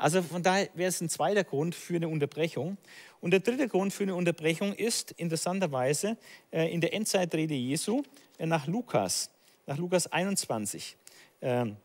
Also 0.00 0.22
von 0.22 0.42
daher 0.42 0.70
wäre 0.72 0.88
es 0.88 1.02
ein 1.02 1.10
zweiter 1.10 1.44
Grund 1.44 1.74
für 1.74 1.96
eine 1.96 2.08
Unterbrechung. 2.08 2.78
Und 3.20 3.32
der 3.32 3.40
dritte 3.40 3.68
Grund 3.68 3.92
für 3.92 4.04
eine 4.04 4.14
Unterbrechung 4.14 4.72
ist 4.72 5.10
interessanterweise 5.12 6.16
äh, 6.50 6.72
in 6.72 6.80
der 6.80 6.94
Endzeitrede 6.94 7.52
Jesu 7.52 8.02
äh, 8.38 8.46
nach 8.46 8.66
Lukas, 8.66 9.28
nach 9.66 9.76
Lukas 9.76 10.10
21. 10.10 10.96
Ähm, 11.42 11.76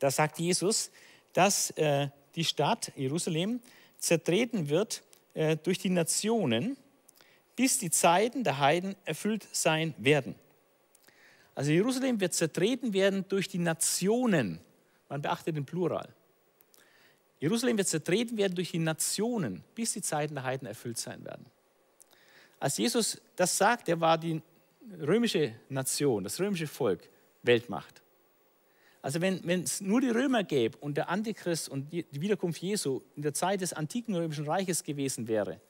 da 0.00 0.10
sagt 0.10 0.40
Jesus, 0.40 0.90
dass 1.32 1.70
äh, 1.76 2.08
die 2.34 2.44
Stadt 2.44 2.90
Jerusalem 2.96 3.60
zertreten 3.98 4.68
wird 4.68 5.02
durch 5.62 5.78
die 5.78 5.90
Nationen, 5.90 6.76
bis 7.54 7.78
die 7.78 7.90
Zeiten 7.90 8.42
der 8.42 8.58
Heiden 8.58 8.96
erfüllt 9.04 9.46
sein 9.52 9.94
werden. 9.98 10.34
Also 11.54 11.70
Jerusalem 11.70 12.18
wird 12.18 12.34
zertreten 12.34 12.92
werden 12.92 13.24
durch 13.28 13.46
die 13.46 13.58
Nationen. 13.58 14.58
Man 15.08 15.22
beachtet 15.22 15.56
den 15.56 15.64
Plural. 15.64 16.12
Jerusalem 17.40 17.78
wird 17.78 17.88
zertreten 17.88 18.36
werden 18.36 18.54
durch 18.54 18.72
die 18.72 18.78
Nationen, 18.78 19.62
bis 19.74 19.92
die 19.92 20.02
Zeiten 20.02 20.34
der 20.34 20.44
Heiden 20.44 20.66
erfüllt 20.66 20.98
sein 20.98 21.24
werden. 21.24 21.46
Als 22.58 22.76
Jesus 22.76 23.20
das 23.36 23.56
sagt, 23.56 23.88
er 23.88 24.00
war 24.00 24.18
die 24.18 24.42
römische 25.00 25.54
Nation, 25.68 26.24
das 26.24 26.40
römische 26.40 26.66
Volk, 26.66 27.08
Weltmacht. 27.42 28.02
Also 29.00 29.20
wenn 29.20 29.62
es 29.62 29.80
nur 29.80 30.00
die 30.00 30.10
Römer 30.10 30.42
gäbe 30.42 30.76
und 30.78 30.96
der 30.96 31.08
Antichrist 31.08 31.68
und 31.68 31.92
die 31.92 32.04
Wiederkunft 32.10 32.60
Jesu 32.60 33.02
in 33.14 33.22
der 33.22 33.32
Zeit 33.32 33.60
des 33.60 33.72
antiken 33.72 34.16
römischen 34.16 34.46
Reiches 34.46 34.82
gewesen 34.82 35.28
wäre, 35.28 35.60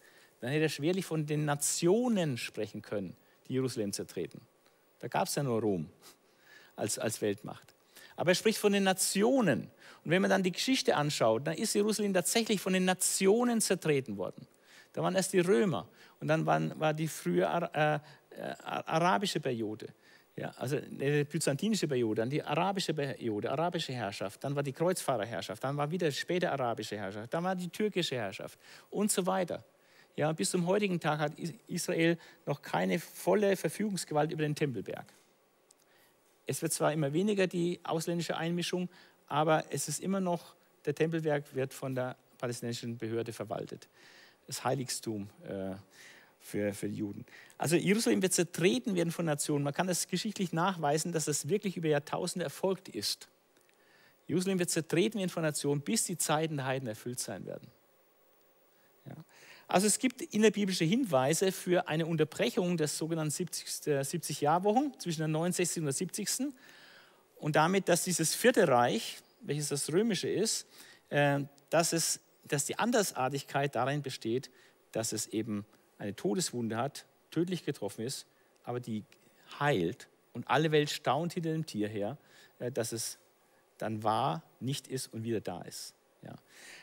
dann 0.40 0.50
hätte 0.50 0.62
er 0.62 0.68
schwerlich 0.70 1.04
von 1.04 1.26
den 1.26 1.44
Nationen 1.44 2.38
sprechen 2.38 2.80
können, 2.80 3.16
die 3.48 3.54
Jerusalem 3.54 3.92
zertreten. 3.92 4.40
Da 5.00 5.08
gab 5.08 5.28
es 5.28 5.34
ja 5.34 5.42
nur 5.42 5.60
Rom 5.60 5.90
als, 6.74 6.98
als 6.98 7.20
Weltmacht. 7.20 7.74
Aber 8.16 8.30
er 8.30 8.34
spricht 8.34 8.58
von 8.58 8.72
den 8.72 8.84
Nationen. 8.84 9.70
Und 10.04 10.10
wenn 10.10 10.22
man 10.22 10.30
dann 10.30 10.42
die 10.42 10.52
Geschichte 10.52 10.96
anschaut, 10.96 11.46
dann 11.46 11.54
ist 11.54 11.74
Jerusalem 11.74 12.14
tatsächlich 12.14 12.60
von 12.60 12.72
den 12.72 12.84
Nationen 12.84 13.60
zertreten 13.60 14.16
worden. 14.16 14.46
Da 14.92 15.02
waren 15.02 15.14
erst 15.14 15.32
die 15.32 15.40
Römer 15.40 15.88
und 16.20 16.28
dann 16.28 16.46
waren, 16.46 16.78
war 16.78 16.94
die 16.94 17.08
frühe 17.08 17.44
äh, 17.44 17.94
äh, 17.94 18.00
arabische 18.62 19.40
Periode. 19.40 19.88
Ja, 20.36 20.50
also 20.56 20.78
die 20.78 21.24
byzantinische 21.24 21.88
Periode, 21.88 22.22
dann 22.22 22.30
die 22.30 22.42
arabische 22.42 22.94
Periode, 22.94 23.50
arabische 23.50 23.92
Herrschaft, 23.92 24.44
dann 24.44 24.54
war 24.54 24.62
die 24.62 24.72
Kreuzfahrerherrschaft, 24.72 25.64
dann 25.64 25.76
war 25.76 25.90
wieder 25.90 26.12
später 26.12 26.52
arabische 26.52 26.96
Herrschaft, 26.96 27.34
dann 27.34 27.42
war 27.42 27.56
die 27.56 27.68
türkische 27.68 28.14
Herrschaft 28.14 28.56
und 28.88 29.10
so 29.10 29.26
weiter. 29.26 29.64
Ja, 30.14 30.30
bis 30.32 30.50
zum 30.50 30.66
heutigen 30.68 31.00
Tag 31.00 31.18
hat 31.18 31.32
Israel 31.66 32.18
noch 32.46 32.62
keine 32.62 33.00
volle 33.00 33.56
Verfügungsgewalt 33.56 34.30
über 34.30 34.42
den 34.42 34.54
Tempelberg. 34.54 35.12
Es 36.46 36.62
wird 36.62 36.72
zwar 36.72 36.92
immer 36.92 37.12
weniger 37.12 37.48
die 37.48 37.80
ausländische 37.82 38.36
Einmischung, 38.36 38.88
aber 39.28 39.64
es 39.70 39.88
ist 39.88 40.00
immer 40.00 40.20
noch, 40.20 40.54
der 40.84 40.94
Tempelberg 40.94 41.54
wird 41.54 41.74
von 41.74 41.94
der 41.94 42.16
palästinensischen 42.38 42.96
Behörde 42.96 43.32
verwaltet. 43.32 43.88
Das 44.46 44.64
Heiligtum 44.64 45.28
äh, 45.44 45.74
für, 46.40 46.72
für 46.72 46.88
die 46.88 46.96
Juden. 46.96 47.26
Also 47.58 47.76
Jerusalem 47.76 48.22
wird 48.22 48.32
zertreten 48.32 48.94
werden 48.94 49.10
von 49.10 49.26
Nationen. 49.26 49.64
Man 49.64 49.74
kann 49.74 49.86
das 49.86 50.08
geschichtlich 50.08 50.52
nachweisen, 50.52 51.12
dass 51.12 51.26
das 51.26 51.48
wirklich 51.48 51.76
über 51.76 51.88
Jahrtausende 51.88 52.44
erfolgt 52.44 52.88
ist. 52.88 53.28
Jerusalem 54.26 54.58
wird 54.58 54.70
zertreten 54.70 55.18
werden 55.18 55.30
von 55.30 55.42
Nationen, 55.42 55.80
bis 55.80 56.04
die 56.04 56.16
Zeiten 56.16 56.56
der 56.56 56.66
Heiden 56.66 56.88
erfüllt 56.88 57.18
sein 57.18 57.46
werden. 57.46 57.68
Ja. 59.06 59.16
Also 59.66 59.86
es 59.86 59.98
gibt 59.98 60.22
innerbiblische 60.22 60.84
Hinweise 60.84 61.52
für 61.52 61.88
eine 61.88 62.06
Unterbrechung 62.06 62.76
des 62.76 62.96
sogenannten 62.96 63.30
70, 63.30 63.68
70 64.02 64.40
Jahrwochen 64.40 64.94
zwischen 64.98 65.20
der 65.20 65.28
69. 65.28 65.78
und 65.78 65.84
der 65.84 65.92
70. 65.92 66.54
Und 67.38 67.56
damit, 67.56 67.88
dass 67.88 68.04
dieses 68.04 68.34
vierte 68.34 68.68
Reich, 68.68 69.18
welches 69.40 69.68
das 69.68 69.92
römische 69.92 70.28
ist, 70.28 70.66
äh, 71.10 71.40
dass, 71.70 71.92
es, 71.92 72.20
dass 72.44 72.64
die 72.64 72.78
Andersartigkeit 72.78 73.74
darin 73.74 74.02
besteht, 74.02 74.50
dass 74.92 75.12
es 75.12 75.28
eben 75.28 75.64
eine 75.98 76.14
Todeswunde 76.14 76.76
hat, 76.76 77.06
tödlich 77.30 77.64
getroffen 77.64 78.04
ist, 78.04 78.26
aber 78.64 78.80
die 78.80 79.04
heilt 79.58 80.08
und 80.32 80.48
alle 80.48 80.72
Welt 80.72 80.90
staunt 80.90 81.32
hinter 81.32 81.52
dem 81.52 81.66
Tier 81.66 81.88
her, 81.88 82.18
äh, 82.58 82.70
dass 82.70 82.92
es 82.92 83.18
dann 83.78 84.02
wahr, 84.02 84.42
nicht 84.60 84.88
ist 84.88 85.12
und 85.12 85.24
wieder 85.24 85.40
da 85.40 85.62
ist. 85.62 85.94
Ja. 86.22 86.34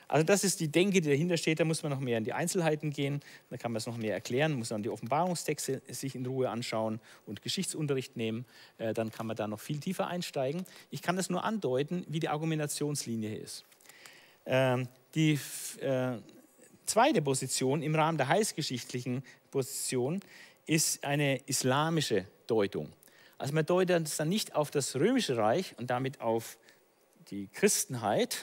Also 0.08 0.26
das 0.26 0.44
ist 0.44 0.60
die 0.60 0.68
Denke, 0.68 1.02
die 1.02 1.10
dahinter 1.10 1.38
steht. 1.38 1.60
Da 1.60 1.66
muss 1.66 1.84
man 1.84 1.92
noch 1.92 2.00
mehr 2.00 2.18
in 2.18 2.24
die 2.24 2.34
Einzelheiten 2.34 2.92
gehen. 2.92 3.22
Da 3.50 3.58
kann 3.58 3.72
man 3.72 3.78
es 3.78 3.88
noch 3.88 3.98
mehr 3.98 4.14
erklären, 4.14 4.54
muss 4.54 4.70
dann 4.70 4.84
die 4.84 4.90
Offenbarungstexte 4.90 5.82
sich 5.90 6.16
in 6.16 6.26
Ruhe 6.26 6.50
anschauen 6.50 7.00
und 7.26 7.42
Geschichtsunterricht 7.42 8.16
nehmen. 8.18 8.46
Äh, 8.78 8.94
dann 8.94 9.12
kann 9.12 9.28
man 9.28 9.36
da 9.36 9.48
noch 9.48 9.60
viel 9.60 9.80
tiefer 9.80 10.08
einsteigen. 10.08 10.66
Ich 10.92 11.02
kann 11.02 11.16
das 11.16 11.30
nur 11.30 11.44
andeuten, 11.44 12.06
wie 12.08 12.20
die 12.20 12.30
Argumentationslinie 12.30 13.30
hier 13.30 13.42
ist. 13.42 13.66
Ähm, 14.46 14.88
die 15.16 15.40
äh, 15.82 16.18
zweite 16.86 17.22
Position 17.22 17.82
im 17.82 17.96
Rahmen 17.96 18.18
der 18.18 18.28
heilsgeschichtlichen 18.28 19.24
Position 19.50 20.20
ist 20.66 21.04
eine 21.04 21.38
islamische 21.46 22.26
Deutung. 22.48 22.92
Also 23.38 23.54
man 23.54 23.66
deutet 23.66 24.08
es 24.08 24.18
dann 24.18 24.30
nicht 24.30 24.56
auf 24.56 24.72
das 24.72 24.96
römische 24.96 25.38
Reich 25.38 25.76
und 25.78 25.90
damit 25.90 26.22
auf 26.22 26.58
die 27.32 27.48
Christenheit, 27.48 28.38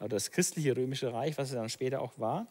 oder 0.00 0.08
das 0.16 0.30
christliche 0.30 0.76
römische 0.76 1.12
Reich, 1.12 1.36
was 1.38 1.50
es 1.50 1.54
dann 1.54 1.68
später 1.68 2.00
auch 2.00 2.18
war, 2.18 2.46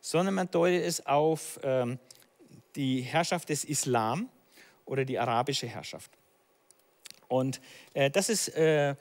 sondern 0.00 0.34
man 0.34 0.50
deutet 0.50 0.82
es 0.82 1.06
auf 1.06 1.60
ähm, 1.62 1.98
die 2.74 3.02
Herrschaft 3.02 3.48
des 3.50 3.64
Islam 3.64 4.28
oder 4.86 5.04
die 5.04 5.18
arabische 5.18 5.66
Herrschaft. 5.66 6.10
Und 7.28 7.60
äh, 7.94 8.10
das, 8.10 8.28
ist, 8.28 8.48
äh, 8.48 8.96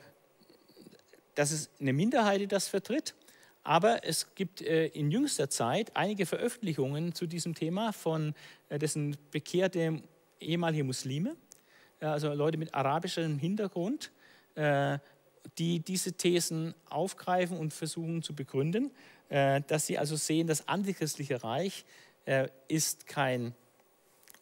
das 1.35 1.51
ist 1.51 1.71
eine 1.79 1.93
Minderheit, 1.93 2.41
die 2.41 2.47
das 2.47 2.67
vertritt. 2.67 3.15
Aber 3.63 4.03
es 4.03 4.33
gibt 4.35 4.61
äh, 4.61 4.87
in 4.87 5.11
jüngster 5.11 5.49
Zeit 5.49 5.95
einige 5.95 6.25
Veröffentlichungen 6.25 7.13
zu 7.13 7.27
diesem 7.27 7.55
Thema 7.55 7.91
von 7.91 8.33
äh, 8.69 8.79
dessen 8.79 9.17
bekehrte 9.31 10.01
ehemalige 10.39 10.83
Muslime, 10.83 11.35
also 11.99 12.33
Leute 12.33 12.57
mit 12.57 12.73
arabischem 12.73 13.39
Hintergrund, 13.39 14.11
äh, 14.55 14.99
die 15.59 15.81
diese 15.81 16.13
Thesen 16.13 16.73
aufgreifen 16.89 17.57
und 17.57 17.73
versuchen 17.73 18.23
zu 18.23 18.33
begründen, 18.33 18.91
äh, 19.27 19.61
dass 19.67 19.85
sie 19.85 19.97
also 19.97 20.15
sehen, 20.15 20.47
das 20.47 20.67
antichristliche 20.67 21.43
Reich 21.43 21.85
äh, 22.25 22.47
ist 22.67 23.05
kein 23.05 23.53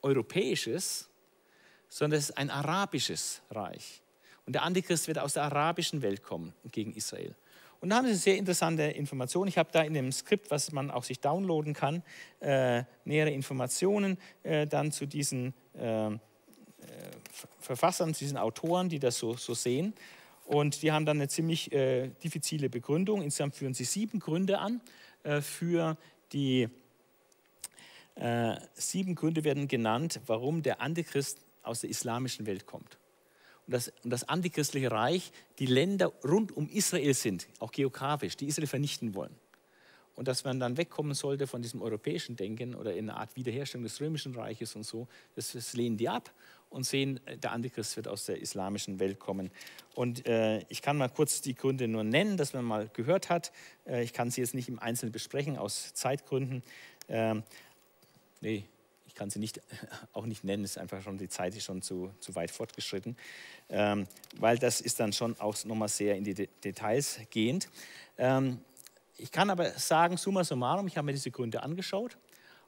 europäisches, 0.01 1.09
sondern 1.89 2.19
es 2.19 2.29
ist 2.29 2.37
ein 2.37 2.49
arabisches 2.49 3.41
Reich. 3.49 4.01
Und 4.45 4.53
der 4.53 4.63
Antichrist 4.63 5.07
wird 5.07 5.19
aus 5.19 5.33
der 5.33 5.43
arabischen 5.43 6.01
Welt 6.01 6.23
kommen 6.23 6.53
gegen 6.71 6.93
Israel. 6.93 7.35
Und 7.79 7.89
da 7.89 7.97
haben 7.97 8.07
sie 8.07 8.15
sehr 8.15 8.37
interessante 8.37 8.83
Informationen. 8.83 9.49
Ich 9.49 9.57
habe 9.57 9.69
da 9.71 9.81
in 9.81 9.93
dem 9.93 10.11
Skript, 10.11 10.49
was 10.49 10.71
man 10.71 10.89
auch 10.89 11.03
sich 11.03 11.19
downloaden 11.19 11.73
kann, 11.73 12.01
äh, 12.39 12.83
nähere 13.05 13.29
Informationen 13.29 14.17
äh, 14.43 14.65
dann 14.65 14.91
zu 14.91 15.05
diesen 15.05 15.53
äh, 15.75 16.07
äh 16.07 16.17
Verfassern, 17.59 18.13
zu 18.13 18.19
diesen 18.23 18.37
Autoren, 18.37 18.89
die 18.89 18.99
das 18.99 19.17
so, 19.17 19.35
so 19.35 19.53
sehen. 19.53 19.93
Und 20.47 20.81
die 20.81 20.93
haben 20.93 21.05
dann 21.05 21.17
eine 21.17 21.27
ziemlich 21.27 21.73
äh, 21.73 22.07
diffizile 22.23 22.69
Begründung. 22.69 23.21
Insgesamt 23.21 23.55
führen 23.55 23.73
sie 23.73 23.83
sieben 23.83 24.19
Gründe 24.19 24.59
an 24.59 24.79
äh, 25.23 25.41
für 25.41 25.97
die 26.31 26.69
äh, 28.15 28.55
sieben 28.73 29.13
Gründe 29.13 29.43
werden 29.43 29.67
genannt, 29.67 30.21
warum 30.25 30.63
der 30.63 30.81
Antichrist 30.81 31.39
aus 31.63 31.81
der 31.81 31.89
islamischen 31.89 32.45
Welt 32.45 32.65
kommt. 32.65 32.97
Und 33.67 33.73
das, 33.73 33.91
und 34.05 34.09
das 34.09 34.23
antichristliche 34.29 34.89
Reich 34.89 35.33
die 35.59 35.65
Länder 35.65 36.13
rund 36.23 36.55
um 36.55 36.69
Israel 36.69 37.13
sind, 37.13 37.49
auch 37.59 37.73
geografisch, 37.73 38.37
die 38.37 38.47
Israel 38.47 38.67
vernichten 38.67 39.15
wollen. 39.15 39.35
Und 40.15 40.29
dass 40.29 40.45
man 40.45 40.61
dann 40.61 40.77
wegkommen 40.77 41.13
sollte 41.13 41.45
von 41.45 41.61
diesem 41.61 41.81
europäischen 41.81 42.37
Denken 42.37 42.73
oder 42.73 42.95
in 42.95 43.09
einer 43.09 43.19
Art 43.19 43.35
Wiederherstellung 43.35 43.83
des 43.83 43.99
römischen 43.99 44.33
Reiches 44.33 44.77
und 44.77 44.83
so, 44.83 45.07
das, 45.35 45.51
das 45.51 45.73
lehnen 45.73 45.97
die 45.97 46.07
ab 46.07 46.33
und 46.69 46.85
sehen, 46.85 47.19
äh, 47.25 47.37
der 47.37 47.51
Antichrist 47.51 47.95
wird 47.97 48.07
aus 48.07 48.25
der 48.25 48.41
islamischen 48.41 48.99
Welt 48.99 49.19
kommen. 49.19 49.51
Und 49.95 50.25
äh, 50.27 50.59
ich 50.69 50.81
kann 50.81 50.97
mal 50.97 51.09
kurz 51.09 51.41
die 51.41 51.55
Gründe 51.55 51.87
nur 51.87 52.03
nennen, 52.03 52.37
dass 52.37 52.53
man 52.53 52.65
mal 52.65 52.89
gehört 52.93 53.29
hat. 53.29 53.51
Äh, 53.85 54.03
ich 54.03 54.13
kann 54.13 54.31
sie 54.31 54.41
jetzt 54.41 54.53
nicht 54.53 54.69
im 54.69 54.79
Einzelnen 54.79 55.11
besprechen, 55.11 55.57
aus 55.57 55.93
Zeitgründen. 55.93 56.63
Ähm, 57.09 57.43
nee, 58.41 58.65
ich 59.07 59.15
kann 59.15 59.29
sie 59.29 59.39
nicht, 59.39 59.61
auch 60.13 60.25
nicht 60.25 60.43
nennen, 60.43 60.63
ist 60.63 60.77
einfach 60.77 61.01
schon, 61.01 61.17
die 61.17 61.29
Zeit 61.29 61.55
ist 61.55 61.63
schon 61.63 61.81
zu, 61.81 62.11
zu 62.19 62.35
weit 62.35 62.51
fortgeschritten, 62.51 63.17
ähm, 63.69 64.07
weil 64.35 64.57
das 64.57 64.81
ist 64.81 64.99
dann 64.99 65.13
schon 65.13 65.39
auch 65.39 65.63
nochmal 65.65 65.89
sehr 65.89 66.15
in 66.15 66.23
die 66.23 66.33
De 66.33 66.49
Details 66.63 67.19
gehend. 67.29 67.69
Ähm, 68.17 68.59
ich 69.17 69.31
kann 69.31 69.49
aber 69.49 69.71
sagen, 69.71 70.17
summa 70.17 70.43
summarum, 70.43 70.85
ich 70.85 70.95
habe 70.95 71.07
mir 71.07 71.13
diese 71.13 71.31
Gründe 71.31 71.63
angeschaut 71.63 72.17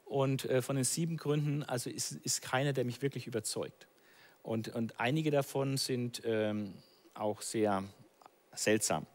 und 0.10 0.46
äh, 0.46 0.62
von 0.62 0.76
den 0.76 0.86
sieben 0.86 1.18
Gründen, 1.18 1.64
also 1.64 1.90
ist, 1.90 2.14
ist 2.24 2.42
keiner, 2.42 2.74
der 2.74 2.84
mich 2.84 3.02
wirklich 3.02 3.28
überzeugt. 3.28 3.88
Und, 4.42 4.70
und 4.70 5.00
einige 5.00 5.32
davon 5.32 5.78
sind 5.78 6.22
ähm, 6.26 6.74
auch 7.14 7.42
sehr 7.42 7.84
seltsam. 8.54 9.06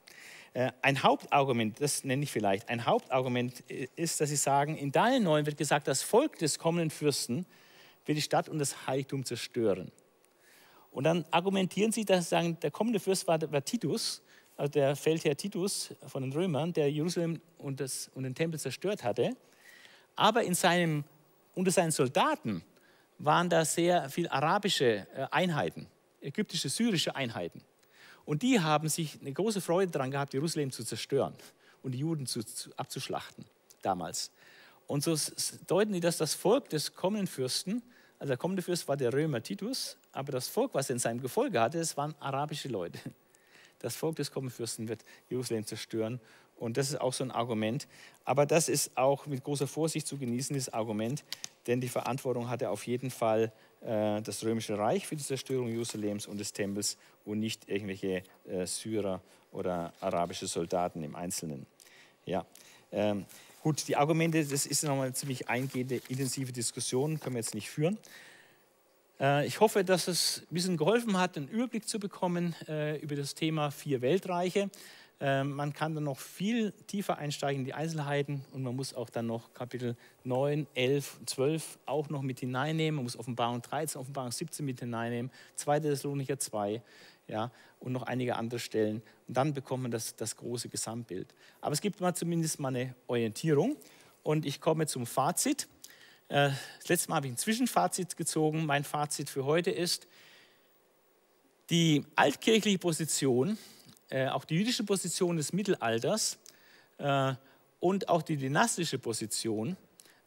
Äh, 0.52 0.70
ein 0.82 1.02
Hauptargument, 1.02 1.80
das 1.80 2.04
nenne 2.04 2.22
ich 2.22 2.30
vielleicht, 2.30 2.68
ein 2.68 2.86
Hauptargument 2.86 3.68
äh, 3.68 3.88
ist, 3.96 4.20
dass 4.20 4.28
sie 4.28 4.36
sagen, 4.36 4.76
in 4.76 4.92
Daniel 4.92 5.20
9 5.20 5.46
wird 5.46 5.56
gesagt, 5.56 5.88
das 5.88 6.02
Volk 6.02 6.38
des 6.38 6.58
kommenden 6.58 6.90
Fürsten 6.90 7.44
wird 8.06 8.16
die 8.16 8.22
Stadt 8.22 8.48
und 8.48 8.58
das 8.60 8.86
Heiligtum 8.86 9.24
zerstören. 9.24 9.90
Und 10.92 11.04
dann 11.04 11.24
argumentieren 11.32 11.90
sie, 11.90 12.04
dass 12.04 12.24
sie 12.24 12.30
sagen, 12.30 12.58
der 12.60 12.70
kommende 12.70 13.00
Fürst 13.00 13.26
war, 13.26 13.40
war 13.50 13.64
Titus, 13.64 14.22
also 14.56 14.70
der 14.70 14.94
Feldherr 14.94 15.36
Titus 15.36 15.92
von 16.06 16.22
den 16.22 16.32
Römern, 16.32 16.72
der 16.72 16.88
Jerusalem 16.88 17.40
und, 17.58 17.80
das, 17.80 18.12
und 18.14 18.22
den 18.22 18.36
Tempel 18.36 18.60
zerstört 18.60 19.02
hatte. 19.02 19.36
Aber 20.16 20.42
in 20.42 20.54
seinem, 20.54 21.04
unter 21.54 21.70
seinen 21.70 21.90
Soldaten 21.90 22.62
waren 23.18 23.48
da 23.48 23.64
sehr 23.64 24.08
viele 24.10 24.30
arabische 24.30 25.06
äh, 25.14 25.26
Einheiten, 25.30 25.86
ägyptische, 26.20 26.68
syrische 26.68 27.14
Einheiten. 27.16 27.62
Und 28.24 28.42
die 28.42 28.60
haben 28.60 28.88
sich 28.88 29.20
eine 29.20 29.32
große 29.32 29.60
Freude 29.60 29.92
daran 29.92 30.10
gehabt, 30.10 30.32
Jerusalem 30.34 30.70
zu 30.70 30.84
zerstören 30.84 31.34
und 31.82 31.92
die 31.92 31.98
Juden 31.98 32.26
zu, 32.26 32.42
zu, 32.42 32.70
abzuschlachten 32.76 33.44
damals. 33.82 34.30
Und 34.86 35.02
so 35.02 35.16
deuten 35.66 35.92
die, 35.92 36.00
dass 36.00 36.16
das 36.16 36.34
Volk 36.34 36.68
des 36.70 36.94
kommenden 36.94 37.26
Fürsten, 37.26 37.82
also 38.18 38.30
der 38.30 38.36
kommende 38.36 38.62
Fürst 38.62 38.88
war 38.88 38.96
der 38.96 39.12
Römer 39.12 39.42
Titus, 39.42 39.96
aber 40.12 40.32
das 40.32 40.48
Volk, 40.48 40.74
was 40.74 40.88
er 40.90 40.94
in 40.94 40.98
seinem 40.98 41.20
Gefolge 41.20 41.60
hatte, 41.60 41.78
das 41.78 41.96
waren 41.96 42.14
arabische 42.20 42.68
Leute. 42.68 42.98
Das 43.80 43.96
Volk 43.96 44.16
des 44.16 44.30
kommenden 44.30 44.56
Fürsten 44.56 44.88
wird 44.88 45.04
Jerusalem 45.28 45.66
zerstören 45.66 46.18
Und 46.56 46.76
das 46.76 46.90
ist 46.90 47.00
auch 47.00 47.12
so 47.12 47.24
ein 47.24 47.30
Argument. 47.30 47.86
Aber 48.24 48.46
das 48.46 48.68
ist 48.68 48.96
auch 48.96 49.26
mit 49.26 49.44
großer 49.44 49.66
Vorsicht 49.66 50.06
zu 50.06 50.16
genießen, 50.16 50.56
das 50.56 50.72
Argument, 50.72 51.24
denn 51.66 51.80
die 51.80 51.88
Verantwortung 51.88 52.48
hatte 52.48 52.70
auf 52.70 52.86
jeden 52.86 53.10
Fall 53.10 53.52
äh, 53.80 54.20
das 54.22 54.44
Römische 54.44 54.78
Reich 54.78 55.06
für 55.06 55.16
die 55.16 55.24
Zerstörung 55.24 55.68
Jerusalems 55.68 56.26
und 56.26 56.38
des 56.38 56.52
Tempels 56.52 56.96
und 57.24 57.40
nicht 57.40 57.68
irgendwelche 57.68 58.22
äh, 58.46 58.66
Syrer 58.66 59.20
oder 59.52 59.92
arabische 60.00 60.46
Soldaten 60.46 61.02
im 61.02 61.14
Einzelnen. 61.14 61.66
Ja. 62.26 62.44
Ähm, 62.92 63.24
gut, 63.62 63.86
die 63.88 63.96
Argumente, 63.96 64.44
das 64.44 64.66
ist 64.66 64.84
nochmal 64.84 65.06
eine 65.06 65.14
ziemlich 65.14 65.48
eingehende, 65.48 66.00
intensive 66.08 66.52
Diskussion, 66.52 67.20
können 67.20 67.34
wir 67.34 67.40
jetzt 67.40 67.54
nicht 67.54 67.70
führen. 67.70 67.98
Äh, 69.20 69.46
ich 69.46 69.60
hoffe, 69.60 69.84
dass 69.84 70.08
es 70.08 70.42
ein 70.50 70.54
bisschen 70.54 70.76
geholfen 70.76 71.18
hat, 71.18 71.36
einen 71.36 71.48
Überblick 71.48 71.88
zu 71.88 71.98
bekommen 71.98 72.54
äh, 72.68 72.98
über 72.98 73.16
das 73.16 73.34
Thema 73.34 73.70
vier 73.70 74.00
Weltreiche. 74.00 74.70
Ähm, 75.20 75.52
man 75.52 75.72
kann 75.72 75.94
dann 75.94 76.04
noch 76.04 76.18
viel 76.18 76.72
tiefer 76.86 77.18
einsteigen 77.18 77.60
in 77.60 77.64
die 77.64 77.74
Einzelheiten 77.74 78.44
und 78.52 78.62
man 78.62 78.74
muss 78.74 78.94
auch 78.94 79.08
dann 79.10 79.26
noch 79.26 79.54
Kapitel 79.54 79.96
9, 80.24 80.66
11 80.74 81.18
und 81.20 81.30
12 81.30 81.78
auch 81.86 82.08
noch 82.08 82.22
mit 82.22 82.40
hineinnehmen. 82.40 82.96
Man 82.96 83.04
muss 83.04 83.16
Offenbarung 83.16 83.62
13, 83.62 84.00
Offenbarung 84.00 84.32
17 84.32 84.66
mit 84.66 84.80
hineinnehmen, 84.80 85.30
2. 85.54 85.80
Thessalonicher 85.80 86.38
2 86.38 86.82
ja, 87.28 87.50
und 87.80 87.92
noch 87.92 88.02
einige 88.02 88.36
andere 88.36 88.58
Stellen. 88.58 89.02
Und 89.28 89.36
dann 89.36 89.54
bekommt 89.54 89.82
man 89.82 89.90
das, 89.90 90.16
das 90.16 90.36
große 90.36 90.68
Gesamtbild. 90.68 91.34
Aber 91.60 91.72
es 91.72 91.80
gibt 91.80 92.00
mal 92.00 92.14
zumindest 92.14 92.60
mal 92.60 92.68
eine 92.68 92.94
Orientierung 93.06 93.76
und 94.22 94.44
ich 94.44 94.60
komme 94.60 94.86
zum 94.86 95.06
Fazit. 95.06 95.68
Äh, 96.28 96.50
das 96.80 96.88
letzte 96.88 97.10
Mal 97.10 97.16
habe 97.16 97.28
ich 97.28 97.34
ein 97.34 97.38
Zwischenfazit 97.38 98.16
gezogen. 98.16 98.66
Mein 98.66 98.84
Fazit 98.84 99.30
für 99.30 99.44
heute 99.44 99.70
ist, 99.70 100.06
die 101.70 102.04
altkirchliche 102.16 102.78
Position 102.78 103.56
äh, 104.10 104.28
auch 104.28 104.44
die 104.44 104.56
jüdische 104.56 104.84
Position 104.84 105.36
des 105.36 105.52
Mittelalters 105.52 106.38
äh, 106.98 107.34
und 107.80 108.08
auch 108.08 108.22
die 108.22 108.36
dynastische 108.36 108.98
Position 108.98 109.76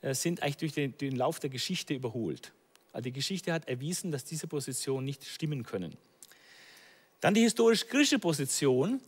äh, 0.02 0.14
sind 0.14 0.41
eigentlich 0.41 0.58
durch 0.58 0.74
den, 0.74 0.98
den, 0.98 1.16
Lauf 1.16 1.40
der 1.40 1.49
Geschichte 1.49 1.94
überholt. 1.94 2.54
Also 2.91 3.04
die 3.04 3.14
Geschichte 3.14 3.54
hat 3.54 3.68
erwiesen, 3.68 4.12
dass 4.12 4.26
diese 4.26 4.48
Positionen 4.48 5.06
nicht 5.06 5.26
stimmen 5.26 5.64
können. 5.64 5.98
Dann 7.20 7.34
die 7.34 7.41
historisch-griechische 7.41 8.20
Position 8.20 9.02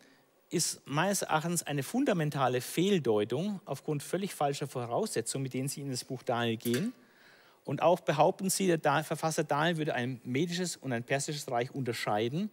ist 0.49 0.81
meines 0.87 1.21
Erachtens 1.21 1.63
eine 1.63 1.83
fundamentale 1.83 2.61
Fehldeutung 2.61 3.61
aufgrund 3.65 4.01
völlig 4.01 4.33
falscher 4.33 4.67
Voraussetzungen, 4.67 5.43
mit 5.43 5.53
denen 5.53 5.67
Sie 5.67 5.81
in 5.81 5.91
das 5.91 6.03
Buch 6.03 6.23
Daniel 6.23 6.57
gehen. 6.57 6.93
Und 7.65 7.83
auch 7.83 7.99
behaupten 7.99 8.49
Sie, 8.49 8.65
der 8.65 9.03
Verfasser 9.03 9.43
Daniel 9.43 9.77
würde 9.77 9.93
ein 9.93 10.21
medisches 10.23 10.75
und 10.75 10.91
ein 10.91 11.03
persisches 11.03 11.49
Reich 11.51 11.71
unterscheiden 11.71 12.49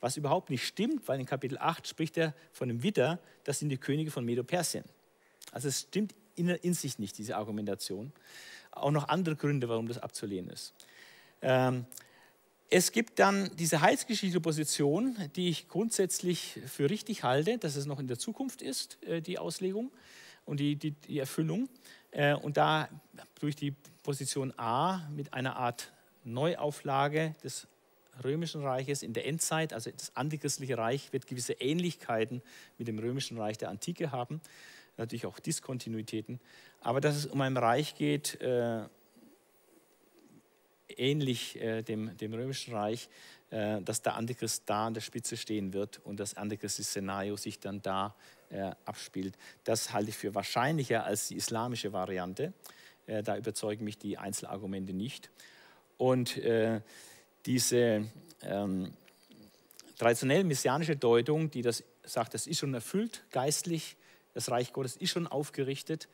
was 0.00 0.16
überhaupt 0.16 0.50
nicht 0.50 0.66
stimmt, 0.66 1.08
weil 1.08 1.20
in 1.20 1.26
Kapitel 1.26 1.58
8 1.58 1.86
spricht 1.86 2.16
er 2.16 2.34
von 2.52 2.70
einem 2.70 2.82
Widder, 2.82 3.18
das 3.44 3.58
sind 3.58 3.68
die 3.68 3.78
Könige 3.78 4.10
von 4.10 4.24
Medo-Persien. 4.24 4.84
Also 5.52 5.68
es 5.68 5.80
stimmt 5.80 6.14
in, 6.36 6.48
in, 6.48 6.74
sich 6.74 6.98
nicht, 6.98 7.18
diese 7.18 7.36
Argumentation. 7.36 8.12
Auch 8.70 8.90
noch 8.90 9.08
andere 9.08 9.34
Gründe, 9.34 9.68
warum 9.68 9.88
das 9.88 9.98
abzulehnen 9.98 10.50
ist. 10.50 10.74
Ähm, 11.42 11.86
es 12.70 12.92
gibt 12.92 13.18
dann 13.18 13.50
diese 13.56 13.80
heilsgeschichtliche 13.80 14.40
Position, 14.40 15.16
die 15.36 15.48
ich 15.48 15.68
grundsätzlich 15.68 16.60
für 16.66 16.90
richtig 16.90 17.22
halte, 17.22 17.58
dass 17.58 17.76
es 17.76 17.86
noch 17.86 17.98
in 17.98 18.08
der 18.08 18.18
Zukunft 18.18 18.62
ist, 18.62 19.02
äh, 19.04 19.22
die 19.22 19.38
Auslegung 19.38 19.90
und 20.44 20.60
die, 20.60 20.76
die, 20.76 20.92
die 20.92 21.18
Erfüllung. 21.18 21.68
Äh, 22.10 22.34
und 22.34 22.56
da 22.56 22.88
durch 23.40 23.56
die 23.56 23.74
Position 24.02 24.52
A 24.58 25.08
mit 25.10 25.32
einer 25.34 25.56
Art 25.56 25.92
Neuauflage 26.24 27.34
des 27.42 27.66
römischen 28.24 28.62
Reiches 28.62 29.02
in 29.02 29.12
der 29.12 29.26
Endzeit, 29.26 29.72
also 29.72 29.90
das 29.90 30.14
antichristliche 30.16 30.78
Reich, 30.78 31.12
wird 31.12 31.26
gewisse 31.26 31.54
Ähnlichkeiten 31.54 32.42
mit 32.78 32.88
dem 32.88 32.98
römischen 32.98 33.38
Reich 33.38 33.58
der 33.58 33.70
Antike 33.70 34.12
haben, 34.12 34.40
natürlich 34.96 35.26
auch 35.26 35.38
Diskontinuitäten, 35.38 36.40
aber 36.80 37.00
dass 37.00 37.16
es 37.16 37.26
um 37.26 37.40
ein 37.40 37.56
Reich 37.56 37.94
geht, 37.94 38.40
äh, 38.40 38.82
ähnlich 40.88 41.60
äh, 41.60 41.82
dem, 41.82 42.16
dem 42.16 42.34
römischen 42.34 42.74
Reich, 42.74 43.08
äh, 43.50 43.80
dass 43.82 44.02
der 44.02 44.14
Antichrist 44.14 44.64
da 44.66 44.86
an 44.86 44.94
der 44.94 45.00
Spitze 45.00 45.36
stehen 45.36 45.72
wird 45.72 46.00
und 46.04 46.20
das 46.20 46.36
antichristische 46.36 46.88
Szenario 46.88 47.36
sich 47.36 47.60
dann 47.60 47.80
da 47.82 48.14
äh, 48.50 48.72
abspielt. 48.84 49.36
Das 49.64 49.92
halte 49.92 50.10
ich 50.10 50.16
für 50.16 50.34
wahrscheinlicher 50.34 51.04
als 51.04 51.28
die 51.28 51.36
islamische 51.36 51.92
Variante. 51.92 52.52
Äh, 53.06 53.22
da 53.22 53.36
überzeugen 53.36 53.84
mich 53.84 53.98
die 53.98 54.18
Einzelargumente 54.18 54.92
nicht. 54.92 55.30
Und 55.96 56.36
äh, 56.38 56.80
diese 57.46 58.04
ähm, 58.42 58.92
traditionell 59.96 60.44
messianische 60.44 60.96
Deutung, 60.96 61.50
die 61.50 61.62
das 61.62 61.84
sagt, 62.04 62.34
das 62.34 62.46
ist 62.46 62.58
schon 62.58 62.74
erfüllt 62.74 63.24
geistlich, 63.30 63.96
das 64.34 64.50
Reich 64.50 64.72
Gottes 64.72 64.96
ist 64.96 65.10
schon 65.10 65.26
aufgerichtet, 65.26 66.08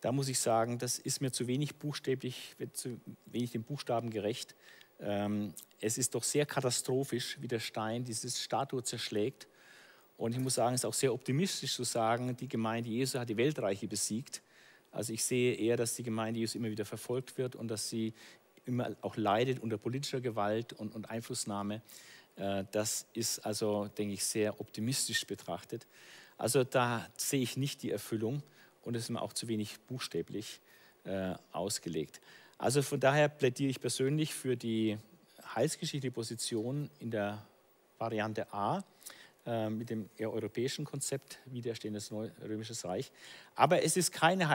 da 0.00 0.12
muss 0.12 0.28
ich 0.28 0.38
sagen, 0.38 0.78
das 0.78 0.98
ist 0.98 1.22
mir 1.22 1.32
zu 1.32 1.46
wenig 1.46 1.76
buchstäblich, 1.76 2.54
wird 2.58 2.76
zu 2.76 3.00
wenig 3.24 3.52
den 3.52 3.62
Buchstaben 3.62 4.10
gerecht. 4.10 4.54
Ähm, 5.00 5.54
es 5.80 5.96
ist 5.96 6.14
doch 6.14 6.22
sehr 6.22 6.44
katastrophisch, 6.44 7.38
wie 7.40 7.48
der 7.48 7.58
Stein 7.58 8.04
dieses 8.04 8.42
Statue 8.42 8.82
zerschlägt. 8.82 9.48
Und 10.18 10.32
ich 10.32 10.40
muss 10.40 10.56
sagen, 10.56 10.74
es 10.74 10.82
ist 10.82 10.84
auch 10.84 10.92
sehr 10.92 11.14
optimistisch 11.14 11.74
zu 11.74 11.84
sagen, 11.84 12.36
die 12.36 12.48
Gemeinde 12.48 12.90
Jesu 12.90 13.18
hat 13.18 13.30
die 13.30 13.36
Weltreiche 13.38 13.88
besiegt. 13.88 14.42
Also 14.92 15.14
ich 15.14 15.24
sehe 15.24 15.54
eher, 15.54 15.78
dass 15.78 15.94
die 15.94 16.02
Gemeinde 16.02 16.40
Jesu 16.40 16.58
immer 16.58 16.70
wieder 16.70 16.84
verfolgt 16.84 17.38
wird 17.38 17.56
und 17.56 17.68
dass 17.68 17.88
sie 17.88 18.12
immer 18.66 18.96
auch 19.02 19.16
leidet 19.16 19.60
unter 19.60 19.78
politischer 19.78 20.20
Gewalt 20.20 20.72
und, 20.72 20.94
und 20.94 21.10
Einflussnahme. 21.10 21.82
Äh, 22.36 22.64
das 22.72 23.06
ist 23.12 23.40
also, 23.40 23.88
denke 23.88 24.14
ich, 24.14 24.24
sehr 24.24 24.60
optimistisch 24.60 25.26
betrachtet. 25.26 25.86
Also 26.36 26.64
da 26.64 27.06
sehe 27.16 27.42
ich 27.42 27.56
nicht 27.56 27.82
die 27.82 27.90
Erfüllung 27.90 28.42
und 28.82 28.96
es 28.96 29.04
ist 29.04 29.10
mir 29.10 29.22
auch 29.22 29.32
zu 29.32 29.48
wenig 29.48 29.78
buchstäblich 29.86 30.60
äh, 31.04 31.34
ausgelegt. 31.52 32.20
Also 32.58 32.82
von 32.82 33.00
daher 33.00 33.28
plädiere 33.28 33.70
ich 33.70 33.80
persönlich 33.80 34.34
für 34.34 34.56
die 34.56 34.98
heilsgeschichtliche 35.54 36.12
Position 36.12 36.90
in 36.98 37.10
der 37.10 37.44
Variante 37.98 38.52
A 38.52 38.82
äh, 39.46 39.68
mit 39.68 39.90
dem 39.90 40.08
eher 40.16 40.32
europäischen 40.32 40.84
Konzept, 40.84 41.38
widerstehendes 41.46 42.10
Römisches 42.12 42.84
Reich. 42.84 43.12
Aber 43.54 43.82
es 43.82 43.96
ist 43.96 44.12
keine 44.12 44.48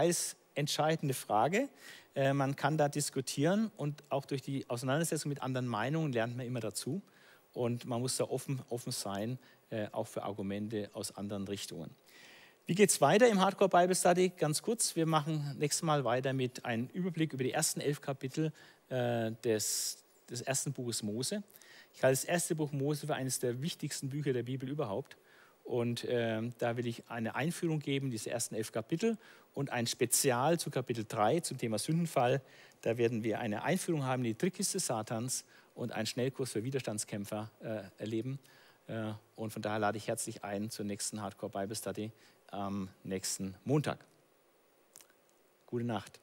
heilsentscheidende 0.59 1.13
Frage. 1.13 1.69
Äh, 2.15 2.33
man 2.33 2.55
kann 2.55 2.77
da 2.77 2.89
diskutieren 2.89 3.71
und 3.77 4.03
auch 4.09 4.25
durch 4.25 4.41
die 4.41 4.69
Auseinandersetzung 4.69 5.29
mit 5.29 5.41
anderen 5.41 5.67
Meinungen 5.67 6.11
lernt 6.11 6.35
man 6.35 6.45
immer 6.45 6.59
dazu. 6.59 7.01
Und 7.53 7.85
man 7.85 8.01
muss 8.01 8.17
da 8.17 8.25
offen, 8.25 8.61
offen 8.69 8.91
sein, 8.91 9.39
äh, 9.69 9.87
auch 9.91 10.07
für 10.07 10.23
Argumente 10.23 10.89
aus 10.93 11.15
anderen 11.15 11.47
Richtungen. 11.47 11.89
Wie 12.67 12.75
geht 12.75 12.89
es 12.91 13.01
weiter 13.01 13.27
im 13.27 13.41
Hardcore 13.41 13.69
Bible 13.69 13.95
Study? 13.95 14.29
Ganz 14.29 14.61
kurz, 14.61 14.95
wir 14.95 15.07
machen 15.07 15.55
nächstes 15.57 15.81
Mal 15.81 16.03
weiter 16.03 16.33
mit 16.33 16.65
einem 16.65 16.87
Überblick 16.93 17.33
über 17.33 17.43
die 17.43 17.51
ersten 17.51 17.81
elf 17.81 18.01
Kapitel 18.01 18.51
äh, 18.89 19.31
des, 19.43 20.03
des 20.29 20.41
ersten 20.41 20.73
Buches 20.73 21.01
Mose. 21.01 21.41
Ich 21.95 22.03
halte 22.03 22.21
das 22.21 22.25
erste 22.25 22.53
Buch 22.53 22.71
Mose 22.71 23.07
für 23.07 23.15
eines 23.15 23.39
der 23.39 23.61
wichtigsten 23.61 24.09
Bücher 24.09 24.33
der 24.33 24.43
Bibel 24.43 24.69
überhaupt. 24.69 25.17
Und 25.69 26.03
äh, 26.05 26.41
da 26.57 26.77
will 26.77 26.87
ich 26.87 27.03
eine 27.09 27.35
Einführung 27.35 27.77
geben, 27.77 28.09
diese 28.09 28.31
ersten 28.31 28.55
elf 28.55 28.71
Kapitel 28.71 29.19
und 29.53 29.69
ein 29.69 29.85
Spezial 29.85 30.59
zu 30.59 30.71
Kapitel 30.71 31.05
3 31.07 31.41
zum 31.41 31.59
Thema 31.59 31.77
Sündenfall. 31.77 32.41
Da 32.81 32.97
werden 32.97 33.23
wir 33.23 33.39
eine 33.39 33.61
Einführung 33.61 34.03
haben 34.03 34.23
in 34.23 34.31
die 34.31 34.33
Trickkiste 34.33 34.79
Satans 34.79 35.45
und 35.75 35.91
einen 35.91 36.07
Schnellkurs 36.07 36.53
für 36.53 36.63
Widerstandskämpfer 36.63 37.51
äh, 37.61 38.01
erleben. 38.01 38.39
Äh, 38.87 39.11
und 39.35 39.53
von 39.53 39.61
daher 39.61 39.77
lade 39.77 39.99
ich 39.99 40.07
herzlich 40.07 40.43
ein 40.43 40.71
zur 40.71 40.85
nächsten 40.85 41.21
Hardcore 41.21 41.51
Bible 41.51 41.75
Study 41.75 42.11
am 42.49 42.89
nächsten 43.03 43.53
Montag. 43.63 43.99
Gute 45.67 45.85
Nacht. 45.85 46.19